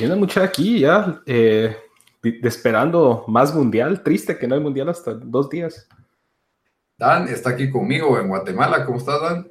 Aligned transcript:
Tiene 0.00 0.16
mucha 0.16 0.42
aquí 0.42 0.80
ya, 0.80 1.20
eh, 1.26 1.76
esperando 2.22 3.22
más 3.28 3.54
mundial. 3.54 4.02
Triste 4.02 4.38
que 4.38 4.48
no 4.48 4.54
hay 4.54 4.60
mundial 4.62 4.88
hasta 4.88 5.12
dos 5.12 5.50
días. 5.50 5.86
Dan 6.96 7.28
está 7.28 7.50
aquí 7.50 7.68
conmigo 7.68 8.18
en 8.18 8.28
Guatemala. 8.28 8.86
¿Cómo 8.86 8.96
estás, 8.96 9.20
Dan? 9.20 9.48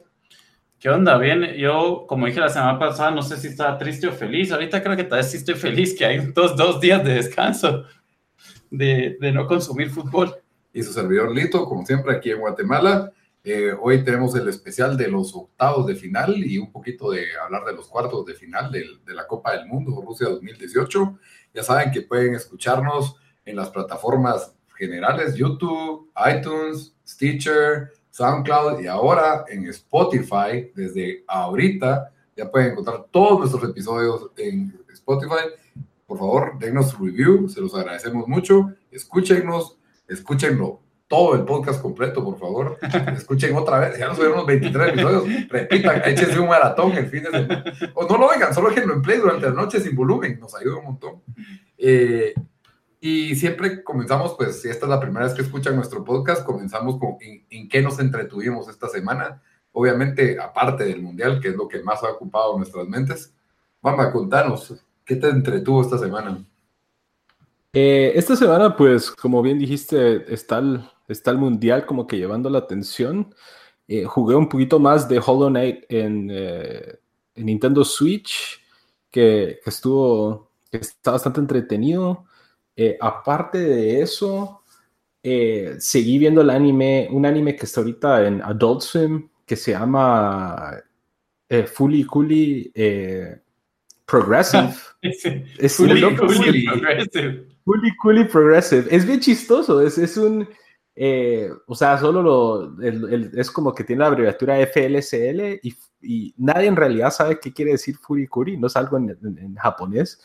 ¿Qué 0.80 0.90
onda? 0.90 1.20
Bien, 1.20 1.54
yo, 1.54 2.06
como 2.08 2.26
dije 2.26 2.40
la 2.40 2.50
semana 2.50 2.80
pasada, 2.80 3.12
no 3.12 3.22
sé 3.22 3.38
si 3.38 3.50
estaba 3.50 3.78
triste 3.78 4.08
o 4.08 4.12
feliz. 4.12 4.52
Ahorita 4.52 4.82
creo 4.82 4.98
que 4.98 5.04
tal 5.04 5.20
vez 5.20 5.30
sí 5.30 5.38
estoy 5.38 5.54
feliz 5.54 5.96
que 5.96 6.04
hay 6.04 6.18
dos, 6.34 6.58
dos 6.58 6.82
días 6.82 7.04
de 7.04 7.14
descanso, 7.14 7.84
de, 8.72 9.18
de 9.22 9.32
no 9.32 9.46
consumir 9.46 9.92
fútbol. 9.92 10.36
Y 10.74 10.82
su 10.82 10.92
servidor 10.92 11.32
Lito, 11.32 11.64
como 11.66 11.86
siempre, 11.86 12.16
aquí 12.16 12.32
en 12.32 12.40
Guatemala. 12.40 13.12
Eh, 13.42 13.72
hoy 13.80 14.04
tenemos 14.04 14.36
el 14.36 14.50
especial 14.50 14.98
de 14.98 15.08
los 15.08 15.34
octavos 15.34 15.88
de 15.88 15.96
final 15.96 16.36
y 16.38 16.58
un 16.58 16.72
poquito 16.72 17.12
de 17.12 17.26
hablar 17.42 17.64
de 17.64 17.74
los 17.74 17.88
cuartos 17.88 18.26
de 18.26 18.34
final 18.34 18.70
de, 18.72 18.86
la 19.14 19.26
Copa 19.28 19.54
del 19.54 19.66
Mundo 19.66 20.02
Rusia 20.06 20.28
2018. 20.28 21.20
Ya 21.54 21.64
saben 21.64 21.92
que 21.92 22.02
pueden 22.02 22.36
escucharnos 22.36 23.16
en 23.46 23.56
las 23.56 23.70
plataformas 23.70 24.56
generales, 24.76 25.36
YouTube, 25.36 26.12
iTunes, 26.30 26.96
Stitcher, 27.08 27.94
SoundCloud 28.10 28.82
y 28.82 28.88
ahora 28.88 29.46
en 29.48 29.68
Spotify. 29.68 30.72
Desde 30.76 31.24
ahorita 31.28 32.12
ya 32.36 32.52
pueden 32.52 32.72
encontrar 32.72 33.06
todos 33.10 33.40
nuestros 33.40 33.64
episodios 33.70 34.32
en 34.36 34.78
Spotify. 34.92 35.48
Por 36.06 36.18
favor, 36.18 36.60
dennos 36.60 36.90
su 36.90 37.06
review, 37.06 37.48
se 37.48 37.62
los 37.62 37.74
agradecemos 37.74 38.28
mucho. 38.28 38.74
Escúchenos, 38.92 39.78
escúchenlo 40.08 40.82
todo 41.10 41.34
el 41.34 41.44
podcast 41.44 41.82
completo, 41.82 42.24
por 42.24 42.38
favor. 42.38 42.78
Escuchen 43.18 43.58
otra 43.58 43.80
vez, 43.80 43.98
ya 43.98 44.08
nos 44.08 44.16
subieron 44.16 44.38
unos 44.38 44.48
23 44.48 44.90
episodios. 44.90 45.50
Repitan, 45.50 46.02
échense 46.06 46.40
un 46.40 46.48
maratón 46.48 46.92
el 46.92 47.08
fin 47.08 47.24
de 47.24 47.32
semana. 47.32 47.64
O 47.96 48.08
no 48.08 48.18
lo 48.18 48.28
oigan, 48.28 48.54
solo 48.54 48.70
que 48.70 48.86
lo 48.86 48.94
empleen 48.94 49.22
durante 49.22 49.48
la 49.48 49.56
noche 49.56 49.82
sin 49.82 49.96
volumen, 49.96 50.40
nos 50.40 50.56
ayuda 50.56 50.78
un 50.78 50.86
montón. 50.86 51.24
Eh, 51.80 52.36
y 53.02 53.36
siempre 53.36 53.84
comenzamos, 53.84 54.36
pues, 54.38 54.62
si 54.62 54.70
esta 54.70 54.86
es 54.86 54.90
la 54.90 55.00
primera 55.00 55.26
vez 55.26 55.34
que 55.34 55.42
escuchan 55.42 55.76
nuestro 55.76 56.04
podcast, 56.06 56.46
comenzamos 56.46 57.00
con 57.00 57.18
en, 57.22 57.68
qué 57.68 57.82
nos 57.82 58.00
entretuvimos 58.00 58.70
esta 58.70 58.88
semana. 58.88 59.42
Obviamente, 59.72 60.40
aparte 60.40 60.84
del 60.84 61.02
Mundial, 61.02 61.40
que 61.40 61.48
es 61.48 61.56
lo 61.56 61.68
que 61.68 61.82
más 61.82 62.04
ha 62.04 62.12
ocupado 62.12 62.56
nuestras 62.56 62.88
mentes. 62.88 63.34
Vamos, 63.82 64.06
contanos, 64.10 64.76
¿qué 65.04 65.16
te 65.16 65.28
entretuvo 65.28 65.82
esta 65.82 65.98
semana? 65.98 66.38
Eh, 67.74 68.12
esta 68.14 68.36
semana, 68.36 68.78
pues, 68.78 69.10
como 69.10 69.42
bien 69.42 69.58
dijiste, 69.58 70.32
está 70.32 70.60
el, 70.60 70.84
está 71.10 71.32
el 71.32 71.38
mundial 71.38 71.86
como 71.86 72.08
que 72.08 72.18
llevando 72.18 72.50
la 72.50 72.60
atención. 72.60 73.34
Eh, 73.88 74.06
jugué 74.06 74.36
un 74.36 74.48
poquito 74.48 74.80
más 74.80 75.10
de 75.10 75.20
Hollow 75.20 75.50
Knight 75.50 75.86
en, 75.90 76.30
eh, 76.32 77.00
Nintendo 77.36 77.84
Switch, 77.84 78.62
que, 79.10 79.60
estuvo, 79.66 80.52
que 80.72 80.78
está 80.78 81.12
bastante 81.12 81.40
entretenido. 81.40 82.26
Eh, 82.76 82.98
aparte 83.02 83.58
de 83.58 84.02
eso, 84.02 84.62
seguí 85.80 86.20
viendo 86.20 86.42
el 86.42 86.50
anime, 86.50 87.08
un 87.12 87.26
anime 87.26 87.56
que 87.56 87.66
está 87.66 87.82
ahorita 87.82 88.28
en 88.28 88.42
Adult 88.44 88.82
Swim, 88.82 89.30
que 89.46 89.56
se 89.56 89.72
llama 89.72 90.80
Fully 91.74 92.04
Coolly 92.04 92.72
Progressive. 94.06 94.74
es 95.02 95.76
Fully, 95.76 96.16
Coolly 96.16 96.66
Progressive. 96.66 97.48
Fully 97.66 97.96
Coolly 97.98 98.24
Progressive. 98.26 98.88
Es 98.92 99.06
bien 99.06 99.20
chistoso, 99.20 99.82
es, 99.82 99.98
es 99.98 100.16
un 100.16 100.48
eh, 101.02 101.50
o 101.66 101.76
sea, 101.76 101.98
solo 101.98 102.22
lo, 102.22 102.82
es 102.82 103.50
como 103.52 103.74
que 103.74 103.86
tiene 103.86 104.02
la 104.02 104.08
abreviatura 104.08 104.58
FLCL 104.68 105.62
y, 105.64 105.74
y, 106.02 106.34
nadie 106.36 106.68
en 106.68 106.76
realidad 106.76 107.10
sabe 107.10 107.40
qué 107.40 107.54
quiere 107.54 107.72
decir 107.72 107.96
Furikuri, 107.96 108.58
no 108.58 108.68
es 108.68 108.76
algo 108.76 108.98
en, 108.98 109.56
japonés, 109.56 110.22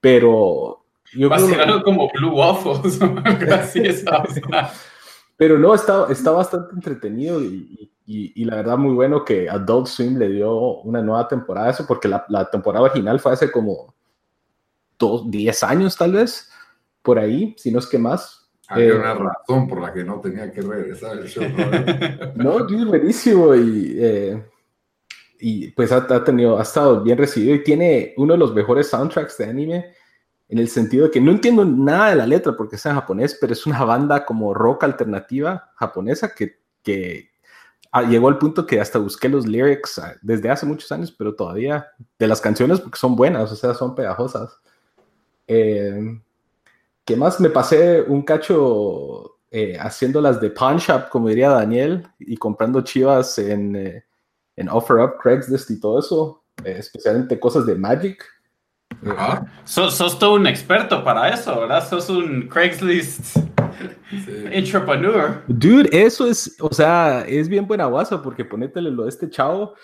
pero 0.00 0.84
yo 1.12 1.28
Va 1.28 1.38
creo 1.38 1.60
algo 1.60 1.82
como 1.82 2.08
Blue 2.14 2.36
Waffles, 2.36 3.00
así 3.50 3.82
Pero 5.36 5.58
no, 5.58 5.74
está, 5.74 6.06
está 6.08 6.30
bastante 6.30 6.72
entretenido 6.72 7.42
y, 7.42 7.90
y, 8.06 8.44
la 8.44 8.54
verdad 8.54 8.78
muy 8.78 8.94
bueno 8.94 9.24
que 9.24 9.50
Adult 9.50 9.88
Swim 9.88 10.18
le 10.18 10.28
dio 10.28 10.82
una 10.82 11.02
nueva 11.02 11.26
temporada 11.26 11.66
a 11.66 11.70
eso, 11.70 11.84
porque 11.84 12.06
la, 12.06 12.24
la 12.28 12.48
temporada 12.48 12.84
original 12.84 13.18
fue 13.18 13.32
hace 13.32 13.50
como 13.50 13.92
dos, 14.96 15.28
10 15.28 15.64
años 15.64 15.96
tal 15.96 16.12
vez, 16.12 16.48
por 17.02 17.18
ahí, 17.18 17.56
si 17.58 17.72
no 17.72 17.80
es 17.80 17.88
que 17.88 17.98
más, 17.98 18.41
había 18.72 18.88
eh, 18.88 18.98
una 18.98 19.14
razón 19.14 19.68
por 19.68 19.80
la 19.80 19.92
que 19.92 20.04
no 20.04 20.20
tenía 20.20 20.50
que 20.50 20.62
regresar 20.62 21.18
el 21.18 21.26
show. 21.26 21.44
No, 22.34 22.66
es 22.68 22.84
buenísimo 22.84 23.54
y, 23.54 23.96
eh, 23.98 24.44
y 25.38 25.70
pues 25.72 25.92
ha, 25.92 26.24
tenido, 26.24 26.58
ha 26.58 26.62
estado 26.62 27.02
bien 27.02 27.18
recibido 27.18 27.54
y 27.54 27.62
tiene 27.62 28.14
uno 28.16 28.34
de 28.34 28.38
los 28.38 28.54
mejores 28.54 28.88
soundtracks 28.88 29.38
de 29.38 29.44
anime 29.46 29.94
en 30.48 30.58
el 30.58 30.68
sentido 30.68 31.06
de 31.06 31.10
que 31.10 31.20
no 31.20 31.30
entiendo 31.30 31.64
nada 31.64 32.10
de 32.10 32.16
la 32.16 32.26
letra 32.26 32.54
porque 32.56 32.76
es 32.76 32.86
en 32.86 32.94
japonés, 32.94 33.36
pero 33.40 33.52
es 33.52 33.66
una 33.66 33.84
banda 33.84 34.24
como 34.24 34.54
rock 34.54 34.84
alternativa 34.84 35.72
japonesa 35.76 36.34
que, 36.34 36.60
que 36.82 37.30
llegó 38.08 38.28
al 38.28 38.38
punto 38.38 38.66
que 38.66 38.80
hasta 38.80 38.98
busqué 38.98 39.28
los 39.28 39.46
lyrics 39.46 39.98
ah, 39.98 40.14
desde 40.22 40.50
hace 40.50 40.64
muchos 40.66 40.90
años, 40.92 41.12
pero 41.12 41.34
todavía 41.34 41.86
de 42.18 42.26
las 42.26 42.40
canciones 42.40 42.80
porque 42.80 42.98
son 42.98 43.16
buenas, 43.16 43.50
o 43.50 43.56
sea, 43.56 43.74
son 43.74 43.94
pegajosas. 43.94 44.58
Eh, 45.46 46.20
¿Qué 47.04 47.16
más? 47.16 47.40
Me 47.40 47.50
pasé 47.50 48.02
un 48.02 48.22
cacho 48.22 49.38
eh, 49.50 49.76
haciendo 49.78 50.20
las 50.20 50.40
de 50.40 50.50
pawn 50.50 50.78
shop, 50.78 51.08
como 51.08 51.28
diría 51.28 51.50
Daniel, 51.50 52.06
y 52.18 52.36
comprando 52.36 52.80
chivas 52.82 53.38
en, 53.38 53.74
eh, 53.74 54.04
en 54.56 54.68
OfferUp, 54.68 55.20
Craigslist 55.20 55.70
y 55.70 55.80
todo 55.80 55.98
eso, 55.98 56.44
eh, 56.64 56.76
especialmente 56.78 57.40
cosas 57.40 57.66
de 57.66 57.74
Magic. 57.74 58.24
Sos, 59.64 60.18
todo 60.18 60.34
un 60.34 60.46
experto 60.46 61.02
para 61.02 61.30
eso, 61.30 61.58
¿verdad? 61.60 61.88
Sos 61.88 62.08
un 62.08 62.48
Craigslist 62.48 63.36
entrepreneur. 64.52 65.42
Dude, 65.48 65.88
eso 65.92 66.26
es, 66.26 66.56
o 66.60 66.72
sea, 66.72 67.24
es 67.26 67.48
bien 67.48 67.66
buena 67.66 67.86
guasa 67.86 68.22
porque 68.22 68.44
ponétele 68.44 68.90
lo 68.90 69.04
de 69.04 69.08
este 69.08 69.28
chavo. 69.28 69.74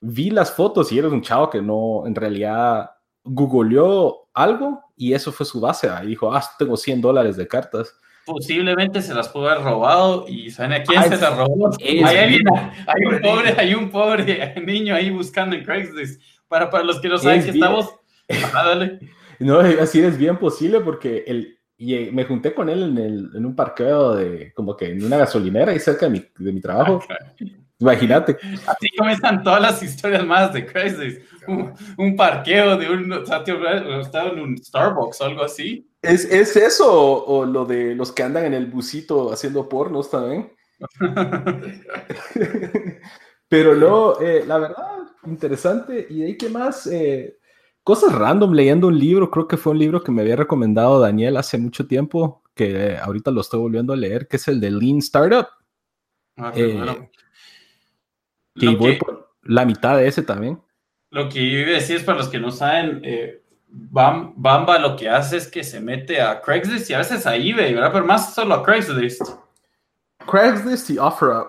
Vi 0.00 0.30
las 0.30 0.52
fotos 0.52 0.90
y 0.92 0.98
eres 0.98 1.12
un 1.12 1.20
chavo 1.20 1.50
que 1.50 1.60
no, 1.60 2.06
en 2.06 2.14
realidad, 2.14 2.90
googleó 3.24 4.28
algo 4.32 4.83
y 4.96 5.12
eso 5.12 5.32
fue 5.32 5.46
su 5.46 5.60
base. 5.60 5.88
Ahí 5.88 6.08
dijo, 6.08 6.32
ah, 6.34 6.42
tengo 6.58 6.76
100 6.76 7.00
dólares 7.00 7.36
de 7.36 7.46
cartas. 7.46 7.94
Posiblemente 8.26 9.02
se 9.02 9.14
las 9.14 9.28
pudo 9.28 9.48
haber 9.50 9.64
robado 9.64 10.24
y 10.28 10.50
¿saben 10.50 10.72
a 10.72 10.82
quién 10.82 11.02
se 11.04 11.16
las 11.16 11.36
robó? 11.36 11.70
Hay, 11.78 13.04
un 13.04 13.20
pobre, 13.20 13.54
hay 13.58 13.74
un 13.74 13.90
pobre 13.90 14.54
niño 14.64 14.94
ahí 14.94 15.10
buscando 15.10 15.54
en 15.54 15.64
Craigslist. 15.64 16.22
Para, 16.48 16.70
para 16.70 16.84
los 16.84 17.00
que 17.00 17.08
no 17.08 17.18
saben 17.18 17.42
que 17.42 17.50
estamos... 17.50 17.94
No, 19.40 19.58
así 19.58 20.00
es 20.00 20.16
bien 20.16 20.38
posible 20.38 20.80
porque 20.80 21.24
el, 21.26 21.58
y 21.76 21.94
eh, 21.94 22.10
me 22.12 22.24
junté 22.24 22.54
con 22.54 22.68
él 22.68 22.82
en, 22.82 22.98
el, 22.98 23.30
en 23.34 23.44
un 23.44 23.56
parqueo 23.56 24.14
de, 24.14 24.52
como 24.52 24.76
que 24.76 24.92
en 24.92 25.04
una 25.04 25.18
gasolinera 25.18 25.72
ahí 25.72 25.80
cerca 25.80 26.06
de 26.06 26.12
mi, 26.12 26.24
de 26.38 26.52
mi 26.52 26.60
trabajo. 26.60 27.02
Imagínate. 27.78 28.36
Así 28.66 28.88
comienzan 28.96 29.42
todas 29.42 29.60
las 29.60 29.82
historias 29.82 30.24
más 30.24 30.52
de 30.52 30.64
Craigslist. 30.64 31.22
Un, 31.98 32.16
parqueo 32.16 32.76
de 32.76 32.88
un. 32.88 33.12
estaba 33.12 34.30
en 34.30 34.40
un 34.40 34.56
Starbucks 34.56 35.20
o 35.20 35.24
algo 35.24 35.44
así. 35.44 35.88
¿Es, 36.00 36.24
es 36.24 36.56
eso 36.56 37.24
o, 37.24 37.44
lo 37.44 37.64
de 37.64 37.94
los 37.94 38.12
que 38.12 38.22
andan 38.22 38.44
en 38.46 38.54
el 38.54 38.66
busito 38.66 39.32
haciendo 39.32 39.68
pornos 39.68 40.10
también? 40.10 40.52
Pero 43.48 43.74
no, 43.74 44.20
eh, 44.20 44.44
la 44.46 44.58
verdad, 44.58 44.98
interesante. 45.26 46.06
¿Y 46.08 46.20
de 46.20 46.26
ahí 46.26 46.36
qué 46.36 46.48
más? 46.48 46.86
Eh, 46.86 47.38
cosas 47.82 48.12
random, 48.12 48.52
leyendo 48.52 48.86
un 48.88 48.98
libro, 48.98 49.30
creo 49.30 49.48
que 49.48 49.56
fue 49.56 49.72
un 49.72 49.78
libro 49.78 50.02
que 50.02 50.12
me 50.12 50.22
había 50.22 50.36
recomendado 50.36 51.00
Daniel 51.00 51.36
hace 51.36 51.58
mucho 51.58 51.86
tiempo, 51.86 52.42
que 52.54 52.96
ahorita 52.96 53.30
lo 53.30 53.40
estoy 53.40 53.60
volviendo 53.60 53.92
a 53.92 53.96
leer, 53.96 54.28
que 54.28 54.36
es 54.36 54.48
el 54.48 54.60
de 54.60 54.70
Lean 54.70 54.98
Startup. 54.98 55.46
Ah, 56.36 56.52
Eh, 56.54 56.74
bueno. 56.76 57.10
Que 58.56 58.66
Lo 58.66 58.76
voy 58.76 58.92
que- 58.92 58.98
por 58.98 59.34
la 59.42 59.64
mitad 59.64 59.96
de 59.96 60.06
ese 60.08 60.22
también. 60.22 60.60
Lo 61.10 61.28
que 61.28 61.48
yo 61.48 61.58
iba 61.60 61.70
a 61.70 61.74
decir 61.74 61.96
es 61.96 62.02
para 62.02 62.18
los 62.18 62.28
que 62.28 62.38
no 62.40 62.50
saben, 62.50 63.00
eh, 63.04 63.40
Bam- 63.68 64.32
Bamba 64.36 64.78
lo 64.78 64.94
que 64.96 65.08
hace 65.08 65.36
es 65.36 65.48
que 65.48 65.64
se 65.64 65.80
mete 65.80 66.20
a 66.20 66.40
Craigslist 66.40 66.90
y 66.90 66.94
a 66.94 66.98
veces 66.98 67.26
a 67.26 67.34
eBay, 67.34 67.74
¿verdad? 67.74 67.90
Pero 67.92 68.04
más 68.04 68.32
solo 68.34 68.54
a 68.54 68.62
Craigslist. 68.62 69.22
Craigslist 70.26 70.90
y 70.90 70.98
OfferUp. 70.98 71.48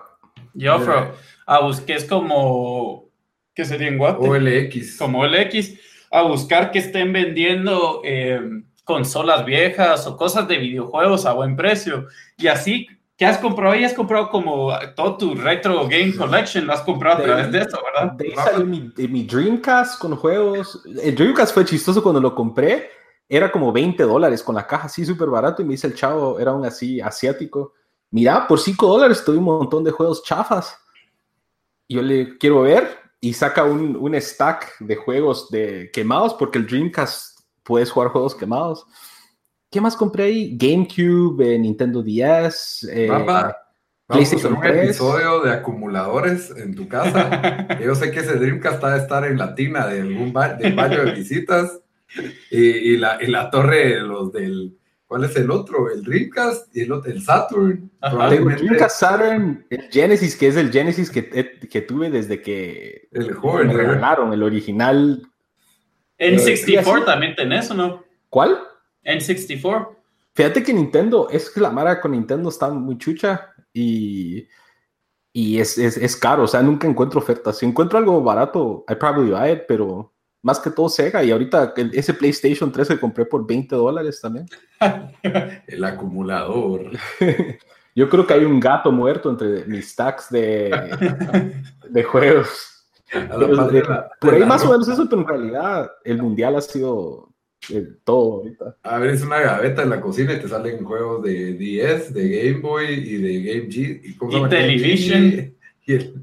Y 0.54 0.66
ofro 0.68 1.12
a 1.46 1.60
buscar, 1.60 1.96
es 1.96 2.04
como, 2.04 3.08
¿qué 3.54 3.64
sería 3.64 3.88
en 3.88 3.98
Guate? 3.98 4.26
OLX. 4.28 4.98
Como 4.98 5.24
LX, 5.24 5.74
a 6.10 6.22
buscar 6.22 6.70
que 6.70 6.78
estén 6.80 7.12
vendiendo 7.12 8.00
eh, 8.04 8.40
consolas 8.84 9.44
viejas 9.44 10.06
o 10.06 10.16
cosas 10.16 10.48
de 10.48 10.58
videojuegos 10.58 11.26
a 11.26 11.32
buen 11.32 11.54
precio. 11.56 12.06
Y 12.38 12.48
así, 12.48 12.88
¿qué 13.16 13.26
has 13.26 13.38
comprado? 13.38 13.72
ahí? 13.72 13.84
has 13.84 13.94
comprado 13.94 14.28
como 14.30 14.70
todo 14.94 15.16
tu 15.16 15.34
retro 15.34 15.82
game 15.88 16.14
collection, 16.14 16.66
lo 16.66 16.72
has 16.72 16.82
comprado 16.82 17.16
a 17.16 17.20
De- 17.20 17.24
través 17.26 17.52
de 17.52 17.58
eso, 17.60 17.78
¿verdad? 17.84 18.12
De 18.12 18.26
ahí 18.26 18.34
salió 18.34 18.66
mi, 18.66 18.92
de 18.94 19.08
mi 19.08 19.24
Dreamcast 19.24 19.98
con 20.00 20.14
juegos. 20.16 20.82
El 21.02 21.14
Dreamcast 21.14 21.54
fue 21.54 21.64
chistoso 21.64 22.02
cuando 22.02 22.20
lo 22.20 22.34
compré. 22.34 22.90
Era 23.28 23.50
como 23.50 23.72
20 23.72 24.02
dólares 24.04 24.42
con 24.42 24.54
la 24.54 24.66
caja 24.66 24.86
así 24.86 25.04
súper 25.04 25.28
barato. 25.28 25.62
Y 25.62 25.64
me 25.64 25.72
dice 25.72 25.86
el 25.88 25.94
chavo, 25.94 26.38
era 26.38 26.52
un 26.52 26.64
así 26.64 27.00
asiático. 27.00 27.72
Mira, 28.10 28.46
por 28.46 28.60
5 28.60 28.86
dólares 28.86 29.24
tuve 29.24 29.36
un 29.38 29.44
montón 29.44 29.82
de 29.82 29.90
juegos 29.90 30.22
chafas. 30.22 30.78
Y 31.88 31.96
yo 31.96 32.02
le 32.02 32.38
quiero 32.38 32.62
ver. 32.62 32.88
Y 33.20 33.32
saca 33.32 33.64
un, 33.64 33.96
un 33.96 34.14
stack 34.20 34.78
de 34.78 34.94
juegos 34.94 35.50
de 35.50 35.90
quemados, 35.92 36.34
porque 36.34 36.58
el 36.58 36.66
Dreamcast 36.66 37.40
puedes 37.64 37.90
jugar 37.90 38.10
juegos 38.10 38.34
quemados. 38.36 38.86
¿Qué 39.70 39.80
más 39.80 39.96
compré 39.96 40.24
ahí? 40.24 40.56
GameCube, 40.56 41.54
eh, 41.54 41.58
Nintendo 41.58 42.02
DS. 42.02 42.84
eh, 42.90 43.08
Rafa, 43.10 43.56
vamos 44.08 44.32
a 44.32 44.36
hacer 44.36 44.52
un 44.52 44.60
3. 44.60 44.84
episodio 44.84 45.40
de 45.40 45.52
acumuladores 45.52 46.50
en 46.56 46.74
tu 46.74 46.88
casa. 46.88 47.66
Yo 47.84 47.94
sé 47.94 48.10
que 48.10 48.20
ese 48.20 48.34
Dreamcast 48.36 48.76
está 48.76 48.92
de 48.94 48.98
estar 49.00 49.24
en 49.26 49.38
la 49.38 49.54
tina 49.54 49.86
de 49.86 50.00
algún 50.02 50.32
ba- 50.32 50.54
del 50.54 50.74
baño 50.74 51.04
de 51.04 51.12
visitas. 51.12 51.80
Y, 52.50 52.60
y 52.60 52.96
la, 52.96 53.18
y 53.20 53.26
la 53.26 53.50
torre 53.50 53.88
de 53.96 54.00
los 54.00 54.32
del. 54.32 54.76
¿Cuál 55.06 55.24
es 55.24 55.36
el 55.36 55.50
otro? 55.50 55.90
El 55.90 56.02
Dreamcast 56.02 56.74
y 56.76 56.82
el, 56.82 56.92
otro- 56.92 57.10
el 57.12 57.20
Saturn. 57.22 57.90
Ajá. 58.00 58.12
Probablemente 58.14 58.62
Dreamcast 58.62 59.00
Saturn, 59.00 59.66
el 59.70 59.88
Genesis, 59.90 60.36
que 60.36 60.48
es 60.48 60.56
el 60.56 60.70
Genesis 60.72 61.10
que, 61.10 61.28
eh, 61.32 61.60
que 61.68 61.80
tuve 61.82 62.10
desde 62.10 62.40
que 62.40 63.08
el 63.12 63.26
me 63.28 63.32
joven. 63.34 63.68
¿verdad? 63.68 63.80
regalaron, 63.82 64.32
el 64.32 64.42
original. 64.42 65.22
En 66.18 66.38
sí, 66.38 66.56
64 66.56 66.94
así. 67.02 67.04
también 67.04 67.34
tenés, 67.36 67.70
¿o 67.70 67.74
no? 67.74 68.04
¿Cuál? 68.30 68.58
En 69.06 69.20
64. 69.20 69.96
Fíjate 70.34 70.62
que 70.62 70.74
Nintendo, 70.74 71.28
es 71.30 71.48
que 71.48 71.60
la 71.60 71.70
mara 71.70 72.00
con 72.00 72.10
Nintendo 72.10 72.50
está 72.50 72.68
muy 72.68 72.98
chucha 72.98 73.54
y, 73.72 74.46
y 75.32 75.58
es, 75.60 75.78
es, 75.78 75.96
es 75.96 76.16
caro, 76.16 76.42
o 76.42 76.46
sea, 76.46 76.60
nunca 76.60 76.86
encuentro 76.86 77.20
ofertas. 77.20 77.56
Si 77.56 77.64
encuentro 77.64 77.98
algo 77.98 78.20
barato, 78.20 78.84
I 78.88 78.96
probably 78.96 79.30
buy 79.30 79.52
it, 79.52 79.62
pero 79.66 80.12
más 80.42 80.58
que 80.58 80.70
todo 80.70 80.88
Sega. 80.88 81.22
Y 81.22 81.30
ahorita 81.30 81.72
ese 81.92 82.14
PlayStation 82.14 82.70
3 82.70 82.88
que 82.88 83.00
compré 83.00 83.24
por 83.24 83.46
20 83.46 83.76
dólares 83.76 84.20
también. 84.20 84.46
El 85.66 85.84
acumulador. 85.84 86.90
Yo 87.94 88.10
creo 88.10 88.26
que 88.26 88.34
hay 88.34 88.44
un 88.44 88.60
gato 88.60 88.92
muerto 88.92 89.30
entre 89.30 89.64
mis 89.66 89.90
stacks 89.90 90.28
de, 90.30 91.62
de 91.88 92.04
juegos. 92.04 92.88
De 93.12 93.84
por 94.20 94.34
ahí 94.34 94.44
más 94.44 94.64
o 94.64 94.72
menos 94.72 94.88
eso, 94.88 95.08
pero 95.08 95.22
en 95.22 95.28
realidad 95.28 95.90
el 96.04 96.20
mundial 96.20 96.56
ha 96.56 96.60
sido 96.60 97.32
todo 98.04 98.34
ahorita. 98.42 98.76
Abres 98.82 99.22
una 99.22 99.40
gaveta 99.40 99.82
en 99.82 99.90
la 99.90 100.00
cocina 100.00 100.32
y 100.34 100.40
te 100.40 100.48
salen 100.48 100.84
juegos 100.84 101.22
de 101.24 101.54
DS, 101.54 102.12
de 102.14 102.28
Game 102.28 102.60
Boy 102.60 102.86
y 102.94 103.16
de 103.16 103.42
Game 103.42 103.68
G. 103.68 104.00
¿Y, 104.04 104.14
cómo 104.16 104.30
se 104.30 104.36
Y 104.36 104.40
llama? 104.40 104.48
Television. 104.50 105.54
Y 105.86 105.92
el, 105.92 106.14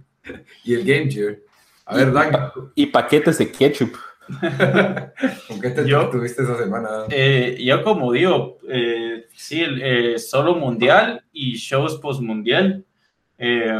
y 0.63 0.73
el 0.73 0.83
Game 0.85 1.11
Gear. 1.11 1.37
A 1.85 1.97
ver, 1.97 2.11
Dan, 2.13 2.31
Y 2.75 2.85
paquetes 2.87 3.37
de 3.37 3.51
ketchup. 3.51 3.93
¿con 5.47 5.59
qué 5.61 5.69
te 5.71 5.85
Yo- 5.85 6.09
tuviste 6.09 6.43
esa 6.43 6.57
semana? 6.57 6.89
Eh, 7.09 7.57
yo 7.61 7.83
como 7.83 8.11
digo, 8.13 8.57
eh, 8.69 9.25
sí, 9.35 9.61
el, 9.61 9.81
eh, 9.81 10.19
solo 10.19 10.55
mundial 10.55 11.23
y 11.33 11.55
shows 11.55 11.97
post-mundial. 11.97 12.85
Eh, 13.37 13.73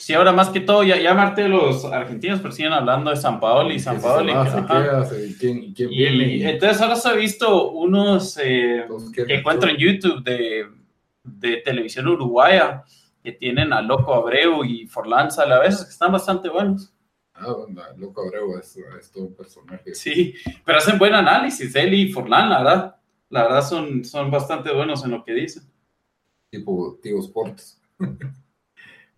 sí, 0.00 0.14
ahora 0.14 0.32
más 0.32 0.48
que 0.48 0.60
todo, 0.60 0.82
ya, 0.82 0.96
ya 0.98 1.12
Marte 1.14 1.46
los 1.46 1.84
argentinos, 1.84 2.40
pero 2.40 2.52
siguen 2.52 2.72
hablando 2.72 3.10
de 3.10 3.16
San 3.16 3.38
Paolo 3.38 3.70
y 3.72 3.78
San 3.78 3.96
¿Qué 3.96 4.00
se 4.00 4.06
Paolo. 4.08 4.34
va, 4.34 4.50
se 4.50 4.56
ajá. 4.58 4.66
queda, 4.82 5.04
se- 5.04 5.36
¿Quién, 5.38 5.62
y 5.62 5.74
quién 5.74 5.90
viene? 5.90 6.36
Y 6.36 6.42
entonces 6.44 6.80
ahora 6.80 6.96
se 6.96 7.08
ha 7.08 7.12
visto 7.12 7.70
unos 7.72 8.36
eh, 8.38 8.82
Entonces, 8.82 9.10
¿qué 9.14 9.24
que 9.26 9.34
encuentro 9.34 9.68
en 9.70 9.76
YouTube 9.76 10.24
de, 10.24 10.66
de 11.22 11.56
televisión 11.58 12.08
uruguaya 12.08 12.82
que 13.22 13.32
tienen 13.32 13.72
a 13.74 13.82
Loco 13.82 14.14
Abreu 14.14 14.64
y 14.64 14.86
Forlán 14.86 15.30
Sala 15.30 15.56
a 15.56 15.60
veces 15.60 15.84
que 15.84 15.90
están 15.90 16.10
bastante 16.10 16.48
buenos. 16.48 16.92
Ah, 17.34 17.54
loco 17.96 18.22
Abreu 18.22 18.58
es, 18.58 18.76
es 18.98 19.10
todo 19.12 19.24
un 19.24 19.34
personaje. 19.34 19.94
Sí, 19.94 20.34
pero 20.64 20.78
hacen 20.78 20.98
buen 20.98 21.14
análisis, 21.14 21.74
él 21.76 21.92
y 21.94 22.12
Forlán, 22.12 22.48
la 22.50 22.58
verdad. 22.62 22.96
La 23.30 23.42
verdad 23.44 23.62
son, 23.62 24.04
son 24.04 24.30
bastante 24.30 24.72
buenos 24.72 25.04
en 25.04 25.12
lo 25.12 25.22
que 25.24 25.32
dicen. 25.34 25.62
Tipo 26.50 26.98
Tío 27.02 27.18
Sports. 27.20 27.80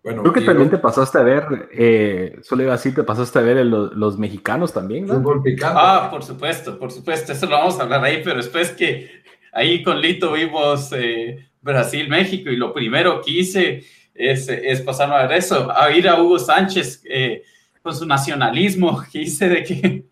bueno, 0.03 0.21
Creo 0.21 0.33
que 0.33 0.41
también 0.41 0.69
te 0.69 0.77
pasaste 0.77 1.17
a 1.17 1.23
ver, 1.23 1.69
eh, 1.71 2.37
solo 2.41 2.63
iba 2.63 2.73
así, 2.73 2.93
te 2.93 3.03
pasaste 3.03 3.39
a 3.39 3.41
ver 3.41 3.57
el- 3.57 3.69
los, 3.69 4.17
mexicanos 4.17 4.73
también, 4.73 5.05
¿no? 5.07 5.13
Fútbol 5.15 5.41
picante. 5.41 5.79
Ah, 5.79 6.09
por 6.11 6.23
supuesto, 6.23 6.77
por 6.77 6.91
supuesto, 6.91 7.31
eso 7.31 7.45
lo 7.45 7.53
vamos 7.57 7.79
a 7.79 7.83
hablar 7.83 8.03
ahí, 8.03 8.21
pero 8.23 8.35
después 8.37 8.71
que 8.71 9.23
ahí 9.53 9.81
con 9.81 10.01
Lito 10.01 10.33
vimos 10.33 10.91
eh, 10.91 11.49
Brasil, 11.61 12.09
México, 12.09 12.49
y 12.49 12.57
lo 12.57 12.73
primero 12.73 13.21
que 13.21 13.31
hice 13.31 13.83
es, 14.13 14.49
es 14.49 14.81
pasarme 14.81 15.15
a 15.15 15.25
ver 15.27 15.37
eso, 15.37 15.71
a 15.75 15.89
ir 15.91 16.07
a 16.09 16.21
Hugo 16.21 16.37
Sánchez 16.37 17.01
eh, 17.05 17.43
con 17.81 17.95
su 17.95 18.05
nacionalismo 18.05 19.01
que 19.11 19.21
hice 19.21 19.47
de 19.47 19.63
que 19.63 20.05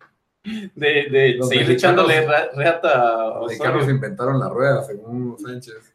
de, 0.74 1.08
de 1.10 1.38
seguir 1.42 1.70
echándole 1.70 2.26
reata 2.54 3.02
a 3.02 3.38
Los 3.40 3.48
mexicanos 3.48 3.88
inventaron 3.88 4.40
la 4.40 4.48
rueda, 4.48 4.82
según 4.82 5.22
Hugo 5.22 5.38
Sánchez. 5.38 5.91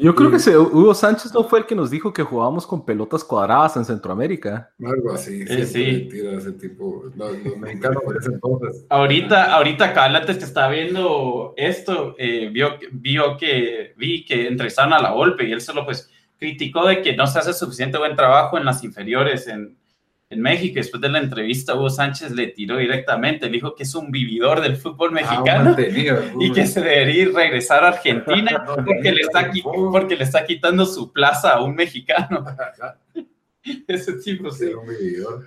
Yo 0.00 0.14
creo 0.14 0.28
Sí. 0.28 0.32
que 0.32 0.36
ese 0.38 0.58
Hugo 0.58 0.94
Sánchez 0.94 1.32
no 1.34 1.44
fue 1.44 1.60
el 1.60 1.66
que 1.66 1.74
nos 1.74 1.90
dijo 1.90 2.12
que 2.12 2.22
jugábamos 2.22 2.66
con 2.66 2.84
pelotas 2.84 3.22
cuadradas 3.22 3.76
en 3.76 3.84
Centroamérica. 3.84 4.70
Algo 4.84 5.12
así. 5.12 5.44
Siempre 5.46 5.66
sí. 5.66 6.08
tira 6.10 6.32
ese 6.32 6.52
tipo. 6.52 7.04
Los, 7.16 7.44
los 7.44 7.56
mexicanos 7.58 8.02
por 8.02 8.16
ese 8.16 8.32
entonces. 8.32 8.86
Ahorita, 8.88 9.54
ahorita 9.54 9.92
Cal, 9.92 10.16
antes 10.16 10.38
que 10.38 10.44
estaba 10.44 10.68
viendo 10.72 11.54
esto, 11.56 12.14
eh, 12.18 12.48
vio, 12.52 12.70
vio 12.92 13.36
que 13.36 13.94
vi 13.96 14.24
que 14.24 14.48
entrevistaron 14.48 14.92
a 14.92 15.02
la 15.02 15.12
Volpe 15.12 15.44
y 15.46 15.52
él 15.52 15.60
solo 15.60 15.84
pues 15.84 16.10
criticó 16.38 16.86
de 16.86 17.02
que 17.02 17.14
no 17.14 17.26
se 17.26 17.38
hace 17.38 17.52
suficiente 17.52 17.98
buen 17.98 18.16
trabajo 18.16 18.56
en 18.56 18.64
las 18.64 18.82
inferiores 18.82 19.46
en, 19.46 19.76
en 20.30 20.40
México. 20.40 20.74
Después 20.76 21.00
de 21.00 21.08
la 21.08 21.18
entrevista, 21.18 21.74
Hugo 21.74 21.90
Sánchez 21.90 22.30
le 22.30 22.46
tiró 22.46 22.78
directamente, 22.78 23.46
le 23.46 23.52
dijo 23.52 23.74
que 23.74 23.82
es 23.82 23.94
un 23.94 24.10
vividor 24.10 24.60
del 24.60 24.76
fútbol 24.76 25.10
Ah, 25.10 25.14
mexicano 25.14 25.64
mantenido, 25.64 26.16
y 26.40 26.52
que 26.52 26.66
se 26.66 26.80
debería 26.80 27.22
ir 27.22 27.34
regresar 27.34 27.84
a 27.84 27.88
Argentina 27.88 28.64
porque 28.86 29.12
le, 29.12 29.20
está, 29.22 29.50
porque 29.62 30.16
le 30.16 30.24
está 30.24 30.46
quitando 30.46 30.86
su 30.86 31.12
plaza 31.12 31.50
a 31.50 31.62
un 31.62 31.74
mexicano. 31.74 32.44
Ese 33.86 34.14
tipo, 34.14 34.50
sí. 34.50 34.66
Ser 34.66 34.76
un 34.76 34.86
vividor. 34.86 35.44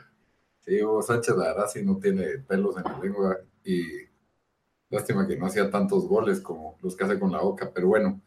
Sí, 0.59 0.81
Hugo 0.83 1.01
Sánchez, 1.01 1.35
la 1.35 1.45
verdad, 1.45 1.67
sí 1.71 1.83
no 1.83 1.97
tiene 1.97 2.25
pelos 2.47 2.77
en 2.77 2.83
la 2.83 2.99
lengua. 2.99 3.37
Y 3.65 3.83
lástima 4.89 5.27
que 5.27 5.37
no 5.37 5.47
hacía 5.47 5.69
tantos 5.69 6.07
goles 6.07 6.39
como 6.41 6.77
los 6.81 6.95
que 6.95 7.05
hace 7.05 7.19
con 7.19 7.31
la 7.31 7.41
boca, 7.41 7.71
pero 7.73 7.87
bueno. 7.87 8.21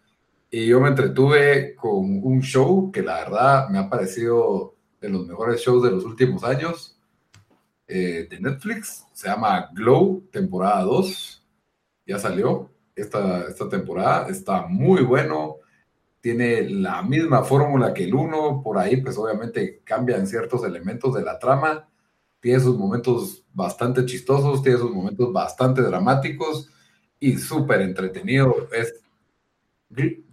Y 0.51 0.67
yo 0.67 0.81
me 0.81 0.89
entretuve 0.89 1.75
con 1.75 2.21
un 2.23 2.41
show 2.41 2.91
que 2.93 3.03
la 3.03 3.17
verdad 3.17 3.69
me 3.69 3.79
ha 3.79 3.89
parecido 3.89 4.76
de 5.07 5.13
los 5.13 5.27
mejores 5.27 5.61
shows 5.61 5.85
de 5.85 5.91
los 5.93 6.05
últimos 6.05 6.43
años 6.43 6.99
eh, 7.87 8.27
de 8.29 8.41
Netflix. 8.41 9.05
Se 9.13 9.29
llama 9.29 9.71
Glow, 9.73 10.25
temporada 10.33 10.83
2. 10.83 11.47
Ya 12.07 12.19
salió 12.19 12.71
esta, 12.95 13.47
esta 13.49 13.69
temporada. 13.69 14.29
Está 14.29 14.67
muy 14.67 15.03
bueno. 15.03 15.59
Tiene 16.21 16.69
la 16.69 17.03
misma 17.03 17.45
fórmula 17.45 17.95
que 17.95 18.05
el 18.05 18.15
1. 18.15 18.63
Por 18.65 18.79
ahí, 18.79 18.97
pues 18.97 19.17
obviamente 19.17 19.81
cambian 19.85 20.27
ciertos 20.27 20.65
elementos 20.65 21.15
de 21.15 21.23
la 21.23 21.39
trama. 21.39 21.89
Tiene 22.41 22.59
sus 22.59 22.77
momentos 22.77 23.45
bastante 23.53 24.05
chistosos, 24.07 24.63
tiene 24.63 24.79
sus 24.79 24.91
momentos 24.91 25.33
bastante 25.33 25.83
dramáticos 25.83 26.69
y 27.21 27.39
súper 27.39 27.81
entretenido. 27.81 28.69
Es, 28.73 29.01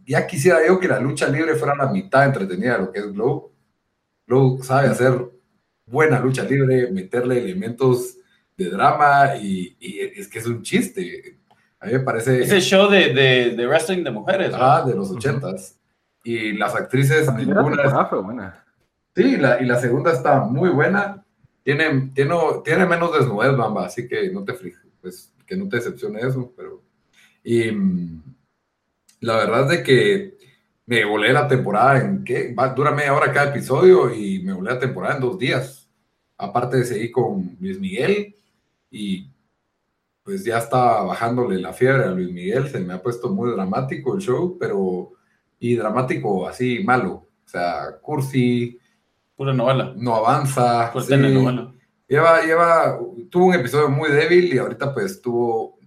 ya 0.05 0.25
quisiera 0.25 0.65
yo 0.65 0.79
que 0.79 0.87
la 0.87 0.99
lucha 0.99 1.27
libre 1.27 1.55
fuera 1.55 1.75
la 1.75 1.91
mitad 1.91 2.25
entretenida 2.25 2.73
de 2.73 2.85
lo 2.85 2.91
que 2.91 2.99
es 2.99 3.13
Glow. 3.13 3.52
Glow 4.27 4.61
sabe 4.63 4.87
hacer 4.87 5.13
buena 5.85 6.19
lucha 6.19 6.43
libre, 6.43 6.91
meterle 6.91 7.39
elementos 7.39 8.17
de 8.57 8.69
drama 8.69 9.35
y, 9.35 9.75
y 9.79 9.99
es 9.99 10.27
que 10.27 10.39
es 10.39 10.45
un 10.45 10.61
chiste. 10.61 11.37
A 11.79 11.87
mí 11.87 11.93
me 11.93 11.99
parece 11.99 12.41
Ese 12.41 12.61
show 12.61 12.89
de, 12.89 13.13
de, 13.13 13.55
de 13.55 13.67
wrestling 13.67 14.03
de 14.03 14.11
mujeres. 14.11 14.51
¿no? 14.51 14.57
ah, 14.59 14.83
de 14.85 14.95
los 14.95 15.11
ochentas. 15.11 15.77
Y 16.23 16.53
las 16.53 16.73
actrices, 16.73 17.27
La 17.27 17.35
primera 17.35 17.61
ninguna, 17.61 18.05
fue 18.05 18.21
buena. 18.21 18.65
Sí, 19.13 19.35
la, 19.35 19.61
y 19.61 19.65
la 19.65 19.79
segunda 19.79 20.13
está 20.13 20.39
muy 20.39 20.69
buena. 20.69 21.25
Tiene, 21.63 22.11
tiene, 22.13 22.35
tiene 22.63 22.85
menos 22.85 23.13
desnudez, 23.13 23.55
Bamba, 23.55 23.85
así 23.85 24.07
que 24.07 24.29
no 24.31 24.43
te 24.43 24.53
pues 25.01 25.33
que 25.45 25.57
no 25.57 25.67
te 25.67 25.77
decepcione 25.77 26.21
eso, 26.21 26.53
pero... 26.55 26.81
Y 27.43 27.69
mm, 27.71 28.23
la 29.19 29.35
verdad 29.35 29.63
es 29.63 29.77
de 29.77 29.83
que 29.83 30.37
me 30.85 31.05
volé 31.05 31.31
la 31.31 31.47
temporada 31.47 31.99
en, 31.99 32.23
¿qué? 32.23 32.53
Va, 32.53 32.69
dura 32.69 32.91
media 32.91 33.13
hora 33.13 33.31
cada 33.31 33.49
episodio 33.49 34.13
y 34.13 34.39
me 34.39 34.53
volé 34.53 34.71
la 34.71 34.79
temporada 34.79 35.15
en 35.15 35.21
dos 35.21 35.37
días. 35.37 35.89
Aparte 36.37 36.77
de 36.77 36.85
seguir 36.85 37.11
con 37.11 37.55
Luis 37.59 37.79
Miguel 37.79 38.35
y 38.91 39.29
pues 40.23 40.43
ya 40.43 40.57
estaba 40.57 41.03
bajándole 41.03 41.59
la 41.59 41.73
fiebre 41.73 42.05
a 42.05 42.11
Luis 42.11 42.31
Miguel, 42.31 42.69
se 42.69 42.79
me 42.79 42.93
ha 42.93 43.01
puesto 43.01 43.29
muy 43.29 43.51
dramático 43.51 44.15
el 44.15 44.21
show, 44.21 44.57
pero 44.57 45.11
y 45.59 45.75
dramático 45.75 46.47
así 46.47 46.83
malo, 46.83 47.11
o 47.11 47.47
sea, 47.47 47.97
cursi. 48.01 48.77
Pura 49.35 49.53
novela. 49.53 49.93
No 49.95 50.15
avanza. 50.15 50.91
Sí. 51.01 51.15
novela. 51.15 51.73
Lleva, 52.07 52.43
lleva, 52.43 52.99
tuvo 53.29 53.45
un 53.45 53.53
episodio 53.55 53.89
muy 53.89 54.11
débil 54.11 54.53
y 54.53 54.57
ahorita 54.57 54.93
pues 54.93 55.21
tuvo, 55.21 55.79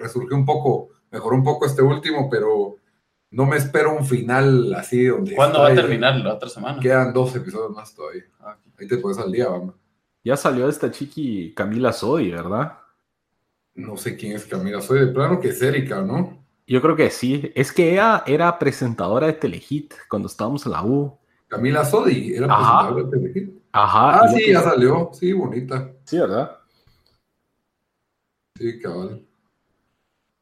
resurgió 0.00 0.34
un 0.34 0.46
poco, 0.46 0.88
mejoró 1.10 1.36
un 1.36 1.44
poco 1.44 1.66
este 1.66 1.82
último, 1.82 2.28
pero 2.30 2.77
no 3.30 3.46
me 3.46 3.56
espero 3.56 3.96
un 3.96 4.04
final 4.04 4.74
así 4.74 5.04
donde... 5.06 5.34
¿Cuándo 5.34 5.60
va 5.60 5.68
a 5.68 5.74
terminar 5.74 6.16
la 6.16 6.34
otra 6.34 6.48
semana? 6.48 6.80
Quedan 6.80 7.12
dos 7.12 7.34
episodios 7.36 7.70
más 7.72 7.94
todavía. 7.94 8.24
Ah, 8.40 8.56
Ahí 8.78 8.86
te 8.86 8.98
puedes 8.98 9.18
al 9.18 9.32
día, 9.32 9.48
vamos. 9.48 9.74
Ya 10.24 10.36
salió 10.36 10.68
esta 10.68 10.90
chiqui 10.90 11.52
Camila 11.54 11.92
Sodi, 11.92 12.30
¿verdad? 12.30 12.78
No 13.74 13.96
sé 13.96 14.16
quién 14.16 14.32
es 14.32 14.46
Camila 14.46 14.80
Sodi, 14.80 15.00
de 15.00 15.06
plano 15.08 15.40
que 15.40 15.48
es 15.48 15.62
Erika, 15.62 16.02
¿no? 16.02 16.44
Yo 16.66 16.80
creo 16.82 16.96
que 16.96 17.10
sí. 17.10 17.50
Es 17.54 17.72
que 17.72 17.92
ella 17.92 18.22
era 18.26 18.58
presentadora 18.58 19.26
de 19.26 19.32
Telehit 19.34 19.94
cuando 20.08 20.28
estábamos 20.28 20.66
en 20.66 20.72
la 20.72 20.84
U. 20.84 21.18
Camila 21.48 21.84
Sodi 21.84 22.34
era 22.34 22.46
presentadora 22.46 23.04
de 23.04 23.10
Telehit. 23.10 23.62
Ajá. 23.72 24.20
Ah, 24.20 24.28
sí, 24.28 24.52
ya 24.52 24.62
salió. 24.62 25.10
Sí, 25.12 25.32
bonita. 25.32 25.92
Sí, 26.04 26.18
¿verdad? 26.18 26.58
Sí, 28.58 28.78
cabal. 28.80 29.27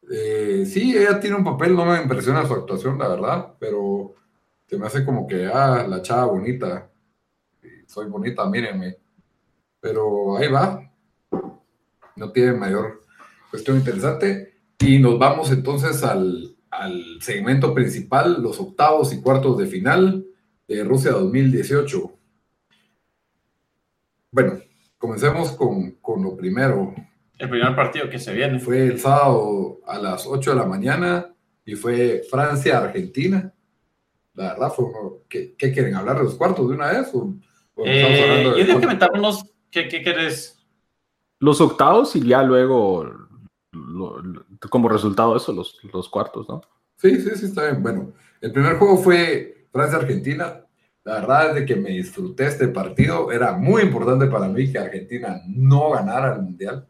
Eh, 0.09 0.65
sí, 0.65 0.95
ella 0.95 1.19
tiene 1.19 1.35
un 1.35 1.43
papel, 1.43 1.75
no 1.75 1.85
me 1.85 2.01
impresiona 2.01 2.45
su 2.45 2.53
actuación, 2.53 2.97
la 2.97 3.09
verdad, 3.09 3.55
pero 3.59 4.15
se 4.67 4.77
me 4.77 4.85
hace 4.87 5.05
como 5.05 5.27
que, 5.27 5.45
ah, 5.47 5.85
la 5.87 6.01
chava 6.01 6.25
bonita. 6.25 6.89
Soy 7.85 8.07
bonita, 8.07 8.45
mírenme. 8.49 8.97
Pero 9.79 10.37
ahí 10.37 10.49
va. 10.49 10.81
No 12.15 12.31
tiene 12.31 12.53
mayor 12.53 13.01
cuestión 13.49 13.77
interesante. 13.77 14.53
Y 14.79 14.99
nos 14.99 15.17
vamos 15.17 15.51
entonces 15.51 16.03
al, 16.03 16.55
al 16.69 17.21
segmento 17.21 17.73
principal, 17.73 18.41
los 18.41 18.59
octavos 18.59 19.13
y 19.13 19.21
cuartos 19.21 19.57
de 19.57 19.67
final 19.67 20.25
de 20.67 20.83
Rusia 20.83 21.11
2018. 21.11 22.13
Bueno, 24.31 24.59
comencemos 24.97 25.53
con, 25.53 25.91
con 26.01 26.23
lo 26.23 26.35
primero. 26.35 26.93
El 27.37 27.49
primer 27.49 27.75
partido 27.75 28.09
que 28.09 28.19
se 28.19 28.33
viene. 28.33 28.59
Fue 28.59 28.87
el 28.87 28.99
sábado 28.99 29.79
a 29.85 29.99
las 29.99 30.25
8 30.25 30.51
de 30.51 30.55
la 30.55 30.65
mañana 30.65 31.33
y 31.65 31.75
fue 31.75 32.23
Francia-Argentina. 32.29 33.53
La 34.33 34.53
verdad 34.53 34.71
fue 34.73 34.85
¿qué, 35.29 35.55
¿qué, 35.55 35.71
quieren? 35.71 35.95
¿Hablar 35.95 36.17
de 36.17 36.23
los 36.23 36.35
cuartos 36.35 36.67
de 36.67 36.75
una 36.75 36.91
vez? 36.91 37.09
O, 37.13 37.33
eh, 37.85 38.43
yo 38.57 38.65
digo 38.65 38.79
que 38.79 38.87
metámonos, 38.87 39.45
¿qué, 39.69 39.87
¿qué 39.87 40.01
quieres? 40.01 40.65
Los 41.39 41.61
octavos 41.61 42.15
y 42.15 42.27
ya 42.27 42.41
luego, 42.41 43.11
como 44.69 44.89
resultado 44.89 45.33
de 45.33 45.37
eso, 45.37 45.53
los, 45.53 45.79
los 45.93 46.09
cuartos, 46.09 46.49
¿no? 46.49 46.61
Sí, 46.95 47.21
sí, 47.21 47.29
sí, 47.35 47.45
está 47.45 47.69
bien. 47.69 47.83
Bueno, 47.83 48.13
el 48.41 48.51
primer 48.51 48.77
juego 48.77 48.97
fue 48.97 49.67
Francia-Argentina. 49.71 50.63
La 51.03 51.13
verdad 51.15 51.49
es 51.49 51.55
de 51.55 51.65
que 51.65 51.75
me 51.75 51.91
disfruté 51.91 52.47
este 52.47 52.67
partido. 52.67 53.31
Era 53.31 53.53
muy 53.53 53.83
importante 53.83 54.25
para 54.25 54.47
mí 54.47 54.71
que 54.71 54.79
Argentina 54.79 55.39
no 55.47 55.91
ganara 55.91 56.33
el 56.33 56.41
Mundial 56.41 56.87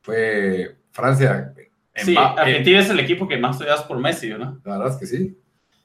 fue 0.00 0.76
Francia. 0.90 1.54
Sí, 1.94 2.14
Argentina 2.16 2.80
es 2.80 2.90
el 2.90 3.00
equipo 3.00 3.28
que 3.28 3.36
más 3.36 3.58
te 3.58 3.66
das 3.66 3.82
por 3.82 3.98
Messi, 3.98 4.30
¿no? 4.30 4.60
La 4.64 4.78
verdad 4.78 4.94
es 4.94 4.96
que 4.96 5.06
sí. 5.06 5.36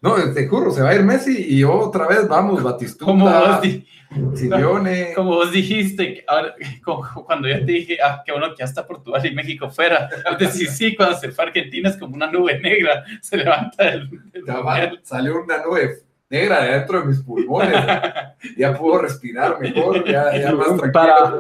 No, 0.01 0.15
te 0.34 0.48
juro, 0.48 0.72
se 0.72 0.84
va 0.84 0.89
a 0.89 0.95
ir 0.95 1.03
Messi 1.03 1.45
y 1.55 1.63
otra 1.63 2.07
vez 2.07 2.27
vamos, 2.27 2.62
Batistuta, 2.62 3.05
como 3.12 3.25
vos, 3.25 3.60
Simeone. 4.36 5.13
Como 5.15 5.31
vos 5.31 5.51
dijiste, 5.51 6.24
cuando 7.25 7.48
yo 7.48 7.57
te 7.65 7.72
dije, 7.72 7.98
ah, 8.01 8.22
qué 8.25 8.31
bueno 8.31 8.50
que 8.50 8.60
ya 8.60 8.65
está 8.65 8.86
Portugal 8.86 9.25
y 9.25 9.34
México 9.34 9.69
fuera. 9.69 10.10
Sí, 10.51 10.67
sí, 10.67 10.95
cuando 10.95 11.17
se 11.17 11.31
fue 11.31 11.45
Argentina 11.45 11.89
es 11.89 11.98
como 11.98 12.15
una 12.15 12.31
nube 12.31 12.60
negra, 12.60 13.03
se 13.22 13.38
levanta 13.38 13.89
el... 13.89 14.10
salió 15.03 15.41
una 15.43 15.63
nube 15.63 16.04
negra 16.36 16.63
de 16.63 16.72
dentro 16.72 17.01
de 17.01 17.08
mis 17.08 17.20
pulmones. 17.20 17.75
ya 18.58 18.77
puedo 18.77 19.00
respirar 19.00 19.60
mejor, 19.60 20.06
ya, 20.06 20.38
ya 20.38 20.54
más 20.54 20.68
tranquilo. 20.68 20.92
Para, 20.92 21.34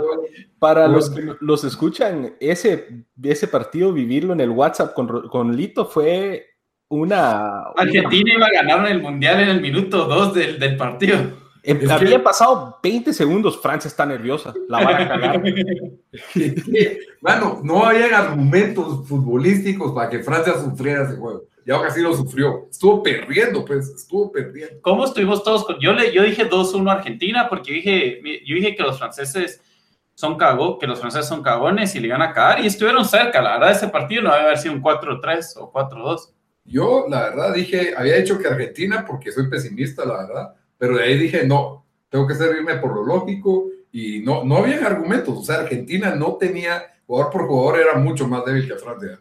para 0.59 0.87
los 0.87 1.09
que 1.09 1.35
los 1.41 1.63
escuchan, 1.63 2.33
ese, 2.39 3.05
ese 3.21 3.47
partido, 3.47 3.91
vivirlo 3.91 4.33
en 4.33 4.41
el 4.41 4.49
WhatsApp 4.49 4.93
con, 4.93 5.27
con 5.29 5.55
Lito 5.55 5.85
fue 5.85 6.45
una... 6.89 7.63
Argentina 7.75 8.33
iba 8.33 8.47
a 8.47 8.63
ganar 8.63 8.87
el 8.89 9.01
Mundial 9.01 9.41
en 9.41 9.49
el 9.49 9.61
minuto 9.61 10.05
2 10.05 10.33
del, 10.33 10.59
del 10.59 10.77
partido. 10.77 11.17
Eh, 11.67 11.87
había 11.89 12.23
pasado 12.23 12.77
20 12.83 13.11
segundos, 13.11 13.59
Francia 13.59 13.87
está 13.87 14.05
nerviosa, 14.05 14.53
la 14.69 14.83
van 14.83 15.01
a 15.01 15.07
cagar. 15.07 15.41
bueno, 17.21 17.59
no 17.63 17.85
había 17.85 18.15
argumentos 18.15 19.07
futbolísticos 19.07 19.91
para 19.91 20.09
que 20.09 20.19
Francia 20.19 20.53
sufriera 20.53 21.03
ese 21.03 21.15
juego 21.15 21.45
y 21.65 21.71
ahora 21.71 21.89
sí 21.89 21.99
lo 22.01 22.15
sufrió. 22.15 22.67
Estuvo 22.69 23.01
perdiendo, 23.01 23.65
pues, 23.65 23.89
estuvo 23.89 24.31
perdiendo. 24.31 24.79
¿Cómo 24.81 25.03
estuvimos 25.03 25.43
todos? 25.43 25.65
Con... 25.65 25.79
Yo, 25.79 25.93
le, 25.93 26.13
yo 26.13 26.21
dije 26.21 26.47
2-1 26.47 26.91
Argentina 26.91 27.49
porque 27.49 27.73
dije, 27.73 28.21
yo 28.45 28.55
dije 28.55 28.75
que 28.75 28.83
los 28.83 28.99
franceses 28.99 29.61
son 30.13 30.37
cago, 30.37 30.77
que 30.77 30.85
los 30.85 30.99
franceses 30.99 31.27
son 31.27 31.41
cagones 31.41 31.95
y 31.95 31.99
le 31.99 32.07
iban 32.07 32.21
a 32.21 32.33
cagar 32.33 32.63
y 32.63 32.67
estuvieron 32.67 33.03
cerca. 33.03 33.41
La 33.41 33.57
verdad, 33.57 33.71
ese 33.71 33.87
partido 33.87 34.21
no 34.21 34.31
debe 34.31 34.43
haber 34.43 34.59
sido 34.59 34.75
un 34.75 34.83
4-3 34.83 35.53
o 35.57 35.73
4-2. 35.73 36.29
Yo, 36.65 37.07
la 37.09 37.29
verdad, 37.29 37.53
dije, 37.55 37.95
había 37.97 38.17
hecho 38.17 38.37
que 38.37 38.47
Argentina 38.47 39.03
porque 39.05 39.31
soy 39.31 39.49
pesimista, 39.49 40.05
la 40.05 40.17
verdad, 40.17 40.55
pero 40.77 40.97
de 40.97 41.03
ahí 41.03 41.17
dije, 41.17 41.47
no, 41.47 41.83
tengo 42.09 42.27
que 42.27 42.35
servirme 42.35 42.75
por 42.77 42.93
lo 42.95 43.03
lógico 43.03 43.69
y 43.91 44.19
no, 44.19 44.43
no 44.43 44.57
había 44.57 44.85
argumentos. 44.85 45.35
O 45.35 45.43
sea, 45.43 45.61
Argentina 45.61 46.13
no 46.13 46.35
tenía, 46.35 46.93
jugador 47.07 47.31
por 47.31 47.47
jugador, 47.47 47.81
era 47.81 47.95
mucho 47.95 48.27
más 48.27 48.45
débil 48.45 48.67
que 48.67 48.75
Francia. 48.75 49.19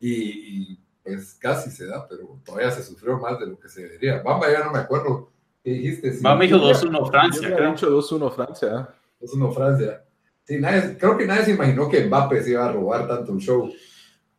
y, 0.00 0.72
y 0.72 0.87
pues 1.14 1.34
casi 1.34 1.70
se 1.70 1.86
da, 1.86 2.06
pero 2.06 2.38
todavía 2.44 2.70
se 2.70 2.82
sufrió 2.82 3.18
más 3.18 3.38
de 3.38 3.46
lo 3.46 3.58
que 3.58 3.68
se 3.68 3.82
debería. 3.82 4.22
Bamba, 4.22 4.50
ya 4.50 4.64
no 4.64 4.72
me 4.72 4.78
acuerdo 4.78 5.30
qué 5.62 5.70
dijiste. 5.70 6.12
Sí, 6.12 6.22
Bamba 6.22 6.44
dijo 6.44 6.58
2-1 6.58 7.10
Francia. 7.10 7.48
Dicho 7.48 7.90
2-1 7.90 8.34
Francia. 8.34 8.88
2-1 9.20 9.54
Francia. 9.54 10.04
Sí, 10.44 10.58
nadie, 10.58 10.96
creo 10.96 11.16
que 11.16 11.26
nadie 11.26 11.44
se 11.44 11.50
imaginó 11.52 11.88
que 11.88 12.04
Mbappé 12.04 12.42
se 12.42 12.50
iba 12.50 12.64
a 12.66 12.72
robar 12.72 13.06
tanto 13.06 13.32
un 13.32 13.40
show. 13.40 13.72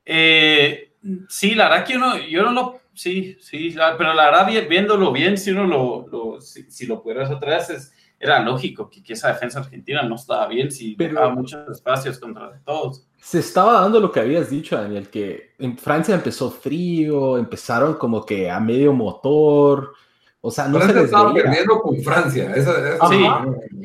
Eh, 0.06 0.94
sí, 1.28 1.54
la 1.54 1.70
verdad 1.70 1.86
que 1.86 1.98
uno, 1.98 2.18
yo 2.18 2.44
no 2.44 2.52
lo, 2.52 2.80
sí, 2.94 3.38
sí, 3.40 3.76
pero 3.98 4.14
la 4.14 4.32
verdad 4.32 4.68
viéndolo 4.68 5.12
bien, 5.12 5.38
si 5.38 5.52
uno 5.52 5.66
lo, 5.66 6.08
lo 6.08 6.42
si, 6.42 6.64
si, 6.72 6.88
lo 6.88 7.04
pudieras 7.04 7.30
otra 7.30 7.58
vez, 7.58 7.70
es, 7.70 7.94
era 8.20 8.40
lógico 8.40 8.90
que, 8.90 9.04
que, 9.04 9.14
esa 9.14 9.32
defensa 9.32 9.60
argentina 9.60 10.02
no 10.02 10.16
estaba 10.16 10.48
bien 10.48 10.72
si 10.72 10.96
pero, 10.96 11.12
dejaba 11.12 11.36
muchos 11.36 11.70
espacios 11.70 12.18
contra 12.18 12.60
todos. 12.66 13.08
Se 13.22 13.40
estaba 13.40 13.82
dando 13.82 14.00
lo 14.00 14.12
que 14.12 14.22
habías 14.22 14.50
dicho, 14.50 14.76
Daniel, 14.76 15.10
que 15.10 15.52
en 15.60 15.78
Francia 15.78 16.16
empezó 16.16 16.50
frío, 16.50 17.38
empezaron 17.38 17.96
como 17.96 18.26
que 18.26 18.50
a 18.50 18.60
medio 18.60 18.94
motor, 18.94 19.94
o 20.42 20.52
sea, 20.52 20.70
no 20.70 20.78
Francia 20.78 20.94
se 20.94 21.00
les 21.02 21.06
estaba 21.06 21.34
veía. 21.34 21.44
perdiendo 21.44 21.82
con 21.82 22.02
Francia. 22.02 22.54
Esa, 22.56 22.96
esa 22.96 23.08
sí. 23.10 23.26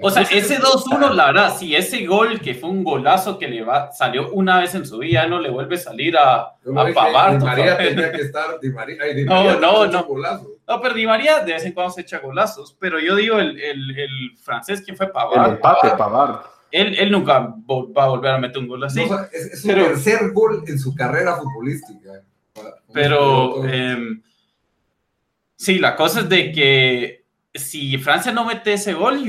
O 0.00 0.10
sea, 0.10 0.22
ese 0.22 0.60
2-1, 0.60 1.10
la 1.12 1.26
verdad, 1.26 1.56
si 1.58 1.74
ese 1.74 2.06
gol 2.06 2.40
que 2.40 2.54
fue 2.54 2.70
un 2.70 2.84
golazo 2.84 3.38
que 3.38 3.48
le 3.48 3.64
va, 3.64 3.90
salió 3.90 4.30
una 4.30 4.60
vez 4.60 4.72
en 4.76 4.86
su 4.86 4.98
vida, 4.98 5.26
no 5.26 5.40
le 5.40 5.50
vuelve 5.50 5.74
a 5.74 5.78
salir 5.78 6.16
a, 6.16 6.40
a 6.42 6.54
Pavard. 6.94 7.38
Di 7.38 7.44
María 7.44 7.76
tenía 7.76 8.12
que 8.12 8.22
estar. 8.22 8.60
Di 8.60 8.70
María, 8.70 8.98
ay, 9.02 9.14
Di 9.16 9.24
no, 9.24 9.34
María 9.34 9.56
no, 9.56 9.86
no. 9.86 10.06
No, 10.68 10.80
pero 10.80 10.94
Di 10.94 11.06
María 11.06 11.40
de 11.40 11.54
vez 11.54 11.64
en 11.64 11.72
cuando 11.72 11.92
se 11.92 12.02
echa 12.02 12.20
golazos. 12.20 12.76
Pero 12.78 13.00
yo 13.00 13.16
digo, 13.16 13.38
el, 13.38 13.58
el, 13.60 13.98
el 13.98 14.36
francés, 14.40 14.80
¿quién 14.84 14.96
fue 14.96 15.08
Pavard? 15.08 15.48
El 15.48 15.54
empate, 15.56 15.90
Pavard. 15.98 16.53
Él, 16.74 16.96
él 16.98 17.12
nunca 17.12 17.38
va 17.38 18.04
a 18.04 18.08
volver 18.08 18.32
a 18.32 18.38
meter 18.38 18.58
un 18.58 18.66
gol 18.66 18.82
así. 18.82 19.06
No, 19.06 19.20
es, 19.32 19.46
es 19.46 19.60
su 19.60 19.68
pero, 19.68 19.86
tercer 19.86 20.32
gol 20.32 20.64
en 20.66 20.76
su 20.76 20.92
carrera 20.92 21.36
futbolística. 21.36 22.24
Pero. 22.92 23.64
Eh, 23.64 24.20
sí, 25.54 25.78
la 25.78 25.94
cosa 25.94 26.22
es 26.22 26.28
de 26.28 26.50
que 26.50 27.24
si 27.54 27.96
Francia 27.98 28.32
no 28.32 28.44
mete 28.44 28.72
ese 28.72 28.92
gol, 28.92 29.24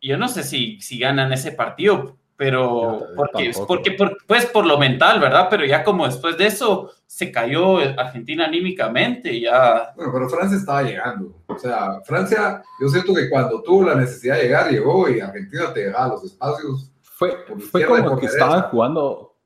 yo 0.00 0.16
no 0.16 0.28
sé 0.28 0.44
si, 0.44 0.80
si 0.80 1.00
ganan 1.00 1.32
ese 1.32 1.50
partido, 1.50 2.16
pero 2.38 3.00
porque, 3.16 3.50
porque 3.66 3.90
por, 3.90 4.16
pues 4.24 4.46
por 4.46 4.64
lo 4.64 4.78
mental, 4.78 5.18
¿verdad? 5.18 5.48
Pero 5.50 5.64
ya 5.64 5.82
como 5.82 6.06
después 6.06 6.38
de 6.38 6.46
eso 6.46 6.92
se 7.04 7.32
cayó 7.32 7.78
Argentina 7.78 8.44
anímicamente, 8.44 9.40
ya... 9.40 9.92
Bueno, 9.96 10.12
pero 10.12 10.28
Francia 10.28 10.56
estaba 10.56 10.84
llegando. 10.84 11.34
O 11.48 11.58
sea, 11.58 12.00
Francia, 12.04 12.62
yo 12.80 12.88
siento 12.90 13.12
que 13.12 13.28
cuando 13.28 13.60
tuvo 13.60 13.86
la 13.86 13.96
necesidad 13.96 14.36
de 14.36 14.44
llegar, 14.44 14.70
llegó 14.70 15.08
y 15.08 15.18
Argentina 15.18 15.74
te 15.74 15.86
dejaba 15.86 16.10
los 16.10 16.24
espacios. 16.26 16.92
Fue, 17.02 17.36
fue 17.72 17.84
como 17.84 18.16
que 18.16 18.26
estaban 18.26 18.62
jugando, 18.70 19.36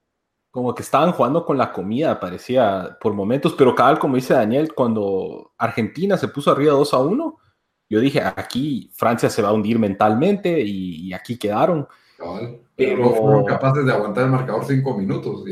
como 0.51 0.75
que 0.75 0.83
estaban 0.83 1.13
jugando 1.13 1.47
con 1.47 1.57
la 1.57 1.73
comida, 1.73 2.21
parecía 2.21 2.99
por 3.01 3.15
momentos, 3.15 3.55
pero 3.57 3.75
cabal, 3.75 3.99
como 3.99 4.17
dice 4.17 4.35
Daniel, 4.35 4.75
cuando 4.75 5.55
Argentina 5.57 6.19
se 6.19 6.29
puso 6.29 6.51
arriba 6.51 6.75
2 6.75 6.93
a 6.93 6.99
1, 6.99 7.39
yo 7.89 8.01
dije, 8.01 8.23
aquí 8.23 8.91
Francia 8.93 9.31
se 9.31 9.41
va 9.41 9.49
a 9.49 9.55
hundir 9.55 9.79
mentalmente 9.79 10.61
y, 10.61 11.11
aquí 11.15 11.39
quedaron. 11.39 11.89
Pero, 12.75 13.02
no 13.02 13.11
fueron 13.11 13.45
capaces 13.45 13.85
de 13.85 13.93
aguantar 13.93 14.25
el 14.25 14.31
marcador 14.31 14.64
cinco 14.64 14.97
minutos. 14.97 15.45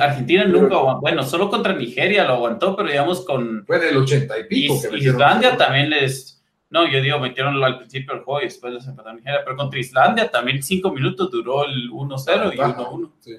Argentina 0.00 0.44
nunca 0.44 0.76
aguantó, 0.76 1.00
bueno, 1.02 1.22
solo 1.22 1.50
contra 1.50 1.74
Nigeria 1.74 2.24
lo 2.24 2.34
aguantó, 2.34 2.74
pero 2.74 2.88
digamos 2.88 3.24
con... 3.24 3.64
Fue 3.66 3.78
del 3.78 3.96
ochenta 3.98 4.38
y 4.38 4.44
pico. 4.44 4.74
Islandia 4.96 5.56
también 5.56 5.90
les... 5.90 6.42
No, 6.70 6.90
yo 6.90 7.00
digo, 7.00 7.20
metieron 7.20 7.62
al 7.62 7.78
principio 7.78 8.14
el 8.14 8.22
juego 8.22 8.40
y 8.40 8.44
después 8.44 8.72
les 8.72 8.86
empataron 8.86 9.18
Nigeria, 9.18 9.42
pero 9.44 9.56
contra 9.56 9.78
Islandia 9.78 10.30
también 10.30 10.62
cinco 10.62 10.90
minutos 10.90 11.30
duró 11.30 11.64
el 11.66 11.90
1-0 11.90 12.54
y 12.54 12.56
1-1. 12.56 13.12
Sí. 13.20 13.36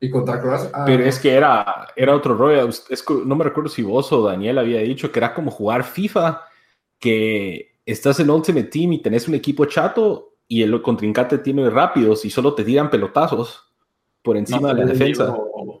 Y 0.00 0.10
contra 0.10 0.40
Croacia. 0.40 0.70
Ah, 0.72 0.84
pero 0.86 1.04
es 1.04 1.18
que 1.18 1.32
era, 1.32 1.86
era 1.94 2.14
otro 2.14 2.34
rollo. 2.36 2.68
no 3.24 3.36
me 3.36 3.44
recuerdo 3.44 3.68
si 3.68 3.82
vos 3.82 4.10
o 4.12 4.26
Daniel 4.26 4.58
había 4.58 4.80
dicho 4.80 5.12
que 5.12 5.18
era 5.18 5.34
como 5.34 5.50
jugar 5.50 5.84
FIFA, 5.84 6.42
que 6.98 7.76
estás 7.84 8.18
en 8.20 8.30
Ultimate 8.30 8.68
Team 8.68 8.94
y 8.94 9.02
tenés 9.02 9.28
un 9.28 9.34
equipo 9.34 9.64
chato 9.66 10.31
y 10.52 10.62
el 10.62 10.82
contrincante 10.82 11.38
tiene 11.38 11.70
rápidos 11.70 12.26
y 12.26 12.30
solo 12.30 12.54
te 12.54 12.62
tiran 12.62 12.90
pelotazos 12.90 13.72
por 14.20 14.36
encima 14.36 14.74
de 14.74 14.84
la 14.84 14.84
defensa. 14.84 15.34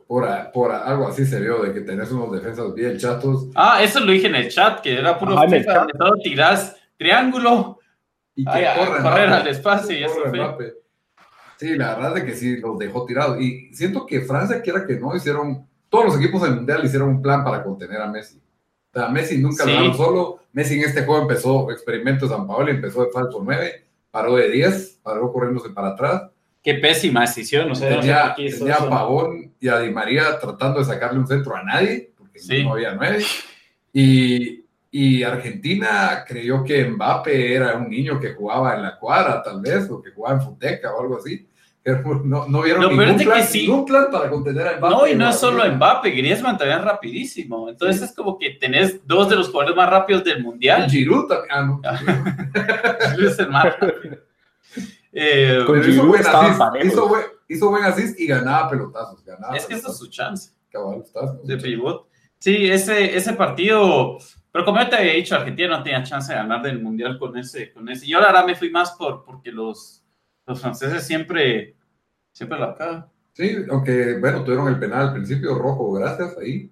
Por, 0.06 0.26
por, 0.50 0.72
algo 0.72 1.08
así 1.08 1.26
se 1.26 1.40
vio, 1.40 1.62
de 1.62 1.74
que 1.74 1.82
tenés 1.82 2.10
unos 2.10 2.32
defensas 2.32 2.72
bien 2.72 2.96
chatos. 2.96 3.48
Ah, 3.54 3.82
eso 3.82 4.00
lo 4.00 4.12
dije 4.12 4.28
en 4.28 4.34
el 4.34 4.48
chat, 4.48 4.80
que 4.80 4.98
era 4.98 5.18
puro 5.18 5.38
FIFA, 5.42 5.74
donde 5.74 5.92
todo 5.98 6.14
tirás 6.22 6.74
triángulo 6.96 7.80
y 8.34 8.46
que 8.46 8.66
correr 9.02 9.28
al 9.28 9.46
espacio 9.46 9.98
y 9.98 10.04
eso 10.04 10.14
fue. 10.30 10.74
Sí, 11.58 11.76
la 11.76 11.94
verdad 11.94 12.16
es 12.16 12.24
que 12.24 12.34
sí, 12.34 12.56
los 12.56 12.78
dejó 12.78 13.04
tirados. 13.04 13.38
Y 13.42 13.74
siento 13.74 14.06
que 14.06 14.22
Francia, 14.22 14.62
quiera 14.62 14.86
que 14.86 14.98
no, 14.98 15.14
hicieron, 15.14 15.66
todos 15.90 16.06
los 16.06 16.16
equipos 16.16 16.40
del 16.40 16.54
Mundial 16.54 16.82
hicieron 16.82 17.10
un 17.10 17.20
plan 17.20 17.44
para 17.44 17.62
contener 17.62 18.00
a 18.00 18.06
Messi. 18.06 18.38
O 18.38 18.98
sea, 18.98 19.08
Messi 19.10 19.36
nunca 19.36 19.66
lo 19.66 19.88
lo 19.88 19.92
solo. 19.92 20.38
Messi 20.54 20.78
en 20.78 20.84
este 20.84 21.04
juego 21.04 21.20
empezó 21.20 21.70
experimento 21.70 22.26
San 22.26 22.46
Paolo, 22.46 22.70
empezó 22.70 23.04
de 23.04 23.10
falso 23.10 23.42
9, 23.44 23.91
paró 24.12 24.36
de 24.36 24.48
10, 24.48 25.00
paró 25.02 25.32
corriéndose 25.32 25.70
para 25.70 25.88
atrás. 25.88 26.30
Qué 26.62 26.74
pésima 26.74 27.22
decisión. 27.22 27.72
O 27.72 27.74
sea, 27.74 27.98
tenía, 27.98 28.34
tenía 28.36 28.76
a 28.76 28.88
Pavón 28.88 29.52
y 29.58 29.66
a 29.66 29.80
Di 29.80 29.90
María 29.90 30.38
tratando 30.38 30.78
de 30.78 30.84
sacarle 30.84 31.18
un 31.18 31.26
centro 31.26 31.56
a 31.56 31.64
nadie, 31.64 32.12
porque 32.16 32.38
no 32.62 32.74
había 32.74 32.94
nueve. 32.94 33.24
Y, 33.92 34.64
y 34.92 35.22
Argentina 35.24 36.24
creyó 36.26 36.62
que 36.62 36.84
Mbappé 36.84 37.54
era 37.54 37.76
un 37.76 37.90
niño 37.90 38.20
que 38.20 38.34
jugaba 38.34 38.76
en 38.76 38.82
la 38.82 38.96
cuadra, 38.96 39.42
tal 39.42 39.60
vez, 39.60 39.90
o 39.90 40.00
que 40.00 40.12
jugaba 40.12 40.36
en 40.36 40.42
Futeca 40.42 40.94
o 40.94 41.00
algo 41.00 41.16
así. 41.16 41.48
No, 42.24 42.46
no 42.46 42.62
vieron 42.62 42.96
ningún, 42.96 43.16
plan, 43.18 43.44
sí. 43.44 43.66
ningún, 43.66 43.84
plan, 43.84 44.06
para 44.10 44.30
contener 44.30 44.68
a 44.68 44.76
Mbappé. 44.78 44.94
No, 44.94 45.06
y 45.06 45.14
no 45.14 45.28
es 45.28 45.38
solo 45.38 45.68
Mbappé, 45.68 46.10
Griezmann 46.10 46.56
también 46.56 46.82
rapidísimo. 46.82 47.68
Entonces 47.68 48.02
es 48.02 48.14
como 48.14 48.38
que 48.38 48.50
tenés 48.50 49.06
dos 49.06 49.28
de 49.28 49.36
los 49.36 49.48
jugadores 49.48 49.76
más 49.76 49.90
rápidos 49.90 50.24
del 50.24 50.42
mundial. 50.42 50.88
Giroud 50.88 51.26
también. 51.26 51.50
Ah, 51.50 51.62
no. 51.64 53.26
es 53.28 53.38
el 53.38 53.50
más 53.50 53.64
rápido. 53.64 54.18
Eh, 55.12 55.58
hizo, 55.88 56.06
buen 56.06 56.26
assist, 56.26 56.60
hizo, 56.84 57.08
buen, 57.08 57.22
hizo, 57.48 57.68
buen 57.68 57.84
assist, 57.84 58.18
y 58.18 58.26
ganaba 58.26 58.70
pelotazos. 58.70 59.22
Ganaba 59.24 59.56
es 59.56 59.66
que 59.66 59.74
esa 59.74 59.88
es 59.90 59.98
su 59.98 60.08
chance. 60.08 60.52
De 61.44 61.58
pivot. 61.58 62.06
Sí, 62.38 62.70
ese, 62.70 63.14
ese 63.14 63.34
partido, 63.34 64.16
pero 64.50 64.64
como 64.64 64.78
ya 64.78 64.88
te 64.88 64.96
había 64.96 65.12
dicho, 65.12 65.34
Argentina 65.34 65.76
no 65.76 65.82
tenía 65.82 66.02
chance 66.02 66.32
de 66.32 66.38
ganar 66.38 66.62
del 66.62 66.80
mundial 66.80 67.18
con 67.18 67.36
ese. 67.36 67.72
Con 67.72 67.88
ese. 67.90 68.06
Yo 68.06 68.18
ahora 68.18 68.44
me 68.44 68.54
fui 68.54 68.70
más 68.70 68.92
por 68.92 69.22
porque 69.22 69.52
los 69.52 70.01
los 70.46 70.60
franceses 70.60 71.04
siempre, 71.04 71.76
siempre 72.32 72.58
la 72.58 72.74
cagan. 72.74 73.06
Sí, 73.32 73.56
aunque, 73.70 74.18
bueno, 74.18 74.44
tuvieron 74.44 74.68
el 74.68 74.78
penal 74.78 75.08
al 75.08 75.14
principio 75.14 75.54
rojo, 75.54 75.92
gracias 75.92 76.36
ahí. 76.38 76.70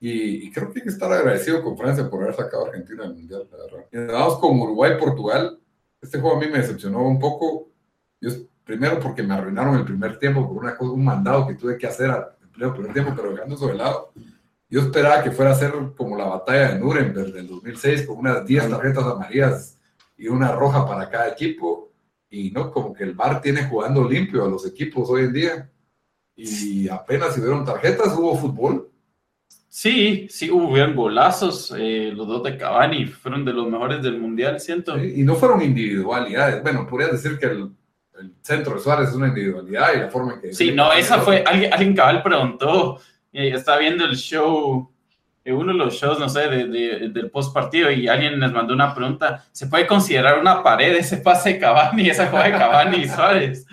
Y, 0.00 0.50
creo 0.52 0.70
que 0.70 0.80
hay 0.80 0.82
que 0.82 0.90
estar 0.90 1.10
agradecido 1.10 1.62
con 1.62 1.78
Francia 1.78 2.10
por 2.10 2.22
haber 2.22 2.34
sacado 2.34 2.66
a 2.66 2.68
Argentina 2.68 3.04
del 3.04 3.14
Mundial, 3.14 3.48
la 3.50 3.56
verdad. 3.56 3.86
Y 3.90 4.12
vamos 4.12 4.38
con 4.38 4.60
Uruguay-Portugal. 4.60 5.58
Este 6.02 6.20
juego 6.20 6.36
a 6.36 6.40
mí 6.40 6.46
me 6.48 6.58
decepcionó 6.58 7.06
un 7.06 7.18
poco. 7.18 7.70
Yo, 8.20 8.30
primero 8.64 9.00
porque 9.00 9.22
me 9.22 9.32
arruinaron 9.32 9.76
el 9.76 9.84
primer 9.84 10.18
tiempo 10.18 10.46
por 10.46 10.62
una 10.62 10.76
cosa, 10.76 10.92
un 10.92 11.04
mandado 11.04 11.46
que 11.46 11.54
tuve 11.54 11.78
que 11.78 11.86
hacer 11.86 12.10
al 12.10 12.34
primer 12.50 12.92
tiempo, 12.92 13.14
pero 13.16 13.32
dejando 13.32 13.56
sobre 13.56 13.72
el 13.72 13.78
lado. 13.78 14.12
Yo 14.68 14.80
esperaba 14.80 15.22
que 15.22 15.30
fuera 15.30 15.52
a 15.52 15.54
ser 15.54 15.72
como 15.96 16.16
la 16.16 16.26
batalla 16.26 16.72
de 16.72 16.80
Nuremberg 16.80 17.32
del 17.32 17.46
2006, 17.46 18.06
con 18.06 18.18
unas 18.18 18.44
10 18.44 18.68
tarjetas 18.68 19.04
amarillas 19.04 19.78
y 20.18 20.28
una 20.28 20.52
roja 20.52 20.86
para 20.86 21.08
cada 21.08 21.28
equipo 21.28 21.83
y 22.34 22.50
no, 22.50 22.70
como 22.70 22.92
que 22.92 23.04
el 23.04 23.14
bar 23.14 23.40
tiene 23.40 23.64
jugando 23.64 24.08
limpio 24.08 24.44
a 24.44 24.48
los 24.48 24.66
equipos 24.66 25.08
hoy 25.08 25.22
en 25.22 25.32
día. 25.32 25.70
Y 26.36 26.88
apenas 26.88 27.34
si 27.34 27.40
hubieron 27.40 27.64
tarjetas, 27.64 28.16
hubo 28.18 28.36
fútbol. 28.36 28.90
Sí, 29.68 30.26
sí, 30.30 30.50
hubieron 30.50 30.94
golazos. 30.94 31.74
Eh, 31.76 32.12
los 32.14 32.26
dos 32.26 32.42
de 32.42 32.56
Cavani 32.56 33.06
fueron 33.06 33.44
de 33.44 33.52
los 33.52 33.68
mejores 33.68 34.02
del 34.02 34.18
mundial, 34.18 34.60
siento. 34.60 34.96
y 35.02 35.22
no 35.22 35.34
fueron 35.34 35.62
individualidades. 35.62 36.62
Bueno, 36.62 36.86
podrías 36.86 37.12
decir 37.12 37.38
que 37.38 37.46
el, 37.46 37.70
centro 38.42 38.74
de 38.74 38.80
Suárez 38.80 39.08
es 39.08 39.14
una 39.16 39.28
individualidad 39.28 39.88
y 39.94 39.98
la 39.98 40.08
forma 40.08 40.34
en 40.34 40.40
que. 40.40 40.54
Sí, 40.54 40.70
no, 40.70 40.92
esa 40.92 41.18
fue. 41.18 41.42
Alguien, 41.44 41.72
alguien 41.72 41.94
cabal 41.96 42.22
preguntó. 42.22 43.00
Eh, 43.32 43.50
estaba 43.50 43.78
viendo 43.78 44.04
el 44.04 44.16
show 44.16 44.93
en 45.44 45.54
uno 45.54 45.72
de 45.72 45.78
los 45.78 45.94
shows, 45.94 46.18
no 46.18 46.28
sé, 46.28 46.48
de, 46.48 47.08
del 47.10 47.30
post 47.30 47.52
partido 47.52 47.90
y 47.90 48.08
alguien 48.08 48.40
les 48.40 48.50
mandó 48.50 48.72
una 48.72 48.94
pregunta, 48.94 49.44
¿se 49.52 49.66
puede 49.66 49.86
considerar 49.86 50.38
una 50.38 50.62
pared 50.62 50.96
ese 50.96 51.18
pase 51.18 51.54
de 51.54 51.58
Cavani, 51.58 52.08
esa 52.08 52.28
jugada 52.28 52.46
de 52.46 52.52
Cavani 52.52 52.96
y 52.98 53.08
Suárez? 53.08 53.66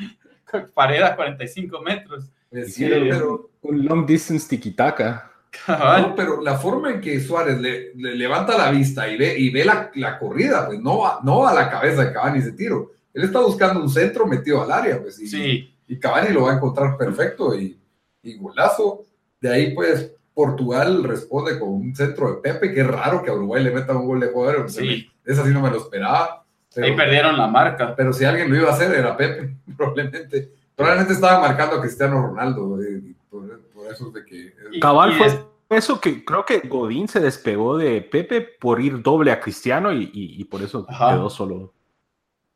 pared 0.74 1.02
a 1.02 1.16
45 1.16 1.82
metros. 1.82 2.30
Sí, 2.68 2.86
pero, 2.86 3.52
un 3.62 3.86
long 3.86 4.06
distance 4.06 4.50
tiki-taka. 4.50 5.32
No, 5.68 6.16
pero 6.16 6.42
la 6.42 6.58
forma 6.58 6.92
en 6.92 7.02
que 7.02 7.20
Suárez 7.22 7.60
le, 7.60 7.94
levanta 7.96 8.58
la 8.58 8.72
vista 8.72 9.08
y 9.08 9.18
ve, 9.18 9.38
y 9.38 9.50
ve 9.50 9.64
la, 9.64 9.92
la, 9.96 10.20
corrida, 10.20 10.66
pues 10.66 10.80
no 10.80 11.00
va, 11.00 11.20
no 11.24 11.48
a 11.48 11.54
la 11.54 11.70
cabeza 11.70 12.04
de 12.04 12.14
Cavani 12.14 12.40
ese 12.40 12.52
tiro. 12.52 12.92
Él 13.14 13.24
está 13.24 13.40
buscando 13.40 13.82
un 13.82 13.90
centro 13.90 14.26
metido 14.26 14.62
al 14.62 14.72
área, 14.72 15.02
pues. 15.02 15.20
Y, 15.20 15.28
sí. 15.28 15.74
y 15.88 16.00
Cavani 16.00 16.34
lo 16.34 16.44
va 16.44 16.52
a 16.52 16.56
encontrar 16.56 16.98
perfecto 16.98 17.58
y, 17.58 17.80
y 18.24 18.38
golazo. 18.38 19.06
De 19.40 19.54
ahí, 19.54 19.74
pues, 19.74 20.12
Portugal 20.34 21.04
responde 21.04 21.60
con 21.60 21.70
un 21.70 21.96
centro 21.96 22.30
de 22.30 22.42
Pepe, 22.42 22.74
que 22.74 22.82
es 22.82 22.88
raro 22.88 23.24
que 23.24 23.30
a 23.30 23.34
Uruguay 23.34 23.64
le 23.64 23.72
meta 23.72 23.96
un 23.96 24.08
gol 24.08 24.20
de 24.20 24.28
poder. 24.28 24.70
Sí. 24.70 25.10
Esa 25.26 25.44
sí 25.44 25.50
no 25.52 25.62
me 25.62 25.70
lo 25.70 25.78
esperaba. 25.78 26.44
Ahí 26.78 26.96
perdieron 26.96 27.38
la 27.38 27.48
marca. 27.48 27.96
Pero 27.96 28.14
si 28.14 28.26
alguien 28.26 28.50
lo 28.50 28.56
iba 28.56 28.70
a 28.70 28.74
hacer 28.74 28.94
era 28.94 29.18
Pepe, 29.18 29.56
probablemente. 29.78 30.52
Probablemente 30.76 31.14
estaba 31.14 31.40
marcando 31.40 31.76
a 31.76 31.82
Cristiano 31.82 32.22
Ronaldo. 32.22 32.82
Eh, 32.82 33.02
por, 33.30 33.62
eso 33.92 34.10
de 34.12 34.26
que... 34.26 34.54
Cabal 34.80 35.14
fue 35.14 35.78
eso 35.78 36.02
que 36.02 36.26
creo 36.26 36.46
que 36.46 36.60
Godín 36.60 37.08
se 37.08 37.20
despegó 37.20 37.78
de 37.78 38.02
Pepe 38.02 38.42
por 38.42 38.82
ir 38.82 39.02
doble 39.02 39.32
a 39.32 39.40
Cristiano 39.40 39.92
y, 39.94 40.44
por 40.50 40.62
eso 40.62 40.86
quedó 40.86 41.30
solo. 41.30 41.74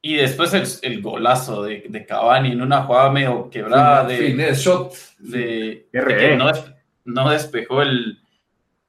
Y 0.02 0.18
después 0.18 0.54
el, 0.54 0.68
el 0.82 1.02
golazo 1.02 1.64
de, 1.64 1.86
de, 1.90 2.06
Cavani 2.06 2.52
en 2.52 2.62
una 2.62 2.84
jugada 2.84 3.10
medio 3.10 3.50
quebrada 3.50 4.04
de, 4.04 4.54
shot. 4.54 4.94
de, 5.18 5.88
que 5.92 6.36
no, 6.38 6.52
no 7.06 7.30
despejó 7.30 7.82
el, 7.82 8.20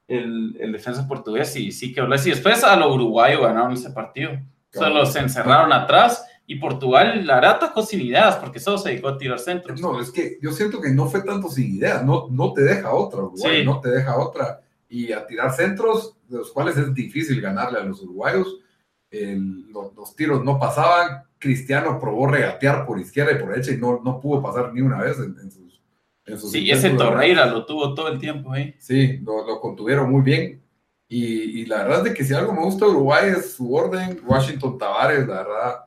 el, 0.09 0.57
el, 0.59 0.73
defensa 0.73 1.07
portugués 1.07 1.55
y 1.57 1.71
sí 1.71 1.93
que 1.93 2.01
Y 2.01 2.31
después 2.31 2.65
a 2.65 2.77
lo 2.77 2.93
uruguayo 2.93 3.43
ganaron 3.43 3.73
ese 3.73 3.91
partido. 3.91 4.33
Solo 4.73 5.07
se 5.07 5.21
encerraron 5.21 5.73
atrás 5.73 6.27
y 6.47 6.57
Portugal, 6.57 7.27
la 7.27 7.37
verdad, 7.37 7.59
tocó 7.59 7.83
sin 7.83 8.01
ideas 8.01 8.37
porque 8.37 8.61
solo 8.61 8.79
se 8.79 8.91
dedicó 8.91 9.09
a 9.09 9.19
tirar 9.19 9.39
centros. 9.39 9.81
No, 9.81 10.01
es 10.01 10.11
que 10.11 10.39
yo 10.41 10.53
siento 10.53 10.81
que 10.81 10.91
no 10.91 11.07
fue 11.07 11.23
tanto 11.23 11.49
sin 11.49 11.77
ideas, 11.77 12.05
no, 12.05 12.29
no 12.31 12.53
te 12.53 12.63
deja 12.63 12.93
otra, 12.93 13.23
Uruguay, 13.23 13.65
no 13.65 13.81
te 13.81 13.91
deja 13.91 14.17
otra. 14.17 14.61
Y 14.89 15.13
a 15.13 15.27
tirar 15.27 15.53
centros, 15.53 16.17
de 16.29 16.39
los 16.39 16.53
cuales 16.53 16.77
es 16.77 16.95
difícil 16.95 17.41
ganarle 17.41 17.81
a 17.81 17.85
los 17.85 18.01
uruguayos. 18.03 18.61
los, 19.11 20.15
tiros 20.15 20.45
no 20.45 20.59
pasaban. 20.59 21.25
Cristiano 21.39 21.99
probó 21.99 22.29
regatear 22.29 22.87
por 22.87 22.99
izquierda 22.99 23.33
y 23.33 23.39
por 23.39 23.51
derecha 23.51 23.73
y 23.73 23.77
no, 23.77 24.01
no 24.03 24.21
pudo 24.21 24.41
pasar 24.41 24.73
ni 24.73 24.81
una 24.81 24.99
vez 24.99 25.19
en, 25.19 25.37
en 25.43 25.51
su 25.51 25.66
Sí, 26.35 26.71
ese 26.71 26.91
Torreira 26.91 27.47
lo 27.47 27.65
tuvo 27.65 27.95
todo 27.95 28.09
el 28.09 28.19
tiempo 28.19 28.53
ahí. 28.53 28.75
Sí, 28.79 29.19
lo, 29.19 29.61
contuvieron 29.61 30.11
muy 30.11 30.23
bien. 30.23 30.63
Y, 31.09 31.65
la 31.67 31.85
verdad 31.85 31.99
es 31.99 32.05
de 32.05 32.15
que 32.15 32.25
si 32.25 32.35
algo 32.35 32.53
me 32.53 32.63
gusta 32.63 32.87
Uruguay 32.87 33.31
es 33.37 33.53
su 33.55 33.73
orden. 33.73 34.21
Washington 34.27 34.77
Tavares, 34.77 35.27
la 35.27 35.35
verdad, 35.35 35.85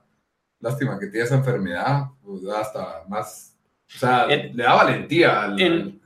lástima 0.61 0.97
que 0.97 1.07
tiene 1.07 1.25
esa 1.25 1.35
enfermedad, 1.35 2.05
pues 2.23 2.41
hasta 2.45 3.03
más, 3.09 3.57
o 3.93 3.99
sea, 3.99 4.27
le 4.27 4.51
da 4.53 4.75
valentía 4.75 5.43
al, 5.43 5.59
en, 5.59 6.01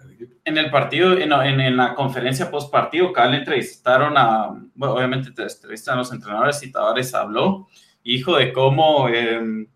En 0.45 0.57
el 0.57 0.71
partido, 0.71 1.13
en, 1.13 1.31
en, 1.31 1.77
la 1.77 1.93
conferencia 1.93 2.49
post 2.49 2.71
partido, 2.71 3.09
acá 3.09 3.27
le 3.27 3.37
entrevistaron 3.37 4.17
a, 4.17 4.49
bueno, 4.73 4.95
obviamente 4.95 5.29
te 5.29 5.43
entrevistan 5.43 5.93
a 5.93 5.97
los 5.99 6.11
entrenadores 6.11 6.63
y 6.63 6.71
Tavares 6.71 7.13
habló, 7.13 7.67
hijo 8.03 8.37
de 8.37 8.51
cómo... 8.51 9.09
Eh, 9.09 9.67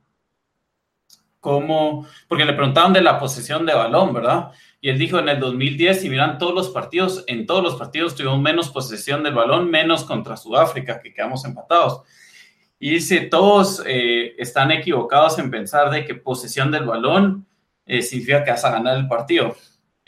cómo, 1.48 2.06
porque 2.28 2.44
le 2.44 2.52
preguntaban 2.52 2.92
de 2.92 3.00
la 3.00 3.18
posesión 3.18 3.66
de 3.66 3.74
balón, 3.74 4.14
¿verdad? 4.14 4.52
Y 4.82 4.90
él 4.90 5.00
dijo 5.00 5.18
en 5.18 5.30
el 5.30 5.40
2010, 5.40 6.02
si 6.02 6.10
miran 6.10 6.38
todos 6.38 6.54
los 6.54 6.72
partidos, 6.72 7.24
en 7.26 7.46
todos 7.46 7.64
los 7.64 7.76
partidos 7.76 8.16
tuvimos 8.16 8.42
menos 8.42 8.70
posesión 8.70 9.24
del 9.24 9.34
balón, 9.34 9.72
menos 9.72 10.04
contra 10.04 10.36
Sudáfrica, 10.36 11.00
que 11.02 11.14
quedamos 11.14 11.46
empatados. 11.46 12.02
Y 12.82 12.90
dice, 12.90 13.22
todos 13.22 13.82
eh, 13.86 14.36
están 14.38 14.72
equivocados 14.72 15.40
en 15.40 15.50
pensar 15.50 15.90
de 15.90 16.04
que 16.04 16.16
posesión 16.16 16.70
del 16.70 16.84
balón 16.84 17.48
eh, 17.86 18.02
significa 18.02 18.44
que 18.44 18.52
vas 18.52 18.66
a 18.66 18.72
ganar 18.72 18.98
el 18.98 19.08
partido. 19.08 19.56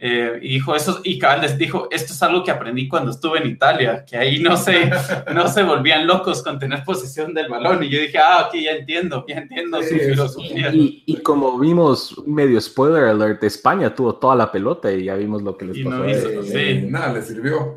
Eh, 0.02 0.40
y 0.42 0.54
dijo 0.54 0.76
eso, 0.76 1.02
y 1.04 1.20
cabal 1.20 1.42
les 1.42 1.58
dijo, 1.58 1.90
esto 1.92 2.14
es 2.14 2.24
algo 2.24 2.44
que 2.44 2.52
aprendí 2.52 2.88
cuando 2.88 3.12
estuve 3.12 3.40
en 3.40 3.50
Italia, 3.50 4.06
que 4.06 4.16
ahí 4.16 4.40
no 4.40 4.56
se, 4.56 4.90
no 5.34 5.48
se 5.50 5.64
volvían 5.64 6.08
locos 6.08 6.42
con 6.42 6.58
tener 6.58 6.84
posesión 6.86 7.34
del 7.34 7.50
balón. 7.50 7.84
Y 7.84 7.90
yo 7.90 8.00
dije, 8.00 8.18
ah, 8.18 8.48
ok, 8.48 8.56
ya 8.62 8.72
entiendo, 8.72 9.26
ya 9.28 9.40
entiendo 9.40 9.82
su 9.84 9.96
filosofía. 9.96 10.74
Y, 10.74 11.04
y, 11.06 11.18
como 11.18 11.60
vimos, 11.60 12.16
medio 12.26 12.62
spoiler 12.62 13.06
alert, 13.06 13.44
España 13.44 13.94
tuvo 13.94 14.16
toda 14.16 14.36
la 14.36 14.52
pelota 14.52 14.92
y 14.92 15.06
ya 15.06 15.16
vimos 15.16 15.42
lo 15.42 15.58
que 15.58 15.66
les 15.66 15.84
pasó. 15.84 15.98
No 15.98 16.44
sí. 16.44 16.82
Nada, 16.88 17.14
le 17.14 17.22
sirvió. 17.22 17.76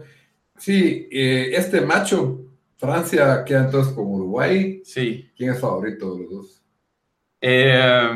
Sí, 0.57 1.09
eh, 1.11 1.51
este 1.55 1.81
macho, 1.81 2.41
Francia 2.77 3.43
queda 3.45 3.65
entonces 3.65 3.93
con 3.95 4.07
Uruguay. 4.07 4.81
Sí. 4.85 5.29
¿Quién 5.37 5.51
es 5.51 5.61
favorito 5.61 6.15
de 6.15 6.23
los 6.23 6.31
dos? 6.31 6.63
Eh, 7.41 8.11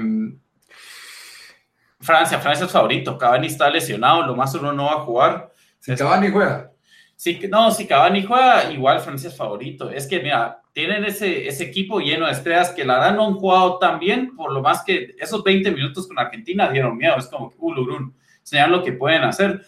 Francia, 2.06 2.38
Francia 2.38 2.66
es 2.66 2.72
favorito. 2.72 3.18
Cavani 3.18 3.48
está 3.48 3.68
lesionado, 3.68 4.24
lo 4.24 4.36
más 4.36 4.54
uno 4.54 4.72
no 4.72 4.84
va 4.84 4.92
a 4.92 5.00
jugar. 5.00 5.52
Si 5.80 5.94
Cavani 5.96 6.30
juega. 6.30 6.70
Sí, 7.16 7.40
no, 7.50 7.72
si 7.72 7.86
Cavani 7.86 8.22
juega, 8.22 8.70
igual 8.70 9.00
Francia 9.00 9.28
es 9.28 9.36
favorito. 9.36 9.90
Es 9.90 10.06
que, 10.06 10.20
mira, 10.20 10.62
tienen 10.72 11.04
ese, 11.04 11.48
ese 11.48 11.64
equipo 11.64 11.98
lleno 11.98 12.26
de 12.26 12.32
estrellas 12.32 12.70
que 12.70 12.84
la 12.84 12.94
verdad 12.94 13.16
no 13.16 13.26
han 13.26 13.34
jugado 13.34 13.78
tan 13.78 13.98
bien, 13.98 14.36
por 14.36 14.52
lo 14.52 14.62
más 14.62 14.84
que 14.84 15.16
esos 15.18 15.42
20 15.42 15.72
minutos 15.72 16.06
con 16.06 16.18
Argentina 16.18 16.70
dieron 16.70 16.96
miedo. 16.96 17.16
Es 17.16 17.26
como 17.26 17.50
que, 17.50 17.56
uh, 17.58 18.12
señalan 18.44 18.72
lo 18.72 18.84
que 18.84 18.92
pueden 18.92 19.24
hacer. 19.24 19.62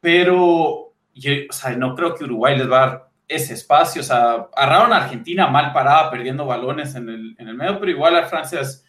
Pero 0.00 0.92
yo, 1.14 1.32
o 1.48 1.52
sea, 1.52 1.70
no 1.76 1.94
creo 1.94 2.16
que 2.16 2.24
Uruguay 2.24 2.58
les 2.58 2.68
va 2.68 2.76
a 2.76 2.86
dar 2.86 3.08
ese 3.28 3.54
espacio. 3.54 4.00
O 4.00 4.04
sea, 4.04 4.48
agarraron 4.56 4.92
a 4.92 5.04
Argentina 5.04 5.46
mal 5.46 5.72
parada, 5.72 6.10
perdiendo 6.10 6.46
balones 6.46 6.96
en 6.96 7.08
el, 7.10 7.36
en 7.38 7.46
el 7.46 7.54
medio, 7.54 7.78
pero 7.78 7.92
igual 7.92 8.16
a 8.16 8.26
Francia 8.26 8.60
es, 8.60 8.84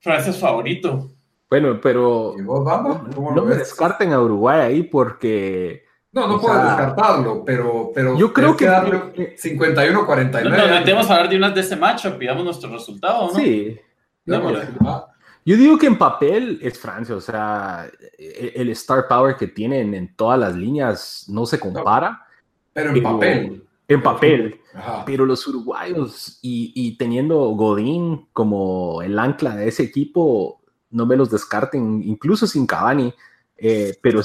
Francia 0.00 0.30
es 0.30 0.38
favorito. 0.38 1.12
Bueno, 1.50 1.80
pero 1.82 2.36
no, 2.38 3.44
me 3.44 3.56
descarten 3.56 4.12
a 4.12 4.20
Uruguay 4.20 4.60
ahí 4.60 4.82
porque... 4.84 5.84
No, 6.12 6.28
no 6.28 6.40
puedo 6.40 6.54
descartarlo, 6.54 7.44
pero, 7.44 7.90
pero 7.92 8.16
yo 8.16 8.32
creo 8.32 8.56
que, 8.56 8.66
51-49. 8.68 10.42
Nos 10.44 10.70
metemos 10.70 11.10
a 11.10 11.14
hablar 11.14 11.28
de 11.28 11.36
unas 11.36 11.54
de 11.54 11.60
ese 11.60 11.76
matchup, 11.76 12.18
pidamos 12.18 12.44
nuestro 12.44 12.70
resultado, 12.70 13.28
¿no? 13.28 13.34
Sí. 13.34 13.78
yo 14.26 15.56
digo 15.56 15.76
que 15.76 15.86
en 15.86 15.98
papel 15.98 16.60
es 16.62 16.78
Francia, 16.78 17.16
o 17.16 17.20
sea, 17.20 17.88
e-, 18.16 18.52
el, 18.54 18.70
star 18.70 19.08
power 19.08 19.36
que 19.36 19.48
tienen 19.48 19.94
en 19.94 20.14
todas 20.14 20.38
las 20.38 20.54
líneas 20.54 21.26
no 21.28 21.46
se 21.46 21.58
compara. 21.58 22.24
pero 22.72 22.90
en 22.90 23.02
papel. 23.02 23.64
En 23.88 24.02
papel. 24.02 24.60
Pero 25.04 25.26
los 25.26 25.44
uruguayos 25.48 26.38
y, 26.42 26.72
y 26.76 26.96
teniendo 26.96 27.40
Godín 27.50 28.28
como 28.32 29.02
el 29.02 29.18
ancla 29.18 29.56
de 29.56 29.66
ese 29.66 29.82
equipo, 29.82 30.59
no 30.90 31.06
me 31.06 31.16
los 31.16 31.30
descarten, 31.30 32.02
incluso 32.02 32.46
sin 32.46 32.66
Cavani. 32.66 33.12
Eh, 33.56 33.98
pero 34.02 34.22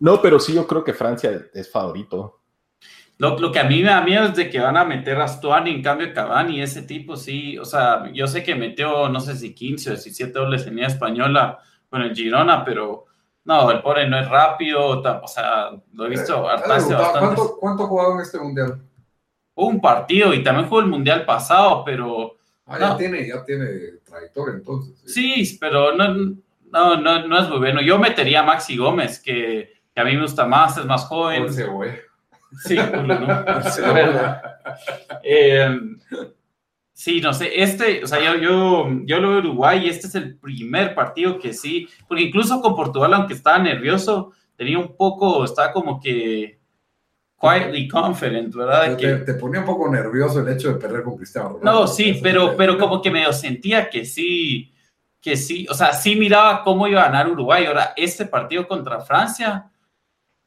No, 0.00 0.22
pero 0.22 0.38
sí, 0.38 0.54
yo 0.54 0.66
creo 0.66 0.84
que 0.84 0.94
Francia 0.94 1.46
es 1.52 1.70
favorito. 1.70 2.40
Lo, 3.18 3.50
que 3.50 3.58
a 3.58 3.64
mí 3.64 3.82
me 3.82 3.88
da 3.88 4.00
miedo 4.00 4.26
es 4.26 4.36
de 4.36 4.48
que 4.48 4.60
van 4.60 4.76
a 4.76 4.84
meter 4.84 5.20
a 5.20 5.26
Stuani 5.26 5.70
en 5.70 5.82
cambio 5.82 6.06
de 6.06 6.12
Cavani, 6.12 6.62
ese 6.62 6.82
tipo, 6.82 7.16
sí. 7.16 7.58
O 7.58 7.64
sea, 7.64 8.10
yo 8.12 8.28
sé 8.28 8.44
que 8.44 8.54
metió, 8.54 9.08
no 9.08 9.20
sé 9.20 9.34
si 9.34 9.54
15 9.54 9.90
o 9.90 9.92
17 9.94 10.38
goles 10.38 10.66
en 10.68 10.78
española 10.78 11.58
con 11.90 12.02
el 12.02 12.14
Girona, 12.14 12.64
pero 12.64 13.06
no, 13.44 13.70
el 13.72 13.82
pobre 13.82 14.08
no 14.08 14.20
es 14.20 14.28
rápido. 14.28 15.00
O 15.00 15.28
sea, 15.28 15.70
lo 15.94 16.06
he 16.06 16.10
visto 16.10 16.36
eh, 16.36 16.42
bastante. 16.42 16.94
¿Cuánto, 17.18 17.56
¿Cuánto 17.58 17.84
ha 17.84 17.86
jugado 17.88 18.14
en 18.14 18.20
este 18.20 18.38
mundial? 18.38 18.80
Un 19.54 19.80
partido 19.80 20.32
y 20.32 20.44
también 20.44 20.68
jugó 20.68 20.80
el 20.80 20.86
mundial 20.86 21.24
pasado, 21.24 21.84
pero. 21.84 22.37
Ah, 22.68 22.78
ya 22.78 22.96
tiene, 22.98 23.26
ya 23.26 23.44
tiene 23.44 23.66
trayectoria 24.04 24.56
entonces. 24.56 25.00
Sí, 25.06 25.56
pero 25.58 25.96
no, 25.96 26.14
no, 26.70 26.96
no, 27.00 27.26
no, 27.26 27.38
es 27.40 27.48
muy 27.48 27.58
bueno. 27.58 27.80
Yo 27.80 27.98
metería 27.98 28.40
a 28.40 28.42
Maxi 28.42 28.76
Gómez, 28.76 29.20
que, 29.20 29.72
que, 29.94 30.00
a 30.00 30.04
mí 30.04 30.14
me 30.14 30.22
gusta 30.22 30.46
más, 30.46 30.76
es 30.76 30.84
más 30.84 31.04
joven. 31.04 31.44
Dulce, 31.44 31.64
güey. 31.64 31.92
Sí, 32.64 32.76
¿no? 32.92 33.42
eh, 35.22 35.80
sí, 36.92 37.20
no 37.20 37.32
sé, 37.32 37.62
este, 37.62 38.04
o 38.04 38.06
sea, 38.06 38.20
yo, 38.20 38.36
yo, 38.36 38.88
yo 39.04 39.18
lo 39.18 39.30
veo 39.30 39.38
Uruguay 39.38 39.84
y 39.84 39.88
este 39.88 40.06
es 40.06 40.14
el 40.14 40.36
primer 40.36 40.94
partido 40.94 41.38
que 41.38 41.52
sí, 41.52 41.88
porque 42.06 42.24
incluso 42.24 42.60
con 42.60 42.76
Portugal, 42.76 43.14
aunque 43.14 43.34
estaba 43.34 43.58
nervioso, 43.58 44.32
tenía 44.56 44.78
un 44.78 44.96
poco, 44.96 45.44
estaba 45.44 45.72
como 45.72 46.00
que 46.00 46.57
quietly 47.40 47.88
confident, 47.88 48.54
¿verdad? 48.54 48.96
Te, 48.96 49.16
te, 49.18 49.34
ponía 49.34 49.60
un 49.60 49.66
poco 49.66 49.90
nervioso 49.90 50.40
el 50.40 50.48
hecho 50.48 50.72
de 50.72 50.74
perder 50.74 51.02
con 51.02 51.16
Cristiano 51.16 51.50
Ronaldo. 51.50 51.80
No, 51.80 51.86
sí, 51.86 52.18
pero, 52.22 52.56
pero 52.56 52.76
como 52.76 53.00
que 53.00 53.10
medio 53.10 53.32
sentía 53.32 53.88
que 53.88 54.04
sí, 54.04 54.72
que 55.20 55.36
sí, 55.36 55.66
o 55.70 55.74
sea, 55.74 55.92
sí 55.92 56.16
miraba 56.16 56.62
cómo 56.64 56.88
iba 56.88 57.02
a 57.02 57.06
ganar 57.06 57.28
Uruguay. 57.28 57.66
Ahora, 57.66 57.92
este 57.96 58.26
partido 58.26 58.66
contra 58.66 59.00
Francia 59.00 59.70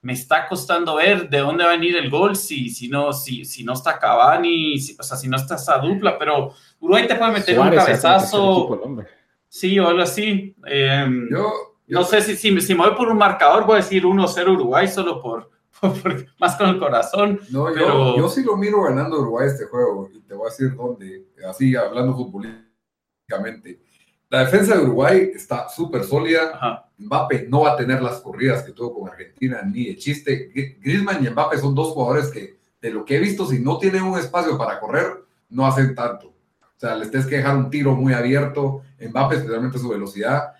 me 0.02 0.14
está 0.14 0.48
costando 0.48 0.96
ver 0.96 1.30
de 1.30 1.40
dónde 1.40 1.64
va 1.64 1.72
a 1.72 1.74
venir 1.74 1.96
el 1.96 2.10
gol 2.10 2.36
si, 2.36 2.70
si, 2.70 2.88
no, 2.88 3.14
si, 3.14 3.46
si 3.46 3.64
no 3.64 3.74
está 3.74 4.00
Cavani, 4.00 4.76
o 5.00 5.04
sea, 5.04 5.16
si 5.16 5.30
no 5.30 5.38
está 5.38 5.56
esa 5.56 5.78
dupla, 5.78 6.18
pero 6.18 6.54
Uruguay 6.80 7.08
te 7.08 7.16
puede 7.16 7.32
meter 7.34 7.60
un 7.60 7.70
cabezazo. 7.70 9.06
Sí, 9.48 9.78
o 9.80 9.88
algo 9.88 10.02
así. 10.02 10.56
Em, 10.66 11.30
yo, 11.30 11.52
no 11.88 12.04
sé 12.04 12.22
si, 12.22 12.36
si, 12.36 12.60
si 12.62 12.74
me 12.74 12.88
voy 12.88 12.96
por 12.96 13.10
un 13.10 13.18
marcador, 13.18 13.66
voy 13.66 13.76
a 13.76 13.78
decir 13.78 14.04
1-0 14.04 14.54
Uruguay 14.54 14.88
solo 14.88 15.22
por, 15.22 15.52
más 16.40 16.56
con 16.56 16.70
el 16.70 16.80
corazón. 16.80 17.40
No, 17.50 17.66
pero... 17.74 18.18
yo, 18.18 18.30
sí 18.30 18.44
lo 18.44 18.56
miro 18.56 18.84
ganando 18.84 19.20
Uruguay 19.20 19.48
este 19.48 19.66
juego 19.66 20.10
y 20.14 20.20
te 20.22 20.34
voy 20.34 20.48
a 20.48 20.50
decir 20.50 20.76
dónde, 20.76 21.28
así 21.48 21.76
hablando 21.76 22.16
futbolísticamente. 22.16 23.82
La 24.30 24.46
defensa 24.46 24.76
de 24.76 24.84
Uruguay 24.84 25.32
está 25.36 25.68
súper 25.68 26.06
sólida. 26.06 26.88
Mbappé 26.98 27.48
no 27.50 27.62
va 27.62 27.74
a 27.74 27.76
tener 27.76 28.02
las 28.02 28.22
corridas 28.22 28.64
que 28.64 28.72
tuvo 28.72 28.94
con 28.94 29.10
Argentina 29.10 29.62
ni 29.62 29.88
de 29.88 29.98
chiste. 29.98 30.52
Griezmann 30.80 31.26
y 31.26 31.30
Mbappé 31.30 31.58
son 31.58 31.76
dos 31.76 31.90
jugadores 31.90 32.30
que, 32.30 32.58
de 32.80 32.92
lo 32.92 33.04
que 33.04 33.18
he 33.18 33.20
visto, 33.20 33.46
si 33.46 33.60
no 33.60 33.78
tienen 33.78 34.04
un 34.04 34.18
espacio 34.18 34.58
para 34.58 34.80
correr, 34.80 35.26
no 35.50 35.66
hacen 35.66 35.94
tanto. 35.96 36.28
O 36.28 36.80
sea, 36.80 36.96
les 36.96 37.12
tienes 37.12 37.28
que 37.28 37.38
dejar 37.38 37.58
un 37.58 37.70
tiro 37.70 37.94
muy 37.94 38.14
abierto. 38.14 38.84
Mbappé, 39.00 39.36
especialmente 39.36 39.80
su 39.80 39.90
velocidad. 39.90 40.54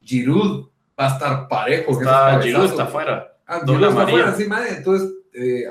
Giroud 0.00 0.68
va 0.98 1.08
a 1.08 1.12
estar 1.14 1.48
parejo. 1.48 2.00
Está, 2.00 2.40
Giroud 2.40 2.66
está 2.66 2.84
afuera. 2.84 3.35
Ah, 3.46 3.60
Doble 3.64 3.86
afuera, 3.86 4.34
sí, 4.34 4.46
madre. 4.46 4.76
Entonces, 4.78 5.10
eh, 5.32 5.64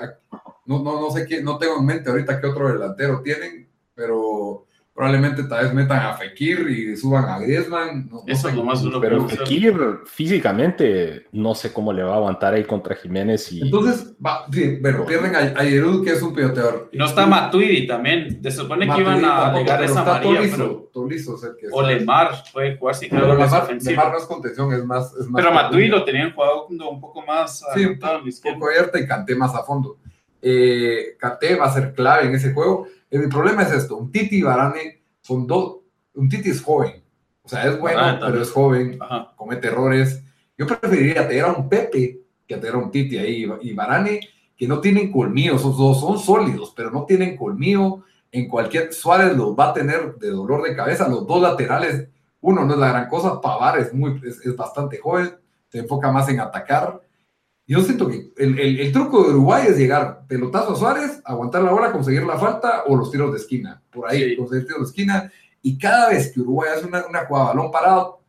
no, 0.66 0.82
no, 0.82 1.02
no 1.02 1.12
sé 1.12 1.26
qué, 1.28 1.42
no 1.42 1.58
tengo 1.58 1.78
en 1.78 1.86
mente 1.86 2.10
ahorita 2.10 2.40
qué 2.40 2.48
otro 2.48 2.72
delantero 2.72 3.22
tienen, 3.22 3.68
pero 3.94 4.66
probablemente 4.96 5.44
tal 5.44 5.66
vez 5.66 5.74
metan 5.74 6.00
a 6.00 6.14
Fekir 6.14 6.70
y 6.70 6.96
suban 6.96 7.26
a 7.26 7.38
Griezmann. 7.40 8.10
Eso 8.26 8.48
es 8.48 8.56
lo 8.56 8.64
más. 8.64 8.82
Pero 9.02 9.28
Fekir 9.28 9.76
físicamente 10.06 11.26
no 11.34 11.54
sé 11.54 11.74
cómo 11.74 11.92
le 11.92 12.02
va 12.02 12.14
a 12.14 12.16
aguantar 12.16 12.54
ahí 12.54 12.64
contra 12.64 12.96
Jiménez. 12.96 13.52
Y... 13.52 13.64
Entonces, 13.64 14.16
va, 14.26 14.46
sí, 14.50 14.78
bueno, 14.82 15.06
pierden 15.06 15.36
a, 15.36 15.40
a 15.40 15.64
que 15.64 16.12
es 16.12 16.22
un 16.22 16.34
piloteador. 16.34 16.90
Y 16.94 16.98
no 16.98 17.08
está 17.08 17.28
Matuidi 17.28 17.86
también. 17.86 18.42
Se 18.42 18.52
supone 18.52 18.88
que 18.88 19.02
iban 19.02 19.24
a 19.26 19.54
llegar 19.54 19.84
esa 19.84 20.02
María, 20.02 20.40
pero... 20.50 20.90
Tolizo, 20.94 21.34
o, 21.34 21.58
que 21.58 21.68
o 21.70 21.82
Lemar 21.82 22.32
fue 22.54 22.80
casi 22.82 23.10
creo 23.10 23.24
que 23.24 23.44
Lemar, 23.44 23.68
Lemar 23.82 24.12
no 24.14 24.18
es 24.18 24.24
contención, 24.24 24.72
es 24.72 24.86
más... 24.86 25.14
Es 25.20 25.28
más 25.28 25.44
pero 25.44 25.54
Matuidi 25.54 25.90
lo 25.90 26.06
tenían 26.06 26.34
jugado 26.34 26.68
un 26.68 27.02
poco 27.02 27.22
más... 27.22 27.66
Sí, 27.74 27.84
un 27.84 28.00
poco 28.00 28.70
abierta 28.70 28.98
y 28.98 29.06
Canté 29.06 29.36
más 29.36 29.54
a 29.54 29.64
fondo. 29.64 29.98
Eh, 30.42 31.18
Canté 31.20 31.58
va 31.58 31.66
a 31.66 31.74
ser 31.74 31.94
clave 31.94 32.28
en 32.28 32.36
ese 32.36 32.54
juego. 32.54 32.88
Mi 33.20 33.28
problema 33.28 33.64
es 33.64 33.72
esto, 33.72 33.98
un 33.98 34.12
Titi 34.12 34.42
Barane 34.42 35.04
son 35.22 35.48
dos, 35.48 35.78
un 36.14 36.30
Titi 36.30 36.50
es 36.50 36.62
joven, 36.62 37.04
o 37.44 37.50
sea, 37.50 37.66
es 37.66 37.80
bueno, 37.80 38.00
ah, 38.02 38.20
pero 38.20 38.42
es 38.42 38.52
joven, 38.52 38.98
comete 39.36 39.68
errores. 39.68 40.24
Yo 40.58 40.66
preferiría 40.66 41.28
tener 41.28 41.44
a 41.44 41.54
un 41.54 41.70
Pepe 41.70 42.22
que 42.48 42.58
tener 42.58 42.76
a 42.76 42.78
un 42.80 42.92
Titi 42.92 43.18
ahí 43.18 43.46
y 43.62 43.74
Barane, 43.74 44.20
que 44.58 44.68
no 44.68 44.80
tienen 44.80 45.12
colmillo, 45.12 45.56
esos 45.56 45.78
dos 45.78 46.00
son 46.00 46.18
sólidos, 46.18 46.74
pero 46.76 46.92
no 46.92 47.06
tienen 47.06 47.36
colmillo. 47.36 48.04
En 48.32 48.48
cualquier, 48.48 48.94
Suárez 48.94 49.36
los 49.36 49.56
va 49.56 49.70
a 49.70 49.74
tener 49.74 50.16
de 50.16 50.30
dolor 50.32 50.64
de 50.64 50.76
cabeza, 50.76 51.08
los 51.08 51.26
dos 51.26 51.42
laterales, 51.42 52.08
uno 52.42 52.66
no 52.66 52.74
es 52.74 52.80
la 52.80 52.90
gran 52.90 53.10
cosa, 53.10 53.40
Pavar 53.42 53.80
es, 53.80 53.94
muy, 53.94 54.22
es, 54.26 54.56
bastante 54.56 54.98
joven, 54.98 55.36
se 55.70 55.80
enfoca 55.80 56.12
más 56.12 56.30
en 56.30 56.40
atacar. 56.40 57.02
Yo 57.68 57.82
siento 57.82 58.08
que 58.08 58.32
el, 58.38 58.60
el, 58.60 58.92
truco 58.92 59.24
de 59.24 59.32
Uruguay 59.32 59.66
es 59.68 59.78
llegar 59.78 60.28
pelotazo 60.28 60.74
a 60.74 60.76
Suárez, 60.76 61.20
aguantar 61.26 61.64
la 61.64 61.72
bola, 61.72 61.92
conseguir 61.92 62.24
la 62.24 62.38
falta 62.38 62.84
o 62.86 62.96
los 62.96 63.10
tiros 63.10 63.32
de 63.32 63.38
esquina. 63.38 63.82
Por 63.92 64.08
ahí, 64.08 64.36
conseguir 64.38 64.68
tiros 64.68 64.82
de 64.82 64.86
esquina. 64.86 65.32
Y 65.64 65.78
cada 65.80 66.10
vez 66.10 66.32
que 66.32 66.42
Uruguay 66.42 66.70
hace 66.76 66.86
una, 66.86 67.06
una 67.08 67.26
jugada 67.26 67.48
balón 67.48 67.72
parado, 67.72 68.22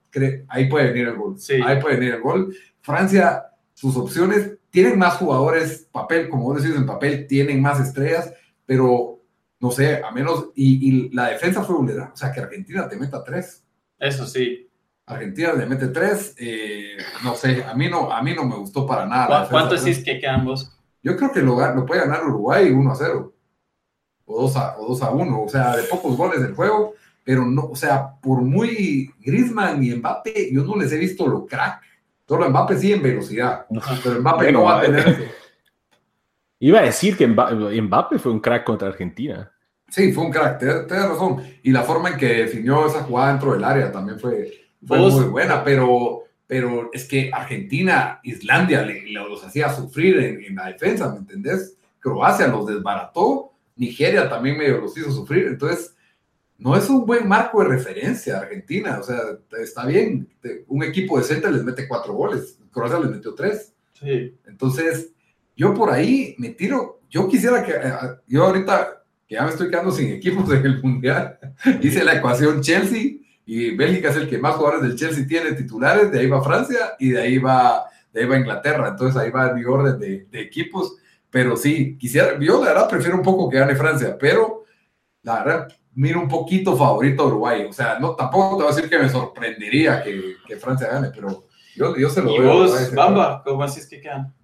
ahí 0.48 0.68
puede 0.70 0.86
venir 0.86 1.08
el 1.08 1.16
gol. 1.16 1.36
Ahí 1.64 1.80
puede 1.80 1.96
venir 1.96 2.14
el 2.14 2.22
gol. 2.22 2.56
Francia, 2.80 3.44
sus 3.74 3.94
opciones, 3.96 4.52
tienen 4.70 4.98
más 4.98 5.16
jugadores, 5.16 5.86
papel, 5.92 6.30
como 6.30 6.44
vos 6.44 6.62
decís, 6.62 6.76
en 6.76 6.86
papel, 6.86 7.26
tienen 7.26 7.60
más 7.60 7.78
estrellas, 7.78 8.32
pero 8.64 9.20
no 9.60 9.70
sé, 9.70 10.02
a 10.02 10.10
menos. 10.12 10.50
Y, 10.54 10.88
y 10.88 11.10
la 11.10 11.28
defensa 11.28 11.62
fue 11.62 11.76
vulnerable. 11.76 12.12
O 12.14 12.16
sea, 12.16 12.32
que 12.32 12.40
Argentina 12.40 12.88
te 12.88 12.96
meta 12.96 13.22
tres. 13.22 13.62
Eso 13.98 14.26
sí. 14.26 14.65
Argentina 15.06 15.52
le 15.52 15.66
mete 15.66 15.88
tres. 15.88 16.34
Eh, 16.38 16.96
no 17.24 17.34
sé, 17.34 17.64
a 17.64 17.74
mí 17.74 17.88
no, 17.88 18.12
a 18.12 18.22
mí 18.22 18.34
no 18.34 18.44
me 18.44 18.56
gustó 18.56 18.86
para 18.86 19.06
nada. 19.06 19.48
¿Cuánto 19.48 19.76
decís 19.76 20.04
que 20.04 20.18
quedan 20.18 20.44
vos? 20.44 20.76
Yo 21.02 21.16
creo 21.16 21.32
que 21.32 21.40
lo, 21.40 21.74
lo 21.74 21.86
puede 21.86 22.00
ganar 22.00 22.24
Uruguay 22.24 22.70
1 22.70 22.90
a 22.90 22.94
0. 22.94 23.32
O 24.24 24.42
2 24.42 24.56
a, 24.56 24.76
o 24.78 24.88
2 24.88 25.02
a 25.02 25.10
1. 25.10 25.42
O 25.42 25.48
sea, 25.48 25.76
de 25.76 25.84
pocos 25.84 26.16
goles 26.16 26.42
del 26.42 26.54
juego. 26.54 26.94
Pero 27.22 27.44
no, 27.44 27.66
o 27.66 27.76
sea, 27.76 28.14
por 28.20 28.42
muy 28.42 29.10
Griezmann 29.20 29.82
y 29.82 29.94
Mbappé, 29.94 30.52
yo 30.52 30.64
no 30.64 30.76
les 30.76 30.92
he 30.92 30.98
visto 30.98 31.26
lo 31.26 31.44
crack 31.44 31.82
Solo 32.28 32.50
Mbappé 32.50 32.76
sí 32.78 32.92
en 32.92 33.02
velocidad, 33.02 33.66
pero 34.02 34.20
Mbappé 34.20 34.50
no 34.50 34.64
va 34.64 34.78
a 34.78 34.82
tener 34.82 35.08
eso. 35.08 35.22
Iba 36.58 36.80
a 36.80 36.82
decir 36.82 37.16
que 37.16 37.26
Mbappé 37.26 38.18
fue 38.18 38.32
un 38.32 38.40
crack 38.40 38.64
contra 38.64 38.88
Argentina. 38.88 39.52
Sí, 39.88 40.12
fue 40.12 40.24
un 40.24 40.32
crack, 40.32 40.58
tienes 40.58 40.90
razón. 40.90 41.42
Y 41.62 41.70
la 41.70 41.82
forma 41.82 42.10
en 42.10 42.16
que 42.16 42.26
definió 42.26 42.86
esa 42.86 43.04
jugada 43.04 43.30
dentro 43.30 43.52
del 43.52 43.62
área 43.62 43.92
también 43.92 44.18
fue, 44.18 44.65
muy 44.86 45.24
buena, 45.24 45.64
pero, 45.64 46.24
pero 46.46 46.90
es 46.92 47.04
que 47.06 47.30
Argentina, 47.32 48.20
Islandia 48.22 48.86
los 49.28 49.44
hacía 49.44 49.72
sufrir 49.74 50.18
en, 50.18 50.44
en, 50.44 50.54
la 50.54 50.66
defensa, 50.66 51.12
¿me 51.12 51.18
entendés? 51.18 51.76
Croacia 51.98 52.46
los 52.46 52.66
desbarató, 52.66 53.52
Nigeria 53.76 54.28
también 54.28 54.56
medio 54.56 54.78
los 54.78 54.96
hizo 54.96 55.10
sufrir, 55.10 55.46
entonces 55.46 55.94
no 56.58 56.76
es 56.76 56.88
un 56.88 57.04
buen 57.04 57.28
marco 57.28 57.62
de 57.62 57.68
referencia 57.68 58.38
Argentina, 58.38 58.98
o 58.98 59.02
sea, 59.02 59.20
está 59.60 59.84
bien, 59.86 60.28
un 60.68 60.82
equipo 60.82 61.18
decente 61.18 61.50
les 61.50 61.64
mete 61.64 61.86
cuatro 61.86 62.14
goles, 62.14 62.58
Croacia 62.70 63.00
les 63.00 63.10
metió 63.10 63.34
tres. 63.34 63.74
Sí. 63.92 64.36
Entonces, 64.46 65.12
yo 65.56 65.74
por 65.74 65.90
ahí 65.90 66.34
me 66.38 66.50
tiro, 66.50 67.00
yo 67.08 67.28
quisiera 67.28 67.62
que, 67.64 67.72
eh, 67.72 67.92
yo 68.26 68.44
ahorita 68.44 69.02
que 69.26 69.34
ya 69.34 69.42
me 69.42 69.50
estoy 69.50 69.70
quedando 69.70 69.90
sin 69.90 70.12
equipos 70.12 70.50
en 70.52 70.64
el 70.64 70.82
Mundial, 70.82 71.38
hice 71.82 72.04
la 72.04 72.16
ecuación 72.16 72.60
Chelsea 72.60 73.16
y 73.46 73.74
Bélgica 73.74 74.10
es 74.10 74.16
el 74.16 74.28
que 74.28 74.38
más 74.38 74.56
jugadores 74.56 74.82
del 74.82 74.98
Chelsea 74.98 75.26
tiene 75.26 75.52
titulares, 75.52 76.12
de 76.12 76.20
ahí 76.20 76.26
va 76.28 76.42
Francia 76.42 76.94
y 76.98 77.10
de 77.10 77.22
ahí 77.22 77.38
va, 77.38 77.86
de 78.12 78.20
ahí 78.20 78.26
va 78.26 78.36
Inglaterra, 78.36 78.88
entonces 78.88 79.16
ahí 79.16 79.30
va 79.30 79.54
mi 79.54 79.64
orden 79.64 79.98
de, 79.98 80.26
de 80.30 80.40
equipos, 80.40 80.96
pero 81.30 81.56
sí, 81.56 81.96
quisiera, 81.96 82.38
yo 82.38 82.62
la 82.62 82.72
verdad 82.72 82.88
prefiero 82.88 83.16
un 83.16 83.22
poco 83.22 83.48
que 83.48 83.58
gane 83.58 83.74
Francia, 83.74 84.16
pero 84.18 84.64
la 85.22 85.44
verdad 85.44 85.68
miro 85.94 86.20
un 86.20 86.28
poquito 86.28 86.76
favorito 86.76 87.22
a 87.22 87.26
Uruguay, 87.26 87.64
o 87.64 87.72
sea, 87.72 87.98
no, 87.98 88.14
tampoco 88.14 88.56
te 88.56 88.64
voy 88.64 88.72
a 88.72 88.74
decir 88.74 88.90
que 88.90 88.98
me 88.98 89.08
sorprendería 89.08 90.02
que, 90.02 90.36
que 90.46 90.56
Francia 90.56 90.88
gane, 90.88 91.10
pero 91.14 91.46
yo, 91.76 91.94
yo 91.96 92.08
se 92.08 92.22
lo 92.22 92.34
¿Y 92.34 92.40
vos, 92.40 92.94
Bamba, 92.94 93.42
cómo 93.44 93.62
así 93.62 93.80
es 93.80 93.86
que 93.86 94.00
quedan? 94.00 94.34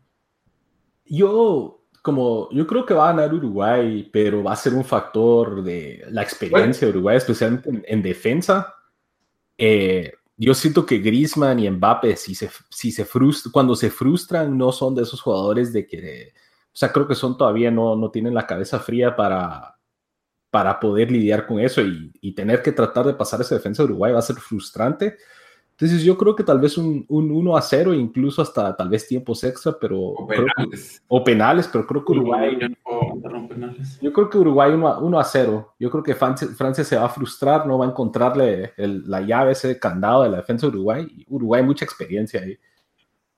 Yo, 1.06 1.82
como, 2.02 2.48
yo 2.52 2.66
creo 2.66 2.84
que 2.84 2.94
va 2.94 3.08
a 3.08 3.12
ganar 3.12 3.34
Uruguay, 3.34 4.08
pero 4.12 4.42
va 4.42 4.52
a 4.52 4.56
ser 4.56 4.74
un 4.74 4.84
factor 4.84 5.62
de 5.62 6.04
la 6.10 6.22
experiencia 6.22 6.86
de 6.86 6.92
Uruguay, 6.92 7.16
especialmente 7.16 7.70
en, 7.86 8.02
defensa. 8.02 8.74
Eh, 9.64 10.12
yo 10.36 10.54
siento 10.54 10.84
que 10.84 10.98
Griezmann 10.98 11.60
y 11.60 11.70
Mbappé, 11.70 12.16
si 12.16 12.34
se, 12.34 12.50
si 12.68 12.90
se 12.90 13.06
cuando 13.52 13.76
se 13.76 13.90
frustran, 13.90 14.58
no 14.58 14.72
son 14.72 14.96
de 14.96 15.04
esos 15.04 15.20
jugadores 15.20 15.72
de 15.72 15.86
que, 15.86 16.32
o 16.66 16.76
sea, 16.76 16.90
creo 16.90 17.06
que 17.06 17.14
son 17.14 17.38
todavía 17.38 17.70
no, 17.70 17.94
no 17.94 18.10
tienen 18.10 18.34
la 18.34 18.44
cabeza 18.44 18.80
fría 18.80 19.14
para, 19.14 19.78
para 20.50 20.80
poder 20.80 21.12
lidiar 21.12 21.46
con 21.46 21.60
eso 21.60 21.80
y, 21.80 22.10
y, 22.20 22.34
tener 22.34 22.60
que 22.60 22.72
tratar 22.72 23.06
de 23.06 23.14
pasar 23.14 23.40
esa 23.40 23.54
defensa 23.54 23.84
de 23.84 23.90
Uruguay 23.90 24.12
va 24.12 24.18
a 24.18 24.22
ser 24.22 24.34
frustrante. 24.34 25.16
Entonces 25.72 26.04
yo 26.04 26.16
creo 26.16 26.36
que 26.36 26.44
tal 26.44 26.60
vez 26.60 26.78
un, 26.78 27.04
un 27.08 27.30
1 27.30 27.56
a 27.56 27.62
0, 27.62 27.94
incluso 27.94 28.40
hasta 28.40 28.76
tal 28.76 28.88
vez 28.88 29.08
tiempos 29.08 29.42
extra, 29.42 29.76
pero... 29.80 29.98
O 29.98 30.26
penales. 30.26 31.02
o 31.08 31.24
penales, 31.24 31.68
pero 31.72 31.86
creo 31.86 32.04
que 32.04 32.12
Uruguay... 32.12 32.58
Yo 34.00 34.12
creo 34.12 34.30
que 34.30 34.38
Uruguay 34.38 34.72
1 34.72 34.88
a, 34.88 34.98
1 35.00 35.18
a 35.18 35.24
0. 35.24 35.74
Yo 35.80 35.90
creo 35.90 36.02
que 36.02 36.14
Francia, 36.14 36.48
Francia, 36.56 36.84
se 36.84 36.96
va 36.96 37.06
a 37.06 37.08
frustrar, 37.08 37.66
no 37.66 37.78
va 37.78 37.86
a 37.86 37.88
encontrarle 37.88 38.72
el, 38.76 39.08
la 39.10 39.22
llave, 39.22 39.52
ese 39.52 39.78
candado 39.78 40.22
de 40.22 40.30
la 40.30 40.36
defensa 40.38 40.66
de 40.66 40.72
Uruguay. 40.72 41.24
Uruguay 41.28 41.62
mucha 41.62 41.84
experiencia 41.84 42.42
ahí. 42.42 42.56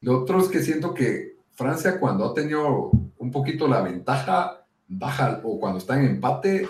Lo 0.00 0.20
otro 0.20 0.38
es 0.40 0.48
que 0.48 0.60
siento 0.60 0.92
que 0.92 1.38
Francia 1.54 1.98
cuando 1.98 2.26
ha 2.26 2.34
tenido 2.34 2.90
un 3.16 3.30
poquito 3.30 3.66
la 3.68 3.80
ventaja, 3.80 4.66
baja, 4.88 5.40
o 5.44 5.58
cuando 5.58 5.78
está 5.78 5.98
en 5.98 6.06
empate, 6.06 6.68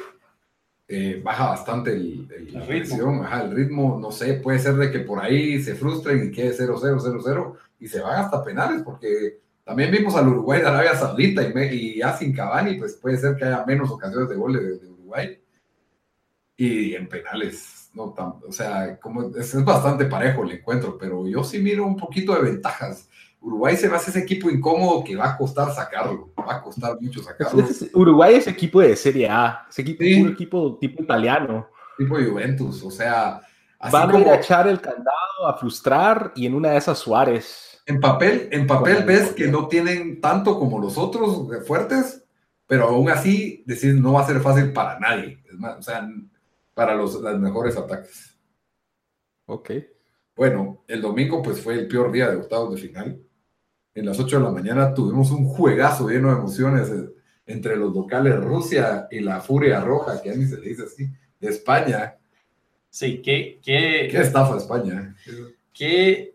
eh, 0.86 1.20
baja 1.24 1.46
bastante 1.46 1.92
el, 1.92 2.28
la 2.52 2.64
ritmo. 2.66 3.26
el 3.26 3.50
ritmo, 3.50 3.98
no 3.98 4.10
sé, 4.10 4.34
puede 4.34 4.58
ser 4.58 4.74
de 4.74 4.90
que 4.90 5.00
por 5.00 5.18
ahí 5.18 5.62
se 5.62 5.74
frustren 5.74 6.28
y 6.28 6.30
quede 6.30 6.56
0-0, 6.56 7.00
0-0 7.00 7.54
y 7.80 7.88
se 7.88 8.00
van 8.00 8.22
hasta 8.22 8.44
penales, 8.44 8.82
porque 8.82 9.40
también 9.64 9.90
vimos 9.90 10.14
al 10.14 10.28
Uruguay 10.28 10.60
de 10.60 10.68
Arabia 10.68 10.94
Saudita 10.94 11.42
y, 11.42 11.74
y 11.74 11.98
ya 11.98 12.14
sin 12.16 12.34
Cavani, 12.34 12.74
pues 12.74 12.96
puede 12.96 13.16
ser 13.16 13.34
que 13.36 13.44
haya 13.44 13.64
menos 13.64 13.90
ocasiones 13.90 14.28
de 14.28 14.36
goles 14.36 14.80
de, 14.80 14.88
Uruguay. 14.88 15.40
Y 16.56 16.94
en 16.94 17.08
penales, 17.08 17.90
no 17.94 18.12
tan, 18.12 18.34
o 18.46 18.52
sea, 18.52 18.98
como 19.00 19.22
es, 19.36 19.54
es, 19.54 19.64
bastante 19.64 20.04
parejo 20.04 20.44
el 20.44 20.52
encuentro, 20.52 20.96
pero 20.98 21.26
yo 21.26 21.42
sí 21.42 21.58
miro 21.58 21.86
un 21.86 21.96
poquito 21.96 22.34
de 22.34 22.42
ventajas. 22.42 23.08
Uruguay 23.44 23.76
se 23.76 23.88
va 23.88 23.96
a 23.96 23.96
hacer 23.98 24.10
ese 24.10 24.20
equipo 24.20 24.48
incómodo 24.48 25.04
que 25.04 25.16
va 25.16 25.32
a 25.32 25.36
costar 25.36 25.70
sacarlo, 25.74 26.32
va 26.38 26.56
a 26.56 26.62
costar 26.62 26.98
mucho 26.98 27.22
sacarlo. 27.22 27.62
Uruguay 27.92 28.36
es 28.36 28.46
equipo 28.46 28.80
de 28.80 28.96
Serie 28.96 29.28
A, 29.28 29.66
es 29.68 29.78
equipo, 29.78 30.02
un 30.02 30.32
equipo 30.32 30.78
tipo 30.78 31.02
italiano. 31.02 31.68
Tipo 31.98 32.16
Juventus, 32.16 32.82
o 32.82 32.90
sea... 32.90 33.42
Van 33.92 34.10
a 34.16 34.34
echar 34.36 34.66
el 34.66 34.80
candado, 34.80 35.46
a 35.46 35.58
frustrar 35.58 36.32
y 36.34 36.46
en 36.46 36.54
una 36.54 36.70
de 36.70 36.78
esas 36.78 36.98
Suárez. 36.98 37.82
En 37.84 38.00
papel, 38.00 38.48
en 38.50 38.66
papel 38.66 39.04
ves 39.04 39.32
que 39.32 39.46
no 39.46 39.68
tienen 39.68 40.22
tanto 40.22 40.58
como 40.58 40.78
los 40.78 40.96
otros 40.96 41.46
fuertes, 41.66 42.24
pero 42.66 42.84
aún 42.84 43.10
así 43.10 43.62
decir 43.66 43.94
no 43.94 44.14
va 44.14 44.22
a 44.22 44.26
ser 44.26 44.40
fácil 44.40 44.72
para 44.72 44.98
nadie, 44.98 45.42
es 45.44 45.58
más, 45.58 45.76
o 45.76 45.82
sea, 45.82 46.08
para 46.72 46.94
los, 46.94 47.20
los 47.20 47.38
mejores 47.38 47.76
ataques. 47.76 48.38
Ok. 49.44 49.70
Bueno, 50.34 50.82
el 50.88 51.02
domingo 51.02 51.42
pues 51.42 51.60
fue 51.60 51.74
el 51.74 51.88
peor 51.88 52.10
día 52.10 52.30
de 52.30 52.36
octavos 52.36 52.74
de 52.74 52.80
final 52.80 53.20
en 53.94 54.06
las 54.06 54.18
8 54.18 54.38
de 54.38 54.44
la 54.44 54.50
mañana 54.50 54.92
tuvimos 54.92 55.30
un 55.30 55.46
juegazo 55.46 56.08
lleno 56.08 56.28
de 56.28 56.38
emociones 56.38 56.90
eh, 56.90 57.10
entre 57.46 57.76
los 57.76 57.94
locales 57.94 58.36
Rusia 58.36 59.06
y 59.10 59.20
la 59.20 59.40
Furia 59.40 59.80
Roja, 59.80 60.20
que 60.20 60.30
a 60.30 60.34
mí 60.34 60.46
se 60.46 60.60
le 60.60 60.68
dice 60.68 60.84
así, 60.84 61.08
de 61.40 61.48
España. 61.48 62.16
Sí, 62.90 63.20
qué... 63.22 63.60
Qué, 63.62 64.08
qué 64.10 64.20
estafa 64.20 64.56
España. 64.56 65.14
Eh. 65.26 65.54
Qué... 65.72 66.34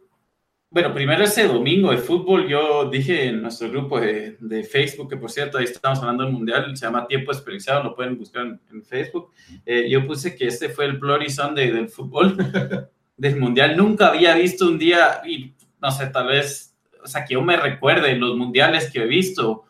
Bueno, 0.72 0.94
primero 0.94 1.24
ese 1.24 1.48
domingo 1.48 1.90
de 1.90 1.98
fútbol, 1.98 2.48
yo 2.48 2.90
dije 2.92 3.26
en 3.26 3.42
nuestro 3.42 3.72
grupo 3.72 4.00
de, 4.00 4.38
de, 4.40 4.64
Facebook, 4.64 5.10
que 5.10 5.18
por 5.18 5.32
cierto, 5.32 5.58
ahí 5.58 5.64
estamos 5.64 5.98
hablando 5.98 6.24
del 6.24 6.32
Mundial, 6.32 6.78
se 6.78 6.86
llama 6.86 7.08
Tiempo 7.08 7.32
Experienciado, 7.32 7.84
lo 7.84 7.96
pueden 7.96 8.20
buscar 8.20 8.46
en, 8.46 8.84
Facebook. 8.84 9.32
Eh, 9.66 9.90
yo 9.90 10.06
puse 10.06 10.36
que 10.36 10.46
este 10.46 10.70
fue 10.70 10.86
el 10.86 11.00
Bloody 11.00 11.28
Sunday 11.28 11.72
del 11.72 11.90
fútbol, 11.90 12.38
del 13.18 13.40
Mundial. 13.40 13.76
Nunca 13.76 14.10
había 14.10 14.36
visto 14.36 14.68
un 14.68 14.78
día, 14.78 15.22
y 15.26 15.56
no 15.82 15.90
sé, 15.90 16.06
tal 16.08 16.28
vez 16.28 16.69
sea, 17.10 17.26
que 17.26 17.34
yo 17.34 17.42
me 17.42 17.58
recuerde 17.58 18.16
los 18.16 18.36
mundiales 18.38 18.92
que 18.92 19.04
he 19.04 19.06
visto 19.06 19.66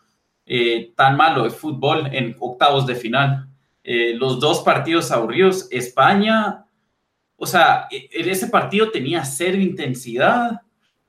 eh, 0.45 0.93
tan 0.95 1.17
malo 1.17 1.43
de 1.43 1.49
fútbol 1.49 2.07
en 2.11 2.35
octavos 2.39 2.85
de 2.87 2.95
final. 2.95 3.47
Eh, 3.83 4.13
los 4.15 4.39
dos 4.39 4.61
partidos 4.61 5.11
aburridos, 5.11 5.67
España, 5.71 6.65
o 7.35 7.45
sea, 7.47 7.87
e, 7.89 8.09
en 8.11 8.29
ese 8.29 8.47
partido 8.47 8.91
tenía 8.91 9.23
cero 9.25 9.57
intensidad. 9.57 10.61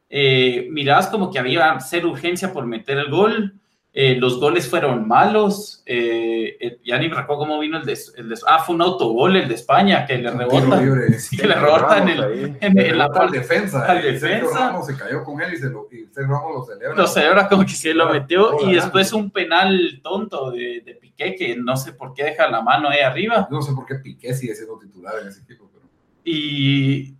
Eh, 0.08 0.68
mirabas 0.70 1.08
como 1.08 1.30
que 1.30 1.38
había 1.38 1.78
cero 1.80 2.10
urgencia 2.10 2.52
por 2.52 2.66
meter 2.66 2.98
el 2.98 3.10
gol. 3.10 3.59
Eh, 3.92 4.14
los 4.16 4.38
goles 4.38 4.68
fueron 4.70 5.08
malos. 5.08 5.82
Eh, 5.84 6.56
eh, 6.60 6.80
ya 6.84 6.96
ni 6.98 7.08
me 7.08 7.16
recuerdo 7.16 7.40
cómo 7.40 7.58
vino 7.58 7.78
el 7.78 7.84
de, 7.84 7.98
el 8.16 8.28
de, 8.28 8.36
Ah, 8.46 8.60
fue 8.60 8.76
un 8.76 8.82
autogol 8.82 9.36
el 9.36 9.48
de 9.48 9.54
España 9.54 10.06
que 10.06 10.16
le 10.18 10.30
rebota. 10.30 10.80
Sí, 11.18 11.36
que 11.36 11.48
le 11.48 11.56
rebota 11.56 11.98
en, 11.98 12.08
el, 12.08 12.56
en, 12.60 12.78
en 12.78 12.98
la 12.98 13.06
al 13.06 13.30
defensa. 13.30 13.84
Al 13.84 14.00
defensa. 14.00 14.68
Ramos 14.68 14.86
se 14.86 14.96
cayó 14.96 15.24
con 15.24 15.40
él 15.40 15.54
y, 15.54 15.56
se 15.56 15.70
lo, 15.70 15.88
y 15.90 16.06
Ramos 16.14 16.54
lo 16.54 16.64
celebra. 16.64 16.96
Lo 16.96 17.06
celebra 17.08 17.48
como 17.48 17.62
que 17.64 17.72
se 17.72 17.92
lo 17.92 18.08
metió. 18.10 18.68
y 18.68 18.74
después 18.74 19.12
un 19.12 19.30
penal 19.32 20.00
tonto 20.02 20.52
de, 20.52 20.82
de, 20.84 20.94
Piqué 20.94 21.34
que 21.34 21.56
no 21.56 21.76
sé 21.76 21.92
por 21.92 22.14
qué 22.14 22.24
deja 22.24 22.48
la 22.48 22.62
mano 22.62 22.88
ahí 22.88 23.00
arriba. 23.00 23.48
No 23.50 23.60
sé 23.60 23.72
por 23.72 23.86
qué 23.86 23.96
Piqué 23.96 24.34
sigue 24.34 24.54
siendo 24.54 24.78
titular 24.78 25.14
en 25.20 25.28
ese 25.28 25.40
equipo. 25.40 25.68
Pero... 25.72 25.88
Y 26.22 27.16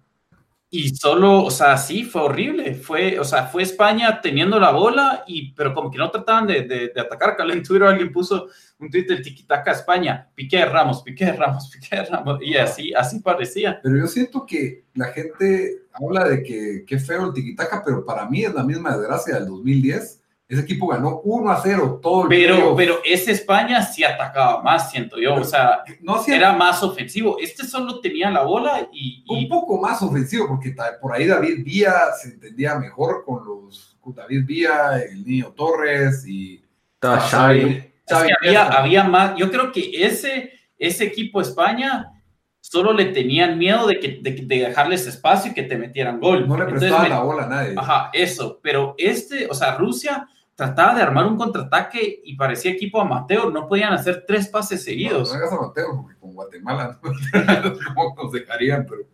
y 0.73 0.95
solo, 0.95 1.43
o 1.43 1.51
sea, 1.51 1.77
sí, 1.77 2.05
fue 2.05 2.23
horrible. 2.23 2.75
Fue, 2.75 3.19
o 3.19 3.25
sea, 3.25 3.47
fue 3.47 3.65
España 3.65 4.21
teniendo 4.21 4.61
la 4.61 4.71
bola, 4.71 5.25
y, 5.27 5.53
pero 5.53 5.75
como 5.75 5.91
que 5.91 5.99
no 5.99 6.13
trataban 6.13 6.47
de, 6.47 6.63
de, 6.63 6.93
de 6.95 7.01
atacar. 7.01 7.37
En 7.51 7.63
Twitter 7.65 7.89
alguien 7.89 8.13
puso 8.13 8.47
un 8.79 8.89
tweet 8.89 9.05
del 9.05 9.21
tiquitaca 9.21 9.73
España, 9.73 10.31
Piqué 10.33 10.65
Ramos, 10.65 11.03
Piqué 11.03 11.33
Ramos, 11.33 11.69
Piqué 11.75 12.05
Ramos, 12.05 12.39
y 12.41 12.57
así, 12.57 12.95
así 12.95 13.19
parecía. 13.19 13.81
Pero 13.83 13.99
yo 13.99 14.07
siento 14.07 14.47
que 14.47 14.85
la 14.95 15.07
gente 15.07 15.87
habla 15.93 16.29
de 16.29 16.43
que 16.45 16.85
qué 16.87 17.01
feo 17.01 17.27
el 17.27 17.33
tiquitaca, 17.33 17.83
pero 17.85 18.05
para 18.05 18.31
mí 18.31 18.45
es 18.45 18.55
la 18.55 18.63
misma 18.63 18.97
desgracia 18.97 19.35
del 19.35 19.47
2010 19.47 20.20
ese 20.51 20.63
equipo 20.63 20.89
ganó 20.89 21.21
1 21.23 21.49
a 21.49 21.61
0 21.63 22.01
todo 22.03 22.25
el 22.25 22.29
Pero, 22.29 22.75
pero 22.75 22.99
ese 23.05 23.31
España 23.31 23.81
sí 23.83 24.03
atacaba 24.03 24.61
más, 24.61 24.91
siento 24.91 25.17
yo. 25.17 25.37
O 25.37 25.45
sea, 25.45 25.85
no 26.01 26.21
era 26.27 26.53
más 26.53 26.83
ofensivo. 26.83 27.37
Este 27.41 27.65
solo 27.65 28.01
tenía 28.01 28.33
la 28.33 28.43
bola 28.43 28.89
y, 28.93 29.25
Un 29.29 29.49
poco 29.49 29.81
más 29.81 30.03
ofensivo, 30.03 30.49
porque 30.49 30.75
por 31.01 31.13
ahí 31.13 31.29
David 31.29 31.63
Vía 31.65 31.93
se 32.21 32.31
entendía 32.31 32.75
mejor 32.75 33.25
con 33.25 33.47
los. 33.47 33.97
David 34.05 34.45
Vía, 34.45 34.99
el 35.09 35.25
niño 35.25 35.53
Torres 35.57 36.27
y. 36.27 36.61
Xavi. 37.01 37.85
había, 38.09 38.65
había 38.65 39.05
más. 39.05 39.37
Yo 39.37 39.53
creo 39.53 39.71
que 39.71 40.05
ese, 40.05 40.51
ese 40.77 41.05
equipo 41.05 41.41
España 41.41 42.11
solo 42.59 42.93
le 42.93 43.05
tenían 43.07 43.57
miedo 43.57 43.87
de, 43.87 44.01
que, 44.01 44.19
de, 44.21 44.33
dejarles 44.33 45.07
espacio 45.07 45.53
y 45.53 45.55
que 45.55 45.63
te 45.63 45.77
metieran 45.77 46.19
gol. 46.19 46.49
No 46.49 46.57
le 46.57 46.65
prestaba 46.65 47.09
la 47.09 47.21
bola 47.21 47.45
a 47.45 47.49
nadie. 47.49 47.75
Ajá, 47.77 48.11
eso. 48.13 48.59
Pero 48.61 48.97
este, 48.99 49.47
o 49.49 49.55
sea, 49.55 49.77
Rusia 49.77 50.27
trataba 50.61 50.95
de 50.95 51.01
armar 51.01 51.25
un 51.25 51.39
contraataque 51.39 52.21
y 52.23 52.37
parecía 52.37 52.73
equipo 52.73 53.01
amateur, 53.01 53.51
no 53.51 53.67
podían 53.67 53.95
hacer 53.95 54.25
tres 54.27 54.47
pases 54.47 54.85
seguidos. 54.85 55.33
No, 55.33 55.39
no 55.39 55.47
hagas 55.47 55.59
amateur, 55.59 55.87
porque 55.97 56.19
con 56.19 56.35
Guatemala 56.35 57.01
no, 57.97 58.15
nos 58.23 58.33
dejarían, 58.33 58.87
pero... 58.87 59.05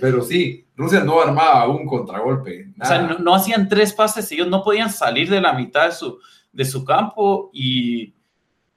Pero 0.00 0.22
sí, 0.22 0.66
Rusia 0.74 1.04
no 1.04 1.20
armaba 1.20 1.68
un 1.68 1.84
contragolpe. 1.84 2.72
O 2.80 2.86
sea, 2.86 3.02
no, 3.02 3.34
hacían 3.34 3.68
tres 3.68 3.92
pases 3.92 4.32
ellos 4.32 4.48
no 4.48 4.64
podían 4.64 4.88
salir 4.88 5.28
de 5.28 5.42
la 5.42 5.52
mitad 5.52 5.84
de 5.84 5.92
su, 5.92 6.18
de 6.50 6.64
su 6.64 6.86
campo 6.86 7.50
y, 7.52 8.14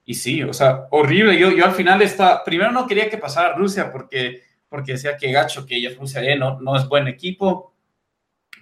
y 0.04 0.14
sí, 0.16 0.44
o 0.44 0.52
sea, 0.52 0.88
horrible. 0.92 1.40
Yo, 1.40 1.50
yo 1.52 1.64
al 1.64 1.72
final 1.72 2.02
está, 2.02 2.44
primero 2.44 2.74
no 2.74 2.88
quería 2.88 3.10
que 3.10 3.18
pasara 3.18 3.56
Rusia 3.56 3.90
porque, 3.90 4.42
porque 4.68 4.92
decía 4.92 5.16
que 5.16 5.32
gacho, 5.32 5.66
que 5.66 5.78
ella 5.78 5.92
Rusia 5.98 6.22
eh, 6.22 6.38
no, 6.38 6.60
no 6.60 6.76
es 6.76 6.90
buen 6.90 7.08
equipo. 7.08 7.74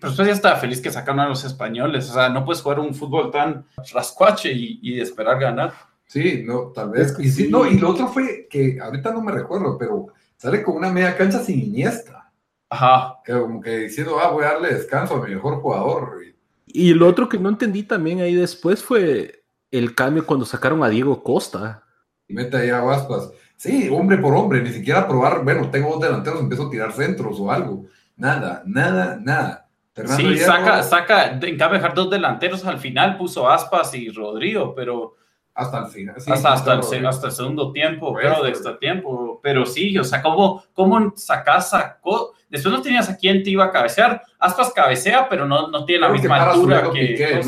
Pero 0.03 0.11
después 0.11 0.27
ya 0.27 0.33
estaba 0.33 0.57
feliz 0.57 0.81
que 0.81 0.91
sacaron 0.91 1.21
a 1.21 1.29
los 1.29 1.45
españoles. 1.45 2.09
O 2.09 2.13
sea, 2.13 2.27
no 2.27 2.43
puedes 2.43 2.61
jugar 2.61 2.81
un 2.81 2.93
fútbol 2.93 3.31
tan 3.31 3.65
rascuache 3.93 4.51
y, 4.51 4.79
y 4.81 4.99
esperar 4.99 5.39
ganar. 5.39 5.71
Sí, 6.07 6.43
no, 6.45 6.73
tal 6.75 6.89
vez. 6.89 7.15
Y, 7.19 7.29
sí, 7.29 7.47
no, 7.49 7.65
y 7.65 7.79
lo 7.79 7.91
otro 7.91 8.09
fue 8.09 8.45
que 8.49 8.81
ahorita 8.81 9.13
no 9.13 9.21
me 9.21 9.31
recuerdo, 9.31 9.77
pero 9.77 10.07
sale 10.35 10.61
con 10.61 10.75
una 10.75 10.91
media 10.91 11.15
cancha 11.15 11.39
sin 11.39 11.57
Iniesta. 11.57 12.29
Ajá. 12.69 13.21
Que 13.23 13.31
como 13.31 13.61
que 13.61 13.77
diciendo, 13.77 14.19
ah, 14.19 14.29
voy 14.29 14.43
a 14.43 14.51
darle 14.51 14.73
descanso 14.73 15.15
a 15.15 15.25
mi 15.25 15.33
mejor 15.33 15.61
jugador. 15.61 16.21
Y 16.67 16.93
lo 16.93 17.07
otro 17.07 17.29
que 17.29 17.39
no 17.39 17.47
entendí 17.47 17.83
también 17.83 18.19
ahí 18.19 18.35
después 18.35 18.83
fue 18.83 19.45
el 19.71 19.95
cambio 19.95 20.25
cuando 20.25 20.45
sacaron 20.45 20.83
a 20.83 20.89
Diego 20.89 21.23
Costa. 21.23 21.85
Y 22.27 22.33
mete 22.33 22.57
ahí 22.57 22.69
a 22.71 22.81
Guaspas. 22.81 23.31
Sí, 23.55 23.87
hombre 23.89 24.17
por 24.17 24.35
hombre, 24.35 24.61
ni 24.61 24.73
siquiera 24.73 25.07
probar, 25.07 25.45
bueno, 25.45 25.69
tengo 25.69 25.91
dos 25.91 26.01
delanteros, 26.01 26.41
empiezo 26.41 26.67
a 26.67 26.69
tirar 26.69 26.91
centros 26.91 27.39
o 27.39 27.49
algo. 27.49 27.85
Nada, 28.17 28.61
nada, 28.65 29.17
nada. 29.21 29.62
Sí, 29.95 30.37
saca, 30.37 30.83
saca, 30.83 31.39
en 31.41 31.57
cambio 31.57 31.79
dejar 31.79 31.93
dos 31.93 32.09
delanteros 32.09 32.65
al 32.65 32.79
final 32.79 33.17
puso 33.17 33.49
Aspas 33.49 33.93
y 33.93 34.09
Rodrigo, 34.09 34.73
pero 34.73 35.15
hasta 35.55 35.79
el 35.79 35.85
final. 35.87 36.15
hasta, 36.15 36.33
hasta, 36.53 36.73
el, 36.73 37.05
hasta, 37.05 37.27
el, 37.27 37.33
segundo 37.33 37.71
tiempo, 37.71 38.13
pero 38.13 38.41
de 38.43 38.49
extra 38.49 38.77
tiempo. 38.79 39.39
Pero 39.43 39.65
sí, 39.65 39.97
o 39.99 40.03
sea, 40.03 40.21
¿cómo, 40.21 40.63
cómo 40.73 41.13
sacas, 41.15 41.69
sacó? 41.69 42.33
Después 42.49 42.73
no 42.73 42.81
tenías 42.81 43.09
a 43.09 43.17
quién 43.17 43.43
te 43.43 43.51
iba 43.51 43.65
a 43.65 43.71
cabecear. 43.71 44.23
Aspas 44.39 44.73
cabecea, 44.73 45.29
pero 45.29 45.45
no, 45.47 45.67
no 45.67 45.85
tiene 45.85 46.07
la 46.07 46.09
misma 46.09 46.49
altura 46.49 46.89
que. 46.91 47.07
Piqué, 47.07 47.43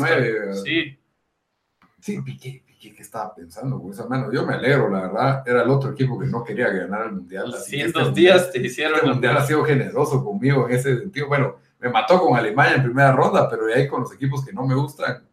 sí. 0.64 0.98
Sí, 2.00 2.22
Piqué, 2.22 2.62
Piqué, 2.64 2.94
¿qué 2.94 3.02
estaba 3.02 3.34
pensando? 3.34 3.82
Pues, 3.82 3.98
mano, 4.08 4.32
yo 4.32 4.46
me 4.46 4.54
alegro, 4.54 4.88
la 4.88 5.00
verdad. 5.00 5.42
Era 5.44 5.62
el 5.62 5.70
otro 5.70 5.90
equipo 5.90 6.16
que 6.16 6.26
no 6.26 6.44
quería 6.44 6.68
ganar 6.68 7.06
el 7.06 7.12
mundial. 7.12 7.52
Sí, 7.54 7.80
en 7.80 7.90
dos 7.90 8.14
días 8.14 8.52
te 8.52 8.60
hicieron. 8.60 8.98
Este 8.98 9.08
mundial 9.08 9.36
ha 9.36 9.44
sido 9.44 9.64
generoso 9.64 10.24
conmigo 10.24 10.68
en 10.68 10.76
ese 10.76 10.96
sentido. 10.96 11.26
Bueno, 11.26 11.56
me 11.86 11.92
mató 11.92 12.20
con 12.20 12.36
Alemania 12.36 12.76
en 12.76 12.82
primera 12.82 13.12
ronda, 13.12 13.48
pero 13.48 13.66
de 13.66 13.74
ahí 13.74 13.88
con 13.88 14.00
los 14.00 14.12
equipos 14.12 14.44
que 14.44 14.52
no 14.52 14.66
me 14.66 14.74
gustan 14.74 15.26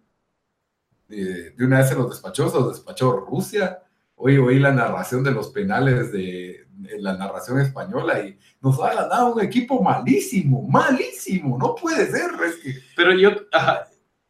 de, 1.08 1.54
una 1.60 1.80
vez 1.80 1.90
se 1.90 1.96
los 1.96 2.10
despachó, 2.10 2.50
se 2.50 2.58
los 2.58 2.70
despachó 2.74 3.20
Rusia. 3.20 3.82
Hoy 4.16 4.38
oí 4.38 4.60
la 4.60 4.72
narración 4.72 5.24
de 5.24 5.32
los 5.32 5.50
penales 5.50 6.12
de, 6.12 6.68
la 7.00 7.16
narración 7.18 7.60
española 7.60 8.20
y 8.22 8.38
nos 8.62 8.80
ha 8.82 8.94
ganado 8.94 9.34
un 9.34 9.42
equipo 9.42 9.82
malísimo, 9.82 10.62
malísimo, 10.64 11.58
no 11.58 11.76
puede 11.76 12.08
ser. 12.08 12.32
Pero 12.96 13.14
yo... 13.14 13.32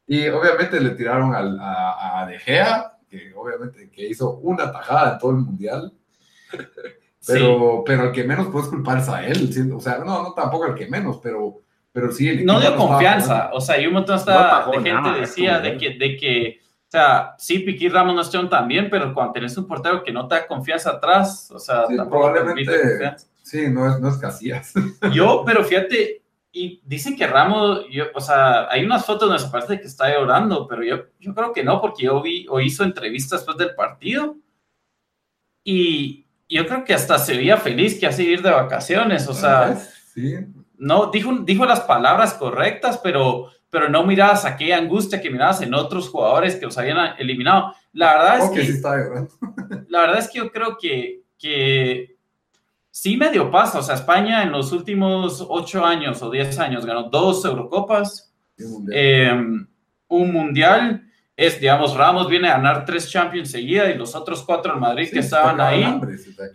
Y 0.05 0.27
obviamente 0.27 0.81
le 0.81 0.91
tiraron 0.91 1.33
a, 1.33 2.21
a, 2.21 2.25
De 2.27 2.37
Gea, 2.37 2.97
que 3.09 3.33
obviamente 3.35 3.89
que 3.89 4.09
hizo 4.09 4.37
una 4.37 4.71
tajada 4.71 5.13
en 5.13 5.19
todo 5.19 5.31
el 5.31 5.37
mundial. 5.37 5.93
Pero, 7.25 7.85
pero 7.85 8.07
el 8.07 8.11
que 8.11 8.25
menos 8.25 8.47
puedes 8.47 8.67
culpar 8.67 8.97
es 8.97 9.07
a 9.07 9.25
él. 9.25 9.73
O 9.73 9.79
sea, 9.79 9.99
no, 9.99 10.23
no 10.23 10.33
tampoco 10.33 10.65
el 10.65 10.75
que 10.75 10.87
menos, 10.87 11.21
pero, 11.23 11.61
pero 11.93 12.11
sí. 12.11 12.43
no 12.43 12.59
dio 12.59 12.75
confianza. 12.75 13.51
O 13.53 13.61
sea, 13.61 13.79
y 13.79 13.87
un 13.87 13.93
montón 13.93 14.19
de 14.25 14.91
gente 14.91 15.19
decía 15.19 15.59
de 15.59 15.77
que, 15.77 15.91
de 15.91 16.17
que 16.17 16.59
o 16.61 16.95
sea, 16.95 17.33
sí, 17.39 17.59
Piquí 17.59 17.89
Ramos 17.89 18.13
no 18.13 18.21
están 18.21 18.49
tan 18.49 18.67
bien, 18.67 18.87
pero 18.89 19.13
cuando 19.13 19.33
tenés 19.33 19.57
un 19.57 19.67
portero 19.67 20.03
que 20.03 20.11
no 20.11 20.27
te 20.27 20.35
da 20.35 20.45
confianza 20.45 20.91
atrás, 20.91 21.49
o 21.51 21.57
sea, 21.57 21.85
probablemente, 21.87 23.15
sí, 23.41 23.67
no 23.69 23.91
es, 23.91 23.99
no 23.99 24.09
es 24.09 24.17
Casillas. 24.17 24.73
Yo, 25.13 25.43
pero 25.45 25.63
fíjate, 25.63 26.23
y 26.51 26.81
dicen 26.85 27.15
que 27.15 27.25
Ramos, 27.25 27.85
yo, 27.89 28.05
o 28.13 28.21
sea, 28.21 28.69
hay 28.69 28.85
unas 28.85 29.07
fotos 29.07 29.27
donde 29.27 29.43
se 29.43 29.49
parece 29.49 29.79
que 29.79 29.87
está 29.87 30.13
llorando, 30.13 30.67
pero 30.67 30.83
yo, 30.83 31.05
yo 31.19 31.33
creo 31.33 31.51
que 31.51 31.63
no, 31.63 31.81
porque 31.81 32.03
yo 32.03 32.21
vi 32.21 32.45
o 32.47 32.59
hizo 32.59 32.83
entrevistas 32.83 33.39
después 33.39 33.57
del 33.57 33.73
partido 33.73 34.35
y 35.63 36.27
yo 36.47 36.67
creo 36.67 36.83
que 36.83 36.93
hasta 36.93 37.17
se 37.17 37.35
veía 37.35 37.57
feliz 37.57 37.99
que 37.99 38.05
hace 38.05 38.21
ir 38.21 38.43
de 38.43 38.51
vacaciones, 38.51 39.27
o 39.27 39.33
sea, 39.33 39.75
sí. 40.13 40.35
No, 40.83 41.07
dijo, 41.07 41.31
dijo 41.39 41.65
las 41.65 41.81
palabras 41.81 42.33
correctas, 42.35 42.99
pero 43.01 43.49
pero 43.73 43.89
no 43.89 44.05
mirabas 44.05 44.45
aquella 44.45 44.77
angustia 44.77 45.19
que 45.19 45.31
mirabas 45.31 45.63
en 45.63 45.73
otros 45.73 46.07
jugadores 46.07 46.55
que 46.57 46.67
los 46.67 46.77
habían 46.77 47.15
eliminado. 47.17 47.73
La 47.93 48.13
verdad 48.13 48.37
es 48.37 48.49
que... 48.51 48.81
la 49.89 50.01
verdad 50.01 50.19
es 50.19 50.29
que 50.29 50.37
yo 50.37 50.51
creo 50.51 50.77
que, 50.79 51.23
que 51.39 52.15
sí 52.91 53.17
medio 53.17 53.49
pasa. 53.49 53.79
O 53.79 53.81
sea, 53.81 53.95
España 53.95 54.43
en 54.43 54.51
los 54.51 54.71
últimos 54.71 55.43
ocho 55.49 55.83
años 55.83 56.21
o 56.21 56.29
diez 56.29 56.59
años 56.59 56.85
ganó 56.85 57.09
dos 57.09 57.43
Eurocopas, 57.45 58.31
un 58.59 60.31
mundial 60.31 60.89
em, 60.91 61.09
es, 61.35 61.59
digamos, 61.59 61.95
Ramos 61.97 62.29
viene 62.29 62.47
a 62.47 62.57
ganar 62.57 62.85
tres 62.85 63.09
Champions 63.09 63.49
seguida 63.49 63.89
y 63.89 63.97
los 63.97 64.13
otros 64.13 64.43
cuatro 64.43 64.73
en 64.73 64.79
Madrid 64.79 65.09
que 65.11 65.19
estaban 65.19 65.59
ahí. 65.59 65.83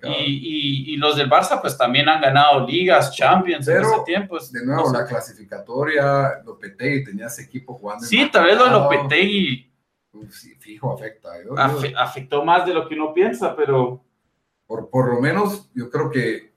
y, 0.05 0.95
y, 0.95 0.97
los 0.97 1.17
del 1.17 1.29
Barça, 1.29 1.61
pues 1.61 1.77
también 1.77 2.09
han 2.09 2.21
ganado 2.21 2.65
ligas, 2.65 3.15
Champions 3.15 3.67
en 3.67 3.83
ese 3.83 3.97
tiempo. 4.07 4.39
De 4.39 4.65
nuevo, 4.65 4.93
la 4.93 5.05
clasificatoria, 5.05 6.43
Lopetegui 6.45 7.05
tenía 7.05 7.27
ese 7.27 7.43
equipo 7.43 7.75
jugando. 7.75 8.07
Sí, 8.07 8.31
tal 8.33 8.45
vez 8.45 8.57
lo 8.57 8.65
de 8.67 8.71
Lopetegui. 8.71 9.73
fijo, 10.61 10.93
afecta. 10.93 11.31
afectó 11.97 12.45
más 12.45 12.65
de 12.65 12.75
lo 12.75 12.89
que 12.89 12.95
uno 12.95 13.13
piensa, 13.13 13.57
pero. 13.57 14.05
Por, 14.65 14.91
por 14.91 15.13
lo 15.13 15.21
menos, 15.21 15.69
yo 15.75 15.91
creo 15.91 16.11
que 16.11 16.53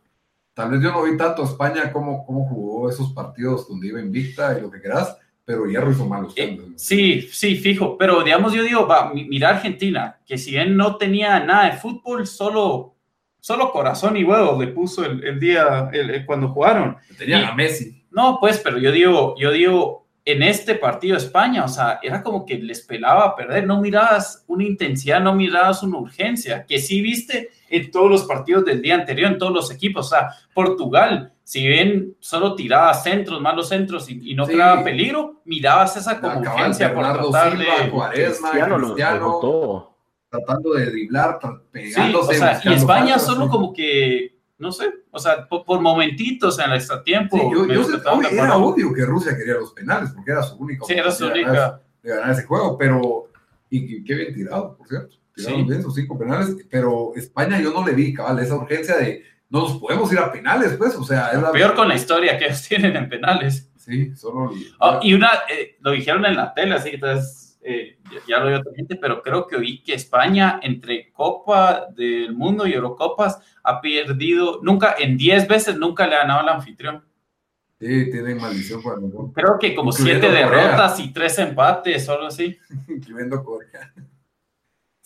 tal 0.53 0.69
vez 0.71 0.81
yo 0.81 0.91
no 0.91 1.01
vi 1.03 1.17
tanto 1.17 1.41
a 1.41 1.45
España 1.45 1.91
como, 1.91 2.23
como 2.25 2.47
jugó 2.47 2.89
esos 2.89 3.13
partidos 3.13 3.67
donde 3.67 3.87
iba 3.87 3.99
invicta 3.99 4.55
y 4.57 4.61
lo 4.61 4.69
que 4.69 4.81
quieras 4.81 5.17
pero 5.51 5.69
Hierro 5.69 5.91
hizo 5.91 6.05
malos 6.05 6.33
eh, 6.37 6.59
sí, 6.75 7.27
sí, 7.31 7.55
fijo. 7.55 7.97
Pero 7.97 8.23
digamos, 8.23 8.53
yo 8.53 8.63
digo, 8.63 8.87
va, 8.87 9.11
mira 9.13 9.49
Argentina, 9.49 10.19
que 10.25 10.37
si 10.37 10.51
bien 10.51 10.77
no 10.77 10.95
tenía 10.95 11.39
nada 11.41 11.69
de 11.69 11.77
fútbol, 11.77 12.25
solo, 12.25 12.95
solo 13.39 13.71
corazón 13.71 14.15
y 14.17 14.23
huevo 14.23 14.59
le 14.59 14.67
puso 14.67 15.03
el, 15.03 15.39
día 15.39 15.89
el, 15.91 16.25
cuando 16.25 16.49
jugaron. 16.49 16.97
Tenía 17.17 17.49
a 17.49 17.55
Messi. 17.55 18.05
No, 18.11 18.37
pues, 18.39 18.59
pero 18.63 18.77
yo 18.77 18.91
digo, 18.91 19.35
yo 19.37 19.51
digo, 19.51 20.07
en 20.23 20.43
este 20.43 20.75
partido 20.75 21.17
España, 21.17 21.65
o 21.65 21.67
sea, 21.67 21.99
era 22.01 22.21
como 22.23 22.45
que 22.45 22.57
les 22.57 22.81
pelaba 22.81 23.35
perder, 23.35 23.65
no 23.65 23.81
mirabas 23.81 24.45
una 24.47 24.63
intensidad, 24.63 25.19
no 25.19 25.33
mirabas 25.33 25.83
una 25.83 25.97
urgencia, 25.97 26.65
que 26.65 26.79
sí 26.79 27.01
viste 27.01 27.49
en 27.71 27.91
todos 27.91 28.09
los 28.09 28.23
partidos 28.25 28.65
del 28.65 28.81
día 28.81 28.95
anterior, 28.95 29.31
en 29.31 29.37
todos 29.37 29.53
los 29.53 29.71
equipos, 29.71 30.07
o 30.07 30.09
sea, 30.09 30.29
Portugal 30.53 31.33
si 31.51 31.67
bien 31.67 32.15
solo 32.21 32.55
tiraba 32.55 32.93
centros, 32.93 33.41
malos 33.41 33.67
centros 33.67 34.09
y, 34.09 34.33
no 34.35 34.47
creaba 34.47 34.85
peligro, 34.85 35.41
mirabas 35.43 35.97
esa 35.97 36.17
urgencia 36.23 36.93
por 36.93 37.03
tratar 37.03 37.57
de... 37.57 37.65
tratando 40.29 40.73
de 40.75 40.85
driblar, 40.85 41.39
pegándose. 41.69 42.35
Sí, 42.35 42.37
o 42.37 42.39
sea, 42.39 42.61
y 42.63 42.73
España 42.73 43.19
solo 43.19 43.49
como 43.49 43.73
que, 43.73 44.37
no 44.59 44.71
sé, 44.71 44.93
o 45.11 45.19
sea, 45.19 45.45
por, 45.45 45.81
momentitos 45.81 46.57
en 46.59 46.69
el 46.71 46.77
extratiempo. 46.77 47.35
Sí, 47.35 47.43
yo, 47.51 47.67
yo 47.67 47.85
era 48.31 48.55
obvio 48.55 48.93
que 48.93 49.03
Rusia 49.03 49.35
quería 49.35 49.55
los 49.55 49.73
penales, 49.73 50.11
porque 50.11 50.31
era 50.31 50.43
su 50.43 50.55
única 50.55 50.85
sí, 50.85 50.93
era 50.93 51.11
su 51.11 51.25
única. 51.25 51.81
de 52.01 52.09
ganar 52.11 52.31
ese 52.31 52.43
juego, 52.43 52.77
pero, 52.77 53.27
y, 53.69 54.05
qué 54.05 54.15
bien 54.15 54.33
tirado, 54.33 54.77
por 54.77 54.87
cierto. 54.87 55.17
Tiraron 55.35 55.67
bien 55.67 55.81
sus 55.81 55.95
cinco 55.95 56.17
penales, 56.17 56.55
pero 56.69 57.13
España 57.15 57.59
yo 57.61 57.71
no 57.71 57.85
le 57.85 57.93
vi, 57.93 58.13
cabal, 58.13 58.39
esa 58.39 58.55
urgencia 58.55 58.97
de 58.97 59.23
no 59.49 59.61
nos 59.61 59.77
podemos 59.79 60.11
ir 60.13 60.19
a 60.19 60.31
penales, 60.31 60.73
pues, 60.77 60.95
o 60.95 61.03
sea... 61.03 61.29
Es 61.31 61.39
Peor 61.51 61.75
con 61.75 61.87
la 61.89 61.95
historia 61.95 62.37
que 62.37 62.45
ellos 62.45 62.61
tienen 62.67 62.95
en 62.95 63.09
penales. 63.09 63.69
Sí, 63.77 64.15
solo... 64.15 64.51
Oh, 64.79 64.99
y 65.01 65.13
una, 65.13 65.29
eh, 65.49 65.77
lo 65.81 65.91
dijeron 65.91 66.25
en 66.25 66.37
la 66.37 66.53
tele, 66.53 66.75
así 66.75 66.89
que 66.89 66.95
entonces 66.95 67.59
eh, 67.61 67.97
ya 68.27 68.39
lo 68.39 68.47
vio 68.47 68.59
otra 68.59 68.71
gente, 68.75 68.95
pero 68.95 69.21
creo 69.21 69.45
que 69.47 69.57
oí 69.57 69.83
que 69.83 69.93
España 69.93 70.59
entre 70.63 71.11
Copa 71.11 71.87
del 71.93 72.33
Mundo 72.33 72.65
y 72.65 72.73
Eurocopas 72.73 73.39
ha 73.63 73.81
perdido, 73.81 74.59
nunca, 74.63 74.95
en 74.97 75.17
10 75.17 75.47
veces 75.47 75.77
nunca 75.77 76.07
le 76.07 76.15
ha 76.15 76.19
ganado 76.19 76.39
al 76.39 76.49
anfitrión. 76.49 77.03
Sí, 77.79 78.11
tienen 78.11 78.37
maldición 78.37 78.81
cuando... 78.81 79.31
Creo 79.33 79.57
que 79.59 79.75
como 79.75 79.91
siete 79.91 80.29
derrotas 80.29 80.99
y 80.99 81.11
tres 81.11 81.39
empates, 81.39 82.05
solo 82.05 82.27
así. 82.27 82.57
Incluyendo 82.87 83.43
Corea. 83.43 83.91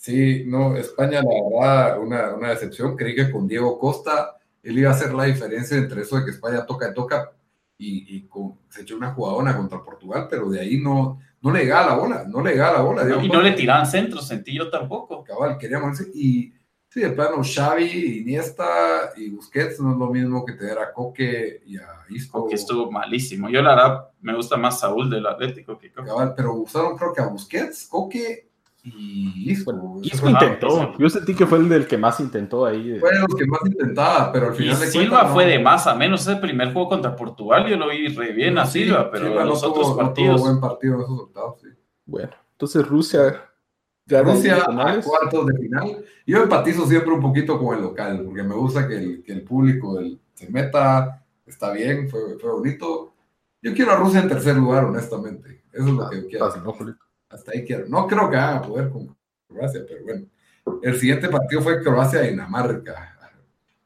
Sí, 0.06 0.44
no, 0.46 0.76
España, 0.76 1.20
la 1.20 1.28
verdad, 1.28 2.00
una, 2.00 2.32
una 2.36 2.50
decepción. 2.50 2.96
Creí 2.96 3.12
que 3.16 3.28
con 3.28 3.48
Diego 3.48 3.76
Costa 3.76 4.36
él 4.62 4.78
iba 4.78 4.90
a 4.90 4.92
hacer 4.92 5.12
la 5.12 5.24
diferencia 5.24 5.76
entre 5.76 6.02
eso 6.02 6.16
de 6.16 6.24
que 6.24 6.30
España 6.30 6.64
toca 6.64 6.88
y 6.88 6.94
toca 6.94 7.32
y, 7.76 8.28
se 8.68 8.82
echó 8.82 8.96
una 8.96 9.12
jugadona 9.12 9.56
contra 9.56 9.82
Portugal, 9.82 10.28
pero 10.30 10.48
de 10.48 10.60
ahí 10.60 10.78
no, 10.78 11.18
no 11.42 11.50
le 11.50 11.64
llegaba 11.64 11.88
la 11.88 11.94
bola, 11.96 12.24
no 12.24 12.40
le 12.40 12.52
llegaba 12.52 12.78
la 12.78 12.82
bola. 12.84 13.24
y 13.24 13.28
no 13.28 13.42
le 13.42 13.50
tiraban 13.50 13.84
centros, 13.84 14.28
sentí 14.28 14.56
yo 14.56 14.70
tampoco. 14.70 15.24
Cabal, 15.24 15.58
queríamos 15.58 16.00
y 16.14 16.54
sí, 16.88 17.00
de 17.00 17.10
plano, 17.10 17.42
Xavi, 17.42 18.20
Iniesta 18.20 19.12
y 19.16 19.30
Busquets 19.30 19.80
no 19.80 19.90
es 19.90 19.98
lo 19.98 20.06
mismo 20.06 20.46
que 20.46 20.52
tener 20.52 20.78
a 20.78 20.92
Coque 20.92 21.62
y 21.66 21.78
a 21.78 22.04
Isco. 22.10 22.42
Coque 22.42 22.54
estuvo 22.54 22.92
malísimo. 22.92 23.48
Yo 23.48 23.60
la 23.60 23.74
verdad 23.74 24.08
me 24.20 24.36
gusta 24.36 24.56
más 24.56 24.78
Saúl 24.78 25.10
del 25.10 25.26
Atlético 25.26 25.76
que 25.76 25.90
Coque. 25.90 26.10
Cabal, 26.10 26.32
pero 26.36 26.54
usaron 26.54 26.96
creo 26.96 27.12
que 27.12 27.22
a 27.22 27.26
Busquets, 27.26 27.88
Coque 27.88 28.46
Y 28.88 29.50
Isco. 29.50 30.00
Intentó. 30.28 30.96
Yo 30.98 31.10
sentí 31.10 31.34
que 31.34 31.46
fue 31.46 31.58
el 31.58 31.68
del 31.68 31.86
que 31.86 31.98
más 31.98 32.20
intentó 32.20 32.64
ahí. 32.66 32.98
Fue 33.00 33.12
de 33.12 33.18
los 33.20 33.34
que 33.34 33.46
más 33.46 33.60
intentaba, 33.66 34.30
pero 34.32 34.48
al 34.48 34.54
Y 34.54 34.56
final 34.58 34.78
de 34.80 34.86
Silva 34.86 35.22
no. 35.24 35.28
fue 35.34 35.46
de 35.46 35.58
más 35.58 35.86
a 35.86 35.94
menos. 35.94 36.20
Ese 36.26 36.36
primer 36.36 36.72
juego 36.72 36.88
contra 36.88 37.16
Portugal 37.16 37.66
yo 37.68 37.76
lo 37.76 37.88
vi 37.88 38.08
re 38.08 38.32
bien 38.32 38.58
a 38.58 38.66
Sí, 38.66 38.84
Silva, 38.84 39.10
pero 39.10 39.26
Silva 39.26 39.42
no 39.42 39.50
los 39.50 39.60
tuvo- 39.60 39.70
otros 39.72 39.86
no 39.88 39.92
tuvo 39.94 40.02
partidos. 40.04 40.40
buen 40.40 40.60
partido 40.60 40.94
en 40.94 41.00
esos 41.02 41.18
octavos, 41.20 41.60
sí. 41.60 41.68
Bueno, 42.04 42.30
entonces 42.52 42.86
Rusia 42.86 43.42
gana 44.06 44.32
Rusia 44.32 44.56
a 44.64 45.00
cuartos 45.02 45.46
de 45.46 45.58
final. 45.58 46.04
Yo 46.26 46.42
empatizo 46.42 46.86
siempre 46.86 47.12
un 47.12 47.20
poquito 47.20 47.58
con 47.58 47.76
el 47.76 47.82
local, 47.82 48.22
porque 48.24 48.42
me 48.44 48.54
gusta 48.54 48.86
que 48.86 48.96
el, 48.96 49.22
que 49.24 49.32
el 49.32 49.42
público 49.42 49.98
el- 49.98 50.20
se 50.34 50.48
meta, 50.50 51.24
está 51.44 51.72
bien, 51.72 52.08
fue, 52.08 52.38
fue 52.40 52.52
bonito. 52.52 53.12
Yo 53.62 53.74
quiero 53.74 53.90
a 53.92 53.96
Rusia 53.96 54.20
en 54.20 54.28
tercer 54.28 54.54
lugar, 54.56 54.84
honestamente. 54.84 55.62
Eso 55.72 55.88
es 55.88 55.92
lo 55.94 56.08
que 56.08 56.22
yo 56.22 56.28
quiero. 56.28 56.46
Fácil, 56.46 56.62
¿no? 56.62 56.74
Hasta 57.36 57.52
ahí 57.52 57.64
quiero. 57.64 57.86
No 57.88 58.06
creo 58.06 58.30
que 58.30 58.36
van 58.36 58.56
a 58.56 58.62
poder 58.62 58.88
con 58.88 59.14
Croacia, 59.46 59.82
pero 59.86 60.02
bueno. 60.04 60.26
El 60.82 60.98
siguiente 60.98 61.28
partido 61.28 61.60
fue 61.60 61.82
Croacia-Dinamarca, 61.82 63.16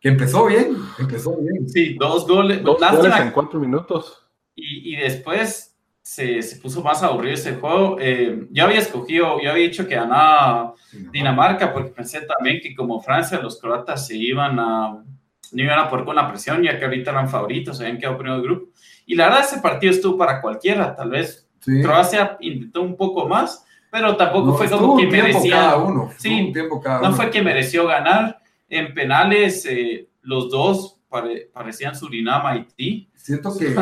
que 0.01 0.09
empezó 0.09 0.47
bien, 0.47 0.77
empezó 0.99 1.37
bien. 1.37 1.69
Sí, 1.69 1.95
dos 1.99 2.27
goles. 2.27 2.63
Dos 2.63 2.81
goles 2.81 3.15
en 3.21 3.31
cuatro 3.33 3.61
minutos. 3.61 4.27
Y, 4.55 4.95
y 4.95 4.97
después 4.97 5.77
se, 6.01 6.41
se 6.43 6.57
puso 6.57 6.83
más 6.83 7.03
aburrido 7.03 7.35
ese 7.35 7.57
juego. 7.57 7.97
Eh, 8.01 8.47
yo 8.51 8.65
había 8.65 8.79
escogido, 8.79 9.41
yo 9.43 9.51
había 9.51 9.65
dicho 9.69 9.87
que 9.87 9.97
ganaba 9.97 10.75
Dinamarca 11.13 11.73
porque 11.73 11.91
pensé 11.91 12.23
también 12.23 12.61
que 12.63 12.75
como 12.75 13.03
Francia, 13.03 13.41
los 13.41 13.61
croatas 13.61 14.07
se 14.07 14.17
iban 14.17 14.59
a, 14.59 15.05
no 15.53 15.63
iban 15.63 15.79
a 15.79 15.91
poder 15.91 16.05
con 16.07 16.17
la 16.17 16.29
presión, 16.29 16.63
ya 16.63 16.79
que 16.79 16.85
ahorita 16.85 17.11
eran 17.11 17.29
favoritos, 17.29 17.77
se 17.77 17.85
habían 17.85 17.99
quedado 17.99 18.17
primero 18.17 18.37
del 18.37 18.45
grupo. 18.47 18.73
Y 19.07 19.17
la 19.17 19.27
verdad, 19.27 19.45
ese 19.45 19.59
partido 19.59 19.93
estuvo 19.93 20.17
para 20.17 20.41
cualquiera. 20.41 20.95
Tal 20.97 21.11
vez 21.11 21.50
Sí. 21.61 21.83
Croacia 21.83 22.37
intentó 22.41 22.83
un 22.83 22.97
poco 22.97 23.29
más, 23.29 23.65
pero 23.91 24.17
tampoco 24.17 24.47
No, 24.49 24.55
fue 24.55 24.69
como 24.71 24.97
que 24.97 25.05
un 25.05 25.11
tiempo 25.11 25.29
merecía. 25.29 25.57
cada 25.57 25.77
uno. 25.79 26.11
Sí, 26.19 26.29
estuvo 26.33 26.47
un 26.47 26.53
tiempo 26.53 26.81
cada 26.81 27.01
No 27.03 27.09
uno. 27.09 27.17
fue 27.17 27.31
que 27.31 27.43
mereció 27.43 27.87
ganar. 27.87 28.41
En 28.69 28.95
penales, 28.95 29.67
eh, 29.67 30.09
los 30.23 30.51
dos 30.51 31.01
pare- 31.09 31.51
parecían 31.53 31.95
Surinam, 31.97 32.47
Haití, 32.47 33.09
Siento 33.15 33.51
que 33.59 33.75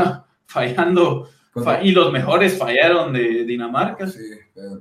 fallando. 0.46 1.28
fa- 1.62 1.82
y 1.82 1.92
los 1.92 2.10
mejores 2.12 2.56
fallaron 2.58 3.12
de 3.12 3.44
Dinamarca. 3.44 4.06
Sí, 4.06 4.20
es- 4.32 4.78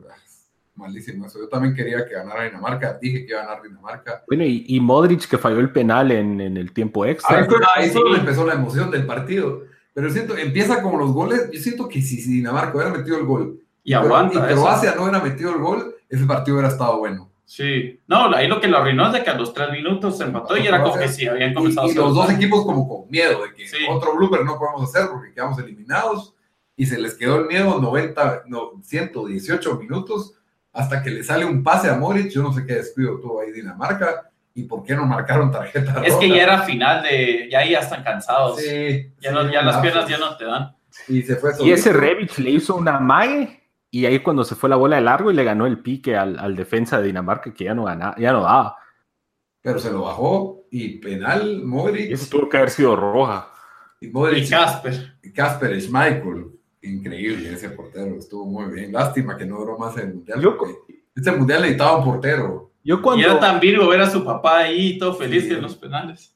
malísimo 0.76 1.26
eso. 1.26 1.40
Yo 1.40 1.50
también 1.50 1.74
quería 1.74 2.06
que 2.06 2.14
ganara 2.14 2.44
Dinamarca. 2.44 2.98
Dije 3.02 3.26
que 3.26 3.32
iba 3.32 3.42
a 3.42 3.46
ganar 3.48 3.64
Dinamarca. 3.64 4.24
Bueno, 4.28 4.44
y, 4.44 4.64
y 4.68 4.80
Modric 4.80 5.28
que 5.28 5.38
falló 5.38 5.60
el 5.60 5.72
penal 5.72 6.12
en, 6.12 6.40
en 6.40 6.56
el 6.56 6.72
tiempo 6.72 7.04
extra. 7.06 7.40
Ahí 7.40 7.46
fue, 7.46 7.58
ahí 7.76 7.86
sí. 7.88 7.92
fue 7.94 8.02
donde 8.04 8.20
empezó 8.20 8.46
la 8.46 8.54
emoción 8.54 8.92
del 8.92 9.06
partido. 9.06 9.64
Pero 9.98 10.12
siento, 10.12 10.38
empieza 10.38 10.84
como 10.84 11.00
los 11.00 11.12
goles. 11.12 11.50
Yo 11.52 11.60
siento 11.60 11.88
que 11.90 12.04
si, 12.04 12.22
si 12.22 12.32
Dinamarca 12.34 12.76
hubiera 12.78 12.94
metido 12.96 13.18
el 13.18 13.26
gol 13.26 13.60
Y 13.84 13.94
pero- 13.94 14.06
aguanta. 14.06 14.52
y. 14.52 14.54
Croacia 14.54 14.94
no 14.96 15.02
hubiera 15.02 15.20
metido 15.24 15.50
el 15.50 15.58
gol, 15.58 15.96
ese 16.08 16.24
partido 16.26 16.58
hubiera 16.58 16.72
estado 16.72 17.00
bueno. 17.00 17.32
Sí. 17.46 18.00
No, 18.08 18.28
ahí 18.36 18.48
lo 18.48 18.62
que 18.62 18.68
lo 18.68 18.78
arruinó 18.78 19.08
es 19.08 19.14
de 19.14 19.24
que 19.24 19.32
a 19.32 19.36
los 19.36 19.56
tres 19.56 19.72
minutos 19.72 20.20
se 20.20 20.26
empató 20.26 20.56
y 20.56 20.68
era 20.68 20.84
como 20.84 20.98
que 21.00 21.08
sí, 21.08 21.26
habían 21.26 21.50
Y, 21.50 21.54
comenzado 21.56 21.88
y 21.88 21.92
a 21.94 21.96
los 21.96 22.14
dos 22.14 22.30
equipos 22.30 22.64
como 22.64 22.88
con 22.88 23.10
miedo 23.10 23.42
de 23.44 23.54
que 23.56 23.68
Sí. 23.68 23.78
otro 23.90 24.16
blooper 24.16 24.46
no 24.46 24.60
podemos 24.60 24.84
hacer 24.84 25.10
porque 25.10 25.34
quedamos 25.34 25.58
eliminados. 25.58 26.36
Y 26.76 26.86
se 26.86 27.00
les 27.00 27.16
quedó 27.16 27.38
el 27.40 27.48
miedo 27.48 27.80
90, 27.82 28.44
no, 28.46 28.74
118 28.84 29.78
minutos 29.80 30.36
hasta 30.74 31.02
que 31.02 31.10
le 31.10 31.24
sale 31.24 31.44
un 31.44 31.64
pase 31.64 31.90
a 31.90 31.96
Modric. 31.98 32.30
Yo 32.30 32.44
no 32.44 32.54
sé 32.54 32.68
qué 32.68 32.76
descuido 32.76 33.20
tuvo 33.20 33.42
ahí 33.42 33.52
Dinamarca 33.52 34.27
y 34.58 34.64
por 34.64 34.84
qué 34.84 34.96
no 34.96 35.06
marcaron 35.06 35.52
tarjeta 35.52 36.02
Es 36.04 36.16
que 36.16 36.30
ya 36.30 36.44
era 36.44 36.62
final 36.64 37.04
de. 37.04 37.48
Ya 37.52 37.60
ahí 37.60 37.72
ya 37.72 37.80
están 37.80 38.04
cansados. 38.04 38.60
Sí, 38.60 39.14
ya 39.20 39.30
sí, 39.30 39.36
no, 39.36 39.52
ya 39.52 39.62
las 39.62 39.78
piernas 39.78 40.08
ya 40.10 40.18
no 40.18 40.36
te 40.36 40.46
dan. 40.46 40.76
Y 41.08 41.22
se 41.22 41.36
fue 41.36 41.52
Y 41.60 41.72
ese 41.72 41.94
Rebic 41.94 42.38
le 42.40 42.50
hizo 42.50 42.76
una 42.76 43.00
mague 43.00 43.62
y 43.92 44.06
ahí 44.08 44.20
cuando 44.20 44.44
se 44.44 44.56
fue 44.56 44.68
la 44.70 44.76
bola 44.76 44.96
de 44.96 45.04
largo 45.04 45.30
y 45.32 45.36
le 45.36 45.44
ganó 45.44 45.68
el 45.68 45.80
pique 45.80 46.18
al, 46.18 46.40
al 46.40 46.56
defensa 46.56 47.00
de 47.00 47.06
Dinamarca 47.08 47.54
que 47.54 47.66
ya 47.66 47.74
no 47.76 47.84
ganaba, 47.86 48.16
ya 48.18 48.32
no 48.34 48.42
daba. 48.42 48.76
Pero 49.62 49.78
se 49.80 49.92
lo 49.92 50.02
bajó 50.04 50.64
y 50.72 50.98
penal 50.98 51.64
Modric 51.64 52.10
Y 52.10 52.14
eso 52.14 52.28
tuvo 52.30 52.50
que 52.50 52.58
haber 52.58 52.70
sido 52.72 52.96
roja. 52.96 53.50
y 54.02 54.08
Modric 54.08 54.46
Y 54.46 54.50
Casper. 54.50 55.18
y 55.22 55.32
Kasper 55.32 55.80
Schmeichel. 55.82 56.48
Increíble 56.82 57.54
ese 57.54 57.70
portero, 57.70 58.16
estuvo 58.18 58.46
muy 58.46 58.72
bien. 58.74 58.92
Lástima 58.94 59.38
que 59.38 59.46
no 59.46 59.58
duró 59.58 59.78
más 59.78 59.96
el 59.98 60.14
mundial. 60.16 60.42
Yo- 60.42 60.58
este 61.16 61.32
mundial 61.32 61.62
necesitaba 61.62 61.98
un 61.98 62.06
portero. 62.06 62.67
Yo 62.88 62.96
Y 62.96 63.02
cuando, 63.02 63.26
era 63.28 63.38
tan 63.40 63.60
virgo 63.60 63.86
ver 63.90 64.00
a 64.02 64.10
su 64.10 64.24
papá 64.24 64.60
ahí 64.60 64.98
todo 64.98 65.14
feliz 65.14 65.44
Sí. 65.46 65.54
en 65.54 65.62
los 65.62 65.76
penales. 65.76 66.34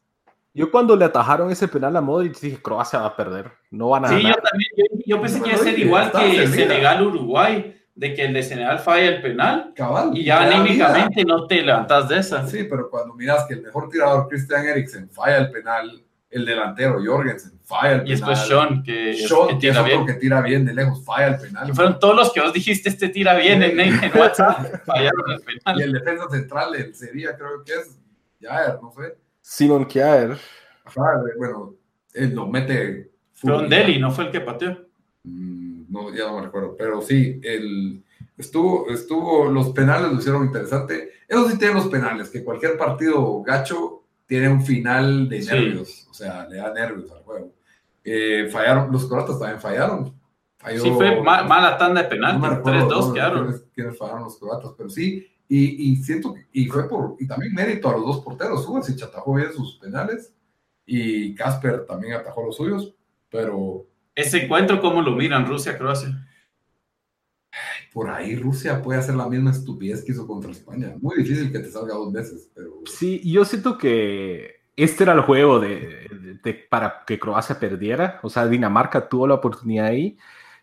yo 0.53 0.69
cuando 0.69 0.97
le 0.97 1.05
atajaron 1.05 1.49
ese 1.49 1.65
penal 1.69 1.95
a 1.95 2.01
Modric 2.01 2.37
dije, 2.41 2.61
Croacia 2.61 2.99
va 2.99 3.05
a 3.07 3.15
perder. 3.15 3.49
No 3.69 3.87
van 3.87 4.03
a 4.03 4.09
Sí, 4.09 4.15
yo 4.21 4.33
también. 4.35 4.69
Yo, 4.75 4.85
yo 5.05 5.21
pensé 5.21 5.41
que 5.41 5.49
iba 5.49 5.55
a 5.57 5.63
ser 5.63 5.79
igual 5.79 6.11
que. 6.11 6.47
Senegal-Uruguay, 6.47 7.77
de 7.95 8.13
que 8.13 8.25
el 8.25 8.33
de 8.33 8.43
Senegal 8.43 8.79
falla 8.79 9.05
el 9.07 9.21
penal 9.21 9.71
Cabal. 9.75 10.11
y 10.13 10.25
ya 10.25 10.43
anímicamente 10.43 11.23
no 11.23 11.47
te 11.47 11.61
levantas 11.61 12.09
de 12.09 12.17
esa. 12.19 12.45
Sí, 12.47 12.65
pero 12.69 12.89
cuando 12.89 13.13
miras 13.13 13.45
que 13.45 13.53
el 13.53 13.61
mejor 13.61 13.87
tirador, 13.89 14.27
Christian 14.27 14.65
Eriksen, 14.65 15.09
falla 15.09 15.37
el 15.37 15.51
penal, 15.51 16.03
el 16.29 16.45
delantero, 16.45 16.99
Jorgensen, 17.05 17.53
falla 17.71 17.93
el 17.93 17.99
penal. 18.01 18.07
Y 18.07 18.11
después 18.11 18.39
Sean, 18.47 18.83
que, 18.83 19.13
Sean, 19.15 19.47
que 19.47 19.53
que 19.55 19.59
tira 19.59 19.81
otro 19.81 19.85
bien. 19.85 20.05
que 20.05 20.13
tira 20.15 20.41
bien 20.41 20.65
de 20.65 20.73
lejos, 20.73 21.03
falla 21.05 21.27
el 21.35 21.39
penal. 21.41 21.69
Y 21.69 21.73
fueron 21.73 21.99
todos 21.99 22.15
los 22.15 22.33
que 22.33 22.41
vos 22.41 22.53
dijiste, 22.53 22.89
este 22.89 23.09
tira 23.09 23.35
bien 23.35 23.63
en, 23.63 23.79
en 23.79 24.11
WhatsApp, 24.19 24.83
fallaron 24.85 25.31
el 25.31 25.39
Y 25.39 25.43
penal. 25.59 25.81
el 25.81 25.91
defensa 25.93 26.29
central, 26.29 26.75
el 26.75 26.93
Sevilla, 26.95 27.35
creo 27.37 27.63
que 27.63 27.71
es 27.73 27.97
Jair, 28.41 28.75
no 28.81 28.91
sé. 28.91 29.15
Simon 29.41 29.85
Kjaer. 29.85 30.37
Ajá, 30.85 31.01
bueno, 31.37 31.75
él 32.13 32.35
lo 32.35 32.47
mete. 32.47 33.11
Fue 33.33 33.57
un 33.57 33.69
Deli, 33.69 33.99
no 33.99 34.11
fue 34.11 34.25
el 34.25 34.31
que 34.31 34.41
pateó. 34.41 34.77
Mm, 35.23 35.85
No, 35.91 36.13
ya 36.13 36.25
no 36.27 36.37
me 36.37 36.41
recuerdo, 36.43 36.75
pero 36.77 37.01
sí, 37.01 37.39
el, 37.43 38.03
estuvo, 38.37 38.89
estuvo, 38.89 39.45
los 39.49 39.69
penales 39.69 40.11
lo 40.11 40.19
hicieron 40.19 40.45
interesante. 40.45 41.11
Eso 41.27 41.49
sí 41.49 41.57
tienen 41.57 41.77
los 41.77 41.87
penales, 41.87 42.29
que 42.29 42.43
cualquier 42.43 42.77
partido 42.77 43.41
gacho 43.41 44.03
tiene 44.25 44.47
un 44.49 44.61
final 44.63 45.27
de 45.29 45.41
Sí. 45.41 45.49
nervios, 45.53 46.07
o 46.09 46.13
sea, 46.13 46.47
le 46.47 46.57
da 46.57 46.73
nervios 46.73 47.11
al 47.11 47.23
juego. 47.23 47.53
Eh, 48.03 48.47
fallaron, 48.51 48.91
los 48.91 49.07
croatas 49.07 49.37
también 49.39 49.59
fallaron. 49.61 50.13
Falló- 50.57 50.81
Sí, 50.83 50.91
fue 50.91 51.21
ma- 51.21 51.43
mala 51.43 51.77
tanda 51.77 52.01
de 52.03 52.07
no 52.07 52.09
penaltis, 52.09 52.49
recuerdo 52.49 52.87
3-2 52.87 53.07
¿no? 53.07 53.13
quedaron. 53.13 53.43
quiénes, 53.47 53.65
quiénes 53.73 53.97
fallaron 53.97 54.23
los 54.23 54.37
croatas, 54.39 54.71
pero 54.77 54.89
sí, 54.89 55.27
y, 55.47 55.91
y 55.91 55.95
siento 55.97 56.33
que, 56.33 56.45
y 56.53 56.67
fue 56.67 56.87
por, 56.87 57.15
y 57.19 57.27
también 57.27 57.53
mérito 57.53 57.89
a 57.89 57.93
los 57.93 58.05
dos 58.05 58.19
porteros, 58.21 58.63
Subasic 58.63 59.01
atajó 59.03 59.33
bien 59.35 59.51
sus 59.53 59.77
penales, 59.77 60.33
y 60.85 61.33
Casper 61.35 61.85
también 61.85 62.13
atajó 62.13 62.43
los 62.45 62.55
suyos, 62.55 62.93
pero 63.29 63.85
Ese 64.15 64.43
encuentro, 64.43 64.79
¿cómo 64.81 65.01
lo 65.01 65.11
miran 65.11 65.45
Rusia-Croacia? 65.47 66.27
por 67.93 68.09
ahí 68.09 68.35
Rusia 68.37 68.81
puede 68.81 68.99
hacer 68.99 69.15
la 69.15 69.27
misma 69.27 69.51
estupidez 69.51 70.03
que 70.03 70.13
hizo 70.13 70.25
contra 70.25 70.51
España. 70.51 70.95
Muy 71.01 71.17
difícil 71.17 71.51
que 71.51 71.59
te 71.59 71.69
salga 71.69 71.93
dos 71.95 72.11
veces, 72.13 72.49
pero 72.55 72.79
Sí, 72.85 73.19
yo 73.29 73.43
siento 73.43 73.77
que 73.77 74.60
este 74.83 75.03
era 75.03 75.13
el 75.13 75.21
juego 75.21 75.59
de, 75.59 76.07
de- 76.09 76.39
de- 76.43 76.53
para 76.53 77.03
que 77.05 77.19
Croacia 77.19 77.59
perdiera. 77.59 78.19
O 78.23 78.29
sea, 78.29 78.47
Dinamarca 78.47 79.07
tuvo 79.07 79.27
la 79.27 79.35
oportunidad 79.35 79.87
ahí. 79.87 80.17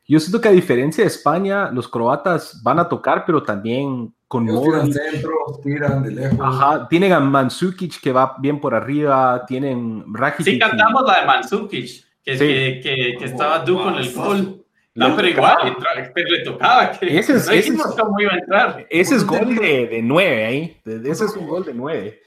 Yo 0.06 0.18
siento 0.20 0.40
que 0.40 0.48
a 0.48 0.52
diferencia 0.52 1.04
de 1.04 1.08
España, 1.08 1.70
los 1.70 1.86
croatas 1.86 2.62
van 2.62 2.78
a 2.78 2.88
tocar, 2.88 3.24
pero 3.26 3.42
también 3.42 4.14
con 4.26 4.46
tiran 4.46 4.90
centros, 4.92 5.60
tiran 5.62 6.02
de 6.02 6.10
lejos. 6.12 6.38
Ajá, 6.40 6.88
tienen 6.88 7.12
a 7.12 7.20
Mandzukic 7.20 8.00
que 8.00 8.12
va 8.12 8.34
bien 8.38 8.58
por 8.60 8.74
arriba, 8.74 9.44
tienen 9.46 10.04
Rakitic. 10.12 10.54
Sí, 10.54 10.58
cantamos 10.58 11.02
la 11.06 11.20
de 11.20 11.26
Mandzukic, 11.26 12.04
que, 12.24 12.38
Sí. 12.38 12.46
que, 12.46 12.80
que, 12.82 13.16
que 13.18 13.24
estaba 13.26 13.62
tú 13.64 13.82
con 13.82 13.94
el 13.96 14.12
gol. 14.14 14.64
No, 14.94 15.14
pero 15.14 15.28
igual, 15.28 15.56
entra- 15.64 16.10
pero 16.14 16.28
le 16.30 16.42
tocaba. 16.42 16.90
Que, 16.92 17.18
Ese 17.18 17.34
es- 17.36 17.46
no 17.46 17.52
ese 17.52 17.68
es- 17.74 17.82
cómo 18.00 18.18
iba 18.20 18.32
a 18.32 18.38
entrar. 18.38 18.86
Ese 18.90 19.14
es 19.14 19.24
gol 19.26 19.54
de, 19.54 19.86
de 19.86 20.00
nueve 20.02 20.44
ahí. 20.44 20.80
De- 20.84 21.08
ese 21.10 21.26
es 21.26 21.36
un 21.36 21.46
gol 21.46 21.64
de 21.64 21.72
nueve. 21.74 22.20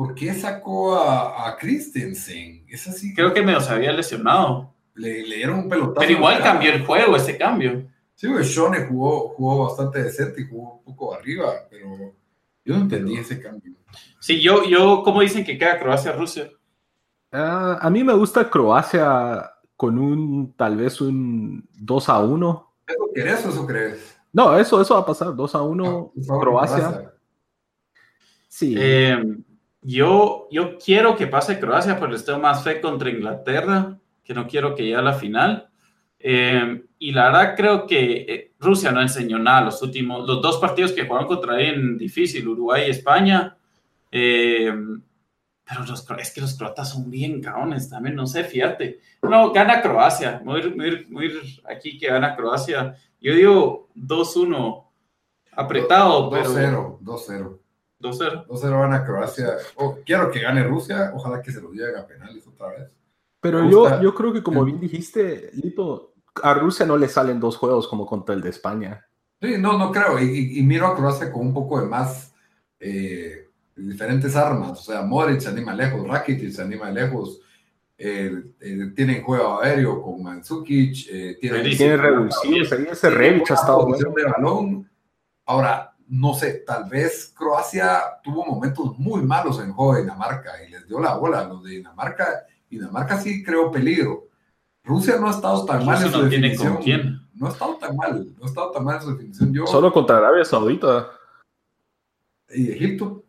¿Por 0.00 0.14
qué 0.14 0.32
sacó 0.32 0.94
a, 0.94 1.46
a 1.46 1.58
Christensen? 1.58 2.64
Es 2.66 2.88
así. 2.88 3.12
Creo 3.14 3.34
que 3.34 3.42
medio 3.42 3.60
se 3.60 3.70
había 3.70 3.92
lesionado. 3.92 4.72
le, 4.94 5.26
le 5.26 5.36
dieron 5.36 5.58
un 5.58 5.68
pelotazo. 5.68 6.00
Pero 6.00 6.12
igual 6.12 6.42
cambió 6.42 6.72
el 6.72 6.86
juego, 6.86 7.16
ese 7.16 7.36
cambio. 7.36 7.86
Sí, 8.14 8.26
güey, 8.26 8.42
Shone 8.42 8.86
jugó, 8.86 9.28
jugó 9.36 9.66
bastante 9.66 10.02
decente 10.02 10.40
y 10.40 10.48
jugó 10.48 10.76
un 10.76 10.84
poco 10.84 11.12
arriba, 11.14 11.52
pero 11.68 12.14
yo 12.64 12.76
no 12.76 12.80
entendí 12.80 13.18
ese 13.18 13.42
cambio. 13.42 13.74
Sí, 14.18 14.40
yo, 14.40 14.64
yo, 14.64 15.02
¿cómo 15.02 15.20
dicen 15.20 15.44
que 15.44 15.58
queda 15.58 15.78
Croacia-Rusia? 15.78 16.48
Ah, 17.30 17.78
a 17.82 17.90
mí 17.90 18.02
me 18.02 18.14
gusta 18.14 18.48
Croacia 18.48 19.50
con 19.76 19.98
un, 19.98 20.54
tal 20.54 20.78
vez 20.78 21.02
un 21.02 21.68
2 21.74 22.08
a 22.08 22.20
1. 22.20 22.74
¿Eso 22.86 23.10
querés 23.14 23.44
o 23.44 23.48
eso 23.50 23.66
crees? 23.66 24.18
No, 24.32 24.56
eso, 24.56 24.80
eso 24.80 24.94
va 24.94 25.00
a 25.00 25.06
pasar, 25.06 25.36
2 25.36 25.54
a 25.54 25.60
1 25.60 25.84
Ah, 26.16 26.20
favor, 26.26 26.42
Croacia. 26.42 27.12
Sí. 28.48 28.74
Eh, 28.78 29.22
yo, 29.82 30.48
yo 30.50 30.78
quiero 30.78 31.16
que 31.16 31.26
pase 31.26 31.58
Croacia, 31.58 31.98
pero 31.98 32.12
les 32.12 32.24
tengo 32.24 32.38
más 32.38 32.62
fe 32.62 32.80
contra 32.80 33.10
Inglaterra, 33.10 33.98
que 34.22 34.34
no 34.34 34.46
quiero 34.46 34.74
que 34.74 34.84
llegue 34.84 34.96
a 34.96 35.02
la 35.02 35.14
final. 35.14 35.68
Eh, 36.18 36.84
y 36.98 37.12
la 37.12 37.30
verdad 37.30 37.54
creo 37.56 37.86
que 37.86 38.26
eh, 38.28 38.52
Rusia 38.58 38.92
no 38.92 39.00
enseñó 39.00 39.38
nada 39.38 39.62
los 39.62 39.80
últimos, 39.82 40.26
los 40.26 40.42
dos 40.42 40.58
partidos 40.58 40.92
que 40.92 41.06
jugaron 41.06 41.26
contra 41.26 41.60
él 41.60 41.96
difícil, 41.96 42.46
Uruguay 42.46 42.84
y 42.86 42.90
España. 42.90 43.56
Eh, 44.12 44.72
pero 45.70 45.84
los, 45.86 46.04
es 46.18 46.32
que 46.32 46.40
los 46.40 46.58
croatas 46.58 46.90
son 46.90 47.08
bien 47.08 47.40
caones 47.40 47.88
también, 47.88 48.16
no 48.16 48.26
sé, 48.26 48.42
fíjate. 48.44 49.00
No, 49.22 49.52
gana 49.52 49.80
Croacia, 49.80 50.42
muy, 50.44 50.74
muy, 50.74 51.06
muy 51.08 51.32
aquí 51.64 51.96
que 51.96 52.08
gana 52.08 52.34
Croacia. 52.34 52.96
Yo 53.20 53.34
digo 53.34 53.88
2-1 53.94 54.84
apretado, 55.52 56.28
pero 56.28 56.50
2-0, 56.50 56.98
2-0. 57.00 57.59
2-0. 58.00 58.46
2-0 58.46 58.78
van 58.80 58.92
a 58.94 59.04
Croacia. 59.04 59.56
Oh, 59.76 59.98
quiero 60.04 60.30
que 60.30 60.40
gane 60.40 60.62
Rusia. 60.64 61.12
Ojalá 61.14 61.42
que 61.42 61.52
se 61.52 61.60
lo 61.60 61.70
lleven 61.72 61.96
a 61.96 62.06
penales 62.06 62.46
otra 62.46 62.68
vez. 62.68 62.90
Pero 63.40 63.68
yo, 63.70 64.00
yo 64.02 64.14
creo 64.14 64.32
que 64.32 64.42
como 64.42 64.64
bien 64.64 64.78
dijiste, 64.80 65.50
Lito, 65.54 66.12
a 66.42 66.54
Rusia 66.54 66.84
no 66.86 66.96
le 66.96 67.08
salen 67.08 67.40
dos 67.40 67.56
juegos 67.56 67.88
como 67.88 68.06
contra 68.06 68.34
el 68.34 68.40
de 68.42 68.50
España. 68.50 69.06
Sí, 69.40 69.56
no, 69.58 69.78
no 69.78 69.90
creo. 69.90 70.18
Y, 70.18 70.24
y- 70.24 70.58
y 70.58 70.62
miro 70.62 70.86
a 70.86 70.94
Croacia 70.96 71.32
con 71.32 71.46
un 71.46 71.54
poco 71.54 71.80
de 71.80 71.86
más 71.86 72.34
eh, 72.78 73.48
diferentes 73.76 74.36
armas. 74.36 74.72
O 74.72 74.82
sea, 74.82 75.02
Modric 75.02 75.40
se 75.40 75.48
anima 75.48 75.74
lejos, 75.74 76.06
Rakitic 76.06 76.50
se 76.50 76.62
anima 76.62 76.90
lejos. 76.90 77.40
eh, 78.02 78.32
eh, 78.60 78.92
tienen 78.96 79.22
juego 79.22 79.60
aéreo 79.60 80.02
con 80.02 80.22
Mandzukic. 80.22 81.06
Eh, 81.10 81.36
tienen. 81.40 81.76
Tiene 81.76 81.96
revulsivos 81.98 82.72
ahí, 82.72 82.86
ese 82.90 83.10
Rebic 83.10 83.50
ha 83.50 83.54
estado 83.54 83.86
bueno. 83.86 84.10
de 84.14 84.24
balón. 84.24 84.90
Ahora, 85.46 85.89
no 86.10 86.34
sé, 86.34 86.64
tal 86.66 86.88
vez 86.90 87.32
Croacia 87.36 88.02
tuvo 88.22 88.44
momentos 88.44 88.98
muy 88.98 89.22
malos 89.22 89.60
en 89.60 89.72
juego 89.72 89.94
de 89.94 90.02
Dinamarca 90.02 90.50
y 90.66 90.70
les 90.70 90.86
dio 90.86 90.98
la 91.00 91.14
bola 91.14 91.40
a 91.40 91.44
los 91.48 91.62
de 91.64 91.70
Dinamarca. 91.70 92.46
Dinamarca 92.68 93.18
sí 93.20 93.42
creó 93.44 93.70
peligro. 93.70 94.26
Rusia 94.84 95.16
no 95.20 95.28
ha 95.28 95.30
estado 95.30 95.64
tan 95.64 95.84
mal 95.86 96.02
en 96.02 96.10
su 96.10 96.22
no 96.22 96.28
tiene 96.28 96.48
definición. 96.48 96.74
con 96.74 96.82
quién. 96.82 97.20
No 97.34 97.46
ha 97.46 97.50
estado 97.50 97.76
tan 97.76 97.96
mal, 97.96 98.26
no 98.36 98.44
ha 98.44 98.48
estado 98.48 98.70
tan 98.72 98.84
mal 98.84 98.96
en 98.96 99.02
su 99.02 99.10
definición. 99.12 99.52
Yo 99.52 99.66
Solo 99.66 99.92
contra 99.92 100.18
Arabia 100.18 100.44
Saudita. 100.44 101.10
y 102.52 102.70
Egipto. 102.72 103.22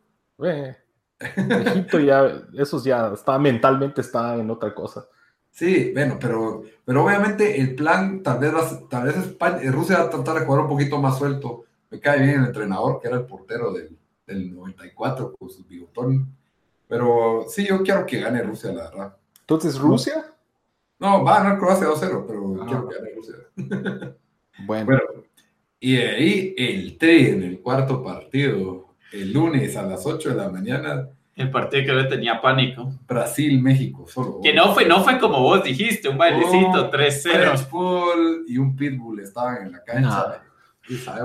Eh, 0.44 0.76
Egipto 1.20 2.00
ya, 2.00 2.42
esos 2.58 2.84
ya 2.84 3.12
está 3.14 3.38
mentalmente 3.38 4.02
está 4.02 4.36
en 4.36 4.50
otra 4.50 4.74
cosa. 4.74 5.06
Sí, 5.52 5.92
bueno, 5.94 6.18
pero, 6.20 6.64
pero 6.86 7.04
obviamente 7.06 7.60
el 7.60 7.76
plan, 7.76 8.24
tal 8.24 8.40
vez, 8.40 8.54
va- 8.56 8.88
tal 8.90 9.04
vez 9.04 9.18
España, 9.18 9.60
Rusia 9.72 10.00
va 10.00 10.06
a 10.06 10.10
tratar 10.10 10.40
de 10.40 10.46
jugar 10.46 10.62
un 10.62 10.70
poquito 10.70 11.00
más 11.00 11.18
suelto. 11.18 11.66
Me 11.92 12.00
cae 12.00 12.20
bien 12.22 12.40
el 12.42 12.46
entrenador, 12.48 13.00
que 13.02 13.08
era 13.10 13.18
el 13.18 13.26
portero 13.26 13.72
del, 13.74 13.98
del 14.26 14.56
94 14.56 15.36
con 15.38 15.50
su 15.50 15.64
bigotón. 15.66 16.28
Pero 16.88 17.46
sí, 17.48 17.66
yo 17.68 17.84
quiero 17.84 18.06
que 18.06 18.20
gane 18.20 18.42
Rusia, 18.42 18.72
la 18.72 18.90
verdad. 18.90 19.18
Entonces, 19.42 19.78
Rusia, 19.78 20.26
No, 21.00 21.24
va 21.24 21.38
a 21.38 21.44
ganar 21.44 21.60
Croacia 21.60 21.88
2-0, 21.88 22.26
pero 22.28 22.56
Ah. 22.62 22.66
quiero 22.68 22.88
que 22.88 22.96
gane 22.96 23.10
Rusia. 23.16 23.36
bueno, 24.66 24.86
Bueno, 24.86 25.02
y 25.80 25.96
de 25.96 26.08
ahí 26.10 26.56
el 26.58 26.98
tri 26.98 27.28
en 27.28 27.44
el 27.44 27.60
cuarto 27.60 28.04
partido, 28.04 28.94
el 29.12 29.34
lunes 29.34 29.76
a 29.78 29.82
las 29.84 30.06
8 30.06 30.30
de 30.30 30.36
la 30.36 30.50
mañana, 30.50 31.10
El 31.36 31.50
partido 31.50 31.82
que 31.84 32.04
yo 32.04 32.08
tenía 32.08 32.40
pánico. 32.42 32.94
Brasil-México, 33.08 34.06
solo. 34.08 34.40
Que 34.44 34.54
no 34.54 34.74
fue, 34.76 34.86
no 34.86 35.02
fue 35.04 35.18
como 35.18 35.42
vos 35.42 35.64
dijiste, 35.64 36.08
un 36.08 36.18
bailecito 36.18 36.86
Oh, 36.88 36.92
3-0. 36.92 37.32
French 37.32 37.66
Pool 37.68 38.46
y 38.48 38.58
un 38.60 38.76
Pitbull 38.76 39.22
estaban 39.22 39.66
en 39.66 39.72
la 39.72 39.84
cancha. 39.84 40.44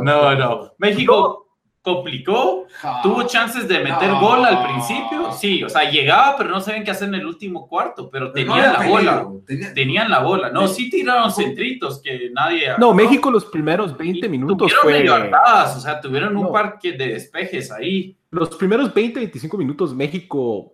No, 0.02 0.34
no. 0.34 0.72
México 0.78 1.42
complicó, 1.82 2.66
Ja. 2.80 3.00
tuvo 3.00 3.22
chances 3.24 3.68
de 3.68 3.78
meter 3.78 4.08
No. 4.10 4.20
gol 4.20 4.44
al 4.44 4.64
principio. 4.66 5.30
Sí, 5.32 5.62
o 5.62 5.68
sea, 5.68 5.88
llegaba, 5.88 6.36
pero 6.36 6.50
no 6.50 6.60
sabían 6.60 6.82
qué 6.82 6.90
hacer 6.90 7.06
en 7.08 7.14
el 7.14 7.26
último 7.26 7.68
cuarto, 7.68 8.10
pero 8.10 8.32
Pero 8.32 8.48
no 8.48 8.54
tenían 8.54 8.70
había 8.74 8.80
la 8.84 8.88
bola. 8.90 9.12
peligro, 9.22 9.42
tenía- 9.46 9.74
Tenían 9.74 10.10
la 10.10 10.18
bola. 10.20 10.50
No, 10.50 10.66
sí 10.66 10.90
tiraron 10.90 11.30
centritos 11.30 12.02
que 12.02 12.30
nadie. 12.34 12.70
no, 12.78 12.92
México 12.92 13.30
los 13.30 13.44
primeros 13.44 13.96
20 13.96 14.26
Y 14.26 14.30
minutos 14.30 14.72
tuvieron 14.82 15.28
fue... 15.30 15.30
o 15.76 15.80
sea, 15.80 16.00
tuvieron 16.00 16.36
un 16.36 16.44
No. 16.44 16.52
par 16.52 16.78
que- 16.80 16.92
de 16.92 17.06
despejes 17.08 17.70
ahí. 17.70 18.16
Los 18.30 18.48
primeros 18.56 18.92
20, 18.92 19.20
25 19.20 19.56
minutos 19.56 19.94
México 19.94 20.72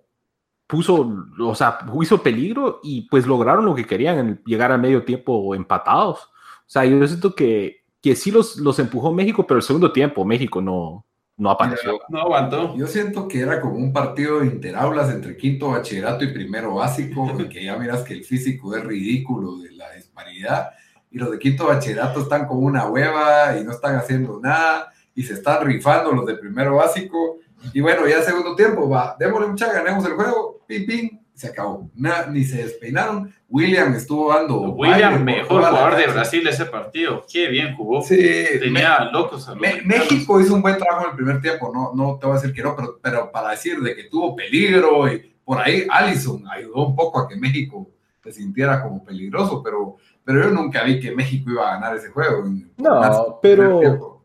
puso, 0.67 1.15
o 1.41 1.55
sea, 1.55 1.79
hizo 2.01 2.23
peligro 2.23 2.81
y 2.83 3.03
pues 3.03 3.27
lograron 3.27 3.67
lo 3.67 3.75
que 3.75 3.85
querían, 3.85 4.41
llegar 4.47 4.73
a 4.73 4.79
medio 4.79 5.05
tiempo 5.05 5.55
empatados. 5.55 6.21
O 6.25 6.71
sea, 6.73 6.87
yo 6.87 7.07
siento 7.07 7.35
que, 7.35 7.82
que 8.03 8.17
sí 8.17 8.31
los, 8.31 8.57
los 8.57 8.79
empujó 8.79 9.13
México, 9.13 9.47
pero 9.47 9.59
el 9.59 9.63
segundo 9.63 9.93
tiempo 9.93 10.25
México 10.25 10.61
no, 10.61 11.07
no 11.37 11.51
apareció. 11.51 12.01
No 12.09 12.23
aguantó. 12.23 12.77
Yo 12.77 12.87
siento 12.87 13.29
que 13.29 13.41
era 13.41 13.61
como 13.61 13.77
un 13.77 13.93
partido 13.93 14.41
de 14.41 14.47
interaulas 14.47 15.11
entre 15.11 15.37
quinto 15.37 15.71
bachillerato 15.71 16.25
y 16.25 16.33
primero 16.33 16.75
básico, 16.75 17.27
que 17.51 17.65
ya 17.65 17.77
miras 17.77 18.03
que 18.03 18.15
el 18.15 18.25
físico 18.25 18.77
es 18.77 18.85
ridículo 18.85 19.59
de 19.59 19.71
la 19.73 19.93
disparidad, 19.93 20.71
y 21.11 21.19
los 21.19 21.31
de 21.31 21.39
quinto 21.39 21.67
bachillerato 21.67 22.21
están 22.21 22.47
como 22.47 22.61
una 22.61 22.87
hueva 22.89 23.57
y 23.59 23.65
no 23.65 23.71
están 23.71 23.95
haciendo 23.97 24.41
nada, 24.41 24.93
y 25.15 25.23
se 25.23 25.35
están 25.35 25.65
rifando 25.65 26.11
los 26.13 26.27
de 26.27 26.35
primero 26.35 26.77
básico, 26.77 27.39
y 27.73 27.81
bueno, 27.81 28.09
ya 28.09 28.21
segundo 28.23 28.57
tiempo, 28.57 28.89
va, 28.89 29.15
démosle 29.19 29.47
mucha, 29.47 29.73
ganemos 29.73 30.05
el 30.07 30.15
juego, 30.15 30.61
pim, 30.67 30.85
pim, 30.85 31.21
se 31.35 31.49
acabó. 31.49 31.89
Na- 31.95 32.27
ni 32.27 32.45
se 32.45 32.65
despeinaron. 32.65 33.33
William 33.53 33.95
estuvo 33.95 34.33
dando. 34.33 34.61
William, 34.73 35.23
mejor 35.23 35.63
jugador 35.63 35.97
de. 35.97 36.07
Brasil 36.07 36.47
ese 36.49 36.65
partido. 36.65 37.25
Qué 37.31 37.49
bien 37.49 37.77
jugó. 37.77 38.01
Sí, 38.01 38.17
Tenía 38.59 39.11
locos 39.13 39.47
a 39.47 39.53
los 39.53 39.61
Me-. 39.61 39.83
México 39.83 40.41
hizo 40.41 40.55
un 40.55 40.63
buen 40.63 40.79
trabajo 40.79 41.05
en 41.05 41.11
el 41.11 41.17
primer 41.17 41.41
tiempo, 41.43 41.71
no, 41.73 41.93
no 41.95 42.19
te 42.19 42.27
voy 42.27 42.37
a 42.37 42.41
decir 42.41 42.55
que 42.55 42.63
no, 42.63 42.75
pero, 42.75 42.99
pero 43.03 43.31
para 43.31 43.51
decir 43.51 43.79
de 43.81 43.95
que 43.95 44.05
tuvo 44.05 44.35
peligro 44.35 45.13
y 45.13 45.19
por 45.45 45.59
ahí 45.59 45.87
Allison 45.91 46.43
ayudó 46.49 46.87
un 46.87 46.97
poco 46.97 47.21
a 47.21 47.29
que 47.29 47.37
México 47.37 47.91
se 48.23 48.33
sintiera 48.33 48.83
como 48.83 49.05
peligroso, 49.05 49.63
pero, 49.63 49.97
pero 50.25 50.45
yo 50.45 50.51
nunca 50.51 50.83
vi 50.85 50.99
que 51.01 51.11
México 51.15 51.51
iba 51.51 51.69
a 51.69 51.75
ganar 51.75 51.97
ese 51.97 52.09
juego. 52.09 52.47
en- 52.47 52.73
No, 52.79 53.39
pero-. 53.43 54.23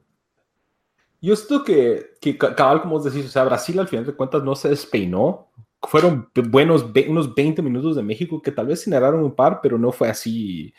Yo 1.20 1.36
siento 1.36 1.64
que, 1.66 2.12
que 2.22 2.38
ca- 2.38 2.56
cabal, 2.56 2.82
como 2.82 2.94
vos 2.96 3.04
decís, 3.04 3.26
o 3.26 3.30
sea, 3.30 3.44
Brasil 3.44 3.78
al 3.80 3.88
final 3.88 4.06
de 4.06 4.14
cuentas 4.14 4.44
no 4.44 4.56
se 4.56 4.70
despeinó. 4.70 5.47
Fueron 5.82 6.30
buenos, 6.50 6.92
ve- 6.92 7.06
unos 7.08 7.34
20 7.34 7.62
minutos 7.62 7.96
de 7.96 8.04
México 8.04 8.42
que 8.42 8.52
tal 8.52 8.68
vez 8.68 8.84
generaron 8.84 9.24
un 9.24 9.36
par, 9.36 9.60
pero 9.62 9.78
no 9.78 9.92
fue 9.92 10.10
así 10.10 10.74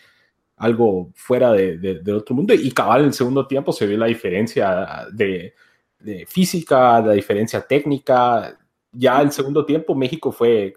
algo 0.57 1.11
fuera 1.15 1.53
de, 1.53 1.79
de- 1.79 2.01
de 2.01 2.13
otro 2.13 2.35
mundo. 2.35 2.53
Y 2.53 2.71
cabal, 2.73 3.01
en 3.03 3.07
el 3.07 3.13
segundo 3.15 3.47
tiempo 3.47 3.73
se 3.73 3.87
vio 3.87 3.97
la 3.97 4.07
diferencia 4.07 5.07
de, 5.13 5.55
de 6.01 6.27
física, 6.27 7.01
la 7.01 7.13
diferencia 7.13 7.61
técnica. 7.61 8.59
Ya 8.93 9.21
el 9.23 9.31
segundo 9.31 9.65
tiempo 9.65 9.95
México 9.95 10.33
fue, 10.33 10.75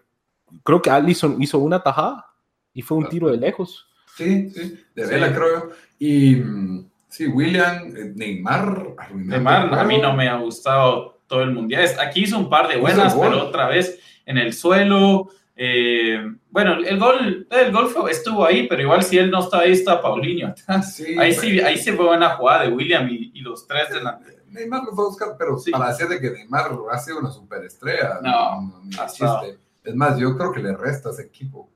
creo 0.63 0.82
que 0.82 0.89
Allison 0.91 1.41
hizo 1.41 1.57
una 1.57 1.82
tajada 1.82 2.26
y 2.74 2.82
fue 2.84 2.97
un 2.99 3.09
tiro 3.09 3.30
de 3.30 3.38
lejos. 3.38 3.88
Sí, 4.15 4.49
sí, 4.51 4.80
de 4.93 5.03
Sí. 5.05 5.09
vela 5.09 5.34
creo 5.34 5.47
yo. 5.49 5.69
Y 5.97 6.36
mm, 6.36 6.89
sí, 7.09 7.26
William, 7.28 7.95
eh, 7.97 8.11
Neymar. 8.15 8.95
Neymar, 9.15 9.74
a 9.80 9.84
mí 9.84 9.97
no 9.97 10.13
me 10.15 10.28
ha 10.30 10.38
gustado 10.38 11.22
todo 11.28 11.41
el 11.41 11.51
mundial. 11.53 11.84
Es- 11.84 11.97
Aquí 11.97 12.22
hizo 12.24 12.38
un 12.38 12.49
par 12.49 12.67
de 12.67 12.78
buenas, 12.78 13.15
pero 13.15 13.47
otra 13.47 13.67
vez 13.67 13.99
en 14.32 14.38
el 14.39 14.53
suelo. 14.53 15.29
eh, 15.63 16.17
bueno, 16.49 16.73
el 16.84 16.97
gol, 16.97 17.47
el 17.51 17.71
gol 17.71 17.88
fue- 17.89 18.09
estuvo 18.11 18.43
ahí, 18.43 18.67
pero 18.67 18.82
igual 18.82 19.03
si 19.03 19.17
él 19.19 19.29
no 19.29 19.41
está 19.41 19.59
ahí, 19.59 19.73
está 19.73 20.01
Paulinho. 20.01 20.55
Sí, 20.84 21.15
Ahí 21.19 21.34
sí, 21.34 21.59
ahí 21.59 21.77
se 21.77 21.93
fue 21.93 22.09
una 22.15 22.32
jugada 22.32 22.63
de 22.63 22.69
William 22.73 23.07
y, 23.09 23.32
y 23.34 23.41
los 23.41 23.67
tres 23.67 23.89
delante. 23.89 24.38
Neymar 24.47 24.84
lo 24.84 24.93
fue 24.93 25.03
a 25.05 25.07
buscar, 25.09 25.29
pero 25.38 25.57
Sí. 25.59 25.69
para 25.69 25.88
hacer 25.89 26.07
de 26.07 26.19
que 26.19 26.32
Neymar 26.32 26.71
ha 26.91 26.97
sido 26.97 27.19
una 27.19 27.29
superestrella. 27.32 28.19
No, 28.23 28.82
de 28.86 28.97
hasta- 28.99 29.41
chiste. 29.41 29.59
Es 29.84 29.95
más, 29.95 30.17
yo 30.17 30.36
creo 30.38 30.51
que 30.51 30.61
le 30.63 30.75
resta 30.75 31.09
a 31.09 31.11
ese 31.11 31.23
equipo. 31.23 31.69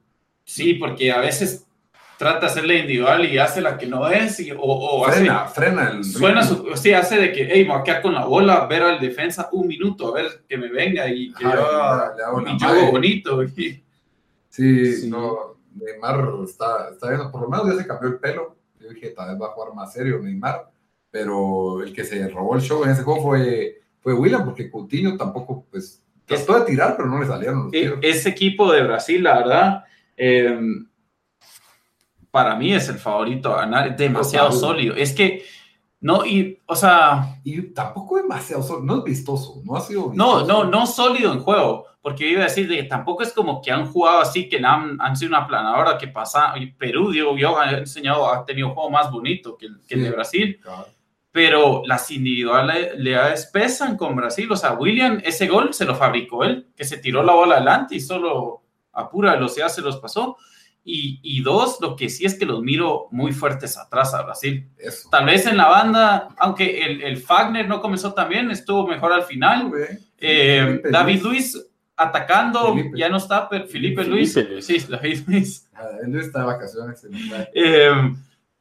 Sí, 0.44 0.74
porque 0.76 1.12
a 1.12 1.20
veces 1.20 1.66
trata 2.18 2.40
de 2.42 2.46
hacerle 2.48 2.80
individual 2.80 3.26
y 3.26 3.38
hace 3.38 3.62
la 3.62 3.78
que 3.78 3.86
no 3.88 4.08
es, 4.10 4.40
y- 4.40 4.52
o, 4.52 4.58
o 4.58 5.06
hace, 5.06 5.20
frena, 5.20 5.46
frena 5.48 5.90
el. 5.90 6.04
suena 6.04 6.44
su, 6.44 6.72
sí, 6.76 6.94
hace 6.94 7.18
de 7.18 7.32
que, 7.34 7.48
hey, 7.52 7.64
me 7.66 7.72
voy 7.72 7.80
a 7.80 7.84
quedar 7.84 8.02
con 8.02 8.14
la 8.14 8.26
bola, 8.26 8.66
ver 8.68 8.84
al 8.84 9.00
defensa 9.00 9.50
un 9.52 9.68
minuto, 9.68 10.10
a 10.16 10.22
ver 10.22 10.44
que 10.48 10.58
me 10.58 10.70
venga 10.70 11.08
y 11.08 11.34
que 11.34 11.46
Ajá, 11.46 11.56
yo, 11.56 12.42
y 12.42 12.46
la 12.46 12.58
yo 12.58 12.68
hago 12.68 12.92
bonito. 12.92 13.44
y- 13.44 13.82
Sí, 14.50 14.94
Sí. 14.94 15.10
no, 15.10 15.56
Neymar 15.76 16.30
está, 16.46 16.90
está 16.92 17.10
viendo, 17.10 17.30
por 17.32 17.42
lo 17.42 17.50
menos 17.50 17.68
ya 17.68 17.82
se 17.82 17.88
cambió 17.88 18.08
el 18.10 18.16
pelo. 18.20 18.56
Yo 18.80 18.90
dije, 18.90 19.10
tal 19.10 19.30
vez 19.32 19.42
va 19.42 19.48
a 19.48 19.52
jugar 19.52 19.74
más 19.74 19.92
serio 19.92 20.20
Neymar, 20.20 20.70
pero 21.12 21.82
el 21.84 21.92
que 21.94 22.04
se 22.06 22.28
robó 22.30 22.56
el 22.56 22.62
show 22.62 22.84
en 22.86 22.92
ese 22.92 23.04
juego 23.04 23.22
fue, 23.22 23.82
fue 24.00 24.14
William, 24.14 24.46
porque 24.46 24.70
Coutinho 24.72 25.18
tampoco, 25.18 25.66
pues, 25.70 26.02
trató 26.26 26.58
de 26.60 26.66
tirar, 26.66 26.96
pero 26.96 27.10
no 27.10 27.20
le 27.20 27.28
salieron 27.28 27.66
los 27.66 27.74
E- 27.74 27.80
tiros. 27.82 28.00
Ese 28.02 28.30
equipo 28.30 28.72
de 28.72 28.84
Brasil, 28.84 29.22
la 29.24 29.38
verdad, 29.38 29.84
eh, 30.16 30.58
para 32.36 32.56
mí 32.56 32.74
es 32.74 32.90
el 32.90 33.00
favorito 33.00 33.54
a 33.54 33.62
ganar, 33.62 33.88
es 33.88 33.98
demasiado 33.98 34.48
Total. 34.50 34.60
sólido. 34.60 34.96
Es 34.96 35.14
que, 35.14 35.44
no, 36.02 36.26
y, 36.26 36.60
o 36.66 36.76
sea, 36.76 37.40
Y 37.46 37.62
tampoco 37.74 38.18
demasiado, 38.18 38.62
solo- 38.62 38.84
no 38.84 38.98
es 38.98 39.04
vistoso, 39.06 39.62
no 39.64 39.78
ha 39.78 39.82
sido 39.82 40.12
no, 40.14 40.40
vistoso. 40.40 40.46
no, 40.46 40.64
no 40.66 40.86
sólido 40.86 41.32
en 41.32 41.40
juego, 41.40 41.86
porque 42.02 42.30
iba 42.30 42.42
a 42.42 42.50
decir 42.50 42.68
de 42.68 42.76
que 42.76 42.84
tampoco 42.84 43.24
es 43.24 43.32
como 43.32 43.62
que 43.62 43.72
han 43.72 43.86
jugado 43.92 44.20
así, 44.20 44.50
que 44.50 44.58
han, 44.58 44.98
han 45.02 45.16
sido 45.16 45.30
una 45.30 45.48
planadora 45.48 45.98
que 45.98 46.08
pasa, 46.10 46.54
Perú, 46.78 47.12
Diego, 47.12 47.38
yo 47.38 47.58
ha 47.58 47.72
enseñado, 47.72 48.30
ha 48.32 48.44
tenido 48.46 48.68
un 48.68 48.74
juego 48.76 48.90
más 48.92 49.10
bonito 49.10 49.58
que 49.58 49.68
que 49.88 49.96
el 49.96 50.02
de 50.04 50.10
Sí. 50.10 50.14
Brasil, 50.16 50.60
Cabal. 50.62 50.86
pero 51.32 51.82
las 51.86 52.12
individualidades 52.12 53.48
pesan 53.52 53.98
con 53.98 54.16
Brasil. 54.16 54.52
O 54.52 54.56
sea, 54.56 54.74
William, 54.74 55.22
ese 55.24 55.48
gol 55.48 55.74
se 55.74 55.86
lo 55.86 55.96
fabricó 55.96 56.44
él, 56.44 56.68
que 56.76 56.84
se 56.84 56.98
tiró 56.98 57.24
la 57.24 57.34
bola 57.34 57.56
adelante 57.56 57.96
y 57.96 58.00
solo 58.00 58.62
a 58.94 59.10
pura 59.10 59.34
velocidad 59.34 59.70
se 59.70 59.82
los 59.82 59.98
pasó. 59.98 60.38
Y, 60.88 61.20
y 61.24 61.42
dos, 61.42 61.80
lo 61.82 61.96
que 61.96 62.10
sí 62.10 62.26
es 62.26 62.38
que 62.38 62.46
los 62.46 62.62
miro 62.62 63.08
muy 63.10 63.32
fuertes 63.34 63.76
atrás 63.76 64.14
a 64.14 64.22
Brasil. 64.22 64.70
Eso. 64.78 65.10
Tal 65.10 65.26
vez 65.26 65.48
en 65.48 65.58
la 65.58 65.68
banda, 65.68 66.28
aunque 66.38 66.86
el, 66.86 67.02
el 67.02 67.18
Fagner 67.18 67.68
no 67.68 67.82
comenzó 67.82 68.14
tan 68.14 68.30
bien, 68.30 68.52
estuvo 68.52 68.86
mejor 68.88 69.12
al 69.12 69.24
final. 69.24 69.72
Felipe 69.72 70.00
Eh, 70.20 70.82
David 70.92 71.22
Luis. 71.24 71.54
Luis 71.56 71.68
atacando, 71.98 72.76
Felipe. 72.76 72.98
ya 73.00 73.10
no 73.10 73.18
está, 73.18 73.50
pero 73.50 73.66
Felipe, 73.66 74.04
Felipe 74.04 74.16
Luis. 74.16 74.36
Luis. 74.50 74.66
Sí, 74.66 74.78
David 74.88 75.20
Luis. 75.28 75.68
Ah, 75.74 75.88
Él 76.06 76.16
está 76.20 76.40
de 76.42 76.46
vacaciones. 76.46 77.08
Eh, 77.54 77.92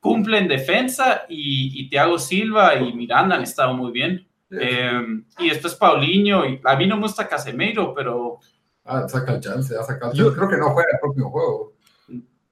cumple 0.01 0.39
en 0.39 0.49
defensa 0.49 1.25
y, 1.29 1.79
y 1.83 1.91
Thiago 1.91 2.19
Silva 2.19 2.75
y 2.77 2.93
Miranda 2.95 3.37
han 3.37 3.43
estado 3.43 3.75
muy 3.75 3.93
bien. 3.93 4.27
Eh, 4.51 5.03
y 5.41 5.49
después 5.51 5.75
Paulinho, 5.75 6.47
y 6.47 6.61
a 6.65 6.77
mí 6.77 6.87
no 6.87 6.97
me 6.97 7.03
gusta 7.03 7.29
Casemiro, 7.29 7.93
pero... 7.93 8.39
Ah, 8.85 9.07
saca 9.09 9.35
el 9.35 9.41
chance, 9.41 9.75
ha 9.77 9.83
sacado 9.83 10.13
el 10.13 10.17
chance. 10.19 10.31
Yo 10.31 10.35
creo 10.35 10.49
que 10.49 10.57
no 10.57 10.71
juega 10.71 10.89
el 10.93 11.01
próximo 11.01 11.31
juego. 11.31 11.74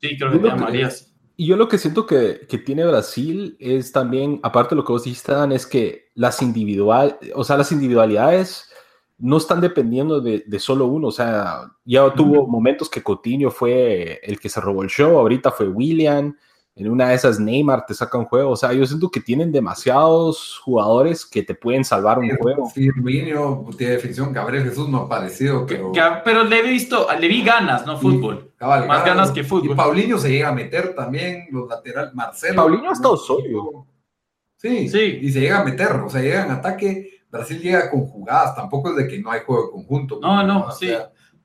Sí, 0.03 0.19
creo 0.19 0.33
que 0.33 0.39
te 0.39 0.49
llamarías. 0.49 1.15
Y 1.37 1.47
yo 1.47 1.57
lo 1.57 1.69
que 1.69 1.79
siento 1.79 2.07
que, 2.07 2.41
que, 2.49 2.59
tiene 2.59 2.85
Brasil 2.85 3.57
es 3.59 3.93
también, 3.93 4.41
aparte 4.43 4.75
de 4.75 4.81
lo 4.81 4.85
que 4.85 4.93
vos 4.93 5.05
dijiste, 5.05 5.33
Dan, 5.33 5.53
es 5.53 5.67
que 5.67 6.11
las 6.15 6.43
individual, 6.43 7.19
o 7.35 7.45
sea, 7.45 7.57
las 7.57 7.73
individualidades 7.73 8.69
no 9.19 9.37
están 9.39 9.61
dependiendo 9.61 10.21
de, 10.21 10.43
de 10.47 10.59
solo 10.59 10.87
uno. 10.87 11.09
O 11.09 11.13
sea, 11.13 11.71
ya 11.85 12.13
tuvo 12.13 12.47
momentos 12.47 12.91
que 12.91 13.03
Coutinho 13.03 13.51
fue 13.51 14.21
el 14.25 14.41
que 14.41 14.49
se 14.49 14.61
robó 14.61 14.83
el 14.83 14.91
show, 14.91 15.17
ahorita 15.17 15.53
fue 15.53 15.69
William, 15.69 16.37
en 16.75 16.91
una 16.91 17.09
de 17.09 17.15
esas 17.15 17.39
Neymar 17.39 17.85
te 17.85 17.93
saca 17.93 18.17
un 18.17 18.25
juego. 18.25 18.51
O 18.51 18.57
sea, 18.57 18.73
yo 18.73 18.87
siento 18.87 19.11
que 19.11 19.21
tienen 19.21 19.53
demasiados 19.53 20.59
jugadores 20.65 21.27
que 21.27 21.43
te 21.43 21.55
pueden 21.55 21.85
salvar 21.85 22.19
un 22.19 22.31
juego. 22.37 22.69
Firmino 22.71 23.67
tiene 23.77 23.95
definición, 23.95 24.33
Gabriel 24.33 24.65
Jesús 24.65 24.89
no 24.89 24.99
ha 24.99 25.09
parecido, 25.09 25.67
pero... 25.67 25.93
pero 26.25 26.45
le 26.45 26.61
he 26.61 26.63
visto, 26.63 27.07
le 27.19 27.29
vi 27.29 27.43
ganas, 27.43 27.85
no 27.85 27.99
fútbol. 27.99 28.53
Más 28.59 29.05
ganas 29.05 29.31
que 29.31 29.45
fútbol. 29.45 29.73
Y 29.73 29.75
Paulinho 29.75 30.19
se 30.19 30.31
llega 30.31 30.49
a 30.49 30.55
meter 30.55 30.95
también, 30.95 31.47
los 31.51 31.69
laterales, 31.69 32.15
Marcelo. 32.15 32.63
Paulinho 32.63 32.89
ha 32.89 32.95
estado 32.95 33.17
sólido. 33.17 33.87
Sí, 34.57 34.89
sí, 34.89 35.19
y 35.23 35.31
se 35.31 35.41
llega 35.41 35.61
a 35.61 35.65
meter, 35.65 35.93
o 35.93 36.09
sea, 36.09 36.23
llega 36.23 36.45
en 36.45 36.53
ataque. 36.53 37.23
Brasil 37.29 37.61
llega 37.61 37.91
con 37.91 38.07
jugadas, 38.07 38.55
tampoco 38.55 38.91
es 38.91 38.97
de 38.97 39.09
que 39.09 39.19
no 39.19 39.31
hay 39.31 39.41
juego 39.45 39.67
de 39.67 39.73
conjunto. 39.73 40.21
No, 40.21 40.43
no, 40.47 40.71
sí. 40.71 40.93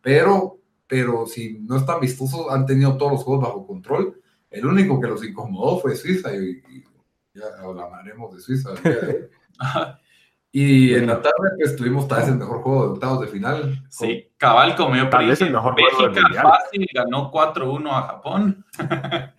pero, 0.01 0.59
pero 0.85 1.25
si 1.25 1.59
no 1.61 1.77
están 1.77 1.99
vistosos, 1.99 2.45
han 2.49 2.65
tenido 2.65 2.95
todos 2.95 3.13
los 3.13 3.23
juegos 3.23 3.45
bajo 3.45 3.65
control 3.65 4.21
el 4.49 4.65
único 4.65 4.99
que 4.99 5.07
los 5.07 5.23
incomodó 5.23 5.79
fue 5.79 5.95
Suiza 5.95 6.35
y, 6.35 6.61
ya 7.33 7.45
hablaremos 7.61 8.35
de 8.35 8.41
Suiza. 8.41 8.71
y 10.51 10.95
en 10.95 11.07
la 11.07 11.21
tarde 11.21 11.51
pues 11.57 11.75
tuvimos 11.75 12.07
tal 12.07 12.19
vez 12.19 12.29
el 12.29 12.37
mejor 12.37 12.61
juego 12.61 12.83
de 12.83 12.89
octavos 12.93 13.21
de 13.21 13.27
final. 13.27 13.83
Sí, 13.89 14.31
cabal 14.37 14.75
como 14.75 14.95
yo 14.95 15.09
Tal 15.09 15.27
vez 15.27 15.41
el 15.41 15.51
mejor 15.51 15.73
juego 15.73 16.13
Bélgica 16.13 16.41
fácil 16.41 16.87
ganó 16.93 17.31
4-1 17.31 17.89
a 17.91 18.01
Japón. 18.03 18.65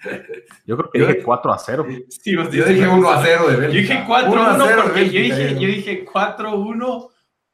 yo 0.66 0.76
creo 0.76 0.90
que 0.90 0.98
dije 1.00 1.22
4 1.22 1.52
a 1.52 1.59
0. 1.59 1.86
Sí, 2.09 2.32
yo 2.32 2.44
dije 2.48 2.86
1 2.86 3.11
a 3.11 3.22
0 3.22 3.48
de 3.48 3.56
Bélgica. 3.56 3.94
Yo 3.94 4.00
dije 4.00 4.06
4-1 4.06 4.82
porque 4.82 5.11
yo 5.11 5.20
dije, 5.20 5.54
yo 5.54 5.68
dije 5.68 6.06
4-1 6.06 7.09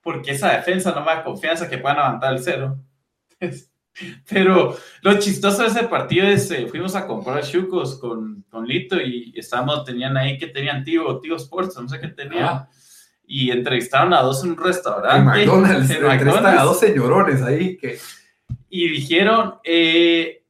porque 0.05 0.32
esa 0.32 0.52
defensa 0.52 0.92
no 0.92 1.00
me 1.00 1.07
da 1.07 1.24
confianza 1.24 1.68
que 1.68 1.78
puedan 1.78 1.96
levantar 1.96 2.34
el 2.34 2.42
cero. 2.42 2.78
Pero 4.28 4.76
lo 5.03 5.18
chistoso 5.18 5.62
de 5.62 5.68
ese 5.68 5.84
partido 5.84 6.26
es, 6.26 6.51
eh, 6.51 6.66
fuimos 6.66 6.95
a 6.97 7.07
comprar 7.07 7.45
chucos 7.45 7.99
con, 7.99 8.45
con 8.51 8.66
Lito 8.66 9.01
y 9.01 9.32
estábamos, 9.36 9.84
tenían 9.84 10.16
ahí 10.16 10.36
que 10.38 10.49
tenían 10.49 10.82
tío, 10.82 11.18
tío 11.20 11.36
Sports, 11.36 11.76
no 11.80 11.88
sé 11.88 12.01
qué 12.01 12.09
tenía. 12.09 12.49
Ah. 12.49 12.68
Y 13.26 13.51
entrevistaron 13.51 14.12
a 14.12 14.20
dos 14.20 14.45
en 14.45 14.51
un 14.51 14.57
restaurante. 14.57 15.18
En 15.18 15.24
McDonald's, 15.24 15.90
en 15.90 16.03
McDonald's. 16.03 16.61
a 16.61 16.64
dos 16.64 16.80
señorones 16.80 17.42
ahí 17.42 17.76
que... 17.76 17.99
Y 18.68 18.88
dijeron, 18.88 19.55
eh, 19.62 20.45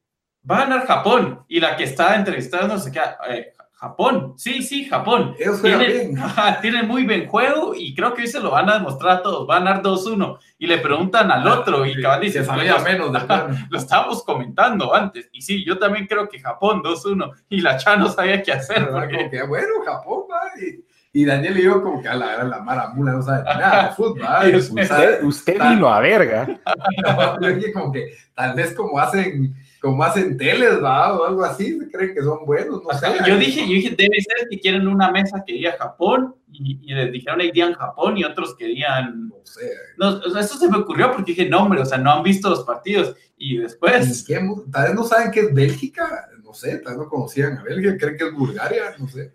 va 0.49 0.59
a 0.59 0.61
ganar 0.61 0.87
Japón. 0.87 1.45
Y 1.47 1.61
la 1.61 1.77
que 1.77 1.85
estaba 1.85 2.17
entrevistando 2.17 2.79
se 2.79 2.91
queda, 2.91 3.19
eh, 3.29 3.54
Japón, 3.85 4.33
sí, 4.39 4.63
sí, 4.63 4.87
Japón. 4.87 5.35
Tiene, 5.61 6.15
tiene, 6.63 6.83
muy 6.85 7.05
buen 7.05 7.27
juego 7.27 7.75
y 7.75 7.95
creo 7.95 8.15
que 8.15 8.23
hoy 8.23 8.29
se 8.29 8.41
lo 8.41 8.51
van 8.51 8.71
a 8.71 8.79
demostrar 8.79 9.19
a 9.19 9.23
todos. 9.23 9.47
Van 9.47 9.69
a 9.69 9.73
ganar 9.73 9.83
2-1 9.83 10.39
y 10.59 10.67
le 10.67 10.79
preguntan 10.79 11.31
al 11.31 11.47
ah, 11.47 11.59
otro 11.59 11.85
y 11.85 12.01
cabal 12.01 12.23
dice: 12.23 12.43
sabía 12.47 12.79
menos. 12.79 13.13
lo 13.71 13.79
estábamos 13.79 14.25
comentando 14.25 14.95
antes. 14.95 15.29
Y 15.33 15.43
sí, 15.43 15.63
yo 15.67 15.79
también 15.79 16.07
creo 16.07 16.27
que 16.31 16.41
Japón 16.41 16.83
2-1 16.83 17.31
y 17.51 17.61
la 17.61 17.77
Cha 17.77 17.97
no 17.97 18.09
sabía 18.09 18.43
qué 18.43 18.53
hacer. 18.53 18.89
Porque... 18.89 19.29
que, 19.31 19.43
bueno, 19.43 19.85
Japón, 19.85 20.23
va. 20.31 20.41
Y, 21.13 21.25
Daniel 21.27 21.59
y 21.59 21.65
yo, 21.65 21.83
como 21.83 22.01
que 22.01 22.09
a 22.09 22.15
la, 22.15 22.43
la 22.43 22.61
mara 22.61 22.89
mula 22.89 23.13
no 23.13 23.23
sabe 23.23 23.45
nada 23.45 23.89
de 23.89 23.93
fútbol. 23.97 24.25
usted, 24.55 25.23
usted 25.23 25.59
vino 25.61 25.89
a 25.89 26.01
verga. 26.01 26.49
como 27.75 27.93
que 27.93 28.15
tal 28.35 28.55
vez 28.55 28.75
como 28.75 28.99
hacen 28.99 29.55
como 29.85 30.03
hacen 30.03 30.39
teles, 30.39 30.83
¿va? 30.83 31.13
O 31.13 31.27
algo 31.27 31.45
así, 31.45 31.79
se 31.79 31.91
creen 31.91 32.15
que 32.15 32.23
son 32.23 32.47
buenos, 32.47 32.83
no 32.83 32.99
sé. 32.99 33.07
Yo 33.27 33.37
dije, 33.37 33.61
yo 33.61 33.75
dije, 33.75 33.91
debe 33.91 34.19
ser 34.19 34.49
que 34.49 34.59
quieren 34.59 34.89
una 34.89 35.11
mesa 35.11 35.45
que 35.47 35.53
diga 35.53 35.77
Japón, 35.79 36.35
y, 36.51 36.81
y 36.83 36.95
les 36.95 37.13
dijeron 37.13 37.43
irían 37.43 37.75
Japón, 37.75 38.17
y 38.17 38.25
otros 38.25 38.57
querían... 38.57 39.29
No 39.29 39.37
sé. 39.45 39.71
No, 39.99 40.23
eso 40.39 40.57
se 40.57 40.71
me 40.71 40.79
ocurrió 40.79 41.13
porque 41.13 41.33
dije, 41.33 41.51
no, 41.51 41.65
hombre, 41.65 41.83
o 41.83 41.85
sea, 41.85 41.99
no 41.99 42.13
han 42.13 42.23
visto 42.23 42.49
los 42.49 42.65
partidos, 42.65 43.15
y 43.37 43.59
después... 43.59 44.25
tal 44.73 44.85
vez 44.85 44.95
no 44.95 45.05
saben 45.05 45.31
que 45.31 45.41
es 45.41 45.53
Bélgica, 45.53 46.31
no 46.43 46.55
sé, 46.55 46.79
tal 46.79 46.95
vez 46.95 47.03
no 47.05 47.09
conocían 47.11 47.59
a 47.59 47.63
Bélgica, 47.63 47.99
creen 47.99 48.17
que 48.17 48.25
es 48.25 48.33
Bulgaria, 48.33 48.85
no 48.99 49.07
sé. 49.07 49.35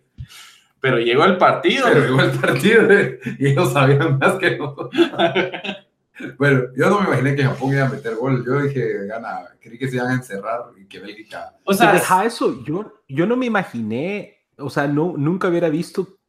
Pero 0.79 0.97
llegó 0.97 1.25
el 1.25 1.37
partido. 1.37 1.85
Pero 1.87 2.05
llegó 2.05 2.21
el 2.21 2.31
partido, 2.31 2.89
¿eh? 2.89 3.19
y 3.37 3.49
ellos 3.49 3.71
sabían 3.71 4.17
más 4.17 4.33
que 4.37 4.57
nosotros. 4.57 4.89
Bueno, 6.37 6.63
yo 6.75 6.89
no 6.89 7.01
me 7.01 7.07
imaginé 7.07 7.35
que 7.35 7.43
Japón 7.43 7.73
iba 7.73 7.85
a 7.85 7.89
meter 7.89 8.15
gol. 8.15 8.43
Yo 8.45 8.61
dije, 8.61 9.05
gana, 9.07 9.47
creí 9.59 9.77
que 9.77 9.87
se 9.87 9.95
iban 9.95 10.09
a 10.09 10.13
encerrar 10.15 10.61
y 10.79 10.85
que 10.85 10.99
Bélgica. 10.99 11.55
O 11.63 11.73
sea, 11.73 11.93
deja 11.93 12.25
eso. 12.25 12.63
Yo, 12.63 12.93
yo 13.07 13.25
no 13.25 13.35
me 13.35 13.45
imaginé, 13.45 14.45
o 14.57 14.69
sea, 14.69 14.87
no, 14.87 15.13
nunca 15.17 15.47
hubiera 15.47 15.69
visto 15.69 16.19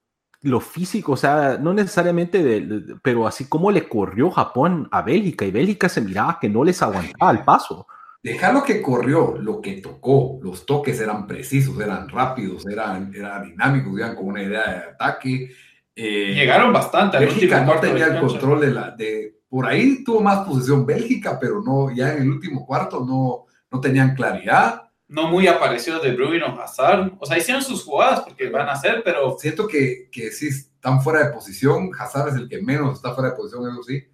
lo 0.42 0.60
físico, 0.60 1.12
o 1.12 1.16
sea, 1.16 1.58
no 1.60 1.74
necesariamente, 1.74 2.42
de, 2.42 2.96
pero 3.02 3.26
así 3.26 3.46
como 3.46 3.70
le 3.70 3.86
corrió 3.86 4.30
Japón 4.30 4.88
a 4.90 5.02
Bélgica 5.02 5.44
y 5.44 5.50
Bélgica 5.50 5.88
se 5.88 6.00
miraba 6.00 6.38
que 6.40 6.48
no 6.48 6.64
les 6.64 6.80
aguantaba 6.80 7.32
el 7.32 7.44
paso. 7.44 7.86
Deja 8.22 8.52
lo 8.52 8.62
que 8.62 8.82
corrió, 8.82 9.36
lo 9.38 9.60
que 9.60 9.80
tocó, 9.80 10.38
los 10.42 10.66
toques 10.66 11.00
eran 11.00 11.26
precisos, 11.26 11.78
eran 11.80 12.08
rápidos, 12.08 12.66
eran, 12.66 13.12
eran 13.14 13.44
dinámicos, 13.44 13.98
iban 13.98 14.14
con 14.14 14.26
una 14.26 14.42
idea 14.42 14.62
de 14.62 14.76
ataque. 14.90 15.50
Eh, 15.94 16.34
Llegaron 16.34 16.72
bastante. 16.72 17.18
Bélgica 17.18 17.62
no 17.64 17.78
tenía 17.80 18.06
el 18.06 18.20
control 18.20 18.60
de, 18.60 18.70
la, 18.70 18.90
de, 18.90 19.39
por 19.50 19.66
ahí 19.66 20.04
tuvo 20.04 20.20
más 20.20 20.46
posesión 20.46 20.86
Bélgica, 20.86 21.36
pero 21.38 21.60
no, 21.60 21.92
ya 21.92 22.14
en 22.14 22.22
el 22.22 22.30
último 22.30 22.64
cuarto 22.64 23.04
no, 23.04 23.46
no 23.70 23.80
tenían 23.80 24.14
claridad. 24.14 24.82
No 25.08 25.26
muy 25.26 25.48
aparecidos 25.48 26.04
de 26.04 26.12
Bruyne 26.12 26.44
o 26.44 26.60
Hazard. 26.60 27.14
O 27.18 27.26
sea, 27.26 27.36
hicieron 27.36 27.60
sus 27.60 27.82
jugadas 27.82 28.20
porque 28.20 28.48
van 28.48 28.68
a 28.68 28.72
hacer, 28.72 29.02
pero... 29.04 29.36
Siento 29.40 29.66
que, 29.66 30.08
que 30.12 30.30
sí 30.30 30.46
están 30.46 31.02
fuera 31.02 31.26
de 31.26 31.32
posición. 31.32 31.90
Hazard 31.98 32.28
es 32.28 32.34
el 32.36 32.48
que 32.48 32.62
menos 32.62 32.94
está 32.94 33.12
fuera 33.12 33.30
de 33.30 33.36
posición, 33.36 33.68
eso 33.68 33.82
sí. 33.82 34.04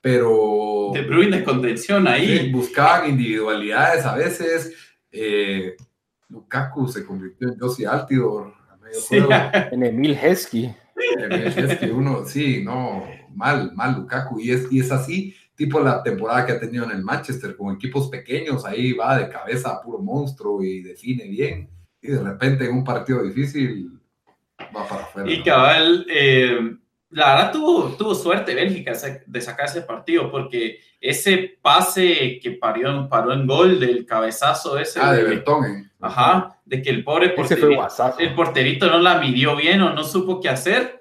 Pero... 0.00 0.90
De 0.94 1.02
Bruyne 1.02 1.38
de 1.38 1.44
contención 1.44 2.06
ahí. 2.06 2.52
buscaban 2.52 3.10
individualidades 3.10 4.04
a 4.04 4.14
veces. 4.14 4.72
Eh, 5.10 5.74
Lukaku 6.28 6.86
se 6.86 7.04
convirtió 7.04 7.48
en 7.48 7.58
Josie 7.58 7.88
Altidor. 7.88 8.54
En 9.72 9.82
Emil 9.82 10.16
Hesky. 10.96 11.84
Emil 11.84 11.92
uno, 11.92 12.24
sí, 12.26 12.62
no 12.64 13.04
mal, 13.36 13.72
mal 13.74 13.94
Lukaku. 13.94 14.40
Y 14.40 14.50
es, 14.50 14.66
y 14.72 14.80
es 14.80 14.90
así, 14.90 15.34
tipo 15.54 15.78
la 15.80 16.02
temporada 16.02 16.44
que 16.44 16.52
ha 16.52 16.60
tenido 16.60 16.84
en 16.84 16.90
el 16.92 17.04
Manchester, 17.04 17.56
con 17.56 17.74
equipos 17.74 18.08
pequeños, 18.08 18.64
ahí 18.64 18.92
va 18.92 19.18
de 19.18 19.28
cabeza 19.28 19.70
a 19.70 19.82
puro 19.82 19.98
monstruo 19.98 20.62
y 20.62 20.82
define 20.82 21.28
bien. 21.28 21.68
Y 22.02 22.08
de 22.08 22.22
repente 22.22 22.64
en 22.64 22.72
un 22.72 22.84
partido 22.84 23.22
difícil 23.22 23.92
va 24.58 24.88
para 24.88 25.02
afuera. 25.02 25.30
Y 25.30 25.42
cabal, 25.42 26.06
eh, 26.08 26.76
la 27.16 27.34
verdad 27.34 27.52
tuvo, 27.52 27.96
tuvo 27.96 28.14
suerte 28.14 28.54
Bélgica 28.54 28.92
de 29.24 29.40
sacar 29.40 29.64
ese 29.64 29.80
partido, 29.80 30.30
porque 30.30 30.80
ese 31.00 31.56
pase 31.62 32.38
que 32.42 32.50
paró, 32.50 33.08
paró 33.08 33.32
en 33.32 33.46
gol 33.46 33.80
del 33.80 34.04
cabezazo 34.04 34.78
ese. 34.78 35.00
Ah, 35.00 35.14
de, 35.14 35.24
de 35.24 35.34
eh. 35.36 35.42
Ajá, 35.98 36.58
de 36.66 36.82
que 36.82 36.90
el 36.90 37.02
pobre 37.02 37.30
porterito, 37.30 37.70
el 38.18 38.34
porterito 38.34 38.90
no 38.90 38.98
la 38.98 39.18
midió 39.18 39.56
bien 39.56 39.80
o 39.80 39.94
no 39.94 40.04
supo 40.04 40.42
qué 40.42 40.50
hacer 40.50 41.00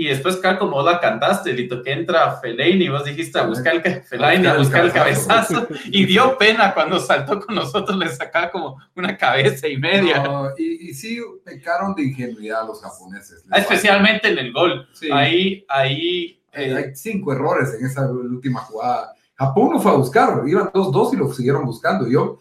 y 0.00 0.04
después, 0.04 0.36
acá 0.36 0.58
como 0.58 0.80
la 0.80 1.00
cantaste, 1.00 1.52
Lito, 1.52 1.82
que 1.82 1.90
entra 1.90 2.36
Fellaini, 2.36 2.84
y 2.84 2.88
vos 2.88 3.04
dijiste 3.04 3.36
a 3.36 3.46
buscar 3.46 3.74
el, 3.84 4.02
Fellaini, 4.02 4.46
a 4.46 4.56
buscar 4.56 4.84
el 4.84 4.92
cabezazo, 4.92 5.66
y 5.86 6.04
dio 6.04 6.38
pena 6.38 6.72
cuando 6.72 7.00
saltó 7.00 7.40
con 7.40 7.56
nosotros, 7.56 7.98
le 7.98 8.08
sacaba 8.08 8.52
como 8.52 8.80
una 8.94 9.16
cabeza 9.16 9.66
y 9.66 9.76
media. 9.76 10.22
y, 10.56 10.90
y, 10.90 10.94
sí, 10.94 11.18
pecaron 11.44 11.96
de 11.96 12.04
ingenuidad 12.04 12.64
los 12.64 12.80
japoneses. 12.80 13.44
Especialmente 13.52 14.28
en 14.28 14.38
el 14.38 14.52
gol. 14.52 14.88
Ahí, 15.12 15.64
ahí... 15.68 16.40
Eh, 16.52 16.74
hay 16.74 16.94
cinco 16.94 17.32
errores 17.32 17.74
en 17.78 17.84
esa 17.84 18.08
última 18.10 18.60
jugada. 18.60 19.14
Japón 19.34 19.70
no 19.72 19.80
fue 19.80 19.90
a 19.90 19.96
buscar, 19.96 20.42
iban 20.46 20.70
dos, 20.72 20.92
dos 20.92 21.12
y 21.12 21.16
lo 21.16 21.32
siguieron 21.32 21.64
buscando. 21.64 22.08
Yo, 22.08 22.38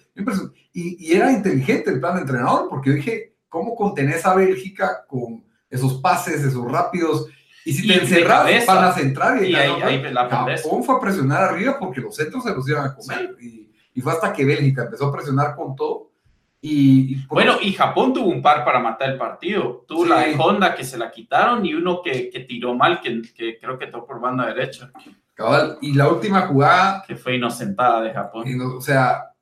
y, 0.73 1.07
y 1.07 1.15
era 1.15 1.31
inteligente 1.31 1.89
el 1.89 1.99
plan 1.99 2.15
de 2.15 2.21
entrenador, 2.21 2.69
porque 2.69 2.91
yo 2.91 2.95
dije, 2.97 3.33
¿cómo 3.49 3.75
contenés 3.75 4.25
a 4.27 4.35
Bélgica 4.35 5.05
con 5.07 5.43
esos 5.71 5.95
pases, 5.95 6.43
esos 6.43 6.71
rápidos? 6.71 7.27
Y 7.67 7.73
si 7.73 7.85
te 7.85 7.95
encerras, 7.95 8.65
van 8.65 8.83
a 8.85 8.93
centrar 8.93 9.43
y, 9.43 9.53
ahí, 9.53 9.81
ahí 9.83 10.01
la 10.13 10.29
Japón 10.29 10.85
fue 10.85 10.95
a 10.95 10.99
presionar 11.01 11.43
arriba 11.43 11.77
porque 11.77 11.99
los 11.99 12.15
centros 12.15 12.45
se 12.45 12.53
los 12.53 12.67
iban 12.69 12.85
a 12.85 12.95
comer. 12.95 13.35
Y, 13.41 13.69
y, 13.93 13.99
fue 13.99 14.13
hasta 14.13 14.31
que 14.31 14.45
Bélgica 14.45 14.83
empezó 14.83 15.07
a 15.07 15.11
presionar 15.11 15.53
con 15.53 15.75
todo. 15.75 16.11
Y, 16.61 17.25
bueno, 17.27 17.57
y 17.61 17.73
Japón 17.73 18.13
tuvo 18.13 18.29
un 18.29 18.41
par 18.41 18.63
para 18.63 18.79
matar 18.79 19.09
el 19.09 19.17
partido. 19.17 19.83
Tuvo 19.85 20.05
la 20.05 20.21
de 20.21 20.35
Honda 20.37 20.75
que 20.75 20.85
se 20.85 20.97
la 20.97 21.11
quitaron 21.11 21.65
y 21.65 21.73
uno 21.73 22.01
que, 22.01 22.29
que 22.29 22.39
tiró 22.39 22.73
mal, 22.73 23.01
que, 23.01 23.21
que, 23.35 23.59
creo 23.59 23.77
que 23.77 23.87
tocó 23.87 24.07
por 24.07 24.21
banda 24.21 24.45
derecha. 24.45 24.89
Cabal, 25.33 25.77
y 25.81 25.93
la 25.93 26.07
última 26.07 26.47
jugada. 26.47 27.03
Que 27.05 27.17
fue 27.17 27.35
inocentada 27.35 28.01
de 28.01 28.13
Japón. 28.13 28.45
o 28.77 28.79
sea, 28.79 29.33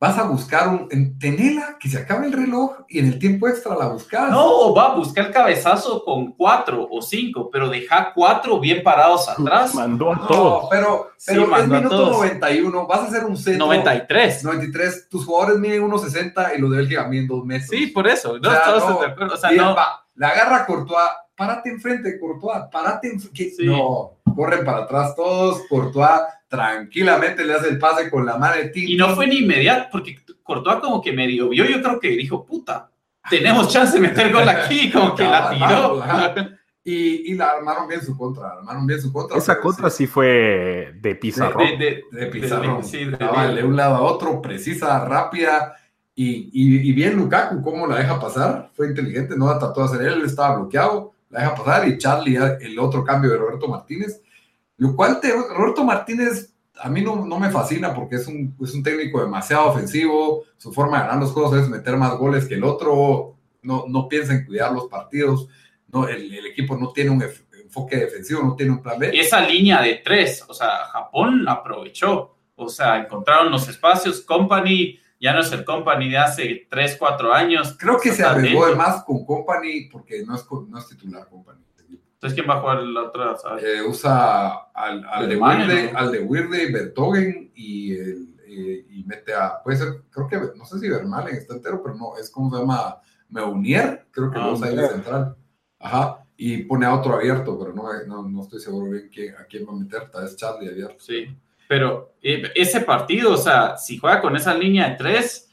vas 0.00 0.16
a 0.16 0.22
buscar 0.22 0.66
un, 0.68 0.88
en 0.90 1.18
tenela, 1.18 1.76
que 1.78 1.90
se 1.90 1.98
acabe 1.98 2.26
el 2.26 2.32
reloj 2.32 2.72
y 2.88 3.00
en 3.00 3.06
el 3.08 3.18
tiempo 3.18 3.46
extra 3.48 3.76
la 3.76 3.88
buscas. 3.88 4.30
No, 4.30 4.74
va 4.74 4.86
a 4.92 4.94
buscar 4.94 5.26
el 5.26 5.30
cabezazo 5.32 6.02
con 6.04 6.32
cuatro 6.32 6.88
o 6.90 7.02
cinco, 7.02 7.50
pero 7.52 7.68
deja 7.68 8.12
cuatro 8.14 8.58
bien 8.58 8.82
parados 8.82 9.28
atrás. 9.28 9.74
Mandó 9.74 10.10
a 10.12 10.16
No, 10.16 10.26
todos. 10.26 10.68
pero, 10.70 11.10
Sí, 11.18 11.32
pero 11.34 11.54
es 11.54 11.68
minuto 11.68 11.88
todos. 11.90 12.16
91, 12.16 12.86
vas 12.86 13.00
a 13.00 13.04
hacer 13.04 13.24
un 13.26 13.36
centro. 13.36 13.66
93. 13.66 14.42
93, 14.42 15.08
tus 15.10 15.26
jugadores 15.26 15.58
miden 15.60 15.82
1.60 15.82 16.56
y 16.56 16.60
los 16.62 16.70
de 16.70 16.76
Bélgica 16.78 17.06
miden 17.06 17.26
2 17.26 17.44
metros. 17.44 17.68
Sí, 17.68 17.88
por 17.88 18.08
eso. 18.08 18.38
No 18.38 18.48
O 18.48 18.50
sea, 18.52 18.60
estamos 18.60 18.88
no. 18.88 19.00
de 19.00 19.06
acuerdo. 19.06 19.34
O 19.34 19.36
sea, 19.36 19.50
no. 19.52 19.74
va, 19.74 20.06
la 20.14 20.28
agarra 20.28 20.64
Courtois, 20.64 21.10
párate 21.36 21.68
enfrente, 21.68 22.18
Courtois, 22.18 22.62
párate 22.72 23.08
enfrente. 23.12 23.50
Sí. 23.50 23.66
No, 23.66 24.12
corren 24.34 24.64
para 24.64 24.78
atrás 24.84 25.14
todos, 25.14 25.60
Courtois 25.68 26.20
tranquilamente 26.50 27.44
le 27.44 27.54
hace 27.54 27.68
el 27.68 27.78
pase 27.78 28.10
con 28.10 28.26
la 28.26 28.36
mano 28.36 28.56
de. 28.56 28.72
Y 28.74 28.96
no 28.96 29.14
fue 29.14 29.26
ni 29.26 29.38
inmediato, 29.38 29.88
porque 29.92 30.18
Courtois 30.42 30.80
como 30.80 31.00
que 31.00 31.12
medio 31.12 31.48
vio, 31.48 31.64
yo 31.64 31.80
creo 31.80 32.00
que 32.00 32.08
dijo, 32.10 32.44
puta, 32.44 32.90
tenemos 33.30 33.68
chance 33.72 33.94
de 33.94 34.00
meter 34.08 34.32
gol 34.32 34.48
aquí, 34.48 34.90
como 34.92 35.14
que 35.14 35.22
la 35.24 35.50
tiró. 35.50 36.02
Y, 36.82 37.30
y 37.32 37.34
la 37.34 37.50
armaron 37.50 37.86
bien 37.86 38.02
su 38.02 38.16
contra, 38.16 38.48
la 38.48 38.52
armaron 38.54 38.86
bien 38.86 39.00
su 39.00 39.12
contra. 39.12 39.36
Esa 39.38 39.60
contra 39.60 39.90
sí 39.90 40.06
fue 40.06 40.92
de 41.00 41.14
pizarro. 41.14 41.60
De, 41.60 41.76
de- 41.76 42.04
de 42.10 42.26
pizarrón. 42.26 42.82
sí, 42.82 43.04
de- 43.04 43.16
Cabal, 43.18 43.54
de 43.54 43.62
un 43.64 43.76
lado 43.76 43.96
a 43.96 44.00
otro, 44.00 44.40
precisa, 44.42 45.04
rápida. 45.04 45.76
Y, 46.16 46.50
y, 46.52 46.88
y 46.88 46.92
bien 46.92 47.16
Lukaku, 47.16 47.62
cómo 47.62 47.86
la 47.86 47.96
deja 47.98 48.18
pasar. 48.18 48.70
Fue 48.74 48.88
inteligente, 48.88 49.36
no 49.36 49.46
la 49.46 49.58
trató 49.58 49.80
de 49.86 49.94
hacer 49.94 50.06
él, 50.08 50.22
estaba 50.24 50.56
bloqueado, 50.56 51.12
la 51.28 51.40
deja 51.40 51.54
pasar. 51.54 51.86
Y 51.86 51.96
Charlie, 51.98 52.36
el 52.60 52.78
otro 52.78 53.04
cambio 53.04 53.30
de 53.30 53.36
Roberto 53.36 53.68
Martínez. 53.68 54.20
Lo 54.80 54.96
cual, 54.96 55.20
te- 55.20 55.30
Roberto 55.32 55.84
Martínez, 55.84 56.52
a 56.82 56.88
mí 56.88 57.02
no, 57.02 57.24
no 57.24 57.38
me 57.38 57.50
fascina 57.50 57.94
porque 57.94 58.16
es 58.16 58.26
un, 58.26 58.56
es 58.62 58.74
un 58.74 58.82
técnico 58.82 59.20
demasiado 59.20 59.68
ofensivo. 59.68 60.44
Su 60.56 60.72
forma 60.72 60.96
de 60.98 61.04
ganar 61.04 61.20
los 61.22 61.32
juegos 61.32 61.56
es 61.58 61.68
meter 61.68 61.96
más 61.96 62.16
goles 62.16 62.46
que 62.46 62.54
el 62.54 62.64
otro. 62.64 63.36
No, 63.62 63.84
no 63.88 64.08
piensa 64.08 64.32
en 64.32 64.46
cuidar 64.46 64.72
los 64.72 64.88
partidos. 64.88 65.46
No, 65.92 66.08
el, 66.08 66.32
el 66.34 66.46
equipo 66.46 66.76
no 66.78 66.92
tiene 66.92 67.10
un 67.10 67.22
enfoque 67.62 67.96
defensivo, 67.98 68.42
no 68.42 68.56
tiene 68.56 68.72
un 68.72 68.80
plan 68.82 68.98
B. 68.98 69.10
esa 69.12 69.40
línea 69.46 69.82
de 69.82 70.00
tres, 70.04 70.44
o 70.48 70.54
sea, 70.54 70.86
Japón 70.90 71.44
aprovechó, 71.48 72.34
o 72.56 72.68
sea, 72.68 72.98
encontraron 72.98 73.50
los 73.52 73.68
espacios, 73.68 74.22
Company 74.22 74.98
ya 75.20 75.34
no 75.34 75.40
es 75.40 75.52
el 75.52 75.64
Company 75.66 76.08
de 76.08 76.16
hace 76.16 76.66
3, 76.70 76.96
4 76.98 77.34
años. 77.34 77.76
Creo 77.78 78.00
que 78.00 78.10
se 78.12 78.24
arriesgó 78.24 78.66
de 78.66 78.74
más 78.74 79.04
con 79.04 79.26
Company 79.26 79.88
porque 79.92 80.22
no 80.24 80.34
es, 80.34 80.46
no 80.68 80.78
es 80.78 80.88
titular 80.88 81.28
Company. 81.28 81.60
Entonces, 82.20 82.34
¿quién 82.38 82.50
va 82.50 82.58
a 82.58 82.60
jugar 82.60 82.82
la 82.82 83.02
otra? 83.04 83.34
Eh, 83.62 83.80
usa 83.80 84.48
al, 84.74 85.06
al 85.08 85.26
de 85.26 85.36
Wirde, 85.38 85.90
¿no? 85.90 85.98
al 85.98 86.12
de 86.12 86.20
Wirde, 86.20 86.70
Bertogen 86.70 87.50
y, 87.54 87.94
el, 87.94 88.34
eh, 88.46 88.84
y 88.90 89.04
mete 89.04 89.32
a, 89.32 89.62
puede 89.62 89.78
ser, 89.78 90.02
creo 90.10 90.28
que, 90.28 90.38
no 90.54 90.66
sé 90.66 90.78
si 90.78 90.88
Vermalen 90.90 91.34
está 91.34 91.54
entero, 91.54 91.82
pero 91.82 91.94
no, 91.94 92.18
es 92.18 92.28
como 92.28 92.50
se 92.54 92.60
llama, 92.60 92.98
Meunier, 93.30 94.06
creo 94.10 94.30
que 94.30 94.38
Ah, 94.38 94.46
lo 94.48 94.52
usa 94.52 94.66
ahí 94.68 94.76
de 94.76 94.88
central. 94.88 95.34
Ajá, 95.78 96.22
y 96.36 96.58
pone 96.64 96.84
a 96.84 96.94
otro 96.94 97.14
abierto, 97.14 97.58
pero 97.58 97.72
no, 97.72 97.84
no, 98.06 98.28
no 98.28 98.42
estoy 98.42 98.60
seguro 98.60 98.90
bien 98.90 99.08
quién- 99.10 99.34
a 99.36 99.44
quién 99.44 99.66
va 99.66 99.72
a 99.72 99.76
meter, 99.76 100.10
tal 100.10 100.24
vez 100.24 100.36
Charlie 100.36 100.68
abierto. 100.68 100.96
Sí, 100.98 101.26
pero 101.68 102.16
eh, 102.20 102.50
ese 102.54 102.82
partido, 102.82 103.32
o 103.32 103.36
sea, 103.38 103.78
si 103.78 103.96
juega 103.96 104.20
con 104.20 104.36
esa 104.36 104.52
línea 104.52 104.90
de 104.90 104.96
tres, 104.96 105.50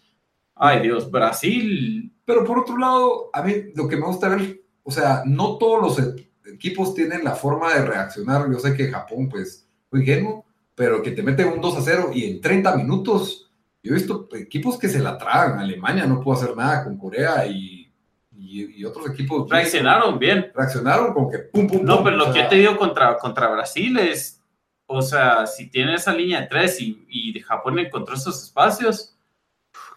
ay 0.56 0.82
Dios, 0.82 1.10
Brasil, 1.10 2.12
Pero 2.26 2.44
por 2.44 2.60
otro 2.60 2.78
lado, 2.78 3.30
a 3.32 3.42
mí 3.42 3.54
lo 3.74 3.88
que 3.88 3.96
me 3.96 4.06
gusta 4.06 4.28
ver, 4.28 4.60
o 4.84 4.92
sea, 4.92 5.24
no 5.26 5.58
todos 5.58 5.82
los 5.82 6.27
equipos 6.54 6.94
tienen 6.94 7.24
la 7.24 7.36
forma 7.36 7.74
de 7.74 7.86
reaccionar. 7.86 8.50
Yo 8.52 8.60
sé 8.60 8.76
que 8.76 8.92
Japón, 8.92 9.30
pues, 9.30 9.68
muy 9.92 10.02
ingenuo, 10.02 10.46
pero 10.76 11.02
que 11.02 11.12
te 11.12 11.24
meten 11.24 11.48
un 11.48 11.62
2 11.62 11.78
a 11.78 11.82
0 11.82 12.12
y 12.14 12.26
en 12.26 12.42
30 12.42 12.76
minutos, 12.76 13.52
yo 13.82 13.92
he 13.92 13.96
visto 13.96 14.28
equipos 14.34 14.78
que 14.78 14.90
se 14.90 15.00
la 15.00 15.18
tragan. 15.18 15.60
Alemania 15.60 16.06
no 16.06 16.22
pudo 16.22 16.36
hacer 16.36 16.56
nada 16.56 16.84
con 16.84 16.98
Corea 16.98 17.46
y, 17.48 17.92
y, 18.32 18.80
y 18.80 18.86
otros 18.86 19.10
equipos 19.10 19.50
reaccionaron 19.50 20.20
bien. 20.20 20.52
reaccionaron 20.54 21.14
como 21.14 21.32
que 21.32 21.40
pum, 21.40 21.68
pum, 21.68 21.84
No, 21.84 21.98
pum, 21.98 22.06
pero 22.06 22.18
lo 22.18 22.32
que 22.32 22.40
yo 22.40 22.48
te 22.48 22.56
digo 22.56 22.78
contra, 22.78 23.18
contra 23.18 23.50
Brasil 23.50 23.98
es, 23.98 24.42
o 24.86 25.02
sea, 25.02 25.48
si 25.48 25.70
tiene 25.70 25.96
esa 25.96 26.14
línea 26.14 26.42
de 26.42 26.48
tres 26.48 26.80
y, 26.80 27.06
y 27.10 27.34
de 27.34 27.42
Japón 27.42 27.80
encontró 27.80 28.16
esos 28.16 28.44
espacios, 28.44 29.17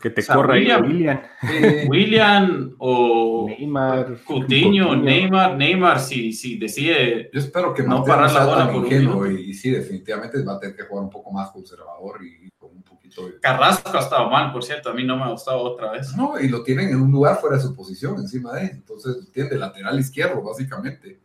Que 0.01 0.09
te 0.09 0.22
O 0.22 0.24
sea, 0.24 0.34
corra 0.34 0.55
ahí, 0.55 0.62
William. 0.62 0.82
William. 0.82 1.20
eh, 1.42 1.86
William 1.90 2.74
o 2.78 3.46
Neymar. 3.46 4.24
Coutinho, 4.24 4.96
Neymar, 4.96 5.57
Neymar, 5.57 6.01
si, 6.01 6.32
si 6.32 6.59
decide, 6.59 7.28
Yo 7.32 7.38
espero 7.38 7.74
que 7.74 7.82
No 7.82 8.03
parar 8.03 8.32
la 8.32 8.46
bola 8.46 8.72
por 8.72 8.84
ingenuo 8.84 9.30
y, 9.30 9.51
y 9.51 9.55
sí, 9.55 9.70
definitivamente 9.70 10.42
va 10.42 10.55
a 10.55 10.59
tener 10.59 10.74
que 10.74 10.84
jugar 10.84 11.05
un 11.05 11.11
poco 11.11 11.30
más 11.30 11.51
conservador 11.51 12.24
y, 12.24 12.46
y 12.46 12.51
con 12.53 12.70
un 12.70 12.82
poquito 12.82 13.26
de... 13.26 13.40
Carrasco 13.40 13.90
ha 13.94 14.01
estado 14.01 14.30
mal, 14.30 14.53
por 14.53 14.64
cierto, 14.64 14.88
a 14.88 14.94
mí 14.94 15.05
no 15.05 15.16
me 15.18 15.24
ha 15.24 15.30
gustado 15.30 15.59
otra 15.61 15.92
vez. 15.92 16.16
No, 16.16 16.40
y 16.40 16.48
lo 16.48 16.62
tienen 16.62 16.88
en 16.88 17.01
un 17.03 17.11
lugar 17.12 17.36
fuera 17.38 17.57
de 17.57 17.62
su 17.62 17.74
posición, 17.74 18.16
encima 18.16 18.55
de 18.55 18.62
él. 18.64 18.70
Entonces, 18.72 19.30
tiene 19.32 19.51
de 19.51 19.59
lateral 19.59 20.01
izquierdo, 20.01 20.40
básicamente. 20.42 21.20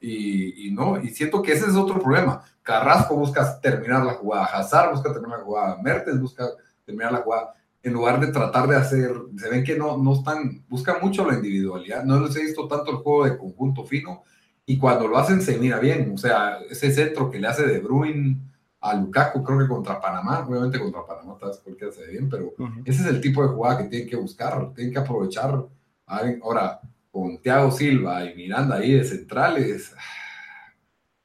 Y, 0.00 0.68
y 0.68 0.70
no, 0.70 1.00
y 1.00 1.08
siento 1.10 1.42
que 1.42 1.52
ese 1.52 1.66
es 1.66 1.74
otro 1.74 2.00
problema. 2.00 2.42
Carrasco 2.62 3.16
busca 3.16 3.60
terminar 3.60 4.04
la 4.04 4.14
jugada, 4.14 4.44
Hazard 4.46 4.92
busca 4.92 5.12
terminar 5.12 5.38
la 5.40 5.44
jugada, 5.44 5.78
Mertens 5.82 6.20
busca 6.20 6.46
terminar 6.84 7.12
la 7.12 7.18
jugada, 7.18 7.54
en 7.82 7.92
lugar 7.92 8.20
de 8.20 8.28
tratar 8.28 8.68
de 8.68 8.76
hacer, 8.76 9.12
se 9.36 9.48
ven 9.48 9.64
que 9.64 9.76
no, 9.76 9.98
no 9.98 10.14
están, 10.14 10.64
buscan 10.68 10.96
mucho 11.02 11.28
la 11.28 11.34
individualidad. 11.34 12.04
No 12.04 12.20
les 12.20 12.36
he 12.36 12.42
visto 12.42 12.68
tanto 12.68 12.92
el 12.92 12.98
juego 12.98 13.24
de 13.24 13.36
conjunto 13.36 13.84
fino, 13.84 14.22
y 14.64 14.78
cuando 14.78 15.08
lo 15.08 15.18
hacen 15.18 15.42
se 15.42 15.58
mira 15.58 15.78
bien. 15.78 16.12
O 16.14 16.18
sea, 16.18 16.58
ese 16.70 16.92
centro 16.92 17.30
que 17.30 17.40
le 17.40 17.48
hace 17.48 17.66
de 17.66 17.80
Bruin 17.80 18.40
a 18.80 18.94
Lukaku, 18.94 19.42
creo 19.42 19.58
que 19.58 19.68
contra 19.68 20.00
Panamá, 20.00 20.46
obviamente 20.48 20.78
contra 20.78 21.06
Panamá, 21.06 21.36
tal 21.38 21.50
vez 21.50 21.58
cualquiera 21.58 21.92
se 21.92 22.02
ve 22.02 22.12
bien, 22.12 22.28
pero 22.28 22.54
ese 22.84 23.02
es 23.02 23.08
el 23.08 23.20
tipo 23.20 23.42
de 23.42 23.48
jugada 23.48 23.78
que 23.78 23.84
tienen 23.88 24.08
que 24.08 24.16
buscar, 24.16 24.72
tienen 24.74 24.92
que 24.92 24.98
aprovechar. 25.00 25.64
Ahora, 26.06 26.80
con 27.10 27.38
Thiago 27.38 27.70
Silva 27.70 28.24
y 28.24 28.34
Miranda 28.34 28.76
ahí 28.76 28.92
de 28.92 29.04
centrales, 29.04 29.94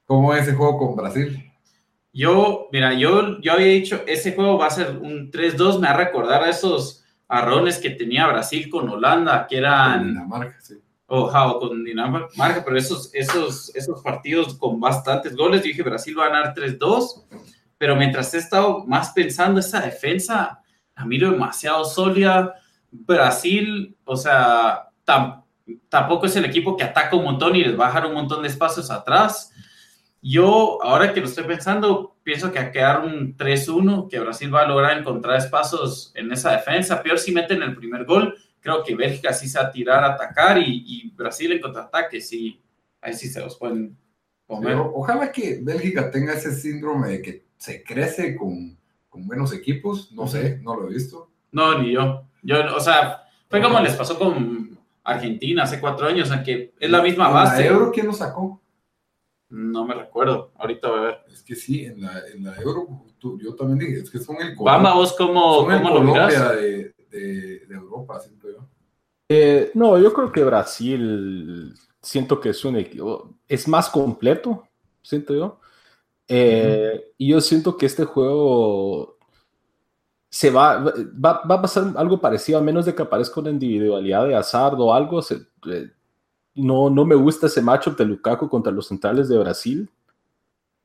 ¿cómo 0.04 0.34
es 0.34 0.42
ese 0.42 0.54
juego 0.54 0.78
con 0.78 0.96
Brasil? 0.96 1.47
Yo, 2.18 2.68
mira, 2.72 2.94
yo, 2.94 3.40
yo 3.40 3.52
había 3.52 3.66
dicho, 3.66 4.02
ese 4.08 4.34
juego 4.34 4.58
va 4.58 4.66
a 4.66 4.70
ser 4.70 4.98
un 5.00 5.30
3-2, 5.30 5.78
me 5.78 5.86
va 5.86 5.94
a 5.94 5.96
recordar 5.96 6.42
a 6.42 6.50
esos 6.50 7.04
arrones 7.28 7.78
que 7.78 7.90
tenía 7.90 8.26
Brasil 8.26 8.68
con 8.68 8.88
Holanda, 8.88 9.46
que 9.46 9.54
Con 9.54 9.64
eran, 9.64 10.08
Dinamarca, 10.08 10.60
sí. 10.60 10.74
o 11.06 11.60
con 11.60 11.84
Dinamarca, 11.84 12.64
pero 12.64 12.76
esos, 12.76 13.14
esos, 13.14 13.72
esos 13.76 14.02
partidos 14.02 14.58
con 14.58 14.80
bastantes 14.80 15.36
goles, 15.36 15.60
yo 15.60 15.68
dije 15.68 15.82
Brasil 15.84 16.18
va 16.18 16.24
a 16.24 16.28
ganar 16.30 16.54
3-2, 16.54 17.24
pero 17.78 17.94
mientras 17.94 18.34
he 18.34 18.38
estado 18.38 18.84
más 18.84 19.12
pensando 19.12 19.60
esa 19.60 19.80
defensa, 19.80 20.60
la 20.96 21.04
miro 21.04 21.30
demasiado 21.30 21.84
sólida. 21.84 22.52
Brasil, 22.90 23.96
o 24.04 24.16
sea, 24.16 24.88
tam- 25.06 25.44
tampoco 25.88 26.26
es 26.26 26.34
el 26.34 26.46
equipo 26.46 26.76
que 26.76 26.82
ataca 26.82 27.14
un 27.14 27.22
montón 27.24 27.54
y 27.54 27.62
les 27.62 27.78
va 27.78 27.84
a 27.84 27.88
dejar 27.88 28.06
un 28.06 28.14
montón 28.14 28.42
de 28.42 28.48
espacios 28.48 28.90
atrás. 28.90 29.52
Yo, 30.28 30.82
ahora 30.82 31.14
que 31.14 31.20
lo 31.20 31.26
estoy 31.26 31.44
pensando, 31.44 32.18
pienso 32.22 32.52
que 32.52 32.58
a 32.58 32.70
quedar 32.70 33.02
un 33.02 33.34
3-1, 33.34 34.10
que 34.10 34.20
Brasil 34.20 34.54
va 34.54 34.60
a 34.60 34.68
lograr 34.68 34.98
encontrar 34.98 35.38
espacios 35.38 36.12
en 36.14 36.30
esa 36.30 36.52
defensa. 36.52 37.02
Peor 37.02 37.18
si 37.18 37.32
meten 37.32 37.62
el 37.62 37.74
primer 37.74 38.04
gol, 38.04 38.36
creo 38.60 38.84
que 38.84 38.94
Bélgica 38.94 39.32
sí 39.32 39.48
se 39.48 39.58
va 39.58 39.64
a 39.64 39.70
tirar 39.70 40.04
a 40.04 40.12
atacar 40.12 40.58
y, 40.58 40.84
y 40.86 41.10
Brasil 41.16 41.50
en 41.52 41.62
contraataque, 41.62 42.20
sí, 42.20 42.60
ahí 43.00 43.14
sí 43.14 43.28
se 43.28 43.40
los 43.40 43.56
pueden 43.56 43.96
comer. 44.46 44.72
Pero 44.72 44.92
ojalá 44.94 45.32
que 45.32 45.60
Bélgica 45.62 46.10
tenga 46.10 46.34
ese 46.34 46.52
síndrome 46.52 47.08
de 47.08 47.22
que 47.22 47.44
se 47.56 47.82
crece 47.82 48.36
con, 48.36 48.76
con 49.08 49.26
buenos 49.26 49.54
equipos, 49.54 50.12
no 50.12 50.26
sé, 50.26 50.58
no 50.62 50.76
lo 50.76 50.90
he 50.90 50.92
visto. 50.92 51.30
No, 51.52 51.78
ni 51.78 51.92
yo. 51.92 52.26
Yo, 52.42 52.76
o 52.76 52.80
sea, 52.80 53.22
fue 53.48 53.62
como 53.62 53.80
les 53.80 53.96
pasó 53.96 54.18
con 54.18 54.78
Argentina 55.04 55.62
hace 55.62 55.80
cuatro 55.80 56.06
años, 56.06 56.30
aunque 56.30 56.74
es 56.78 56.90
la 56.90 57.00
misma 57.00 57.28
¿En 57.28 57.32
base. 57.32 57.62
la 57.62 57.66
Euro 57.70 57.90
quién 57.90 58.06
lo 58.08 58.12
sacó? 58.12 58.60
No 59.50 59.86
me 59.86 59.94
recuerdo, 59.94 60.52
ahorita 60.56 60.88
voy 60.90 60.98
a 60.98 61.02
ver. 61.02 61.18
Es 61.32 61.42
que 61.42 61.54
sí, 61.54 61.84
en 61.84 62.02
la, 62.02 62.20
en 62.32 62.44
la 62.44 62.54
Euro, 62.56 62.86
tú- 63.18 63.38
yo 63.40 63.54
también 63.54 63.78
dije, 63.78 64.02
es 64.02 64.10
que 64.10 64.18
son 64.18 64.36
el 64.42 64.54
Bamba, 64.56 64.94
vos 64.94 65.14
cómo, 65.14 65.62
son 65.62 65.72
el 65.72 65.78
cómo 65.78 65.88
lo 65.90 66.00
Colombia 66.00 66.22
mirás? 66.22 66.56
de, 66.56 66.94
de, 67.10 67.66
de 67.66 67.74
Europa, 67.74 68.20
siento 68.20 68.48
yo. 68.50 68.68
Eh, 69.30 69.70
no, 69.74 69.98
yo 69.98 70.12
creo 70.12 70.32
que 70.32 70.44
Brasil 70.44 71.74
siento 72.02 72.40
que 72.40 72.50
es 72.50 72.64
un 72.64 72.76
equipo, 72.76 73.36
es 73.46 73.66
más 73.68 73.88
completo, 73.88 74.64
siento 75.02 75.34
yo. 75.34 75.60
Eh, 76.28 77.12
Y 77.16 77.30
yo 77.30 77.40
siento 77.40 77.76
que 77.76 77.86
este 77.86 78.04
juego 78.04 79.18
se 80.30 80.50
va, 80.50 80.78
va, 80.78 81.42
va 81.50 81.54
a 81.56 81.62
pasar 81.62 81.94
algo 81.96 82.20
parecido, 82.20 82.58
a 82.58 82.62
menos 82.62 82.84
de 82.86 82.94
que 82.94 83.02
aparezca 83.02 83.40
una 83.40 83.50
individualidad 83.50 84.26
de 84.26 84.36
Hazard 84.36 84.78
o 84.80 84.92
algo. 84.92 85.22
se- 85.22 85.46
eh, 85.70 85.90
no, 86.58 86.90
no 86.90 87.04
me 87.04 87.14
gusta 87.14 87.46
ese 87.46 87.62
matchup 87.62 87.96
de 87.96 88.04
Lukaku 88.04 88.48
contra 88.48 88.72
los 88.72 88.88
centrales 88.88 89.28
de 89.28 89.38
Brasil. 89.38 89.90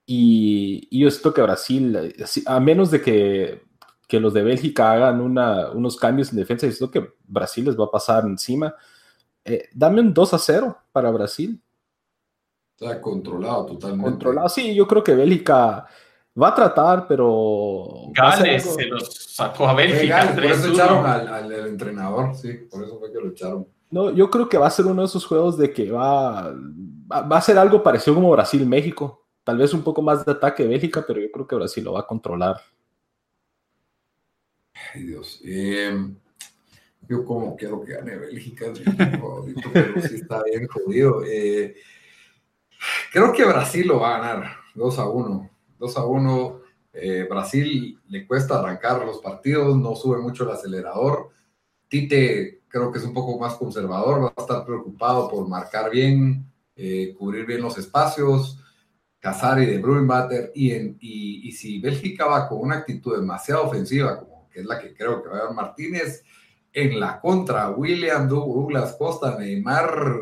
Y, 0.05 0.87
y 0.91 1.01
yo 1.01 1.09
siento 1.11 1.33
que 1.33 1.41
Brasil, 1.41 2.13
si- 2.25 2.43
a 2.45 2.59
menos 2.59 2.91
de 2.91 3.01
que, 3.01 3.61
que 4.07 4.19
los 4.19 4.33
de 4.33 4.43
Bélgica 4.43 4.91
hagan 4.91 5.21
una- 5.21 5.71
unos 5.71 5.97
cambios 5.97 6.31
en 6.31 6.37
defensa, 6.37 6.67
yo 6.67 6.73
siento 6.73 6.91
que 6.91 7.13
Brasil 7.25 7.65
les 7.65 7.79
va 7.79 7.85
a 7.85 7.91
pasar 7.91 8.25
encima. 8.25 8.75
Eh, 9.45 9.69
dame 9.73 10.01
un 10.01 10.13
2 10.13 10.33
a 10.33 10.37
0 10.37 10.77
para 10.91 11.11
Brasil. 11.11 11.61
O 12.75 12.85
sea, 12.85 12.99
controlado 13.01 13.65
totalmente. 13.67 14.09
Controlado. 14.11 14.49
Sí, 14.49 14.73
yo 14.75 14.87
creo 14.87 15.03
que 15.03 15.15
Bélgica 15.15 15.87
Va 16.39 16.47
a 16.47 16.55
tratar, 16.55 17.07
pero. 17.07 18.09
Gales 18.11 18.63
se 18.63 18.85
los 18.87 19.13
sacó 19.35 19.67
a 19.67 19.75
Bélgica. 19.75 20.31
por 20.33 20.45
eso 20.45 20.71
echaron 20.71 21.05
al, 21.05 21.27
al, 21.27 21.51
entrenador, 21.67 22.33
sí, 22.33 22.53
por 22.71 22.83
eso 22.83 22.97
fue 22.97 23.11
que 23.11 23.19
lo 23.19 23.29
echaron. 23.29 23.67
No, 23.93 24.09
yo 24.09 24.31
creo 24.31 24.49
que 24.49 24.57
va 24.57 24.65
a 24.65 24.71
ser 24.71 24.87
uno 24.87 25.03
de 25.03 25.05
esos 25.05 25.23
juegos 25.23 25.55
de 25.55 25.71
que 25.71 25.91
va, 25.91 26.51
va, 26.51 27.37
a 27.37 27.41
ser 27.41 27.59
algo 27.59 27.83
parecido 27.83 28.15
como 28.15 28.31
Brasil-México. 28.31 29.23
Tal 29.43 29.59
vez 29.59 29.71
un 29.71 29.83
poco 29.83 30.01
más 30.01 30.25
de 30.25 30.31
ataque 30.31 30.63
de 30.63 30.69
Bélgica, 30.69 31.05
pero 31.05 31.21
yo 31.21 31.31
creo 31.31 31.45
que 31.45 31.55
Brasil 31.55 31.83
lo 31.83 31.93
va 31.93 31.99
a 31.99 32.07
controlar. 32.07 32.55
Ay, 34.95 35.03
Dios. 35.03 35.39
Em, 35.45 36.15
yo 37.07 37.23
como 37.23 37.55
quiero 37.55 37.83
que 37.83 37.93
gane 37.93 38.15
Bélgica, 38.15 38.73
pero 39.71 40.01
sí 40.01 40.15
está 40.15 40.41
bien 40.41 40.65
jodido. 40.65 41.23
Eh, 41.27 41.75
creo 43.11 43.31
que 43.31 43.45
Brasil 43.45 43.87
lo 43.87 43.99
va 43.99 44.15
a 44.15 44.19
ganar, 44.19 44.55
2 44.73 44.97
a 44.97 45.07
1. 45.07 45.51
2 45.77 45.97
a 45.97 46.03
1. 46.03 46.61
Eh, 46.93 47.27
Brasil 47.29 47.99
le 48.07 48.25
cuesta 48.25 48.57
arrancar 48.57 49.05
los 49.05 49.19
partidos, 49.19 49.77
no 49.77 49.95
sube 49.95 50.17
mucho 50.17 50.45
el 50.45 50.49
acelerador. 50.49 51.29
Tite 51.87 52.62
creo 52.73 52.91
que 52.91 52.97
es 52.97 53.05
un 53.05 53.13
poco 53.13 53.37
más 53.37 53.53
conservador, 53.53 54.23
va 54.23 54.33
a 54.35 54.41
estar 54.41 54.65
preocupado 54.65 55.29
por 55.29 55.47
marcar 55.47 55.91
bien, 55.91 56.51
eh, 56.75 57.13
cubrir 57.15 57.45
bien 57.45 57.61
los 57.61 57.77
espacios. 57.77 58.59
Casari 59.19 59.67
de 59.67 59.77
Bruyne 59.77 60.51
y, 60.55 60.71
en, 60.71 60.97
y, 60.99 61.47
y, 61.47 61.51
si 61.51 61.79
Bélgica 61.79 62.25
va 62.25 62.49
con 62.49 62.59
una 62.59 62.77
actitud 62.77 63.15
demasiado 63.15 63.67
ofensiva, 63.67 64.19
como 64.19 64.49
que 64.49 64.61
es 64.61 64.65
la 64.65 64.79
que 64.79 64.93
creo 64.93 65.21
que 65.21 65.29
va 65.29 65.37
a 65.37 65.43
dar 65.43 65.53
Martínez, 65.53 66.23
en 66.73 66.99
la 66.99 67.21
contra, 67.21 67.69
William, 67.69 68.27
Douglas 68.27 68.95
Costa, 68.97 69.37
Neymar 69.37 70.17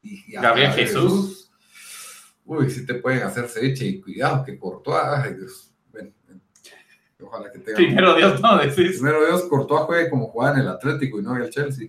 y 0.00 0.32
Gabriel 0.32 0.72
Jesús. 0.72 1.52
Uy, 2.46 2.70
si 2.70 2.86
te 2.86 2.94
pueden 2.94 3.22
hacer 3.22 3.48
ceviche 3.48 3.84
y 3.84 4.00
cuidado 4.00 4.44
que 4.44 4.58
cortó 4.58 4.96
ay 4.96 5.34
Dios. 5.34 5.71
Ojalá 7.24 7.50
que 7.50 7.58
tenga. 7.58 7.76
Primero 7.76 8.14
Dios, 8.14 8.40
no 8.40 8.58
decís. 8.58 8.98
Primero 8.98 9.24
Dios, 9.26 9.42
cortó 9.44 9.78
a 9.78 9.84
juegue 9.84 10.10
como 10.10 10.28
jugaba 10.28 10.54
en 10.56 10.62
el 10.62 10.68
Atlético 10.68 11.18
y 11.18 11.22
no 11.22 11.36
en 11.36 11.42
el 11.42 11.50
Chelsea. 11.50 11.88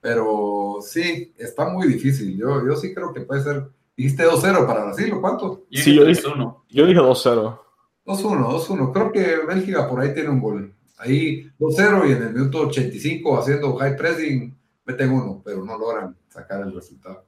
Pero 0.00 0.78
sí, 0.82 1.34
está 1.36 1.68
muy 1.68 1.86
difícil. 1.86 2.36
Yo, 2.36 2.66
yo 2.66 2.76
sí 2.76 2.94
creo 2.94 3.12
que 3.12 3.20
puede 3.20 3.42
ser. 3.42 3.68
Dijiste 3.96 4.24
2-0 4.24 4.66
para 4.66 4.84
Brasil, 4.84 5.12
¿o 5.12 5.20
cuánto? 5.20 5.66
Sí, 5.70 5.94
yo 5.94 6.04
dije 6.04 6.26
1. 6.26 6.64
Yo 6.70 6.86
dije 6.86 7.00
2-0. 7.00 7.58
2-1, 8.06 8.66
2-1. 8.66 8.92
Creo 8.92 9.12
que 9.12 9.46
Bélgica 9.46 9.88
por 9.88 10.00
ahí 10.00 10.14
tiene 10.14 10.30
un 10.30 10.40
gol. 10.40 10.74
Ahí 10.96 11.50
2-0 11.58 12.08
y 12.08 12.12
en 12.12 12.22
el 12.22 12.32
minuto 12.32 12.60
85 12.60 13.38
haciendo 13.38 13.74
high 13.76 13.96
pressing 13.96 14.56
meten 14.84 15.10
uno, 15.10 15.42
pero 15.44 15.64
no 15.64 15.78
logran 15.78 16.16
sacar 16.28 16.62
el 16.62 16.74
resultado. 16.74 17.24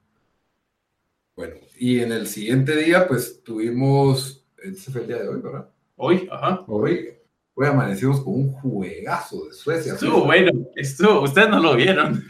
Bueno, 1.34 1.57
y 1.78 2.01
en 2.01 2.12
el 2.12 2.26
siguiente 2.26 2.76
día, 2.76 3.07
pues 3.09 3.43
tuvimos, 3.43 4.45
ese 4.62 4.90
fue 4.90 5.03
el 5.03 5.07
día 5.07 5.16
de 5.22 5.28
hoy, 5.28 5.40
¿verdad? 5.40 5.68
Hoy, 5.97 6.28
ajá. 6.30 6.64
Hoy, 6.66 7.14
hoy 7.55 7.66
amanecimos 7.66 8.20
con 8.20 8.34
un 8.34 8.53
juegazo 8.53 9.44
de 9.46 9.53
Suecia. 9.53 9.94
Estuvo 9.94 10.24
bueno, 10.24 10.50
estuvo, 10.74 11.22
ustedes 11.22 11.48
no 11.50 11.61
lo 11.61 11.76
vieron. 11.76 12.24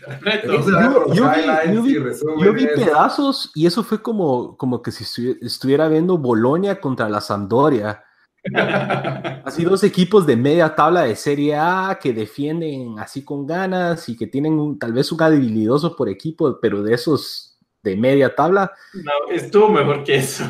yo, 1.13 2.53
vi, 2.53 2.67
pedazos 2.67 3.51
y 3.55 3.67
eso 3.67 3.83
fue 3.83 4.03
como, 4.03 4.57
como 4.57 4.83
que 4.83 4.91
si 4.91 5.05
estuviera 5.41 5.89
viendo 5.89 6.19
Bolonia 6.19 6.81
contra 6.81 7.09
la 7.09 7.21
Sampdoria 7.21 8.05
así 9.45 9.65
dos 9.65 9.85
equipos 9.85 10.27
de 10.27 10.37
media 10.37 10.75
tabla 10.75 11.03
de 11.03 11.15
Serie 11.15 11.55
A 11.55 11.99
que 12.01 12.13
defienden 12.13 12.99
así 12.99 13.25
con 13.25 13.47
ganas 13.47 14.09
y 14.09 14.17
que 14.17 14.27
tienen 14.27 14.79
tal 14.79 14.93
vez 14.93 15.13
un 15.13 15.23
habilidoso 15.23 15.95
por 15.97 16.09
equipo, 16.09 16.59
pero 16.61 16.83
de 16.83 16.95
esos 16.95 17.57
de 17.83 17.97
media 17.97 18.35
tabla. 18.35 18.73
No, 18.95 19.33
estuvo 19.33 19.69
mejor 19.69 20.03
que 20.05 20.17
eso. 20.17 20.45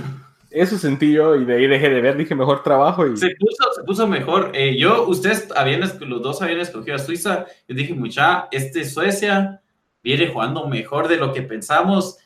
Eso 0.55 0.79
sentí 0.79 1.13
yo 1.13 1.37
y 1.37 1.45
de 1.45 1.57
ahí 1.57 1.67
dejé 1.67 1.89
de 1.91 2.01
ver, 2.01 2.17
dije 2.17 2.35
mejor 2.35 2.63
trabajo. 2.63 3.07
Y... 3.07 3.17
Se, 3.17 3.31
puso, 3.37 3.73
se 3.75 3.83
puso 3.85 4.07
mejor. 4.07 4.51
Eh, 4.55 4.77
yo, 4.79 5.07
ustedes 5.07 5.49
habían, 5.57 5.81
los 5.81 6.23
dos 6.23 6.43
habían 6.43 6.61
escogido 6.61 6.97
a 6.97 6.99
Suiza. 6.99 7.47
Yo 7.69 7.75
dije, 7.75 7.95
mucha, 7.95 8.49
este 8.51 8.85
Suecia 8.85 9.61
viene 10.03 10.29
jugando 10.29 10.67
mejor 10.67 11.09
de 11.09 11.17
lo 11.17 11.33
que 11.33 11.43
pensamos 11.43 12.19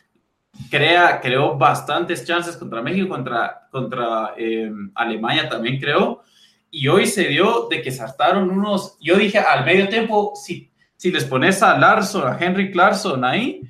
crea, 0.71 1.21
creó 1.21 1.57
bastantes 1.57 2.25
chances 2.25 2.57
contra 2.57 2.83
México, 2.83 3.09
contra, 3.09 3.69
contra 3.71 4.35
eh, 4.37 4.71
Alemania 4.95 5.49
también 5.49 5.79
creó. 5.79 6.23
Y 6.71 6.89
hoy 6.89 7.07
se 7.07 7.29
dio 7.29 7.69
de 7.71 7.83
que 7.83 7.91
saltaron 7.91 8.51
unos. 8.51 8.97
Yo 9.01 9.17
dije 9.17 9.39
al 9.39 9.65
medio 9.65 9.89
tiempo, 9.89 10.33
si, 10.35 10.71
si 10.97 11.11
les 11.11 11.25
pones 11.25 11.63
a 11.63 11.79
Larson, 11.79 12.27
a 12.27 12.39
Henry 12.39 12.71
Clarkson 12.71 13.25
ahí, 13.25 13.63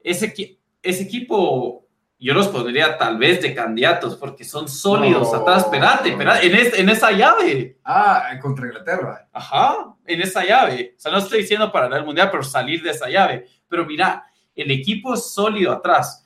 ese, 0.00 0.58
ese 0.82 1.02
equipo 1.02 1.83
yo 2.18 2.32
los 2.32 2.48
pondría 2.48 2.96
tal 2.96 3.18
vez 3.18 3.42
de 3.42 3.54
candidatos 3.54 4.16
porque 4.16 4.44
son 4.44 4.68
sólidos 4.68 5.34
atrás. 5.34 5.64
Espérate, 5.64 6.10
espérate, 6.10 6.46
en, 6.46 6.80
en, 6.80 6.88
esa 6.88 7.10
llave. 7.10 7.78
Ah, 7.84 8.38
contra 8.40 8.66
Inglaterra. 8.66 9.28
Ajá, 9.32 9.94
en 10.06 10.20
esa 10.22 10.44
llave. 10.44 10.94
O 10.96 11.00
sea, 11.00 11.12
no 11.12 11.18
estoy 11.18 11.40
diciendo 11.40 11.70
para 11.70 11.86
ganar 11.86 12.00
el 12.00 12.06
mundial, 12.06 12.30
pero 12.30 12.42
salir 12.42 12.82
de 12.82 12.90
esa 12.90 13.08
llave. 13.08 13.46
Pero 13.68 13.84
mira, 13.84 14.24
el 14.54 14.70
equipo 14.70 15.14
es 15.14 15.32
sólido 15.32 15.72
atrás 15.72 16.24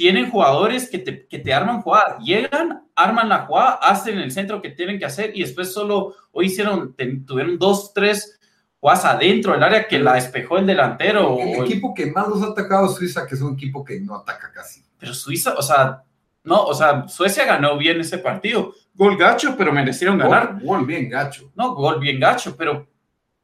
tienen 0.00 0.30
jugadores 0.30 0.88
que 0.88 0.98
te, 0.98 1.26
que 1.26 1.38
te 1.40 1.52
arman 1.52 1.82
jugada, 1.82 2.16
llegan, 2.20 2.88
arman 2.94 3.28
la 3.28 3.40
jugada, 3.40 3.72
hacen 3.82 4.18
el 4.18 4.32
centro 4.32 4.62
que 4.62 4.70
tienen 4.70 4.98
que 4.98 5.04
hacer 5.04 5.30
y 5.36 5.42
después 5.42 5.74
solo 5.74 6.14
hoy 6.32 6.46
hicieron, 6.46 6.96
tuvieron 7.26 7.58
dos, 7.58 7.92
tres 7.92 8.40
jugadas 8.78 9.04
adentro 9.04 9.52
del 9.52 9.62
área 9.62 9.86
que 9.86 9.98
la 9.98 10.14
despejó 10.14 10.56
el 10.56 10.66
delantero. 10.66 11.36
El, 11.38 11.66
equipo 11.66 11.92
que 11.92 12.06
más 12.06 12.28
los 12.28 12.42
ha 12.42 12.46
atacado 12.46 12.86
es 12.86 12.94
Suiza, 12.94 13.26
que 13.26 13.34
es 13.34 13.42
un 13.42 13.52
equipo 13.52 13.84
que 13.84 14.00
no 14.00 14.16
ataca 14.16 14.50
casi. 14.50 14.82
Pero 15.00 15.14
Suiza, 15.14 15.54
o 15.54 15.62
sea, 15.62 16.04
no, 16.44 16.64
o 16.64 16.74
sea, 16.74 17.08
Suecia 17.08 17.44
ganó 17.44 17.76
bien 17.76 18.00
ese 18.00 18.18
partido. 18.18 18.74
Gol 18.94 19.16
gacho, 19.16 19.56
pero 19.56 19.72
merecieron 19.72 20.18
ganar. 20.18 20.58
gol 20.62 20.86
bien 20.86 21.08
gacho. 21.08 21.50
No, 21.56 21.74
gol 21.74 21.98
bien 21.98 22.20
gacho, 22.20 22.54
pero 22.56 22.86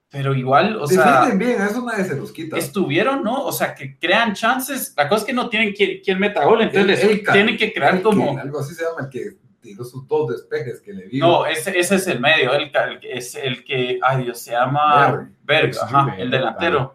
pero 0.09 0.35
igual, 0.35 0.77
o 0.77 0.87
sea. 0.87 1.29
bien, 1.35 1.61
eso 1.61 1.85
nadie 1.85 2.05
se 2.05 2.17
los 2.17 2.31
quita. 2.31 2.57
Estuvieron, 2.57 3.25
¿no? 3.25 3.45
O 3.45 3.53
sea, 3.53 3.75
que 3.75 3.99
crean 3.99 4.35
chances. 4.35 4.95
La 4.97 5.09
cosa 5.09 5.23
es 5.23 5.27
que 5.27 5.33
no 5.33 5.49
tienen 5.49 5.73
quien, 5.73 6.01
quien 6.01 6.19
meta 6.19 6.45
gol, 6.45 6.63
entonces 6.63 7.23
tienen 7.33 7.57
que 7.57 7.73
crear 7.73 8.01
como. 8.03 8.39
algo 8.39 8.61
así 8.61 8.75
se 8.75 8.85
llama, 8.85 9.03
el 9.03 9.09
que 9.11 9.37
tiró 9.61 9.85
sus 9.85 10.07
dos 10.07 10.31
despejes 10.31 10.81
que 10.81 10.93
le 10.93 11.09
dio. 11.09 11.27
No, 11.27 11.47
ese, 11.47 11.77
ese 11.77 11.97
es 11.97 12.07
el 12.07 12.21
medio, 12.21 12.55
el, 12.55 12.71
es 13.03 13.35
el 13.35 13.65
que, 13.65 13.99
ay 14.01 14.25
Dios, 14.25 14.39
se 14.39 14.53
llama 14.53 15.29
Berg, 15.43 15.73
ajá, 15.83 16.15
el 16.17 16.31
delantero. 16.31 16.95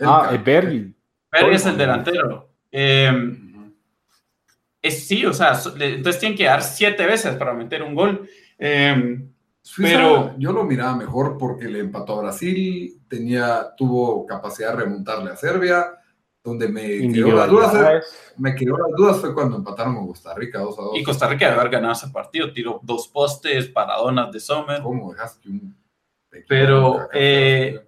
ah, 0.00 0.28
el 0.32 0.38
Berg. 0.38 0.92
Berg 1.30 1.52
es 1.52 1.66
el 1.66 1.78
delantero. 1.78 2.48
Em, 2.70 3.47
es, 4.82 5.06
sí, 5.06 5.24
o 5.26 5.32
sea, 5.32 5.60
entonces 5.78 6.20
tienen 6.20 6.36
que 6.36 6.44
dar 6.44 6.62
siete 6.62 7.06
veces 7.06 7.34
para 7.36 7.52
meter 7.52 7.82
un 7.82 7.94
gol. 7.94 8.28
Eh, 8.58 9.28
pero 9.76 10.34
yo 10.38 10.52
lo 10.52 10.64
miraba 10.64 10.96
mejor 10.96 11.36
porque 11.36 11.66
le 11.66 11.80
empató 11.80 12.18
a 12.18 12.22
Brasil, 12.22 13.02
tenía, 13.08 13.74
tuvo 13.76 14.24
capacidad 14.26 14.70
de 14.70 14.84
remontarle 14.84 15.30
a 15.30 15.36
Serbia, 15.36 15.98
donde 16.42 16.68
me 16.68 17.12
quedó 17.12 17.32
las 17.32 17.48
dudas, 17.48 18.04
me 18.38 18.54
quedó 18.54 18.78
las 18.78 18.96
dudas 18.96 19.20
fue 19.20 19.34
cuando 19.34 19.56
empataron 19.56 19.96
con 19.96 20.06
Costa 20.06 20.34
Rica 20.34 20.60
2 20.60 20.78
a 20.78 20.82
2. 20.82 20.98
Y 20.98 21.02
Costa 21.02 21.28
Rica 21.28 21.46
debe 21.46 21.60
haber 21.60 21.72
ganado 21.72 21.92
ese 21.92 22.08
partido, 22.08 22.52
tiró 22.52 22.80
dos 22.82 23.08
postes, 23.08 23.68
paradonas 23.68 24.32
de 24.32 24.40
Sommer. 24.40 24.80
¿Cómo 24.80 25.12
dejaste 25.12 25.48
un 25.48 25.76
Pero 26.48 27.08
eh, 27.12 27.86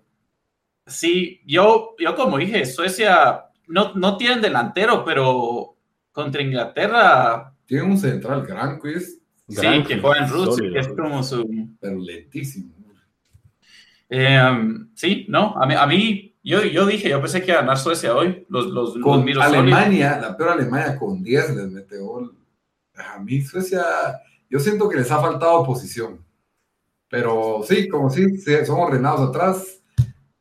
sí, 0.87 1.41
yo, 1.47 1.95
yo 1.99 2.15
como 2.15 2.37
dije, 2.37 2.67
Suecia 2.67 3.47
no, 3.69 3.95
no 3.95 4.17
tienen 4.19 4.43
delantero, 4.43 5.05
pero 5.05 5.77
contra 6.13 6.43
Inglaterra. 6.43 7.55
Tiene 7.67 7.85
un 7.85 7.99
central 7.99 8.47
gran 8.47 8.79
quiz 8.79 9.21
sí, 9.49 9.85
que 9.87 10.01
juega 10.01 10.25
en 10.25 10.31
Rusia, 10.31 10.71
que 10.73 10.79
es 10.79 10.89
como 10.89 11.23
su... 11.23 11.77
Pero 11.81 11.99
lentísimo. 11.99 12.75
Eh, 14.13 14.41
sí, 14.95 15.27
no, 15.29 15.55
a 15.57 15.67
mí, 15.67 15.75
a 15.75 15.87
mí 15.87 16.31
yo, 16.43 16.65
yo 16.65 16.87
dije, 16.87 17.09
yo 17.11 17.21
pensé 17.21 17.41
que 17.41 17.51
iba 17.51 17.59
a 17.59 17.63
ganar 17.63 17.79
Suecia 17.79 18.15
hoy. 18.15 18.47
Los, 18.49 18.67
los, 18.67 18.99
con 18.99 19.29
Alemania, 19.41 20.19
la 20.21 20.37
peor 20.37 20.51
Alemania 20.51 20.99
con 20.99 21.23
10 21.23 21.57
les 21.57 21.71
mete 21.71 21.99
gol. 21.99 22.35
A 22.95 23.19
mí 23.21 23.41
Suecia, 23.43 23.83
yo 24.49 24.59
siento 24.59 24.89
que 24.89 24.97
les 24.97 25.11
ha 25.11 25.21
faltado 25.21 25.65
posición. 25.65 26.25
Pero 27.09 27.63
sí, 27.67 27.89
como 27.89 28.09
sí, 28.09 28.39
son 28.39 28.81
ordenados 28.81 29.29
atrás, 29.29 29.80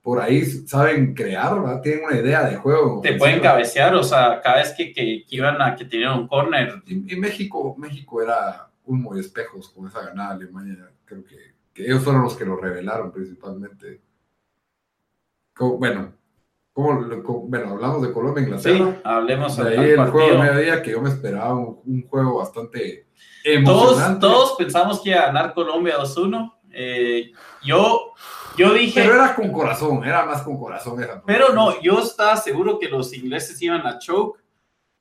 por 0.09 0.19
ahí 0.19 0.43
saben 0.43 1.13
crear, 1.13 1.53
¿verdad? 1.61 1.81
tienen 1.83 2.03
una 2.03 2.17
idea 2.17 2.49
de 2.49 2.55
juego. 2.55 2.99
Te 2.99 3.13
pueden 3.13 3.39
cabecear, 3.41 3.93
o 3.93 4.01
sea, 4.01 4.41
cada 4.41 4.55
vez 4.55 4.73
que, 4.75 4.91
que, 4.91 5.23
iban 5.29 5.61
a 5.61 5.75
que 5.75 5.85
tenían 5.85 6.17
un 6.17 6.27
corner. 6.27 6.81
Y, 6.87 7.13
y 7.13 7.15
México, 7.15 7.75
México 7.77 8.19
era 8.19 8.71
humo 8.85 9.15
y 9.15 9.19
espejos 9.19 9.69
con 9.69 9.87
esa 9.87 10.01
ganada 10.01 10.31
Alemania. 10.31 10.89
Creo 11.05 11.23
que, 11.23 11.83
ellos 11.83 12.03
fueron 12.03 12.23
los 12.23 12.35
que 12.35 12.43
lo 12.43 12.55
revelaron 12.57 13.11
principalmente. 13.11 14.01
bueno, 15.59 16.13
como, 16.73 17.47
bueno, 17.47 17.69
hablamos 17.69 18.01
de 18.01 18.11
Colombia, 18.11 18.45
Inglaterra. 18.45 18.77
Sí, 18.77 19.01
hablemos 19.03 19.57
de 19.57 19.77
ahí 19.77 19.89
el 19.91 20.07
juego 20.07 20.27
de 20.27 20.37
mediodía 20.39 20.81
que 20.81 20.89
yo 20.89 21.03
me 21.03 21.09
esperaba 21.09 21.53
un, 21.53 22.07
juego 22.09 22.39
bastante 22.39 23.05
emocionante. 23.43 24.19
Todos, 24.19 24.19
todos 24.19 24.55
pensamos 24.57 25.01
que 25.03 25.11
iba 25.11 25.19
a 25.19 25.27
ganar 25.27 25.53
Colombia 25.53 25.99
2-1. 25.99 26.55
Eh, 26.71 27.31
yo, 27.63 28.13
yo 28.59 28.73
dije. 28.73 29.01
Pero 29.01 29.15
era 29.15 29.35
con 29.35 29.51
corazón, 29.51 30.03
era 30.03 30.25
más 30.25 30.41
con 30.41 30.57
corazón 30.57 30.99
Pero 31.25 31.53
no, 31.53 31.81
yo 31.81 31.99
estaba 31.99 32.35
seguro 32.37 32.77
que 32.77 32.89
los 32.89 33.13
ingleses 33.13 33.61
iban 33.61 33.85
a 33.87 33.97
choke 33.97 34.39